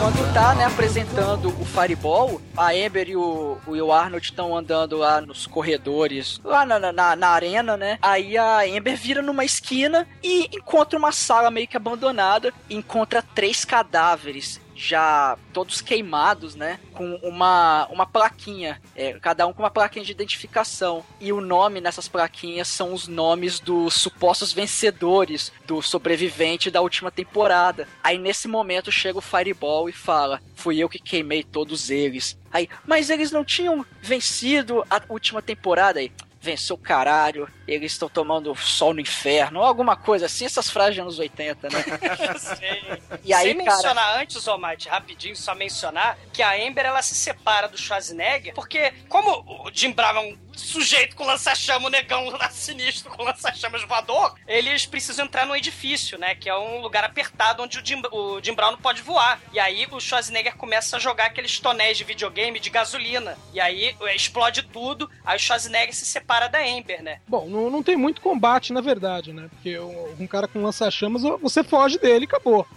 Quando 0.02 0.34
tá, 0.34 0.56
né, 0.56 0.66
apresentando 0.66 1.50
o 1.50 1.64
Fireball, 1.64 2.42
a 2.58 2.72
Amber 2.72 3.08
e 3.08 3.16
o, 3.16 3.60
o 3.68 3.92
Arnold 3.94 4.26
estão 4.26 4.58
andando 4.58 4.98
lá 4.98 5.22
nos 5.22 5.46
corredores, 5.46 6.42
lá 6.44 6.66
na, 6.66 6.92
na, 6.92 7.16
na 7.16 7.28
arena, 7.28 7.78
né? 7.78 8.00
Aí 8.02 8.36
a 8.36 8.62
Amber 8.62 8.98
vira 8.98 9.22
numa 9.22 9.46
esquina 9.46 10.08
e 10.24 10.50
encontra 10.52 10.98
uma 10.98 11.12
sala 11.12 11.52
meio 11.52 11.68
que 11.68 11.78
abandonada 11.78 12.52
encontra 12.68 13.22
três 13.22 13.64
cadáveres 13.64 14.60
já 14.82 15.38
todos 15.54 15.80
queimados, 15.80 16.56
né? 16.56 16.80
Com 16.92 17.14
uma, 17.18 17.88
uma 17.92 18.06
plaquinha, 18.06 18.82
é, 18.96 19.14
cada 19.14 19.46
um 19.46 19.54
com 19.54 19.62
uma 19.62 19.70
plaquinha 19.70 20.04
de 20.04 20.12
identificação. 20.12 21.06
E 21.20 21.32
o 21.32 21.40
nome 21.40 21.80
nessas 21.80 22.08
plaquinhas 22.08 22.68
são 22.68 22.92
os 22.92 23.08
nomes 23.08 23.60
dos 23.60 23.94
supostos 23.94 24.52
vencedores 24.52 25.52
do 25.68 25.84
sobrevivente 25.84 26.72
da 26.72 26.82
última 26.82 27.12
temporada. 27.12 27.88
Aí 28.04 28.18
nesse 28.18 28.48
momento 28.48 28.92
chega 28.92 29.20
o 29.20 29.22
Fireball 29.22 29.88
e 29.88 29.94
fala: 29.94 30.42
Fui 30.56 30.80
eu 30.80 30.90
que 30.90 30.98
queimei 30.98 31.44
todos 31.44 31.92
eles. 31.92 32.36
Aí, 32.52 32.68
mas 32.86 33.12
eles 33.12 33.32
não 33.32 33.46
tinham 33.46 33.86
vencido 34.02 34.84
a 34.90 35.00
última 35.08 35.44
temporada 35.44 36.00
aí. 36.00 36.12
Venceu 36.44 36.76
o 36.76 36.80
caralho, 36.80 37.48
eles 37.68 37.92
estão 37.92 38.10
tomando 38.10 38.56
sol 38.56 38.96
no 38.96 39.00
inferno, 39.00 39.60
ou 39.60 39.66
alguma 39.66 39.96
coisa 39.96 40.26
assim, 40.26 40.44
essas 40.44 40.72
frases 40.72 40.96
de 40.96 41.02
anos 41.02 41.20
80, 41.20 41.70
né? 41.70 41.84
Sim. 42.40 43.20
E 43.24 43.32
aí, 43.32 43.50
Sem 43.50 43.58
cara- 43.64 43.76
mencionar 43.76 44.20
antes, 44.20 44.48
Omad, 44.48 44.88
rapidinho, 44.88 45.36
só 45.36 45.54
mencionar 45.54 46.18
que 46.34 46.42
a 46.42 46.54
Amber 46.68 46.84
ela 46.86 47.02
se 47.04 47.14
separa 47.14 47.68
do 47.68 47.78
Schwarzenegger, 47.78 48.56
porque 48.56 48.92
como 49.08 49.30
o 49.66 49.70
Jim 49.72 49.92
Brown 49.92 50.16
é 50.18 50.20
um 50.20 50.38
sujeito 50.54 51.16
com 51.16 51.26
lança-chama, 51.26 51.88
um 51.88 51.90
negão 51.90 52.30
lá 52.30 52.50
sinistro 52.50 53.10
com 53.10 53.24
lança-chamas 53.24 53.84
voador, 53.84 54.36
eles 54.48 54.86
precisam 54.86 55.26
entrar 55.26 55.46
num 55.46 55.56
edifício, 55.56 56.18
né? 56.18 56.36
Que 56.36 56.50
é 56.50 56.58
um 56.58 56.82
lugar 56.82 57.04
apertado 57.04 57.64
onde 57.64 57.80
o 57.80 57.86
Jim, 57.86 58.02
o 58.12 58.40
Jim 58.42 58.54
Brown 58.54 58.72
não 58.72 58.80
pode 58.80 59.02
voar. 59.02 59.40
E 59.54 59.60
aí 59.60 59.88
o 59.92 60.00
Schwarzenegger 60.00 60.56
começa 60.56 60.98
a 60.98 61.00
jogar 61.00 61.26
aqueles 61.26 61.60
tonéis 61.60 61.98
de 61.98 62.04
videogame 62.04 62.60
de 62.60 62.70
gasolina. 62.70 63.38
E 63.54 63.60
aí 63.60 63.96
é, 64.02 64.16
explode 64.16 64.64
tudo, 64.64 65.10
aí 65.26 65.36
o 65.36 65.40
Schwarzenegger 65.40 65.96
se 65.96 66.06
separa 66.06 66.48
da 66.48 66.60
Amber, 66.60 67.02
né? 67.04 67.20
Bom, 67.28 67.48
não, 67.48 67.70
não 67.70 67.84
tem 67.84 67.96
muito 67.96 68.22
combate, 68.22 68.74
na 68.74 68.82
verdade, 68.82 69.34
né? 69.34 69.50
Porque 69.50 69.78
um, 69.80 70.16
um 70.20 70.28
cara 70.28 70.48
com 70.48 70.62
lança-chamas, 70.62 71.24
você 71.42 71.64
foge 71.64 71.98
dele 71.98 72.26
e 72.26 72.28
acabou. 72.28 72.68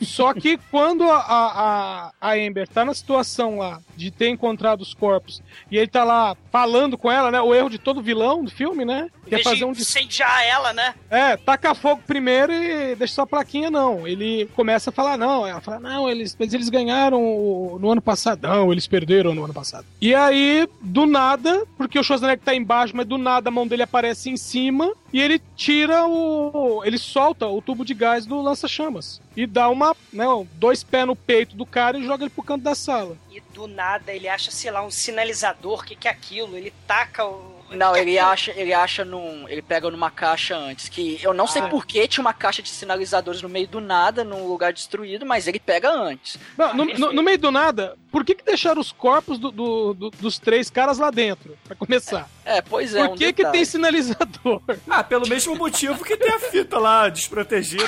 Só 0.00 0.32
que 0.32 0.58
quando 0.70 1.04
a, 1.10 1.18
a, 1.18 2.12
a 2.20 2.32
Amber 2.34 2.66
tá 2.68 2.84
na 2.84 2.94
situação 2.94 3.58
lá 3.58 3.80
de 3.96 4.10
ter 4.10 4.28
encontrado 4.28 4.80
os 4.80 4.94
corpos 4.94 5.42
e 5.70 5.76
ele 5.76 5.86
tá 5.86 6.04
lá 6.04 6.36
falando 6.50 6.96
com 6.96 7.10
ela, 7.10 7.30
né? 7.30 7.40
O 7.40 7.54
erro 7.54 7.68
de 7.68 7.78
todo 7.78 8.02
vilão 8.02 8.44
do 8.44 8.50
filme, 8.50 8.84
né? 8.84 9.08
Que 9.26 9.36
é 9.36 9.42
fazer 9.42 9.64
um 9.64 9.72
incendiar 9.72 10.44
ela, 10.44 10.72
né? 10.72 10.94
É, 11.08 11.36
taca 11.36 11.74
fogo 11.74 12.02
primeiro 12.06 12.52
e 12.52 12.94
deixa 12.96 13.14
só 13.14 13.22
a 13.22 13.26
plaquinha, 13.26 13.70
não. 13.70 14.06
Ele 14.06 14.48
começa 14.56 14.90
a 14.90 14.92
falar, 14.92 15.16
não. 15.16 15.46
Ela 15.46 15.60
fala, 15.60 15.78
não, 15.78 16.08
eles, 16.08 16.36
mas 16.38 16.52
eles 16.52 16.68
ganharam 16.68 17.78
no 17.78 17.90
ano 17.90 18.02
passado. 18.02 18.42
Não, 18.42 18.72
eles 18.72 18.86
perderam 18.86 19.34
no 19.34 19.44
ano 19.44 19.54
passado. 19.54 19.86
E 20.00 20.14
aí, 20.14 20.68
do 20.80 21.06
nada, 21.06 21.64
porque 21.76 21.98
o 21.98 22.02
Schwarzenegger 22.02 22.44
tá 22.44 22.54
embaixo, 22.54 22.96
mas 22.96 23.06
do 23.06 23.18
nada 23.18 23.48
a 23.48 23.52
mão 23.52 23.66
dele 23.66 23.82
aparece 23.82 24.30
em 24.30 24.36
cima 24.36 24.92
e 25.12 25.20
ele 25.20 25.40
tira 25.56 26.06
o. 26.06 26.82
Ele 26.84 26.98
solta 26.98 27.46
o 27.46 27.60
tubo 27.60 27.84
de 27.84 27.94
gás 27.94 28.26
do 28.26 28.40
lança-chamas. 28.40 29.20
E 29.36 29.46
dá 29.46 29.68
uma, 29.68 29.96
né, 30.12 30.24
dois 30.52 30.82
pés 30.82 31.06
no 31.06 31.16
peito 31.16 31.56
do 31.56 31.66
cara 31.66 31.98
e 31.98 32.04
joga 32.04 32.24
ele 32.24 32.30
pro 32.30 32.42
canto 32.42 32.62
da 32.62 32.74
sala. 32.74 33.16
E 33.30 33.40
do 33.52 33.66
nada 33.66 34.12
ele 34.12 34.28
acha, 34.28 34.50
sei 34.50 34.70
lá, 34.70 34.82
um 34.84 34.90
sinalizador, 34.90 35.80
o 35.80 35.84
que, 35.84 35.96
que 35.96 36.08
é 36.08 36.10
aquilo? 36.10 36.56
Ele 36.56 36.72
taca 36.86 37.24
o. 37.26 37.59
Não, 37.70 37.96
ele 37.96 38.16
é 38.16 38.20
acha, 38.20 38.52
ele 38.56 38.72
acha 38.72 39.04
num. 39.04 39.48
Ele 39.48 39.62
pega 39.62 39.90
numa 39.90 40.10
caixa 40.10 40.56
antes. 40.56 40.88
Que 40.88 41.18
eu 41.22 41.32
não 41.32 41.46
sei 41.46 41.62
Ah. 41.62 41.68
por 41.68 41.86
que 41.86 42.06
tinha 42.08 42.22
uma 42.22 42.32
caixa 42.32 42.62
de 42.62 42.68
sinalizadores 42.68 43.40
no 43.42 43.48
meio 43.48 43.68
do 43.68 43.80
nada, 43.80 44.24
num 44.24 44.46
lugar 44.46 44.72
destruído, 44.72 45.24
mas 45.24 45.46
ele 45.46 45.58
pega 45.60 45.90
antes. 45.90 46.38
Não, 46.56 46.74
no, 46.74 46.84
no- 46.84 47.12
no 47.12 47.22
meio 47.22 47.38
do 47.38 47.50
nada, 47.50 47.96
por 48.10 48.24
que, 48.24 48.34
que 48.34 48.44
deixaram 48.44 48.80
os 48.80 48.92
corpos 48.92 49.38
do- 49.38 49.50
do- 49.50 49.94
do- 49.94 50.10
dos 50.10 50.38
três 50.38 50.68
caras 50.70 50.98
lá 50.98 51.10
dentro? 51.10 51.56
Pra 51.64 51.76
começar. 51.76 52.28
É, 52.44 52.60
pois 52.60 52.94
é. 52.94 53.04
Por 53.06 53.10
um 53.14 53.16
que, 53.16 53.32
que 53.32 53.46
tem 53.46 53.64
sinalizador? 53.64 54.60
Ah, 54.88 55.04
pelo 55.04 55.28
mesmo 55.28 55.54
motivo 55.56 56.04
que 56.04 56.16
tem 56.16 56.32
a 56.32 56.38
fita 56.40 56.78
lá 56.78 57.08
desprotegida. 57.08 57.84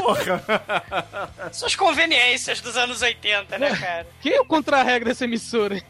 Porra. 0.00 0.42
São 1.52 1.66
as 1.66 1.74
conveniências 1.76 2.60
dos 2.60 2.76
anos 2.76 3.02
80, 3.02 3.58
né, 3.58 3.76
cara? 3.76 4.06
Quem 4.22 4.32
é 4.32 4.40
o 4.40 4.44
contra-regra 4.44 5.10
dessa 5.10 5.24
emissora? 5.24 5.80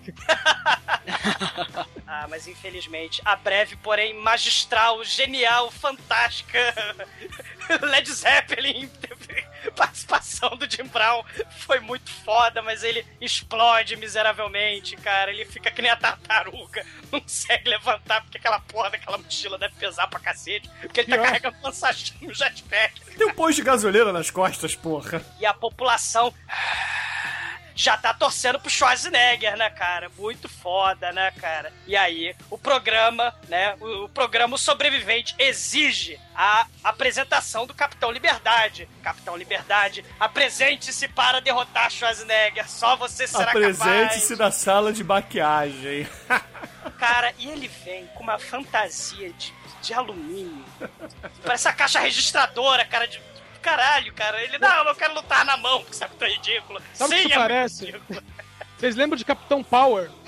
Ah, 2.12 2.26
mas 2.28 2.48
infelizmente, 2.48 3.22
a 3.24 3.36
breve, 3.36 3.76
porém 3.76 4.14
magistral, 4.14 5.04
genial, 5.04 5.70
fantástica 5.70 6.58
Led 7.82 8.12
Zeppelin 8.12 8.90
participação 9.76 10.56
do 10.56 10.68
Jim 10.68 10.88
Brown 10.88 11.22
foi 11.60 11.78
muito 11.78 12.10
foda, 12.10 12.62
mas 12.62 12.82
ele 12.82 13.06
explode 13.20 13.94
miseravelmente, 13.94 14.96
cara. 14.96 15.30
Ele 15.30 15.44
fica 15.44 15.70
que 15.70 15.80
nem 15.80 15.90
a 15.90 15.96
tartaruga, 15.96 16.84
não 17.12 17.20
consegue 17.20 17.68
levantar 17.68 18.22
porque 18.22 18.38
aquela 18.38 18.58
porra 18.58 18.90
daquela 18.90 19.16
mochila 19.16 19.56
deve 19.56 19.76
pesar 19.76 20.08
pra 20.08 20.18
cacete, 20.18 20.68
porque 20.80 21.00
ele 21.00 21.10
tá 21.10 21.18
carregando 21.18 21.56
no 21.62 22.34
jetpack. 22.34 23.00
Tem 23.16 23.26
um 23.28 23.34
posto 23.34 23.56
de 23.56 23.62
gasolina 23.62 24.12
nas 24.12 24.32
costas, 24.32 24.74
porra. 24.74 25.22
E 25.38 25.46
a 25.46 25.54
população 25.54 26.34
já 27.80 27.96
tá 27.96 28.12
torcendo 28.12 28.60
pro 28.60 28.68
Schwarzenegger, 28.68 29.56
né, 29.56 29.70
cara? 29.70 30.10
Muito 30.18 30.50
foda, 30.50 31.10
né, 31.12 31.30
cara? 31.30 31.72
E 31.86 31.96
aí, 31.96 32.36
o 32.50 32.58
programa, 32.58 33.34
né, 33.48 33.74
o, 33.80 34.04
o 34.04 34.08
programa 34.10 34.58
Sobrevivente 34.58 35.34
exige 35.38 36.20
a 36.36 36.66
apresentação 36.84 37.66
do 37.66 37.72
Capitão 37.72 38.10
Liberdade. 38.10 38.86
Capitão 39.02 39.34
Liberdade, 39.34 40.04
apresente-se 40.18 41.08
para 41.08 41.40
derrotar 41.40 41.90
Schwarzenegger. 41.90 42.68
Só 42.70 42.96
você 42.96 43.26
será 43.26 43.50
Apresente-se 43.50 44.36
capaz. 44.36 44.38
na 44.38 44.50
sala 44.50 44.92
de 44.92 45.02
maquiagem. 45.02 46.06
Cara, 46.98 47.32
e 47.38 47.48
ele 47.48 47.68
vem 47.82 48.06
com 48.08 48.22
uma 48.22 48.38
fantasia 48.38 49.32
de, 49.32 49.54
de 49.80 49.94
alumínio. 49.94 50.66
Parece 51.42 51.66
a 51.66 51.72
caixa 51.72 51.98
registradora, 51.98 52.84
cara, 52.84 53.08
de... 53.08 53.29
Caralho, 53.62 54.12
cara. 54.14 54.42
Ele, 54.42 54.58
não, 54.58 54.76
eu 54.78 54.84
não 54.84 54.94
quero 54.94 55.14
lutar 55.14 55.44
na 55.44 55.56
mão, 55.56 55.80
porque 55.80 55.94
sabe 55.94 56.14
que 56.14 56.18
tá 56.18 56.28
ridículo. 56.28 56.80
Sabe 56.94 57.14
o 57.14 57.16
Sim, 57.16 57.22
que 57.22 57.28
isso 57.28 57.38
é 57.38 57.42
parece? 57.42 57.94
Vocês 58.78 58.96
lembram 58.96 59.16
de 59.16 59.24
Capitão 59.24 59.62
Power? 59.62 60.10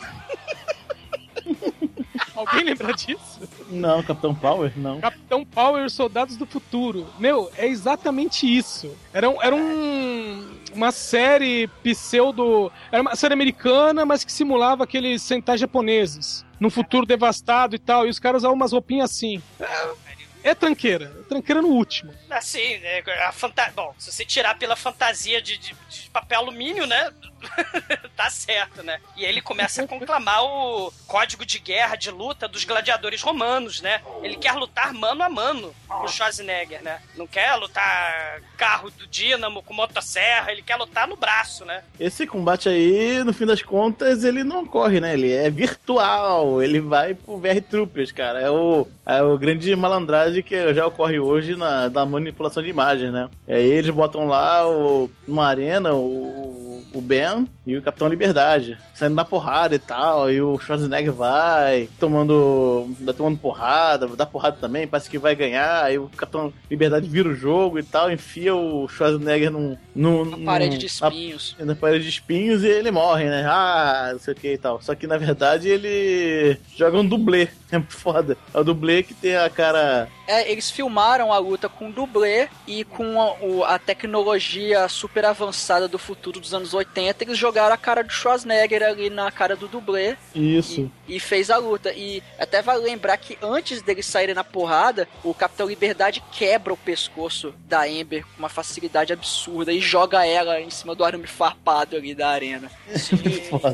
Alguém 2.34 2.64
lembra 2.64 2.92
disso? 2.94 3.40
Não, 3.68 4.02
Capitão 4.02 4.34
Power, 4.34 4.72
não. 4.76 5.00
Capitão 5.00 5.44
Power 5.44 5.82
e 5.82 5.86
os 5.86 5.92
Soldados 5.92 6.36
do 6.36 6.46
Futuro. 6.46 7.06
Meu, 7.18 7.50
é 7.56 7.66
exatamente 7.66 8.46
isso. 8.46 8.96
Era, 9.12 9.28
um, 9.28 9.42
era 9.42 9.54
um, 9.54 10.50
uma 10.74 10.92
série 10.92 11.68
pseudo. 11.82 12.72
Era 12.90 13.02
uma 13.02 13.16
série 13.16 13.34
americana, 13.34 14.04
mas 14.04 14.24
que 14.24 14.32
simulava 14.32 14.84
aqueles 14.84 15.22
centais 15.22 15.60
japoneses. 15.60 16.44
Num 16.58 16.70
futuro 16.70 17.06
devastado 17.06 17.76
e 17.76 17.78
tal. 17.78 18.06
E 18.06 18.10
os 18.10 18.18
caras 18.18 18.42
usavam 18.42 18.56
umas 18.56 18.72
roupinhas 18.72 19.10
assim. 19.10 19.42
É, 19.60 20.50
é 20.50 20.54
tranqueira. 20.54 21.12
Tranqueira 21.32 21.62
no 21.62 21.68
último. 21.68 22.12
Assim, 22.30 22.74
é, 22.82 23.02
a 23.26 23.32
fanta... 23.32 23.70
Bom, 23.74 23.94
se 23.98 24.12
você 24.12 24.24
tirar 24.24 24.58
pela 24.58 24.76
fantasia 24.76 25.40
de, 25.40 25.56
de- 25.58 25.74
de 25.88 26.10
papel 26.10 26.40
alumínio, 26.40 26.86
né? 26.86 27.10
tá 28.16 28.30
certo, 28.30 28.82
né? 28.82 29.00
E 29.16 29.24
ele 29.24 29.40
começa 29.40 29.82
a 29.82 29.86
conclamar 29.88 30.44
o 30.44 30.92
código 31.06 31.44
de 31.44 31.58
guerra, 31.58 31.96
de 31.96 32.10
luta 32.10 32.46
dos 32.46 32.64
gladiadores 32.64 33.20
romanos, 33.22 33.80
né? 33.80 34.00
Ele 34.22 34.36
quer 34.36 34.52
lutar 34.52 34.92
mano 34.94 35.22
a 35.22 35.28
mano 35.28 35.74
com 35.88 36.04
o 36.04 36.08
Schwarzenegger, 36.08 36.82
né? 36.82 37.00
Não 37.16 37.26
quer 37.26 37.54
lutar 37.56 38.40
carro 38.56 38.90
do 38.90 39.06
dínamo 39.08 39.62
com 39.62 39.74
motosserra, 39.74 40.52
ele 40.52 40.62
quer 40.62 40.76
lutar 40.76 41.08
no 41.08 41.16
braço, 41.16 41.64
né? 41.64 41.82
Esse 41.98 42.26
combate 42.26 42.68
aí, 42.68 43.24
no 43.24 43.32
fim 43.32 43.44
das 43.46 43.60
contas, 43.62 44.22
ele 44.22 44.44
não 44.44 44.64
corre, 44.64 45.00
né? 45.00 45.14
Ele 45.14 45.32
é 45.32 45.50
virtual. 45.50 46.62
Ele 46.62 46.80
vai 46.80 47.14
pro 47.14 47.38
VR 47.38 47.60
Troopers, 47.68 48.12
cara. 48.12 48.40
É 48.40 48.50
o, 48.50 48.86
é 49.04 49.20
o 49.22 49.36
grande 49.36 49.74
malandragem 49.74 50.42
que 50.42 50.72
já 50.74 50.86
ocorre 50.86 51.18
hoje 51.22 51.56
na, 51.56 51.88
na 51.88 52.04
manipulação 52.06 52.62
de 52.62 52.68
imagem, 52.70 53.10
né? 53.10 53.28
E 53.46 53.52
aí 53.54 53.70
eles 53.70 53.90
botam 53.90 54.26
lá 54.26 54.68
o, 54.68 55.10
numa 55.26 55.46
arena 55.46 55.94
o, 55.94 56.82
o 56.94 57.00
Ben 57.00 57.46
e 57.66 57.76
o 57.76 57.82
Capitão 57.82 58.08
Liberdade, 58.08 58.76
saindo 58.94 59.14
na 59.14 59.24
porrada 59.24 59.74
e 59.74 59.78
tal, 59.78 60.30
e 60.30 60.40
o 60.42 60.58
Schwarzenegger 60.58 61.12
vai 61.12 61.88
tomando, 61.98 62.86
dá 63.00 63.12
tomando 63.12 63.38
porrada, 63.38 64.06
dá 64.08 64.26
porrada 64.26 64.56
também, 64.60 64.86
parece 64.86 65.08
que 65.08 65.18
vai 65.18 65.34
ganhar, 65.34 65.84
aí 65.84 65.98
o 65.98 66.08
Capitão 66.16 66.52
Liberdade 66.70 67.08
vira 67.08 67.28
o 67.28 67.34
jogo 67.34 67.78
e 67.78 67.82
tal, 67.82 68.10
enfia 68.10 68.54
o 68.54 68.86
Schwarzenegger 68.88 69.50
num... 69.50 69.76
num 69.94 70.22
Uma 70.22 70.38
parede 70.52 70.72
num- 70.74 70.78
de 70.78 70.86
espinhos. 70.86 71.56
na 71.60 71.74
parede 71.74 72.04
de 72.04 72.10
espinhos 72.10 72.62
e 72.62 72.68
ele 72.68 72.90
morre, 72.90 73.24
né? 73.24 73.44
Ah, 73.46 74.10
não 74.12 74.18
sei 74.18 74.34
o 74.34 74.36
que 74.36 74.52
e 74.52 74.58
tal. 74.58 74.80
Só 74.82 74.94
que 74.94 75.06
na 75.06 75.16
verdade 75.16 75.68
ele 75.68 76.56
joga 76.76 76.98
um 76.98 77.06
dublê. 77.06 77.48
É 77.70 77.80
foda. 77.88 78.36
É 78.52 78.60
o 78.60 78.64
dublê 78.64 79.02
que 79.02 79.14
tem 79.14 79.34
a 79.36 79.48
cara. 79.48 80.06
É, 80.32 80.50
eles 80.50 80.70
filmaram 80.70 81.32
a 81.32 81.38
luta 81.38 81.68
com 81.68 81.90
dublê 81.90 82.48
e 82.66 82.84
com 82.84 83.20
a, 83.20 83.34
o- 83.34 83.64
a 83.64 83.78
tecnologia 83.78 84.88
super 84.88 85.24
avançada 85.26 85.86
do 85.86 85.98
futuro 85.98 86.40
dos 86.40 86.54
anos 86.54 86.72
80, 86.72 87.24
eles 87.24 87.36
jogaram 87.36 87.74
a 87.74 87.76
cara 87.76 88.02
do 88.02 88.10
Schwarzenegger 88.12 88.82
ali 88.82 89.10
na 89.10 89.30
cara 89.30 89.54
do 89.54 89.68
dublê 89.68 90.16
Isso. 90.34 90.90
e 91.06 91.20
fez 91.20 91.50
a 91.50 91.58
luta. 91.58 91.92
E 91.92 92.22
até 92.38 92.62
vale 92.62 92.82
lembrar 92.82 93.16
que 93.18 93.36
antes 93.42 93.82
deles 93.82 94.06
saírem 94.06 94.34
na 94.34 94.42
porrada, 94.44 95.06
o 95.22 95.34
Capitão 95.34 95.66
Liberdade 95.66 96.22
quebra 96.32 96.72
o 96.72 96.76
pescoço 96.78 97.52
da 97.66 97.82
Amber 97.82 98.24
com 98.24 98.38
uma 98.38 98.48
facilidade 98.48 99.12
absurda 99.12 99.70
e 99.72 99.80
joga 99.80 100.24
ela 100.24 100.60
em 100.60 100.70
cima 100.70 100.94
do 100.94 101.04
arame 101.04 101.26
farpado 101.26 101.94
ali 101.96 102.14
da 102.14 102.28
arena. 102.30 102.70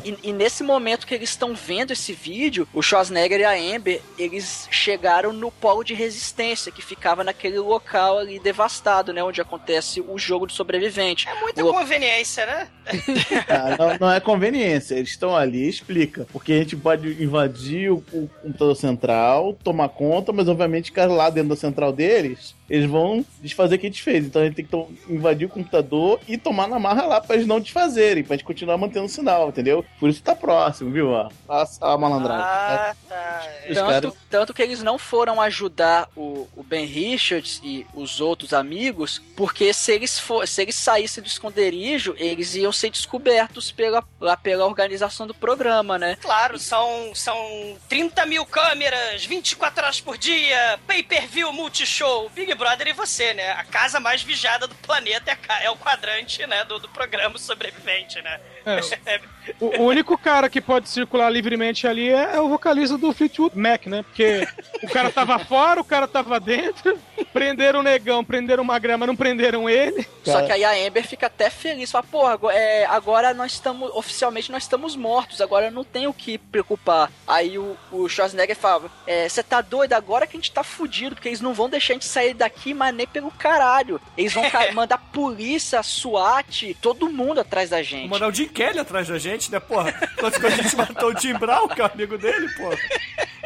E, 0.03 0.09
e- 0.09 0.29
e 0.29 0.33
nesse 0.33 0.61
momento 0.63 1.07
que 1.07 1.13
eles 1.15 1.29
estão 1.29 1.53
vendo 1.55 1.91
esse 1.91 2.11
vídeo, 2.11 2.67
o 2.73 2.81
Schwarzenegger 2.81 3.39
e 3.39 3.45
a 3.45 3.75
Amber, 3.75 4.01
eles 4.17 4.67
chegaram 4.69 5.31
no 5.31 5.49
polo 5.51 5.83
de 5.83 5.93
resistência, 5.93 6.48
que 6.71 6.81
ficava 6.81 7.23
naquele 7.23 7.59
local 7.59 8.17
ali 8.19 8.39
devastado, 8.39 9.11
né? 9.13 9.23
Onde 9.23 9.41
acontece 9.41 10.01
o 10.01 10.17
jogo 10.17 10.45
do 10.45 10.53
sobrevivente. 10.53 11.27
É 11.27 11.39
muita 11.39 11.63
O- 11.65 11.73
conveniência, 11.73 12.45
né? 12.45 12.67
Ah, 13.47 13.75
não, 13.77 13.97
não 14.07 14.11
é 14.13 14.19
conveniência. 14.19 14.95
Eles 14.95 15.09
estão 15.09 15.35
ali, 15.35 15.67
explica. 15.67 16.27
Porque 16.31 16.53
a 16.53 16.57
gente 16.57 16.75
pode 16.75 17.21
invadir 17.23 17.91
o, 17.91 18.03
o 18.11 18.29
computador 18.41 18.75
central, 18.75 19.53
tomar 19.63 19.89
conta, 19.89 20.31
mas 20.31 20.47
obviamente, 20.47 20.91
cara, 20.91 21.11
lá 21.11 21.29
dentro 21.29 21.49
da 21.49 21.55
central 21.55 21.91
deles, 21.91 22.55
eles 22.69 22.89
vão 22.89 23.25
desfazer 23.41 23.75
o 23.75 23.79
que 23.79 23.87
a 23.87 23.89
gente 23.89 24.01
fez. 24.03 24.25
Então 24.25 24.41
a 24.41 24.45
gente 24.45 24.55
tem 24.55 24.65
que 24.65 25.13
invadir 25.13 25.45
o 25.45 25.49
computador 25.49 26.19
e 26.27 26.37
tomar 26.37 26.67
na 26.67 26.79
marra 26.79 27.05
lá 27.05 27.21
pra 27.21 27.35
eles 27.35 27.47
não 27.47 27.59
desfazerem, 27.59 28.23
pra 28.23 28.35
gente 28.35 28.45
continuar 28.45 28.77
mantendo 28.77 29.05
o 29.05 29.09
sinal, 29.09 29.49
entendeu? 29.49 29.83
Por 29.99 30.09
isso 30.09 30.21
tá 30.23 30.35
próximo, 30.35 30.91
viu? 30.91 31.09
ó? 31.09 31.29
A, 31.47 31.67
a 31.93 31.97
malandragem. 31.97 32.45
Ah, 32.45 32.95
tá. 33.07 33.43
Os 33.69 33.75
Tanto, 33.75 33.89
caras- 33.89 34.13
tanto 34.29 34.53
que 34.53 34.61
eles 34.61 34.81
não 34.83 34.97
foram 34.97 35.39
ajudar 35.41 36.09
o, 36.15 36.47
o 36.55 36.63
Ben 36.63 36.85
Richards 36.85 37.59
e 37.63 37.85
os 37.93 38.19
outros 38.21 38.53
amigos, 38.53 39.21
porque 39.35 39.73
se 39.73 39.91
eles, 39.91 40.19
for, 40.19 40.47
se 40.47 40.61
eles 40.61 40.75
saíssem 40.75 41.23
do 41.23 41.27
esconderijo, 41.27 42.15
eles 42.17 42.55
iam 42.55 42.71
ser 42.71 42.89
descobertos 42.89 43.71
pela, 43.71 44.03
lá 44.19 44.35
pela 44.37 44.65
organização 44.65 45.25
do 45.27 45.33
programa, 45.33 45.97
né? 45.97 46.17
Claro, 46.21 46.57
são, 46.59 47.11
são 47.13 47.37
30 47.87 48.25
mil 48.25 48.45
câmeras, 48.45 49.25
24 49.25 49.83
horas 49.83 50.01
por 50.01 50.17
dia, 50.17 50.79
pay-per-view, 50.87 51.51
multishow, 51.53 52.29
Big 52.29 52.53
Brother 52.59 52.87
e 52.89 52.93
você, 52.93 53.33
né? 53.33 53.51
A 53.53 53.63
casa 53.63 53.99
mais 53.99 54.21
vigiada 54.21 54.67
do 54.67 54.75
planeta 54.75 55.31
é, 55.31 55.65
é 55.65 55.71
o 55.71 55.77
quadrante, 55.77 56.45
né, 56.45 56.65
do, 56.65 56.77
do 56.77 56.89
programa 56.89 57.37
sobrevivente, 57.39 58.21
né? 58.21 58.39
É, 59.05 59.21
O, 59.59 59.83
único 59.83 60.17
cara 60.17 60.49
que 60.49 60.61
pode 60.61 60.89
circular 60.89 61.29
livremente 61.29 61.87
ali 61.87 62.09
é, 62.09 62.35
é 62.35 62.39
o 62.39 62.49
vocalista 62.49 62.97
do 62.97 63.13
Fleetwood 63.13 63.57
Mac, 63.57 63.85
né? 63.87 64.03
Porque 64.03 64.47
o 64.83 64.87
cara 64.87 65.11
tava 65.11 65.39
fora, 65.39 65.81
o 65.81 65.83
cara 65.83 66.07
tava 66.07 66.39
dentro, 66.39 66.97
prenderam 67.33 67.79
o 67.79 67.83
negão, 67.83 68.23
prenderam 68.23 68.63
o 68.63 68.65
magrão, 68.65 68.97
mas 68.97 69.07
não 69.07 69.15
prenderam 69.15 69.69
ele. 69.69 70.07
Só 70.23 70.41
que 70.43 70.51
aí 70.51 70.63
a 70.63 70.87
Amber 70.87 71.05
fica 71.07 71.27
até 71.27 71.49
feliz, 71.49 71.91
fala, 71.91 72.05
pô, 72.09 72.25
agora, 72.25 72.55
é, 72.55 72.85
agora 72.85 73.33
nós 73.33 73.53
estamos, 73.53 73.89
oficialmente 73.93 74.51
nós 74.51 74.63
estamos 74.63 74.95
mortos, 74.95 75.41
agora 75.41 75.67
eu 75.67 75.71
não 75.71 75.83
tenho 75.83 76.09
o 76.09 76.13
que 76.13 76.37
preocupar. 76.37 77.11
Aí 77.27 77.57
o, 77.57 77.75
o 77.91 78.07
Schwarzenegger 78.07 78.55
fala, 78.55 78.89
você 79.27 79.43
tá 79.43 79.61
doido 79.61 79.93
agora 79.93 80.27
que 80.27 80.37
a 80.37 80.39
gente 80.39 80.51
tá 80.51 80.63
fudido, 80.63 81.15
porque 81.15 81.29
eles 81.29 81.41
não 81.41 81.53
vão 81.53 81.69
deixar 81.69 81.93
a 81.93 81.95
gente 81.95 82.05
sair 82.05 82.33
daqui, 82.33 82.73
mas 82.73 82.93
nem 82.93 83.07
pelo 83.07 83.31
caralho. 83.31 83.99
Eles 84.17 84.33
vão 84.33 84.43
mandar 84.73 84.97
polícia, 84.97 85.81
SWAT, 85.81 86.75
todo 86.81 87.09
mundo 87.09 87.39
atrás 87.39 87.69
da 87.69 87.81
gente. 87.81 88.01
Vou 88.01 88.19
mandar 88.19 88.27
o 88.27 88.33
Jim 88.33 88.47
Kelly 88.47 88.79
atrás 88.79 89.07
da 89.07 89.17
gente, 89.17 89.38
né, 89.47 89.59
porra? 89.59 89.91
Quando 90.17 90.45
a 90.45 90.49
gente 90.49 90.75
matou 90.75 91.13
o 91.13 91.19
Jim 91.19 91.33
Brown, 91.35 91.67
que 91.67 91.79
é 91.79 91.83
o 91.85 91.87
amigo 91.91 92.17
dele, 92.17 92.47
porra. 92.55 92.77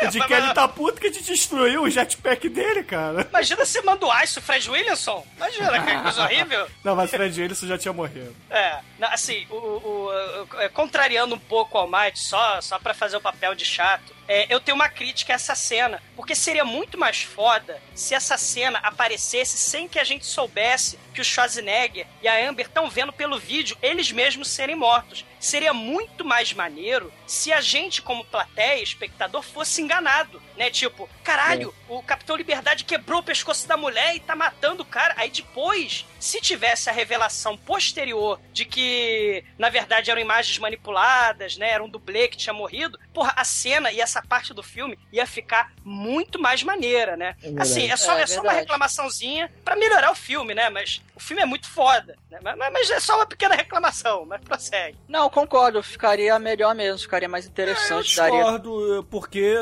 O 0.07 0.11
Jim 0.11 0.19
Kelly 0.27 0.53
tá 0.53 0.67
puto 0.67 0.99
que 0.99 1.07
a 1.07 1.11
gente 1.11 1.23
destruiu 1.25 1.83
o 1.83 1.89
jetpack 1.89 2.49
dele, 2.49 2.83
cara. 2.83 3.25
Imagina 3.29 3.65
você 3.65 3.81
manda 3.81 4.05
o 4.05 4.21
Ice, 4.23 4.37
o 4.37 4.41
Fred 4.41 4.69
Williamson. 4.69 5.25
Imagina, 5.37 5.81
que 5.81 6.01
coisa 6.01 6.23
horrível. 6.23 6.67
Não, 6.83 6.95
mas 6.95 7.09
Fred 7.09 7.41
Wilson 7.41 7.67
já 7.67 7.77
tinha 7.77 7.93
morrido. 7.93 8.35
É, 8.49 8.79
assim, 9.03 9.45
o, 9.49 9.55
o- 9.55 10.07
o- 10.51 10.61
é, 10.61 10.67
contrariando 10.67 11.35
um 11.35 11.39
pouco 11.39 11.77
o 11.77 11.81
Almighty, 11.81 12.19
só, 12.19 12.59
só 12.59 12.77
pra 12.79 12.93
fazer 12.93 13.15
o 13.15 13.21
papel 13.21 13.55
de 13.55 13.63
chato, 13.63 14.13
é, 14.27 14.45
eu 14.53 14.59
tenho 14.59 14.75
uma 14.75 14.89
crítica 14.89 15.31
a 15.33 15.35
essa 15.35 15.55
cena, 15.55 16.01
porque 16.17 16.35
seria 16.35 16.65
muito 16.65 16.97
mais 16.97 17.21
foda 17.21 17.79
se 17.95 18.13
essa 18.13 18.37
cena 18.37 18.79
aparecesse 18.79 19.57
sem 19.57 19.87
que 19.87 19.99
a 19.99 20.03
gente 20.03 20.25
soubesse 20.25 20.97
que 21.13 21.21
o 21.21 21.25
Schwarzenegger 21.25 22.05
e 22.21 22.27
a 22.27 22.49
Amber 22.49 22.65
estão 22.65 22.89
vendo 22.89 23.13
pelo 23.13 23.37
vídeo 23.39 23.77
eles 23.81 24.11
mesmos 24.11 24.49
serem 24.49 24.75
mortos. 24.75 25.23
Seria 25.43 25.73
muito 25.73 26.23
mais 26.23 26.53
maneiro 26.53 27.11
se 27.27 27.51
a 27.51 27.59
gente, 27.59 28.01
como 28.01 28.23
plateia, 28.23 28.81
espectador, 28.81 29.43
fosse 29.43 29.81
enganado, 29.81 30.41
né? 30.57 30.69
Tipo, 30.69 31.09
caralho, 31.23 31.73
o 31.87 32.01
Capitão 32.03 32.35
Liberdade 32.35 32.83
quebrou 32.83 33.19
o 33.19 33.23
pescoço 33.23 33.67
da 33.67 33.75
mulher 33.77 34.15
e 34.15 34.19
tá 34.19 34.35
matando 34.35 34.83
o 34.83 34.85
cara. 34.85 35.13
Aí 35.17 35.29
depois, 35.29 36.05
se 36.19 36.39
tivesse 36.41 36.89
a 36.89 36.93
revelação 36.93 37.57
posterior 37.57 38.39
de 38.51 38.65
que, 38.65 39.43
na 39.57 39.69
verdade, 39.69 40.09
eram 40.11 40.21
imagens 40.21 40.57
manipuladas, 40.59 41.57
né? 41.57 41.69
Era 41.69 41.83
um 41.83 41.89
dublê 41.89 42.27
que 42.27 42.37
tinha 42.37 42.53
morrido, 42.53 42.99
porra, 43.13 43.33
a 43.35 43.43
cena 43.43 43.91
e 43.91 43.99
essa 44.01 44.21
parte 44.21 44.53
do 44.53 44.63
filme 44.63 44.97
ia 45.11 45.25
ficar 45.25 45.71
muito 45.83 46.39
mais 46.39 46.63
maneira, 46.63 47.15
né? 47.17 47.35
verdade. 47.41 47.61
assim, 47.61 47.91
é 47.91 47.97
só, 47.97 48.17
É 48.17 48.23
é 48.23 48.27
só 48.27 48.41
uma 48.41 48.53
reclamaçãozinha 48.53 49.51
pra 49.63 49.75
melhorar 49.75 50.11
o 50.11 50.15
filme, 50.15 50.53
né? 50.53 50.69
Mas 50.69 51.01
o 51.15 51.19
filme 51.19 51.41
é 51.41 51.45
muito 51.45 51.67
foda, 51.69 52.15
né? 52.29 52.39
Mas, 52.41 52.57
mas- 52.71 52.89
é 52.91 52.99
só 52.99 53.15
uma 53.15 53.25
pequena 53.25 53.55
reclamação, 53.55 54.25
mas 54.25 54.41
prossegue. 54.41 54.97
Não, 55.07 55.29
concordo, 55.29 55.81
ficaria 55.81 56.37
melhor 56.39 56.75
mesmo, 56.75 56.99
ficaria 56.99 57.27
mais 57.29 57.45
Eu 57.45 57.51
interessante, 57.51 58.15
daria... 58.15 58.37
discordo, 58.37 58.99
eh, 58.99 59.03
porque 59.09 59.55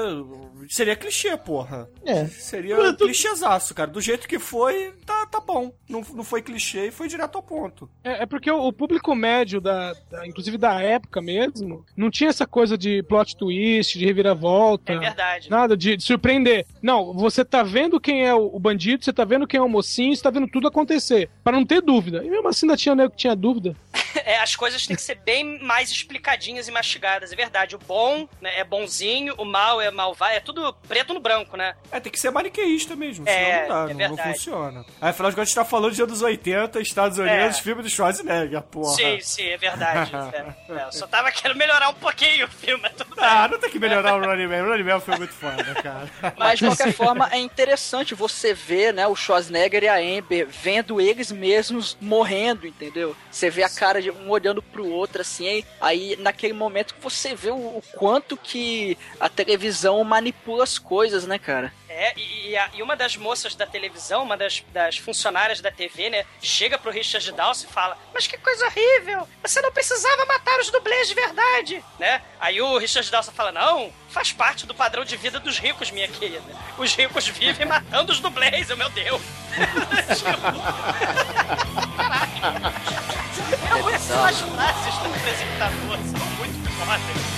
seria 0.69 0.95
clichê, 0.95 1.35
porra. 1.37 1.89
É. 2.05 2.25
Seria 2.27 2.93
tu- 2.93 3.05
clichêzaço, 3.05 3.73
cara. 3.73 3.89
Do 3.89 4.01
jeito 4.01 4.27
que 4.27 4.39
foi, 4.39 4.93
tá, 5.05 5.25
tá 5.25 5.39
bom. 5.39 5.71
Não, 5.89 6.01
não 6.13 6.23
foi 6.23 6.41
clichê 6.41 6.87
e 6.87 6.91
foi 6.91 7.07
direto 7.07 7.35
ao 7.35 7.43
ponto. 7.43 7.89
É, 8.03 8.23
é 8.23 8.25
porque 8.25 8.49
o, 8.49 8.67
o 8.67 8.73
público 8.73 9.13
médio, 9.15 9.59
da, 9.61 9.93
da- 10.09 10.25
inclusive 10.27 10.57
da 10.57 10.79
época 10.81 11.21
mesmo, 11.21 11.85
não 11.95 12.09
tinha 12.09 12.29
essa 12.29 12.45
coisa 12.47 12.77
de 12.77 13.03
plot 13.03 13.35
twist, 13.35 13.97
de 13.97 14.05
reviravolta. 14.05 14.93
É 14.93 14.97
verdade. 14.97 15.49
Nada 15.49 15.75
de, 15.75 15.97
de 15.97 16.03
surpreender. 16.03 16.65
Não, 16.81 17.13
você 17.13 17.43
tá 17.45 17.63
vendo 17.63 17.99
quem 17.99 18.25
é 18.25 18.33
o, 18.33 18.49
o 18.55 18.59
bandido, 18.59 19.03
você 19.03 19.13
tá 19.13 19.23
vendo 19.25 19.47
quem 19.47 19.57
é 19.59 19.63
o 19.63 19.69
mocinho, 19.69 20.15
você 20.15 20.21
tá 20.23 20.29
vendo 20.29 20.47
tudo 20.47 20.67
acontecer. 20.67 21.29
Pra 21.43 21.53
não 21.53 21.65
ter 21.65 21.81
dúvida. 21.81 22.23
E 22.23 22.29
mesmo 22.29 22.47
assim 22.47 22.65
ainda 22.65 22.77
tinha 22.77 22.95
nego 22.95 23.11
que 23.11 23.17
tinha 23.17 23.35
dúvida. 23.35 23.75
É, 24.23 24.37
as 24.39 24.55
coisas 24.55 24.85
têm 24.85 24.95
que 24.95 25.01
ser 25.01 25.15
bem 25.15 25.59
mais 25.63 25.89
explicadinhas 25.89 26.67
e 26.67 26.71
mastigadas, 26.71 27.31
é 27.31 27.35
verdade. 27.35 27.75
O 27.75 27.79
bom 27.79 28.27
né, 28.39 28.59
é 28.59 28.63
bonzinho, 28.63 29.33
o 29.37 29.43
mal 29.45 29.81
é 29.81 29.89
malvado, 29.89 30.33
é 30.33 30.39
tudo 30.39 30.73
preto 30.87 31.13
no 31.13 31.19
branco, 31.19 31.57
né? 31.57 31.75
É, 31.91 31.99
tem 31.99 32.11
que 32.11 32.19
ser 32.19 32.29
maniqueísta 32.31 32.95
mesmo, 32.95 33.25
senão 33.25 33.37
É, 33.39 33.61
não 33.61 33.67
dá, 33.67 33.75
é 33.75 33.79
não- 33.79 33.87
não, 33.87 34.15
verdade. 34.15 34.33
funciona. 34.33 34.85
Aí, 35.01 35.09
afinal 35.09 35.31
de 35.31 35.35
contas, 35.35 35.37
a 35.37 35.45
gente 35.45 35.55
tá 35.55 35.65
falando 35.65 35.93
de 35.93 36.01
anos 36.03 36.21
80, 36.21 36.79
Estados 36.81 37.17
Unidos, 37.17 37.57
É. 37.57 37.61
filme 37.61 37.81
do 37.81 37.89
Schwarzenegger, 37.89 38.61
porra. 38.63 38.95
Sim, 38.95 39.19
sim, 39.21 39.45
é 39.47 39.57
verdade. 39.57 40.11
é, 40.69 40.73
é, 40.73 40.83
eu 40.85 40.91
só 40.91 41.07
tava 41.07 41.31
querendo 41.31 41.57
melhorar 41.57 41.89
um 41.89 41.93
pouquinho 41.95 42.45
o 42.45 42.49
filme, 42.49 42.81
mas 42.83 42.93
tudo 42.93 43.15
bem. 43.15 43.25
Ah, 43.25 43.47
não 43.47 43.59
tem 43.59 43.69
que 43.69 43.79
melhorar 43.79 44.15
o 44.15 44.19
Running 44.25 44.47
Man. 44.47 44.63
O 44.63 44.69
Running 44.71 44.83
Man 44.83 44.99
foi 44.99 45.17
muito 45.17 45.33
foda, 45.33 45.63
cara. 45.81 46.09
Mas 46.37 46.59
de 46.59 46.65
qualquer 46.65 46.93
forma 46.93 47.29
é 47.31 47.37
interessante 47.37 48.13
você 48.15 48.53
ver, 48.53 48.93
né, 48.93 49.07
o 49.07 49.15
Schwarzenegger 49.15 49.83
e 49.83 49.87
a 49.87 49.95
Amber 49.95 50.47
vendo 50.49 50.99
eles 51.01 51.31
mesmos 51.31 51.97
morrendo, 52.01 52.67
entendeu? 52.67 53.15
Você 53.31 53.49
vê 53.49 53.63
a 53.63 53.69
cara 53.69 54.00
de 54.00 54.00
um 54.09 54.29
olhando 54.29 54.61
pro 54.61 54.89
outro 54.89 55.21
assim, 55.21 55.63
aí, 55.79 56.15
naquele 56.19 56.53
momento 56.53 56.95
você 57.01 57.35
vê 57.35 57.51
o, 57.51 57.55
o 57.55 57.83
quanto 57.93 58.35
que 58.37 58.97
a 59.19 59.27
televisão 59.29 60.01
manipula 60.03 60.63
as 60.63 60.77
coisas, 60.79 61.25
né, 61.27 61.37
cara? 61.37 61.71
É, 61.89 62.13
e, 62.17 62.49
e 62.51 62.57
a- 62.57 62.69
e 62.73 62.81
uma 62.81 62.95
das 62.95 63.17
moças 63.17 63.53
da 63.53 63.67
televisão, 63.67 64.23
uma 64.23 64.37
das, 64.37 64.63
das 64.71 64.97
funcionárias 64.97 65.59
da 65.59 65.69
TV, 65.69 66.09
né, 66.09 66.25
chega 66.41 66.77
pro 66.77 66.89
Richard 66.89 67.29
Dawson 67.33 67.67
e 67.69 67.73
fala: 67.73 67.97
Mas 68.13 68.25
que 68.27 68.37
coisa 68.37 68.65
horrível! 68.65 69.27
Você 69.43 69.61
não 69.61 69.71
precisava 69.73 70.25
matar 70.25 70.57
os 70.61 70.69
dublês 70.71 71.09
de 71.09 71.13
verdade, 71.13 71.83
né? 71.99 72.21
Aí 72.39 72.61
o 72.61 72.77
Richard 72.77 73.11
Dawson 73.11 73.33
fala: 73.33 73.51
Não, 73.51 73.91
faz 74.09 74.31
parte 74.31 74.65
do 74.65 74.73
padrão 74.73 75.03
de 75.03 75.17
vida 75.17 75.37
dos 75.39 75.59
ricos, 75.59 75.91
minha 75.91 76.07
querida. 76.07 76.41
Os 76.77 76.95
ricos 76.95 77.27
vivem 77.27 77.67
matando 77.67 78.11
os 78.13 78.19
dublês, 78.21 78.69
meu 78.75 78.89
Deus! 78.89 79.21
Caralho. 81.97 83.20
É, 83.31 83.97
são 83.97 84.25
as 84.25 84.41
frases 84.41 84.97
do 84.97 85.05
apresentador, 85.05 85.97
são 86.05 86.27
muito 86.37 86.69
fodas. 86.71 87.31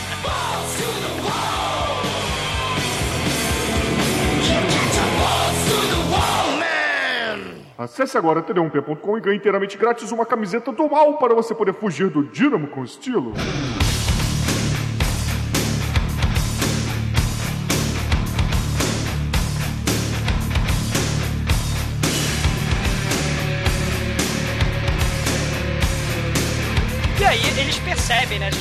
Acesse 7.77 8.17
agora 8.17 8.41
td1p.com 8.41 9.17
e 9.17 9.21
ganhe 9.21 9.37
inteiramente 9.37 9.77
grátis 9.77 10.11
uma 10.11 10.25
camiseta 10.25 10.71
do 10.71 10.89
mal 10.89 11.17
para 11.17 11.35
você 11.35 11.53
poder 11.53 11.73
fugir 11.73 12.09
do 12.09 12.23
Dínamo 12.23 12.67
com 12.67 12.83
estilo. 12.83 13.33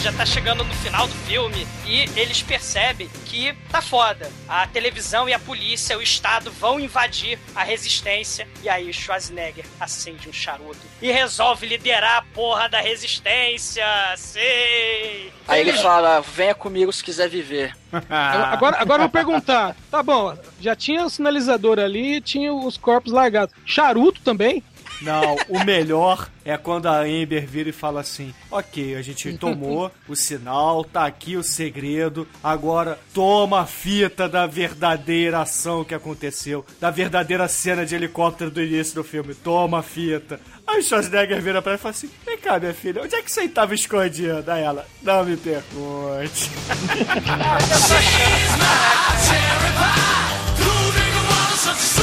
Já 0.03 0.12
tá 0.12 0.27
chegando 0.27 0.65
no 0.65 0.74
final 0.74 1.07
do 1.07 1.15
filme 1.15 1.65
e 1.87 2.11
eles 2.19 2.43
percebem 2.43 3.09
que 3.24 3.55
tá 3.70 3.81
foda. 3.81 4.29
A 4.49 4.66
televisão 4.66 5.29
e 5.29 5.33
a 5.33 5.39
polícia, 5.39 5.97
o 5.97 6.03
Estado 6.03 6.51
vão 6.51 6.81
invadir 6.81 7.39
a 7.55 7.62
resistência. 7.62 8.49
E 8.65 8.69
aí 8.69 8.91
o 8.91 8.93
Schwarzenegger 8.93 9.65
acende 9.79 10.29
um 10.29 10.33
charuto 10.33 10.81
e 11.01 11.12
resolve 11.12 11.69
liderar 11.69 12.16
a 12.16 12.23
porra 12.35 12.69
da 12.69 12.81
resistência. 12.81 13.85
Sei! 14.16 15.33
Aí 15.47 15.61
ele 15.61 15.73
fala, 15.74 16.20
venha 16.20 16.55
comigo 16.55 16.93
se 16.93 17.05
quiser 17.05 17.29
viver. 17.29 17.77
Agora, 18.11 18.79
agora 18.81 19.03
eu 19.03 19.09
vou 19.09 19.11
perguntar. 19.12 19.77
Tá 19.89 20.03
bom, 20.03 20.37
já 20.59 20.74
tinha 20.74 21.05
o 21.05 21.11
sinalizador 21.11 21.79
ali, 21.79 22.20
tinha 22.20 22.53
os 22.53 22.77
corpos 22.77 23.12
largados. 23.12 23.55
Charuto 23.65 24.20
também? 24.23 24.65
Não, 25.03 25.37
o 25.49 25.65
melhor 25.65 26.29
é 26.45 26.57
quando 26.57 26.87
a 26.87 27.01
Amber 27.01 27.47
vira 27.47 27.69
e 27.69 27.73
fala 27.73 28.01
assim: 28.01 28.33
Ok, 28.51 28.95
a 28.95 29.03
gente 29.03 29.33
tomou 29.39 29.91
o 30.09 30.15
sinal, 30.15 30.85
tá 30.85 31.07
aqui 31.07 31.37
o 31.37 31.43
segredo, 31.43 32.27
agora 32.43 32.99
toma 33.12 33.61
a 33.61 33.66
fita 33.66 34.29
da 34.29 34.47
verdadeira 34.47 35.41
ação 35.41 35.85
que 35.85 35.95
aconteceu, 35.95 36.65
da 36.81 36.91
verdadeira 36.91 37.49
cena 37.49 37.85
de 37.85 37.95
helicóptero 37.95 38.51
do 38.51 38.62
início 38.62 38.95
do 38.95 39.05
filme, 39.05 39.35
toma 39.35 39.81
a 39.81 39.83
fita. 39.83 40.41
Aí 40.66 40.79
o 40.79 40.83
Schwarzenegger 40.83 41.43
vira 41.43 41.61
pra 41.61 41.73
ela 41.73 41.79
e 41.79 41.83
fala 41.83 41.95
assim: 41.95 42.11
Vem 42.24 42.39
cá, 42.39 42.59
minha 42.59 42.74
filha, 42.74 43.03
onde 43.03 43.15
é 43.15 43.23
que 43.23 43.31
você 43.31 43.49
tava 43.49 43.74
escondida? 43.74 44.55
Aí 44.55 44.62
ela: 44.62 44.87
Não 45.03 45.24
me 45.24 45.37
pergunte. 45.37 46.51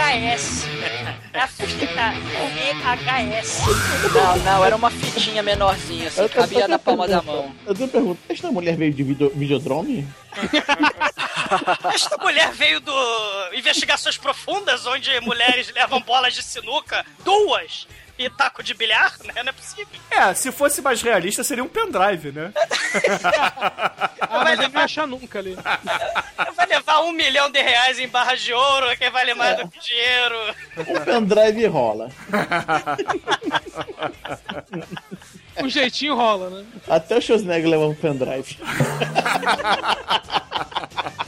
VHS. 0.00 0.66
É 1.32 1.40
a 1.40 1.46
fita 1.46 2.14
VHS. 2.80 3.60
Não, 4.14 4.36
não, 4.38 4.64
era 4.64 4.74
uma 4.74 4.90
fitinha 4.90 5.42
menorzinha, 5.42 6.08
assim, 6.08 6.26
cabia 6.28 6.66
na 6.66 6.78
palma 6.78 7.06
da 7.06 7.20
mão. 7.20 7.52
Eu 7.66 7.74
tenho 7.74 7.86
uma 7.86 7.92
pergunta. 7.92 8.20
Esta 8.28 8.50
mulher 8.50 8.76
veio 8.76 8.94
de 8.94 9.02
video, 9.02 9.30
videodrome? 9.34 10.08
Esta 11.94 12.16
mulher 12.18 12.52
veio 12.52 12.80
do 12.80 12.92
Investigações 13.52 14.16
Profundas, 14.16 14.86
onde 14.86 15.20
mulheres 15.20 15.72
levam 15.72 16.00
bolas 16.00 16.34
de 16.34 16.42
sinuca, 16.42 17.04
duas, 17.24 17.86
e 18.20 18.28
taco 18.28 18.62
de 18.62 18.74
bilhar, 18.74 19.16
né? 19.24 19.42
Não 19.42 19.48
é 19.48 19.52
possível. 19.52 19.86
É, 20.10 20.34
se 20.34 20.52
fosse 20.52 20.82
mais 20.82 21.00
realista, 21.00 21.42
seria 21.42 21.64
um 21.64 21.68
pendrive, 21.68 22.32
né? 22.32 22.52
Ah, 24.20 24.44
mas 24.44 24.60
ele 24.60 24.68
não 24.68 24.82
achar 24.82 25.06
nunca 25.06 25.38
ali. 25.38 25.56
Vai 26.54 26.66
levar 26.66 27.00
um 27.00 27.12
milhão 27.12 27.50
de 27.50 27.62
reais 27.62 27.98
em 27.98 28.06
barras 28.06 28.42
de 28.42 28.52
ouro, 28.52 28.94
que 28.96 29.08
vale 29.08 29.32
mais 29.34 29.56
do 29.56 29.66
que 29.68 29.80
dinheiro. 29.80 30.36
O 30.76 31.00
pendrive 31.00 31.66
rola. 31.66 32.10
O 35.62 35.68
jeitinho 35.68 36.14
rola, 36.14 36.50
né? 36.50 36.66
Até 36.88 37.16
o 37.16 37.22
Schwarzenegger 37.22 37.70
leva 37.70 37.86
um 37.86 37.94
pendrive. 37.94 38.58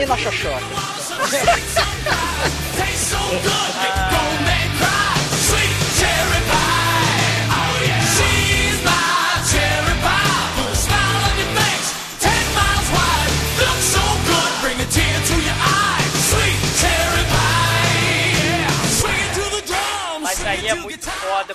E 0.00 0.06
na 0.06 0.16
xoxota? 0.16 0.64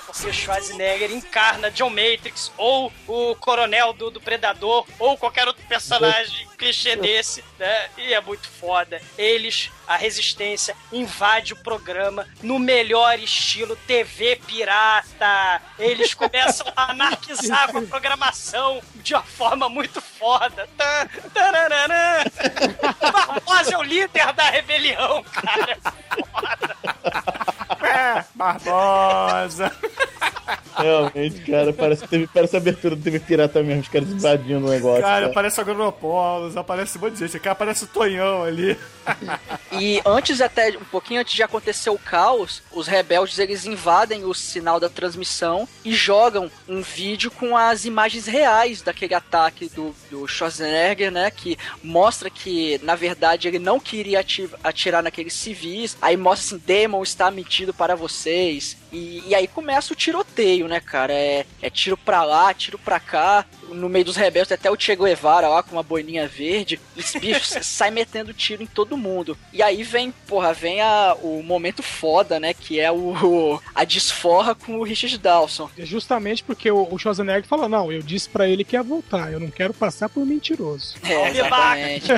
porque 0.00 0.32
Schwarzenegger 0.32 1.10
encarna 1.12 1.70
John 1.70 1.90
Matrix, 1.90 2.52
ou 2.56 2.92
o 3.06 3.34
coronel 3.36 3.92
do, 3.92 4.10
do 4.10 4.20
Predador, 4.20 4.86
ou 4.98 5.16
qualquer 5.16 5.46
outro 5.46 5.64
personagem 5.66 6.46
clichê 6.56 6.96
desse, 6.96 7.44
né? 7.58 7.88
E 7.96 8.14
é 8.14 8.20
muito 8.20 8.48
foda. 8.48 9.00
Eles, 9.16 9.70
a 9.86 9.96
Resistência, 9.96 10.74
invade 10.90 11.52
o 11.52 11.56
programa 11.56 12.26
no 12.42 12.58
melhor 12.58 13.18
estilo 13.18 13.76
TV 13.86 14.40
pirata. 14.46 15.62
Eles 15.78 16.12
começam 16.14 16.66
a 16.74 16.92
anarquizar 16.92 17.70
com 17.70 17.78
a 17.78 17.82
programação 17.82 18.80
de 18.96 19.14
uma 19.14 19.22
forma 19.22 19.68
muito 19.68 20.00
foda. 20.00 20.68
Tarararã. 21.32 22.24
Barbosa 23.12 23.74
é 23.74 23.78
o 23.78 23.82
líder 23.82 24.32
da 24.32 24.50
rebelião, 24.50 25.22
cara. 25.24 25.78
É, 27.82 28.24
Barbosa. 28.34 29.72
Realmente, 30.78 31.40
cara, 31.50 31.72
parece, 31.72 32.02
que 32.02 32.08
teve, 32.08 32.26
parece 32.26 32.54
a 32.54 32.58
abertura 32.58 32.94
do 32.94 33.02
TV 33.02 33.18
Pirata 33.18 33.62
mesmo, 33.62 33.80
os 33.80 33.88
caras 33.88 34.10
invadindo 34.10 34.66
o 34.66 34.70
negócio. 34.70 35.00
Cara, 35.00 35.14
cara. 35.20 35.26
aparece 35.28 35.58
Agronopolis, 35.60 36.54
aparece 36.56 36.98
um 36.98 37.00
monte 37.00 37.14
de 37.14 37.20
gente. 37.20 37.36
Aqui 37.38 37.48
aparece 37.48 37.84
o 37.84 37.86
Tonhão 37.86 38.42
ali. 38.42 38.76
E 39.72 40.02
antes 40.04 40.40
até, 40.42 40.76
um 40.76 40.84
pouquinho 40.84 41.22
antes 41.22 41.32
de 41.32 41.42
acontecer 41.42 41.88
o 41.88 41.98
caos, 41.98 42.62
os 42.70 42.86
rebeldes 42.86 43.38
eles 43.38 43.64
invadem 43.64 44.24
o 44.24 44.34
sinal 44.34 44.78
da 44.78 44.88
transmissão 44.90 45.66
e 45.82 45.94
jogam 45.94 46.50
um 46.68 46.82
vídeo 46.82 47.30
com 47.30 47.56
as 47.56 47.86
imagens 47.86 48.26
reais 48.26 48.82
daquele 48.82 49.14
ataque 49.14 49.70
do, 49.70 49.94
do 50.10 50.28
Schwarzenegger, 50.28 51.10
né? 51.10 51.30
Que 51.30 51.56
mostra 51.82 52.28
que, 52.28 52.78
na 52.82 52.94
verdade, 52.94 53.48
ele 53.48 53.58
não 53.58 53.80
queria 53.80 54.20
ati- 54.20 54.50
atirar 54.62 55.02
naqueles 55.02 55.32
civis. 55.32 55.96
Aí 56.02 56.18
mostra 56.18 56.56
assim, 56.56 56.64
Demon 56.66 57.02
está 57.02 57.30
mentindo 57.30 57.72
para 57.72 57.96
vocês. 57.96 58.76
E, 58.92 59.22
e 59.26 59.34
aí 59.34 59.46
começa 59.46 59.92
o 59.92 59.96
tiroteio, 59.96 60.68
né, 60.68 60.80
cara? 60.80 61.12
É, 61.12 61.44
é 61.60 61.70
tiro 61.70 61.96
pra 61.96 62.24
lá, 62.24 62.52
tiro 62.54 62.78
pra 62.78 63.00
cá. 63.00 63.44
No 63.70 63.88
meio 63.88 64.04
dos 64.04 64.16
rebeldes, 64.16 64.52
até 64.52 64.70
o 64.70 64.76
Che 64.78 64.94
Guevara 64.96 65.48
lá 65.48 65.62
com 65.62 65.72
uma 65.76 65.82
boininha 65.82 66.26
verde. 66.28 66.80
Os 66.96 67.12
bichos 67.12 67.48
saem 67.66 67.92
metendo 67.92 68.32
tiro 68.32 68.62
em 68.62 68.66
todo 68.66 68.96
mundo. 68.96 69.36
E 69.52 69.62
aí 69.62 69.82
vem, 69.82 70.12
porra, 70.26 70.52
vem 70.52 70.80
a, 70.80 71.16
o 71.22 71.42
momento 71.42 71.82
foda, 71.82 72.38
né? 72.40 72.54
Que 72.54 72.80
é 72.80 72.90
o, 72.90 72.96
o- 73.24 73.62
a 73.74 73.84
desforra 73.84 74.54
com 74.54 74.78
o 74.78 74.82
Richard 74.82 75.18
Dawson. 75.18 75.68
É 75.78 75.84
Justamente 75.84 76.42
porque 76.44 76.70
o, 76.70 76.86
o 76.90 76.98
Schwarzenegger 76.98 77.44
falou, 77.46 77.68
não, 77.68 77.90
eu 77.92 78.02
disse 78.02 78.28
pra 78.28 78.48
ele 78.48 78.64
que 78.64 78.76
ia 78.76 78.82
voltar, 78.82 79.32
eu 79.32 79.40
não 79.40 79.50
quero 79.50 79.72
passar 79.74 80.08
por 80.08 80.24
mentiroso. 80.26 80.94
É, 81.02 81.30
exatamente. 81.30 82.10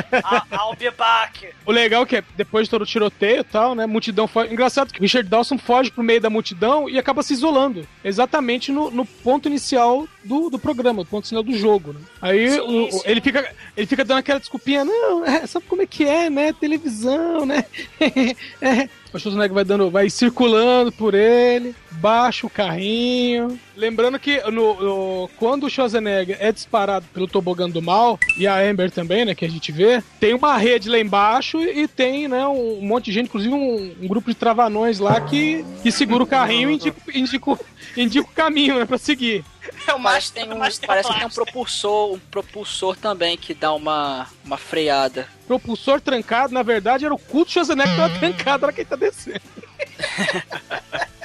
I'll 0.52 0.76
be 0.78 0.90
back. 0.90 1.48
O 1.66 1.72
legal 1.72 2.02
é 2.02 2.06
que 2.06 2.16
é, 2.16 2.24
depois 2.36 2.66
de 2.66 2.70
todo 2.70 2.82
o 2.82 2.86
tiroteio 2.86 3.40
e 3.40 3.44
tal, 3.44 3.74
né, 3.74 3.86
multidão 3.86 4.26
foge. 4.28 4.52
Engraçado 4.52 4.92
que 4.92 4.98
o 4.98 5.02
Richard 5.02 5.28
Dawson 5.28 5.58
foge 5.58 5.90
pro 5.90 6.02
meio 6.02 6.20
da 6.20 6.30
multidão 6.30 6.88
e 6.88 6.98
acaba 6.98 7.22
se 7.22 7.32
isolando. 7.32 7.86
Exatamente 8.04 8.72
no, 8.72 8.90
no 8.90 9.04
ponto 9.04 9.48
inicial 9.48 10.06
do, 10.28 10.50
do 10.50 10.58
programa, 10.58 11.02
do 11.02 11.08
ponto 11.08 11.24
inicial 11.24 11.42
do 11.42 11.56
jogo, 11.56 11.92
né? 11.94 12.00
Aí 12.20 12.50
Sim, 12.50 12.60
o- 12.60 12.92
sim. 12.92 13.00
ele, 13.04 13.20
fica, 13.20 13.50
ele 13.76 13.86
fica 13.86 14.04
dando 14.04 14.18
aquela 14.18 14.38
desculpinha, 14.38 14.84
não, 14.84 15.24
é, 15.24 15.46
sabe 15.46 15.64
como 15.66 15.82
é 15.82 15.86
que 15.86 16.04
é, 16.04 16.28
né? 16.28 16.52
Televisão, 16.52 17.44
né? 17.46 17.64
É. 18.60 18.88
O 19.12 19.18
Schwarzenegger 19.18 19.54
vai 19.54 19.64
dando, 19.64 19.90
vai 19.90 20.10
circulando 20.10 20.92
por 20.92 21.14
ele, 21.14 21.74
baixa 21.92 22.46
o 22.46 22.50
carrinho. 22.50 23.58
Lembrando 23.74 24.18
que 24.18 24.38
no, 24.50 24.74
no- 24.74 25.30
quando 25.38 25.64
o 25.64 25.70
Schwarzenegger 25.70 26.36
é 26.40 26.52
disparado 26.52 27.06
pelo 27.14 27.26
tobogã 27.26 27.70
do 27.70 27.80
mal, 27.80 28.18
e 28.36 28.46
a 28.46 28.58
Amber 28.60 28.90
também, 28.90 29.24
né, 29.24 29.34
que 29.34 29.46
a 29.46 29.50
gente 29.50 29.72
vê, 29.72 30.02
tem 30.20 30.34
uma 30.34 30.58
rede 30.58 30.90
lá 30.90 30.98
embaixo 30.98 31.58
e 31.58 31.88
tem, 31.88 32.28
né, 32.28 32.46
um 32.46 32.80
monte 32.82 33.06
de 33.06 33.12
gente, 33.12 33.26
inclusive 33.28 33.54
um, 33.54 33.94
um 34.02 34.06
grupo 34.06 34.28
de 34.30 34.36
travanões 34.36 34.98
lá 34.98 35.20
que, 35.22 35.64
que 35.82 35.90
segura 35.90 36.22
o 36.22 36.26
carrinho 36.26 36.70
e 36.70 36.74
indica, 36.74 37.00
indica, 37.14 37.58
indica 37.96 38.26
o 38.28 38.34
caminho, 38.34 38.78
né, 38.78 38.84
pra 38.84 38.98
seguir. 38.98 39.42
É 39.86 39.94
o 39.94 39.98
Parece, 39.98 40.32
tem 40.32 40.52
um, 40.52 40.58
Master 40.58 40.86
parece 40.86 41.08
que 41.08 41.18
tem 41.18 41.26
um 41.26 41.30
propulsor, 41.30 42.14
um 42.14 42.18
propulsor 42.18 42.96
também 42.96 43.36
que 43.36 43.54
dá 43.54 43.72
uma, 43.72 44.26
uma 44.44 44.56
freada. 44.56 45.28
Propulsor 45.46 46.00
trancado, 46.00 46.52
na 46.52 46.62
verdade, 46.62 47.04
era 47.04 47.14
o 47.14 47.18
culto 47.18 47.50
Schwarzenegger 47.50 47.92
que 47.92 48.00
tava 48.00 48.18
trancado 48.18 48.66
era 48.66 48.72
quem 48.72 48.84
tá 48.84 48.96
descendo. 48.96 49.40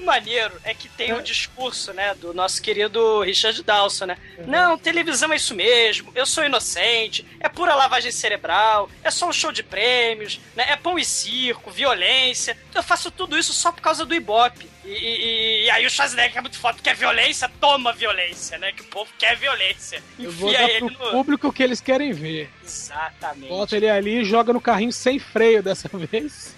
Maneiro 0.00 0.54
é 0.64 0.74
que 0.74 0.88
tem 0.88 1.12
o 1.12 1.22
discurso, 1.22 1.92
né, 1.92 2.14
do 2.14 2.32
nosso 2.34 2.60
querido 2.62 3.20
Richard 3.22 3.62
Dawson, 3.62 4.06
né? 4.06 4.18
Não, 4.46 4.76
televisão 4.78 5.32
é 5.32 5.36
isso 5.36 5.54
mesmo, 5.54 6.10
eu 6.14 6.26
sou 6.26 6.44
inocente, 6.44 7.26
é 7.38 7.48
pura 7.48 7.74
lavagem 7.74 8.10
cerebral, 8.10 8.88
é 9.04 9.10
só 9.10 9.28
um 9.28 9.32
show 9.32 9.52
de 9.52 9.62
prêmios, 9.62 10.40
né? 10.56 10.66
É 10.68 10.76
pão 10.76 10.98
e 10.98 11.04
circo, 11.04 11.70
violência. 11.70 12.56
Eu 12.74 12.82
faço 12.82 13.10
tudo 13.10 13.38
isso 13.38 13.52
só 13.52 13.70
por 13.72 13.80
causa 13.80 14.04
do 14.04 14.14
Ibope. 14.14 14.68
E, 14.84 14.88
e- 14.88 15.64
e 15.66 15.70
aí 15.70 15.84
o 15.86 15.90
Schwarzenegger 15.90 16.38
é 16.38 16.40
muito 16.40 16.58
foda, 16.58 16.78
é 16.84 16.94
violência, 16.94 17.50
toma 17.60 17.92
violência, 17.92 18.56
né? 18.58 18.72
Que 18.72 18.80
o 18.82 18.86
povo 18.86 19.10
quer 19.18 19.36
violência. 19.36 20.02
Eu 20.18 20.30
vou 20.32 20.48
Enfia 20.50 20.66
dar 20.66 20.70
ele 20.74 20.90
pro 20.94 21.04
no... 21.06 21.10
público 21.12 21.48
o 21.48 21.52
que 21.52 21.62
eles 21.62 21.80
querem 21.80 22.12
ver. 22.12 22.50
Exatamente. 22.64 23.48
Bota 23.48 23.76
ele 23.76 23.88
ali 23.90 24.20
e 24.20 24.24
joga 24.24 24.52
no 24.52 24.60
carrinho 24.60 24.92
sem 24.92 25.18
freio 25.18 25.62
dessa 25.62 25.88
vez. 25.94 26.54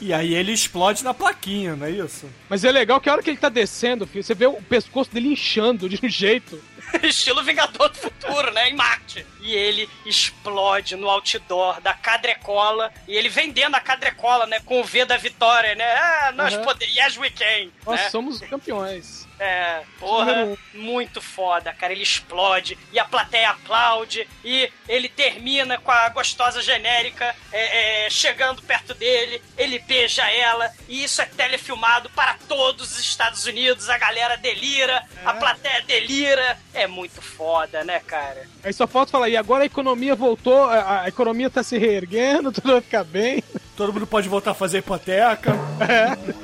E 0.00 0.12
aí 0.12 0.34
ele 0.34 0.52
explode 0.52 1.02
na 1.02 1.14
plaquinha, 1.14 1.74
não 1.74 1.86
é 1.86 1.90
isso? 1.90 2.28
Mas 2.48 2.64
é 2.64 2.70
legal 2.70 3.00
que 3.00 3.08
a 3.08 3.12
hora 3.12 3.22
que 3.22 3.30
ele 3.30 3.38
tá 3.38 3.48
descendo, 3.48 4.06
filho, 4.06 4.22
você 4.22 4.34
vê 4.34 4.46
o 4.46 4.60
pescoço 4.62 5.10
dele 5.10 5.28
inchando 5.32 5.88
de 5.88 5.98
um 6.04 6.08
jeito. 6.08 6.62
Estilo 7.02 7.42
Vingador 7.42 7.88
do 7.88 7.96
Futuro, 7.96 8.52
né? 8.52 8.68
Em 8.68 8.74
Marte. 8.74 9.26
E 9.40 9.52
ele 9.54 9.88
explode 10.04 10.96
no 10.96 11.08
outdoor 11.08 11.80
da 11.80 11.92
Cadrecola. 11.94 12.92
E 13.08 13.14
ele 13.14 13.28
vendendo 13.28 13.74
a 13.74 13.80
Cadrecola, 13.80 14.46
né? 14.46 14.60
Com 14.60 14.80
o 14.80 14.84
V 14.84 15.04
da 15.04 15.16
vitória, 15.16 15.74
né? 15.74 15.84
Ah, 15.84 16.32
nós 16.34 16.54
Uhum. 16.54 16.62
podemos. 16.62 16.94
Yes, 16.94 17.16
we 17.16 17.30
can. 17.30 17.70
Nós 17.84 18.00
né? 18.00 18.10
somos 18.10 18.40
campeões. 18.40 19.25
É, 19.38 19.82
porra, 19.98 20.56
muito 20.72 21.20
foda, 21.20 21.72
cara. 21.72 21.92
Ele 21.92 22.02
explode 22.02 22.78
e 22.92 22.98
a 22.98 23.04
plateia 23.04 23.50
aplaude 23.50 24.26
e 24.44 24.70
ele 24.88 25.08
termina 25.08 25.78
com 25.78 25.90
a 25.90 26.08
gostosa 26.08 26.62
genérica 26.62 27.34
é, 27.52 28.06
é, 28.06 28.10
chegando 28.10 28.62
perto 28.62 28.94
dele. 28.94 29.42
Ele 29.58 29.78
beija 29.78 30.28
ela 30.30 30.72
e 30.88 31.04
isso 31.04 31.20
é 31.20 31.26
telefilmado 31.26 32.08
para 32.10 32.34
todos 32.48 32.92
os 32.92 33.00
Estados 33.00 33.44
Unidos. 33.44 33.90
A 33.90 33.98
galera 33.98 34.36
delira, 34.36 35.04
a 35.24 35.34
plateia 35.34 35.82
delira. 35.82 36.58
É 36.72 36.86
muito 36.86 37.20
foda, 37.20 37.84
né, 37.84 38.00
cara? 38.00 38.46
Aí 38.62 38.72
só 38.72 38.86
falta 38.86 39.12
falar, 39.12 39.28
e 39.28 39.36
agora 39.36 39.62
a 39.62 39.66
economia 39.66 40.14
voltou, 40.14 40.64
a, 40.64 41.02
a 41.02 41.08
economia 41.08 41.48
tá 41.48 41.62
se 41.62 41.78
reerguendo, 41.78 42.52
tudo 42.52 42.72
vai 42.72 42.80
ficar 42.80 43.04
bem. 43.04 43.42
Todo 43.76 43.92
mundo 43.92 44.06
pode 44.06 44.28
voltar 44.28 44.52
a 44.52 44.54
fazer 44.54 44.78
hipoteca. 44.78 45.52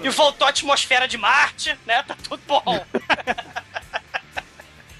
E 0.02 0.08
voltou 0.10 0.46
a 0.46 0.50
atmosfera 0.50 1.08
de 1.08 1.16
Marte, 1.16 1.76
né? 1.86 2.02
Tá 2.02 2.14
tudo 2.28 2.42
bom. 2.46 2.84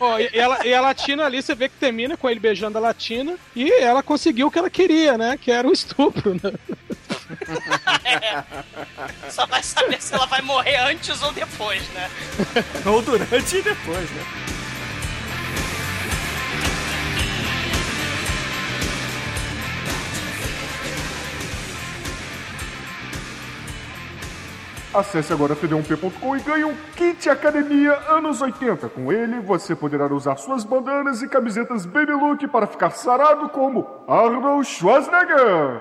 Ó, 0.01 0.19
e, 0.19 0.31
e 0.33 0.39
ela, 0.39 0.67
e 0.67 0.75
a 0.75 0.81
Latina 0.81 1.25
ali, 1.25 1.41
você 1.43 1.55
vê 1.55 1.69
que 1.69 1.77
termina 1.77 2.17
com 2.17 2.29
ele 2.29 2.41
beijando 2.41 2.77
a 2.79 2.81
Latina, 2.81 3.37
e 3.55 3.71
ela 3.71 4.03
conseguiu 4.03 4.49
o 4.49 4.51
que 4.51 4.59
ela 4.59 4.71
queria, 4.71 5.17
né? 5.17 5.39
Que 5.41 5.53
era 5.53 5.69
o 5.69 5.73
estupro, 5.73 6.35
né? 6.35 6.53
É. 8.05 8.43
Só 9.31 9.47
vai 9.47 9.63
saber 9.63 10.03
se 10.03 10.15
ela 10.15 10.27
vai 10.27 10.43
morrer 10.43 10.77
antes 10.77 11.23
ou 11.23 11.33
depois, 11.33 11.87
né? 11.91 12.11
Ou 12.85 13.01
durante 13.01 13.57
e 13.57 13.63
depois, 13.63 14.11
né? 14.11 14.25
Acesse 24.95 25.33
agora 25.33 25.57
td1p.com 25.57 26.37
e 26.37 26.41
ganhe 26.41 26.65
um 26.65 26.75
kit 26.95 27.31
Academia 27.31 27.93
anos 28.11 28.43
80. 28.43 28.91
Com 28.91 29.11
ele, 29.11 29.41
você 29.41 29.75
poderá 29.75 30.07
usar 30.13 30.37
suas 30.37 30.65
bandanas 30.65 31.23
e 31.23 31.29
camisetas 31.29 31.87
Baby 31.87 32.13
Look 32.13 32.47
para 32.49 32.67
ficar 32.67 32.91
sarado 32.91 33.49
como 33.49 33.87
Arnold 34.07 34.69
Schwarzenegger. 34.69 35.81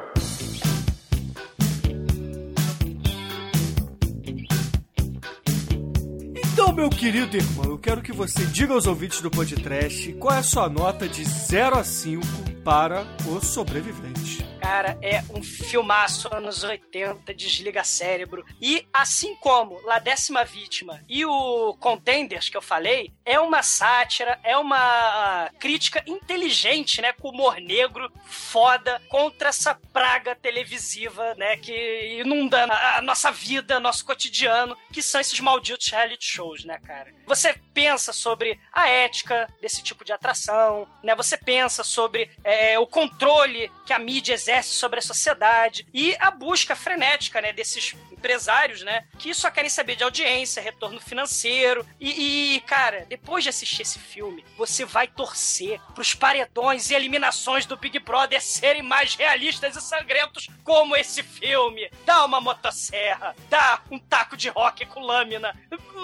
Então, 6.54 6.74
meu 6.74 6.90
querido 6.90 7.36
irmão, 7.36 7.66
eu 7.66 7.78
quero 7.78 8.02
que 8.02 8.14
você 8.14 8.46
diga 8.46 8.74
aos 8.74 8.88
ouvintes 8.88 9.20
do 9.20 9.30
podcast 9.30 10.14
qual 10.14 10.36
é 10.36 10.40
a 10.40 10.44
sua 10.44 10.70
nota 10.70 11.06
de 11.06 11.26
0 11.26 11.78
a 11.78 11.84
5 11.84 12.24
para 12.64 13.04
o 13.28 13.44
sobrevivente. 13.44 14.51
Cara, 14.62 14.96
é 15.02 15.24
um 15.36 15.42
filmaço 15.42 16.34
anos 16.34 16.64
80, 16.64 17.34
desliga 17.34 17.84
cérebro. 17.84 18.46
E 18.62 18.88
assim 18.94 19.36
como 19.38 19.82
La 19.86 19.98
Décima 19.98 20.46
Vítima 20.46 21.04
e 21.10 21.26
o 21.26 21.76
Contenders 21.80 22.48
que 22.48 22.56
eu 22.56 22.62
falei, 22.62 23.12
é 23.26 23.40
uma 23.40 23.64
sátira, 23.64 24.40
é 24.44 24.56
uma 24.56 25.50
crítica 25.60 26.04
inteligente, 26.06 27.02
né? 27.02 27.12
Com 27.12 27.30
humor 27.30 27.60
negro, 27.60 28.12
foda, 28.26 29.02
contra 29.10 29.50
essa 29.50 29.74
praga 29.92 30.36
televisiva, 30.36 31.34
né? 31.36 31.58
Que 31.58 32.20
inunda 32.20 32.66
a 32.66 33.02
a 33.02 33.02
nossa 33.02 33.32
vida, 33.32 33.80
nosso 33.80 34.06
cotidiano, 34.06 34.78
que 34.94 35.02
são 35.02 35.20
esses 35.20 35.40
malditos 35.40 35.88
reality 35.88 36.26
shows, 36.26 36.64
né, 36.64 36.78
cara? 36.86 37.12
Você 37.26 37.56
pensa 37.74 38.14
sobre 38.14 38.60
a 38.72 38.88
ética 38.88 39.48
desse 39.60 39.82
tipo 39.82 40.06
de 40.06 40.12
atração, 40.14 40.88
né? 41.04 41.16
Você 41.16 41.36
pensa 41.38 41.84
sobre 41.84 42.30
é, 42.44 42.78
o 42.78 42.86
controle 42.86 43.72
que 43.86 43.94
a 43.94 44.00
mídia 44.00 44.34
exerce 44.34 44.51
sobre 44.62 45.00
a 45.00 45.02
sociedade 45.02 45.86
e 45.94 46.16
a 46.20 46.32
busca 46.32 46.76
frenética, 46.76 47.40
né, 47.40 47.54
desses 47.54 47.96
empresários, 48.12 48.82
né, 48.82 49.06
que 49.20 49.34
só 49.34 49.50
querem 49.50 49.70
saber 49.70 49.96
de 49.96 50.04
audiência, 50.04 50.62
retorno 50.62 51.00
financeiro 51.00 51.86
e, 52.00 52.56
e, 52.56 52.62
cara, 52.62 53.06
depois 53.08 53.44
de 53.44 53.50
assistir 53.50 53.84
esse 53.84 54.00
filme, 54.00 54.44
você 54.58 54.86
vai 54.86 55.08
torcer 55.08 55.80
pros 55.94 56.14
paredões 56.14 56.90
e 56.90 56.96
eliminações 56.96 57.66
do 57.66 57.78
Big 57.78 58.00
Brother 58.00 58.42
serem 58.42 58.82
mais 58.82 59.16
realistas 59.16 59.76
e 59.76 59.82
sangrentos 59.82 60.48
como 60.64 60.96
esse 60.96 61.24
filme. 61.24 61.90
Dá 62.06 62.26
uma 62.26 62.42
motosserra, 62.42 63.36
dá 63.50 63.82
um 63.92 64.00
taco 64.00 64.36
de 64.36 64.50
rock 64.50 64.86
com 64.86 65.02
lâmina, 65.02 65.56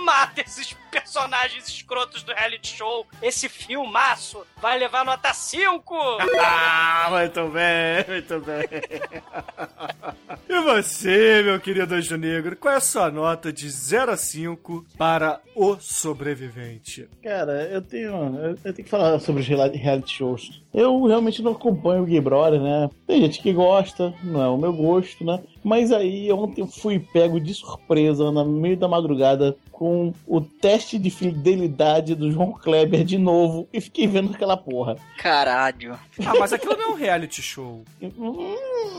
mata 0.03 0.41
esses 0.41 0.73
personagens 1.01 1.67
escrotos 1.67 2.23
do 2.23 2.33
reality 2.33 2.75
show. 2.77 3.05
Esse 3.21 3.47
filmaço 3.49 4.45
vai 4.61 4.77
levar 4.77 5.05
nota 5.05 5.33
5. 5.33 5.95
Ah, 6.39 7.07
muito 7.11 7.47
bem, 7.49 8.05
muito 8.07 8.39
bem. 8.41 8.67
E 10.49 10.59
você, 10.61 11.41
meu 11.43 11.59
querido 11.59 11.93
Anjo 11.93 12.15
Negro, 12.17 12.55
qual 12.55 12.73
é 12.73 12.77
a 12.77 12.81
sua 12.81 13.11
nota 13.11 13.51
de 13.51 13.69
0 13.69 14.11
a 14.13 14.17
5 14.17 14.85
para 14.97 15.39
o 15.55 15.77
sobrevivente? 15.79 17.07
Cara, 17.21 17.63
eu 17.69 17.81
tenho. 17.81 18.07
Eu 18.37 18.49
eu 18.51 18.73
tenho 18.73 18.75
que 18.75 18.83
falar 18.89 19.19
sobre 19.19 19.41
os 19.41 19.47
reali- 19.47 19.77
reality 19.77 20.11
shows. 20.17 20.61
Eu 20.73 21.03
realmente 21.05 21.41
não 21.41 21.51
acompanho 21.51 22.03
o 22.03 22.05
Big 22.05 22.19
Brother, 22.21 22.61
né? 22.61 22.89
Tem 23.05 23.21
gente 23.21 23.41
que 23.41 23.51
gosta, 23.53 24.13
não 24.23 24.41
é 24.41 24.47
o 24.49 24.57
meu 24.57 24.71
gosto, 24.73 25.23
né? 25.25 25.39
Mas 25.67 25.91
aí 25.91 26.31
ontem 26.31 26.61
eu 26.61 26.67
fui 26.67 26.97
pego 26.97 27.41
de 27.41 27.53
surpresa 27.53 28.31
no 28.31 28.45
meio 28.45 28.77
da 28.77 28.87
madrugada 28.87 29.57
com 29.69 30.13
o 30.25 30.39
teste 30.39 30.97
de 30.97 31.09
fidelidade 31.09 32.15
do 32.15 32.31
João 32.31 32.53
Kleber 32.53 33.03
de 33.03 33.17
novo 33.17 33.67
e 33.73 33.81
fiquei 33.81 34.07
vendo 34.07 34.33
aquela 34.33 34.55
porra. 34.55 34.95
Caralho. 35.17 35.99
Ah, 36.25 36.33
mas 36.39 36.53
aquilo 36.53 36.77
não 36.77 36.85
é 36.85 36.87
um 36.87 36.95
reality 36.95 37.41
show. 37.41 37.83
Hum, 38.01 38.55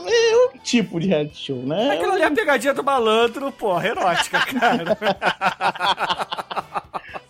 É 0.07 0.37
um 0.55 0.59
tipo 0.59 0.99
de 0.99 1.07
reality 1.07 1.37
show, 1.37 1.57
né? 1.63 1.95
Aquilo 1.95 2.11
ali 2.11 2.21
é 2.21 2.25
a 2.25 2.31
pegadinha 2.31 2.73
do 2.75 2.83
malandro, 2.83 3.51
porra, 3.51 3.87
erótica, 3.87 4.39
cara. 4.45 4.95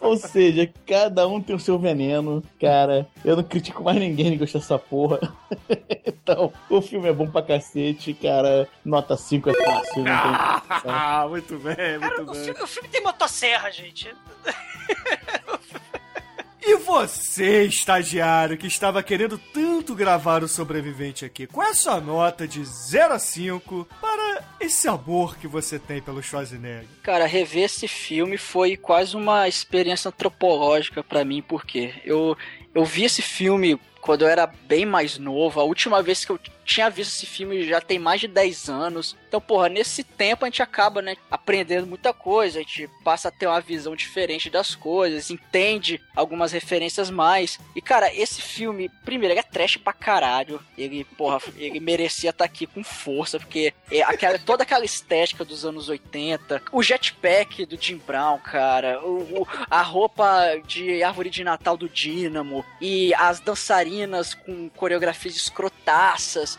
Ou 0.09 0.17
seja, 0.17 0.67
cada 0.87 1.27
um 1.27 1.39
tem 1.39 1.55
o 1.55 1.59
seu 1.59 1.77
veneno, 1.77 2.43
cara. 2.59 3.07
Eu 3.23 3.35
não 3.35 3.43
critico 3.43 3.83
mais 3.83 3.97
ninguém 3.99 4.31
que 4.31 4.37
gosta 4.37 4.57
dessa 4.57 4.79
porra. 4.79 5.19
então, 6.05 6.51
o 6.69 6.81
filme 6.81 7.07
é 7.07 7.13
bom 7.13 7.29
pra 7.29 7.41
cacete, 7.43 8.13
cara. 8.15 8.67
Nota 8.83 9.15
5 9.15 9.49
é 9.51 9.53
fácil, 9.53 9.97
não 9.97 10.03
tem. 10.03 10.91
Ah, 10.91 11.25
muito 11.29 11.57
bem, 11.59 11.75
Cara, 11.75 11.99
muito 11.99 12.21
o 12.21 12.33
bem. 12.33 12.43
filme, 12.43 12.61
o 12.61 12.67
filme 12.67 12.89
tem 12.89 13.03
motosserra, 13.03 13.71
gente. 13.71 14.11
E 16.61 16.75
você, 16.77 17.63
estagiário, 17.63 18.57
que 18.57 18.67
estava 18.67 19.01
querendo 19.01 19.37
tanto 19.37 19.95
gravar 19.95 20.43
o 20.43 20.47
sobrevivente 20.47 21.23
aqui, 21.23 21.47
qual 21.47 21.67
é 21.67 21.71
a 21.71 21.73
sua 21.73 22.01
nota 22.01 22.47
de 22.47 22.63
0 22.63 23.13
a 23.13 23.19
5 23.19 23.87
para 24.01 24.43
esse 24.59 24.87
amor 24.87 25.37
que 25.37 25.47
você 25.47 25.79
tem 25.79 26.01
pelo 26.01 26.21
Schwarzenegger? 26.21 26.85
Cara, 27.01 27.25
rever 27.25 27.63
esse 27.63 27.87
filme 27.87 28.37
foi 28.37 28.75
quase 28.75 29.15
uma 29.15 29.47
experiência 29.47 30.09
antropológica 30.09 31.03
pra 31.03 31.23
mim, 31.23 31.41
porque 31.41 31.93
eu, 32.03 32.37
eu 32.75 32.83
vi 32.83 33.05
esse 33.05 33.21
filme 33.21 33.79
quando 34.01 34.23
eu 34.23 34.27
era 34.27 34.45
bem 34.45 34.85
mais 34.85 35.17
novo. 35.17 35.59
A 35.59 35.63
última 35.63 36.01
vez 36.03 36.25
que 36.25 36.31
eu 36.31 36.39
tinha 36.69 36.89
visto 36.89 37.11
esse 37.13 37.25
filme 37.25 37.63
já 37.67 37.81
tem 37.81 37.97
mais 37.97 38.21
de 38.21 38.27
10 38.27 38.69
anos. 38.69 39.15
Então, 39.27 39.41
porra, 39.41 39.69
nesse 39.69 40.03
tempo 40.03 40.45
a 40.45 40.47
gente 40.47 40.61
acaba, 40.61 41.01
né, 41.01 41.15
aprendendo 41.29 41.87
muita 41.87 42.13
coisa, 42.13 42.59
a 42.59 42.61
gente 42.61 42.87
passa 43.03 43.27
a 43.29 43.31
ter 43.31 43.47
uma 43.47 43.59
visão 43.59 43.95
diferente 43.95 44.49
das 44.49 44.75
coisas, 44.75 45.29
entende 45.31 45.99
algumas 46.15 46.51
referências 46.51 47.09
mais. 47.09 47.59
E, 47.75 47.81
cara, 47.81 48.13
esse 48.13 48.41
filme, 48.41 48.89
primeiro, 49.03 49.33
ele 49.33 49.39
é 49.39 49.43
trash 49.43 49.77
pra 49.77 49.93
caralho. 49.93 50.59
Ele, 50.77 51.03
porra, 51.03 51.39
ele 51.57 51.79
merecia 51.79 52.29
estar 52.29 52.45
aqui 52.45 52.65
com 52.67 52.83
força, 52.83 53.39
porque 53.39 53.73
é 53.91 54.01
aquela, 54.03 54.37
toda 54.37 54.63
aquela 54.63 54.85
estética 54.85 55.43
dos 55.45 55.65
anos 55.65 55.89
80, 55.89 56.61
o 56.71 56.83
jetpack 56.83 57.65
do 57.65 57.81
Jim 57.81 57.97
Brown, 58.05 58.37
cara, 58.39 58.99
o, 59.03 59.41
o- 59.41 59.47
a 59.69 59.81
roupa 59.81 60.55
de 60.67 61.01
árvore 61.03 61.29
de 61.29 61.43
Natal 61.43 61.77
do 61.77 61.89
Dínamo, 61.89 62.63
e 62.81 63.13
as 63.15 63.39
dançarinas 63.39 64.33
com 64.33 64.69
coreografias 64.69 65.35
escrotaças. 65.35 66.58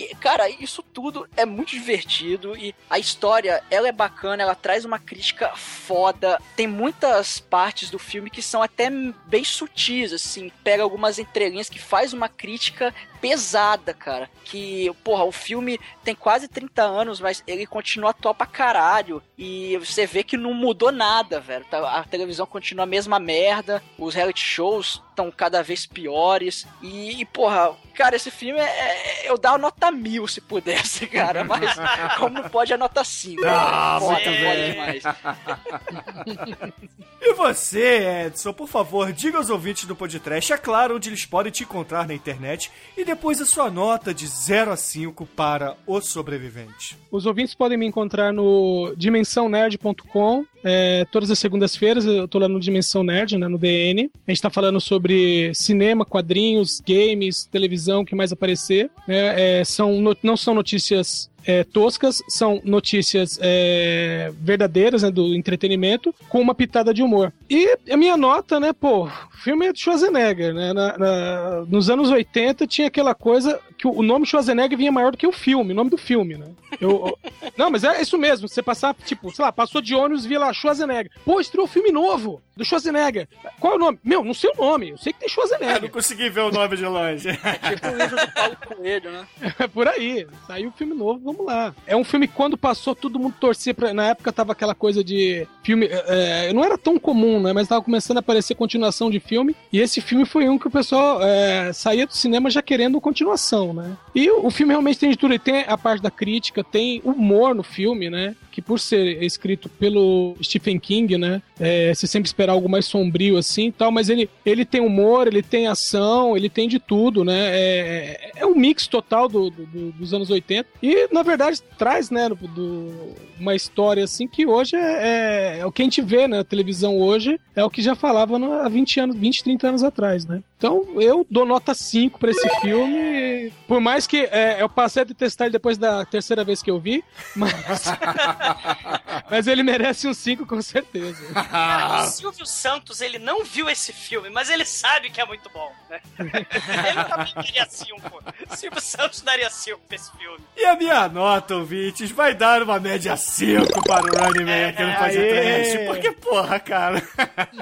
E, 0.00 0.14
cara, 0.16 0.48
isso 0.48 0.82
tudo 0.82 1.28
é 1.36 1.44
muito 1.44 1.70
divertido 1.70 2.56
e 2.56 2.74
a 2.88 2.98
história, 2.98 3.62
ela 3.70 3.88
é 3.88 3.92
bacana, 3.92 4.42
ela 4.42 4.54
traz 4.54 4.84
uma 4.84 4.98
crítica 4.98 5.50
foda. 5.56 6.40
Tem 6.56 6.66
muitas 6.66 7.38
partes 7.40 7.90
do 7.90 7.98
filme 7.98 8.30
que 8.30 8.40
são 8.42 8.62
até 8.62 8.88
bem 9.26 9.44
sutis, 9.44 10.12
assim. 10.12 10.50
Pega 10.64 10.82
algumas 10.82 11.18
entrelinhas 11.18 11.68
que 11.68 11.78
faz 11.78 12.12
uma 12.12 12.28
crítica 12.28 12.94
pesada, 13.20 13.92
cara. 13.92 14.30
Que, 14.44 14.90
porra, 15.04 15.24
o 15.24 15.32
filme 15.32 15.78
tem 16.02 16.14
quase 16.14 16.48
30 16.48 16.82
anos, 16.82 17.20
mas 17.20 17.42
ele 17.46 17.66
continua 17.66 18.10
atual 18.10 18.34
pra 18.34 18.46
caralho. 18.46 19.22
E 19.36 19.76
você 19.78 20.06
vê 20.06 20.24
que 20.24 20.36
não 20.38 20.54
mudou 20.54 20.90
nada, 20.90 21.38
velho. 21.38 21.64
Tá- 21.66 21.98
A 21.98 22.04
televisão 22.04 22.46
continua 22.46 22.84
a 22.84 22.86
mesma 22.86 23.18
merda, 23.18 23.82
os 23.98 24.14
reality 24.14 24.40
shows 24.42 25.02
estão 25.10 25.30
cada 25.30 25.62
vez 25.62 25.84
piores. 25.84 26.66
E, 26.82 27.24
porra, 27.26 27.76
cara, 27.94 28.16
esse 28.16 28.30
filme 28.30 28.58
é, 28.58 28.64
é- 28.64 29.30
eu 29.30 29.36
dava 29.36 29.58
nota 29.58 29.89
mil 29.90 30.26
se 30.26 30.40
pudesse, 30.40 31.06
cara. 31.06 31.44
Mas 31.44 31.74
como 32.18 32.40
não 32.42 32.48
pode, 32.48 32.72
é 32.72 32.76
nota 32.76 33.02
5. 33.04 33.42
Ah, 33.46 33.98
Foda, 34.00 34.12
muito 34.12 34.24
foda 34.24 34.54
bem. 34.54 34.72
demais. 34.72 35.02
E 37.22 37.34
você, 37.34 38.24
Edson, 38.26 38.50
por 38.54 38.66
favor, 38.66 39.12
diga 39.12 39.36
aos 39.36 39.50
ouvintes 39.50 39.84
do 39.84 39.94
podcast, 39.94 40.54
é 40.54 40.56
claro, 40.56 40.96
onde 40.96 41.10
eles 41.10 41.26
podem 41.26 41.52
te 41.52 41.62
encontrar 41.64 42.08
na 42.08 42.14
internet 42.14 42.72
e 42.96 43.04
depois 43.04 43.38
a 43.42 43.44
sua 43.44 43.70
nota 43.70 44.14
de 44.14 44.26
0 44.26 44.72
a 44.72 44.76
5 44.76 45.26
para 45.26 45.76
O 45.86 46.00
Sobrevivente. 46.00 46.96
Os 47.10 47.26
ouvintes 47.26 47.54
podem 47.54 47.76
me 47.76 47.84
encontrar 47.86 48.32
no 48.32 48.94
dimensãonerd.com. 48.96 50.46
é, 50.64 51.04
todas 51.10 51.30
as 51.30 51.38
segundas-feiras 51.38 52.04
eu 52.04 52.28
tô 52.28 52.38
lá 52.38 52.48
no 52.48 52.60
Dimensão 52.60 53.02
Nerd, 53.02 53.36
né, 53.38 53.48
no 53.48 53.58
DN. 53.58 54.10
A 54.26 54.30
gente 54.30 54.42
tá 54.42 54.50
falando 54.50 54.80
sobre 54.80 55.52
cinema, 55.54 56.04
quadrinhos, 56.04 56.80
games, 56.86 57.44
televisão, 57.46 58.02
o 58.02 58.04
que 58.04 58.14
mais 58.14 58.32
aparecer. 58.32 58.90
né, 59.06 59.60
é, 59.60 59.64
são, 59.64 60.00
no- 60.00 60.16
não 60.22 60.36
são 60.36 60.54
notícias 60.54 61.30
é, 61.46 61.64
toscas, 61.64 62.22
são 62.28 62.60
notícias 62.64 63.38
é, 63.40 64.30
verdadeiras 64.42 65.02
né, 65.02 65.10
do 65.10 65.34
entretenimento, 65.34 66.14
com 66.28 66.38
uma 66.40 66.54
pitada 66.54 66.92
de 66.92 67.02
humor. 67.02 67.32
E 67.48 67.78
a 67.90 67.96
minha 67.96 68.14
nota, 68.16 68.60
né, 68.60 68.72
pô, 68.74 69.06
o 69.06 69.10
filme 69.42 69.66
é 69.66 69.72
de 69.72 69.80
Schwarzenegger, 69.80 70.52
né? 70.52 70.72
na- 70.74 70.98
na- 70.98 71.64
nos 71.66 71.88
anos 71.88 72.10
80 72.10 72.66
tinha 72.66 72.88
aquela 72.88 73.14
coisa 73.14 73.58
que 73.80 73.86
o 73.88 74.02
nome 74.02 74.26
Schwarzenegger 74.26 74.76
vinha 74.76 74.92
maior 74.92 75.10
do 75.12 75.16
que 75.18 75.26
o 75.26 75.32
filme, 75.32 75.72
o 75.72 75.76
nome 75.76 75.88
do 75.90 75.96
filme, 75.96 76.36
né? 76.36 76.46
Eu, 76.80 76.90
eu- 76.90 77.18
não, 77.56 77.70
mas 77.70 77.82
é 77.82 78.00
isso 78.02 78.18
mesmo. 78.18 78.46
Você 78.48 78.62
passar, 78.62 78.94
tipo, 79.06 79.30
sei 79.34 79.44
lá, 79.44 79.50
passou 79.50 79.80
de 79.80 79.94
ônibus 79.94 80.24
e 80.24 80.28
via 80.28 80.38
lá 80.38 80.52
Schwarzenegger. 80.52 81.10
Pô, 81.24 81.40
estreou 81.40 81.64
um 81.64 81.68
filme 81.68 81.90
novo 81.90 82.42
do 82.56 82.64
Schwarzenegger. 82.64 83.26
Qual 83.58 83.72
é 83.72 83.76
o 83.76 83.78
nome? 83.78 83.98
Meu, 84.04 84.22
não 84.22 84.34
sei 84.34 84.50
o 84.56 84.60
nome. 84.62 84.90
Eu 84.90 84.98
sei 84.98 85.12
que 85.12 85.20
tem 85.20 85.28
Eu 85.28 85.34
não 85.36 85.46
Schwarzenegger. 85.48 85.90
consegui 85.90 86.28
ver 86.28 86.40
o 86.42 86.50
nome 86.52 86.76
de 86.76 86.84
longe. 86.84 87.28
Tipo 87.70 87.86
o 87.88 87.96
livro 87.96 88.16
do 88.16 88.32
Paulo 88.32 88.56
Coelho, 88.66 89.10
né? 89.12 89.26
É 89.58 89.66
por 89.66 89.88
aí. 89.88 90.26
Saiu 90.46 90.68
um 90.68 90.72
filme 90.72 90.94
novo, 90.94 91.20
vamos 91.24 91.46
lá. 91.46 91.74
É 91.86 91.96
um 91.96 92.04
filme 92.04 92.28
que 92.28 92.34
quando 92.34 92.58
passou, 92.58 92.94
todo 92.94 93.18
mundo 93.18 93.34
torcia 93.40 93.72
pra. 93.72 93.94
Na 93.94 94.08
época 94.08 94.32
tava 94.32 94.52
aquela 94.52 94.74
coisa 94.74 95.02
de 95.02 95.46
filme. 95.62 95.88
é, 95.90 96.52
não 96.52 96.62
era 96.64 96.76
tão 96.76 96.98
comum, 96.98 97.40
né? 97.40 97.52
Mas 97.52 97.66
tava 97.68 97.82
começando 97.82 98.18
a 98.18 98.20
aparecer 98.20 98.54
continuação 98.54 99.10
de 99.10 99.20
filme. 99.20 99.56
E 99.72 99.80
esse 99.80 100.00
filme 100.00 100.24
foi 100.26 100.48
um 100.48 100.58
que 100.58 100.68
o 100.68 100.70
pessoal 100.70 101.20
é, 101.22 101.72
saía 101.72 102.06
do 102.06 102.14
cinema 102.14 102.50
já 102.50 102.60
querendo 102.60 103.00
continuação, 103.00 103.69
né? 103.72 103.96
E 104.14 104.30
o, 104.30 104.50
filme 104.50 104.72
realmente 104.72 104.98
tem 104.98 105.10
de 105.10 105.16
tudo. 105.16 105.38
Tem 105.38 105.64
a 105.66 105.76
parte 105.78 106.02
da 106.02 106.10
crítica, 106.10 106.62
tem 106.64 107.00
humor 107.04 107.54
no 107.54 107.62
filme, 107.62 108.10
né? 108.10 108.34
Que 108.50 108.60
por 108.60 108.78
ser 108.80 109.22
escrito 109.22 109.68
pelo 109.68 110.36
Stephen 110.42 110.78
King, 110.78 111.16
né? 111.16 111.40
É, 111.58 111.94
você 111.94 112.06
sempre 112.06 112.26
espera 112.26 112.52
algo 112.52 112.68
mais 112.68 112.86
sombrio 112.86 113.36
assim 113.36 113.66
e 113.68 113.72
tal, 113.72 113.90
mas 113.92 114.08
ele, 114.08 114.28
ele 114.44 114.64
tem 114.64 114.80
humor, 114.80 115.26
ele 115.26 115.42
tem 115.42 115.66
ação, 115.66 116.36
ele 116.36 116.48
tem 116.48 116.68
de 116.68 116.78
tudo, 116.78 117.24
né? 117.24 117.38
É, 117.52 118.30
é 118.36 118.46
um 118.46 118.54
mix 118.54 118.86
total 118.86 119.28
do, 119.28 119.50
do- 119.50 119.66
do- 119.66 119.92
dos 119.92 120.12
anos 120.14 120.30
80 120.30 120.68
e, 120.82 121.08
na 121.12 121.22
verdade, 121.22 121.60
traz, 121.78 122.10
né, 122.10 122.28
do- 122.28 123.14
uma 123.38 123.54
história 123.54 124.04
assim 124.04 124.26
que 124.28 124.44
hoje 124.46 124.76
é, 124.76 125.56
é, 125.56 125.58
é 125.60 125.66
o 125.66 125.72
que 125.72 125.80
a 125.80 125.84
gente 125.84 126.02
vê 126.02 126.26
na 126.28 126.44
televisão 126.44 126.98
hoje, 126.98 127.40
é 127.56 127.64
o 127.64 127.70
que 127.70 127.80
já 127.80 127.94
falava 127.94 128.38
no- 128.38 128.52
há 128.52 128.68
20 128.68 129.00
anos, 129.00 129.16
20, 129.16 129.42
30 129.44 129.68
anos 129.68 129.82
atrás, 129.82 130.26
né? 130.26 130.42
Então 130.58 130.86
eu 131.00 131.26
dou 131.30 131.46
nota 131.46 131.72
5 131.72 132.18
pra 132.18 132.30
esse 132.30 132.48
filme, 132.60 133.50
por 133.70 133.80
mais 133.80 134.04
que 134.04 134.28
é, 134.32 134.60
eu 134.60 134.68
passei 134.68 135.02
a 135.02 135.04
detestar 135.04 135.46
ele 135.46 135.52
depois 135.52 135.78
da 135.78 136.04
terceira 136.04 136.42
vez 136.42 136.60
que 136.60 136.68
eu 136.68 136.80
vi, 136.80 137.04
mas, 137.36 137.54
mas 139.30 139.46
ele 139.46 139.62
merece 139.62 140.08
um 140.08 140.12
5 140.12 140.44
com 140.44 140.60
certeza. 140.60 141.32
Cara, 141.32 142.02
o 142.02 142.06
Silvio 142.08 142.44
Santos, 142.44 143.00
ele 143.00 143.20
não 143.20 143.44
viu 143.44 143.70
esse 143.70 143.92
filme, 143.92 144.28
mas 144.28 144.50
ele 144.50 144.64
sabe 144.64 145.08
que 145.08 145.20
é 145.20 145.24
muito 145.24 145.48
bom, 145.50 145.72
né? 145.88 146.00
ele 146.18 147.04
também 147.04 147.32
daria 147.32 147.64
5. 147.64 148.24
Silvio 148.56 148.80
Santos 148.80 149.20
daria 149.20 149.48
5 149.48 149.78
pra 149.86 149.94
esse 149.94 150.10
filme. 150.18 150.40
E 150.56 150.64
a 150.64 150.74
minha 150.74 151.08
nota, 151.08 151.54
ouvintes, 151.54 152.10
vai 152.10 152.34
dar 152.34 152.64
uma 152.64 152.80
média 152.80 153.16
5 153.16 153.84
para 153.84 154.04
o 154.04 154.18
Running 154.18 154.46
Man 154.46 154.68
aqui 154.68 154.82
no 154.82 154.96
podcast. 154.96 155.76
Aê! 155.76 155.86
Porque, 155.86 156.10
porra, 156.10 156.58
cara. 156.58 157.00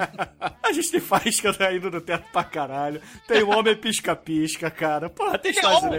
a 0.63 0.71
gente 0.71 0.89
tem 0.89 0.99
faísca 0.99 1.51
indo 1.71 1.91
no 1.91 2.01
teto 2.01 2.25
pra 2.31 2.43
caralho. 2.43 2.99
Tem 3.27 3.43
o 3.43 3.49
Homem 3.55 3.75
Pisca-Pisca, 3.75 4.71
cara. 4.71 5.07
Porra, 5.07 5.37
tem 5.37 5.53
Schwarzenegger. 5.53 5.98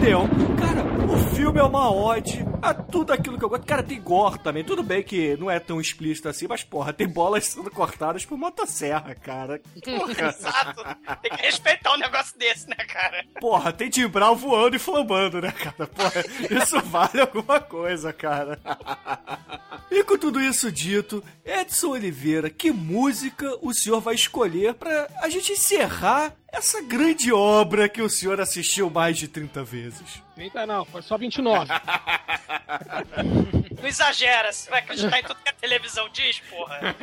Neon. 0.00 0.26
Cara, 0.58 0.82
o 1.12 1.34
filme 1.34 1.58
é 1.58 1.62
uma 1.62 1.92
ode 1.92 2.44
a 2.60 2.74
tudo 2.74 3.12
aquilo 3.12 3.38
que 3.38 3.44
eu 3.44 3.48
gosto. 3.48 3.66
Cara, 3.66 3.82
tem 3.82 4.00
gore 4.00 4.38
também. 4.38 4.64
Tudo 4.64 4.82
bem 4.82 5.02
que 5.02 5.36
não 5.36 5.50
é 5.50 5.58
tão 5.58 5.80
explícito 5.80 6.28
assim, 6.28 6.46
mas, 6.48 6.62
porra, 6.62 6.92
tem 6.92 7.06
bolas 7.06 7.46
sendo 7.46 7.70
cortadas 7.70 8.24
por 8.24 8.36
motosserra, 8.36 9.14
cara. 9.14 9.60
Porra. 9.84 10.28
Exato. 10.28 10.84
Tem 11.22 11.30
que 11.30 11.42
respeitar 11.42 11.92
um 11.94 11.98
negócio 11.98 12.38
desse, 12.38 12.68
né, 12.68 12.76
cara? 12.76 13.24
Porra, 13.40 13.72
tem 13.72 13.90
Tim 13.90 14.08
Brown 14.08 14.34
voando 14.34 14.76
e 14.76 14.78
flambando, 14.78 15.40
né, 15.40 15.52
cara? 15.52 15.86
Porra, 15.86 16.24
isso 16.62 16.80
vale 16.82 17.20
alguma 17.20 17.60
coisa, 17.60 18.12
cara. 18.12 18.58
E 19.90 20.02
com 20.04 20.18
tudo 20.18 20.40
isso 20.40 20.70
dito, 20.72 21.22
Edson 21.44 21.90
Oliveira, 21.90 22.50
que 22.50 22.70
música 22.70 23.56
o 23.60 23.72
senhor 23.72 24.00
vai 24.00 24.14
escolher 24.14 24.74
pra 24.74 25.08
a 25.20 25.28
gente 25.28 25.52
encerrar 25.52 26.34
essa 26.52 26.82
grande 26.82 27.32
obra 27.32 27.88
que 27.88 28.02
o 28.02 28.10
senhor 28.10 28.40
assistiu 28.40 28.90
mais 28.90 29.16
de 29.16 29.26
30 29.26 29.64
vezes? 29.64 30.22
30 30.34 30.66
não, 30.66 30.84
foi 30.84 31.00
só 31.02 31.16
29. 31.16 31.72
Não 33.80 33.88
exagera, 33.88 34.52
você 34.52 34.70
vai 34.70 34.78
acreditar 34.78 35.18
em 35.18 35.22
tudo 35.24 35.40
que 35.42 35.50
a 35.50 35.52
televisão 35.54 36.08
diz, 36.10 36.40
porra. 36.48 36.94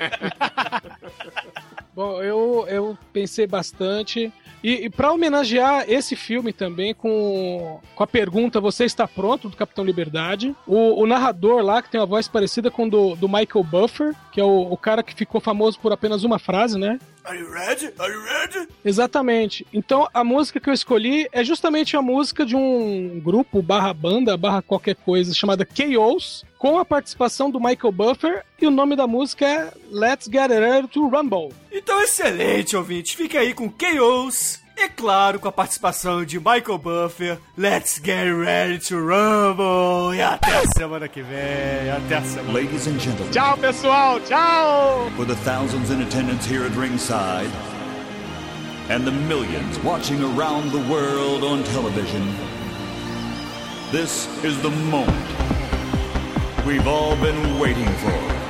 Bom, 1.93 2.23
eu, 2.23 2.65
eu 2.69 2.97
pensei 3.11 3.45
bastante. 3.45 4.31
E, 4.63 4.85
e 4.85 4.89
para 4.89 5.11
homenagear 5.11 5.84
esse 5.89 6.15
filme 6.15 6.53
também 6.53 6.93
com, 6.93 7.80
com 7.95 8.03
a 8.03 8.07
pergunta 8.07 8.59
Você 8.59 8.85
está 8.85 9.07
pronto? 9.07 9.49
do 9.49 9.57
Capitão 9.57 9.84
Liberdade, 9.84 10.55
o, 10.67 11.01
o 11.01 11.05
narrador 11.05 11.61
lá, 11.61 11.81
que 11.81 11.89
tem 11.89 11.99
uma 11.99 12.05
voz 12.05 12.27
parecida 12.27 12.69
com 12.69 12.88
do, 12.88 13.15
do 13.15 13.27
Michael 13.27 13.63
Buffer, 13.63 14.15
que 14.39 14.41
é 14.41 14.45
o, 14.45 14.71
o 14.71 14.77
cara 14.77 15.03
que 15.03 15.13
ficou 15.13 15.41
famoso 15.41 15.77
por 15.81 15.91
apenas 15.91 16.23
uma 16.23 16.39
frase, 16.39 16.79
né? 16.79 16.97
Are 17.25 17.37
you 17.37 17.51
ready? 17.51 17.93
Are 17.99 18.11
you 18.11 18.23
ready? 18.23 18.69
Exatamente. 18.85 19.67
Então 19.73 20.07
a 20.13 20.23
música 20.23 20.61
que 20.61 20.69
eu 20.69 20.73
escolhi 20.73 21.27
é 21.33 21.43
justamente 21.43 21.97
a 21.97 22.01
música 22.01 22.45
de 22.45 22.55
um 22.55 23.19
grupo 23.19 23.61
barra 23.61 23.93
banda, 23.93 24.37
barra 24.37 24.61
qualquer 24.61 24.95
coisa, 24.95 25.33
chamada 25.33 25.65
KOs, 25.65 26.45
com 26.57 26.79
a 26.79 26.85
participação 26.85 27.51
do 27.51 27.59
Michael 27.59 27.91
Buffer, 27.91 28.45
e 28.61 28.65
o 28.65 28.71
nome 28.71 28.95
da 28.95 29.05
música 29.05 29.45
é 29.45 29.73
Let's 29.91 30.29
Get 30.31 30.49
Ready 30.49 30.87
to 30.87 31.09
Rumble. 31.09 31.53
Então, 31.69 32.01
excelente, 32.01 32.77
ouvinte. 32.77 33.17
Fica 33.17 33.39
aí 33.39 33.53
com 33.53 33.71
Chaos. 33.77 34.61
E 34.81 34.88
claro, 34.88 35.39
com 35.39 35.47
a 35.49 35.51
participação 35.51 36.23
de 36.23 36.39
Michael 36.39 36.77
Buffer. 36.77 37.38
Let's 37.57 37.99
get 38.01 38.31
ready 38.34 38.80
to 38.88 38.95
rumble. 38.97 40.15
E 40.15 40.22
até 40.22 40.56
a 40.57 40.64
semana 40.77 41.07
que 41.10 41.22
vem. 41.22 41.89
Até 41.91 42.15
a 42.15 42.22
semana. 42.22 42.53
Ladies 42.53 42.88
and 42.88 42.97
gentlemen, 42.97 43.30
Tchau, 43.31 43.57
pessoal. 43.57 44.19
Tchau. 44.22 45.11
for 45.18 45.26
the 45.26 45.35
thousands 45.43 45.89
in 45.91 46.01
attendance 46.01 46.45
here 46.45 46.64
at 46.65 46.72
ringside 46.77 47.49
and 48.89 49.06
the 49.06 49.11
millions 49.11 49.77
watching 49.84 50.23
around 50.23 50.72
the 50.72 50.80
world 50.89 51.43
on 51.43 51.61
television, 51.73 52.26
this 53.91 54.27
is 54.45 54.57
the 54.61 54.72
moment 54.89 55.27
we've 56.65 56.88
all 56.88 57.18
been 57.18 57.60
waiting 57.60 57.89
for. 57.97 58.48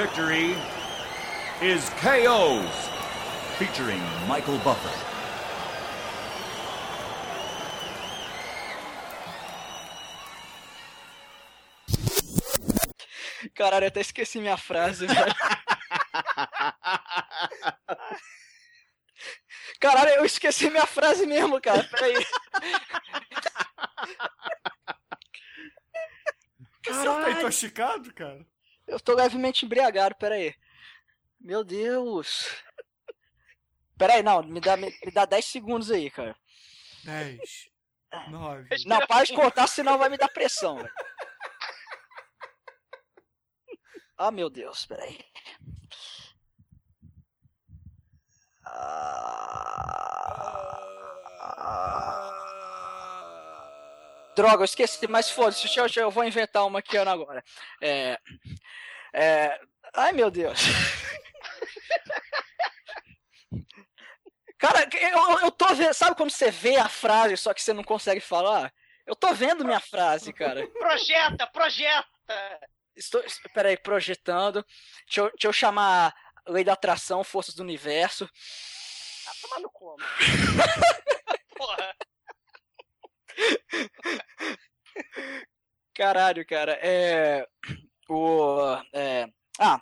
Victory 0.00 0.56
is 1.60 1.90
KO's 2.00 2.88
featuring 3.58 4.00
Michael 4.26 4.56
Buffer. 4.64 4.88
Caralho, 13.54 13.84
eu 13.84 13.88
até 13.88 14.00
esqueci 14.00 14.40
minha 14.40 14.56
frase, 14.56 15.06
velho. 15.06 15.34
Caralho, 19.78 20.12
eu 20.12 20.24
esqueci 20.24 20.70
minha 20.70 20.86
frase 20.86 21.26
mesmo, 21.26 21.60
cara. 21.60 21.84
Peraí. 21.84 22.14
Você 26.86 27.04
tá 27.04 27.30
intoxicado, 27.32 28.14
cara? 28.14 28.46
Eu 28.90 28.98
tô 28.98 29.14
levemente 29.14 29.64
embriagado, 29.64 30.16
peraí. 30.16 30.52
Meu 31.38 31.62
Deus. 31.62 32.48
Peraí, 33.96 34.20
não, 34.20 34.42
me 34.42 34.60
dá, 34.60 34.76
me, 34.76 34.92
me 35.04 35.12
dá 35.12 35.24
10 35.24 35.44
segundos 35.44 35.90
aí, 35.92 36.10
cara. 36.10 36.36
10, 37.04 37.70
9. 38.30 38.68
Não, 38.86 39.06
para 39.06 39.24
de 39.24 39.32
cortar, 39.32 39.68
senão 39.68 39.96
vai 39.96 40.08
me 40.08 40.18
dar 40.18 40.28
pressão, 40.28 40.76
velho. 40.76 40.92
Ah, 44.18 44.32
meu 44.32 44.50
Deus, 44.50 44.84
peraí. 44.84 45.18
Droga, 54.40 54.62
eu 54.62 54.64
esqueci, 54.64 55.06
mas 55.06 55.30
foda-se, 55.30 55.68
eu, 55.78 55.86
eu- 55.96 56.10
vou 56.10 56.24
inventar 56.24 56.66
uma 56.66 56.78
aqui 56.78 56.96
agora. 56.96 57.44
É. 57.82 58.18
É. 59.12 59.60
Ai, 59.94 60.12
meu 60.12 60.30
Deus. 60.30 60.58
Cara, 64.58 64.88
eu, 64.98 65.38
eu 65.40 65.50
tô 65.50 65.74
vendo. 65.74 65.92
Sabe 65.92 66.16
quando 66.16 66.30
você 66.30 66.50
vê 66.50 66.76
a 66.76 66.88
frase, 66.88 67.36
só 67.36 67.52
que 67.52 67.62
você 67.62 67.72
não 67.74 67.84
consegue 67.84 68.20
falar? 68.20 68.72
Eu 69.06 69.14
tô 69.14 69.32
vendo 69.34 69.64
minha 69.64 69.80
frase, 69.80 70.32
cara. 70.32 70.66
Projeta, 70.68 71.46
projeta! 71.48 72.06
Estou. 72.96 73.22
Peraí, 73.52 73.76
projetando. 73.76 74.64
Deixa 75.06 75.20
eu, 75.20 75.30
deixa 75.30 75.48
eu 75.48 75.52
chamar 75.52 76.14
Lei 76.48 76.64
da 76.64 76.72
Atração, 76.74 77.22
Forças 77.24 77.54
do 77.54 77.62
Universo. 77.62 78.28
Ah, 79.26 79.32
toma 79.42 79.60
no 79.60 79.70
cu, 79.70 79.96
mano. 79.98 80.08
Porra. 81.56 81.94
Caralho, 85.94 86.46
cara. 86.46 86.72
É. 86.82 87.46
O. 88.08 88.76
É... 88.92 89.26
Ah, 89.58 89.80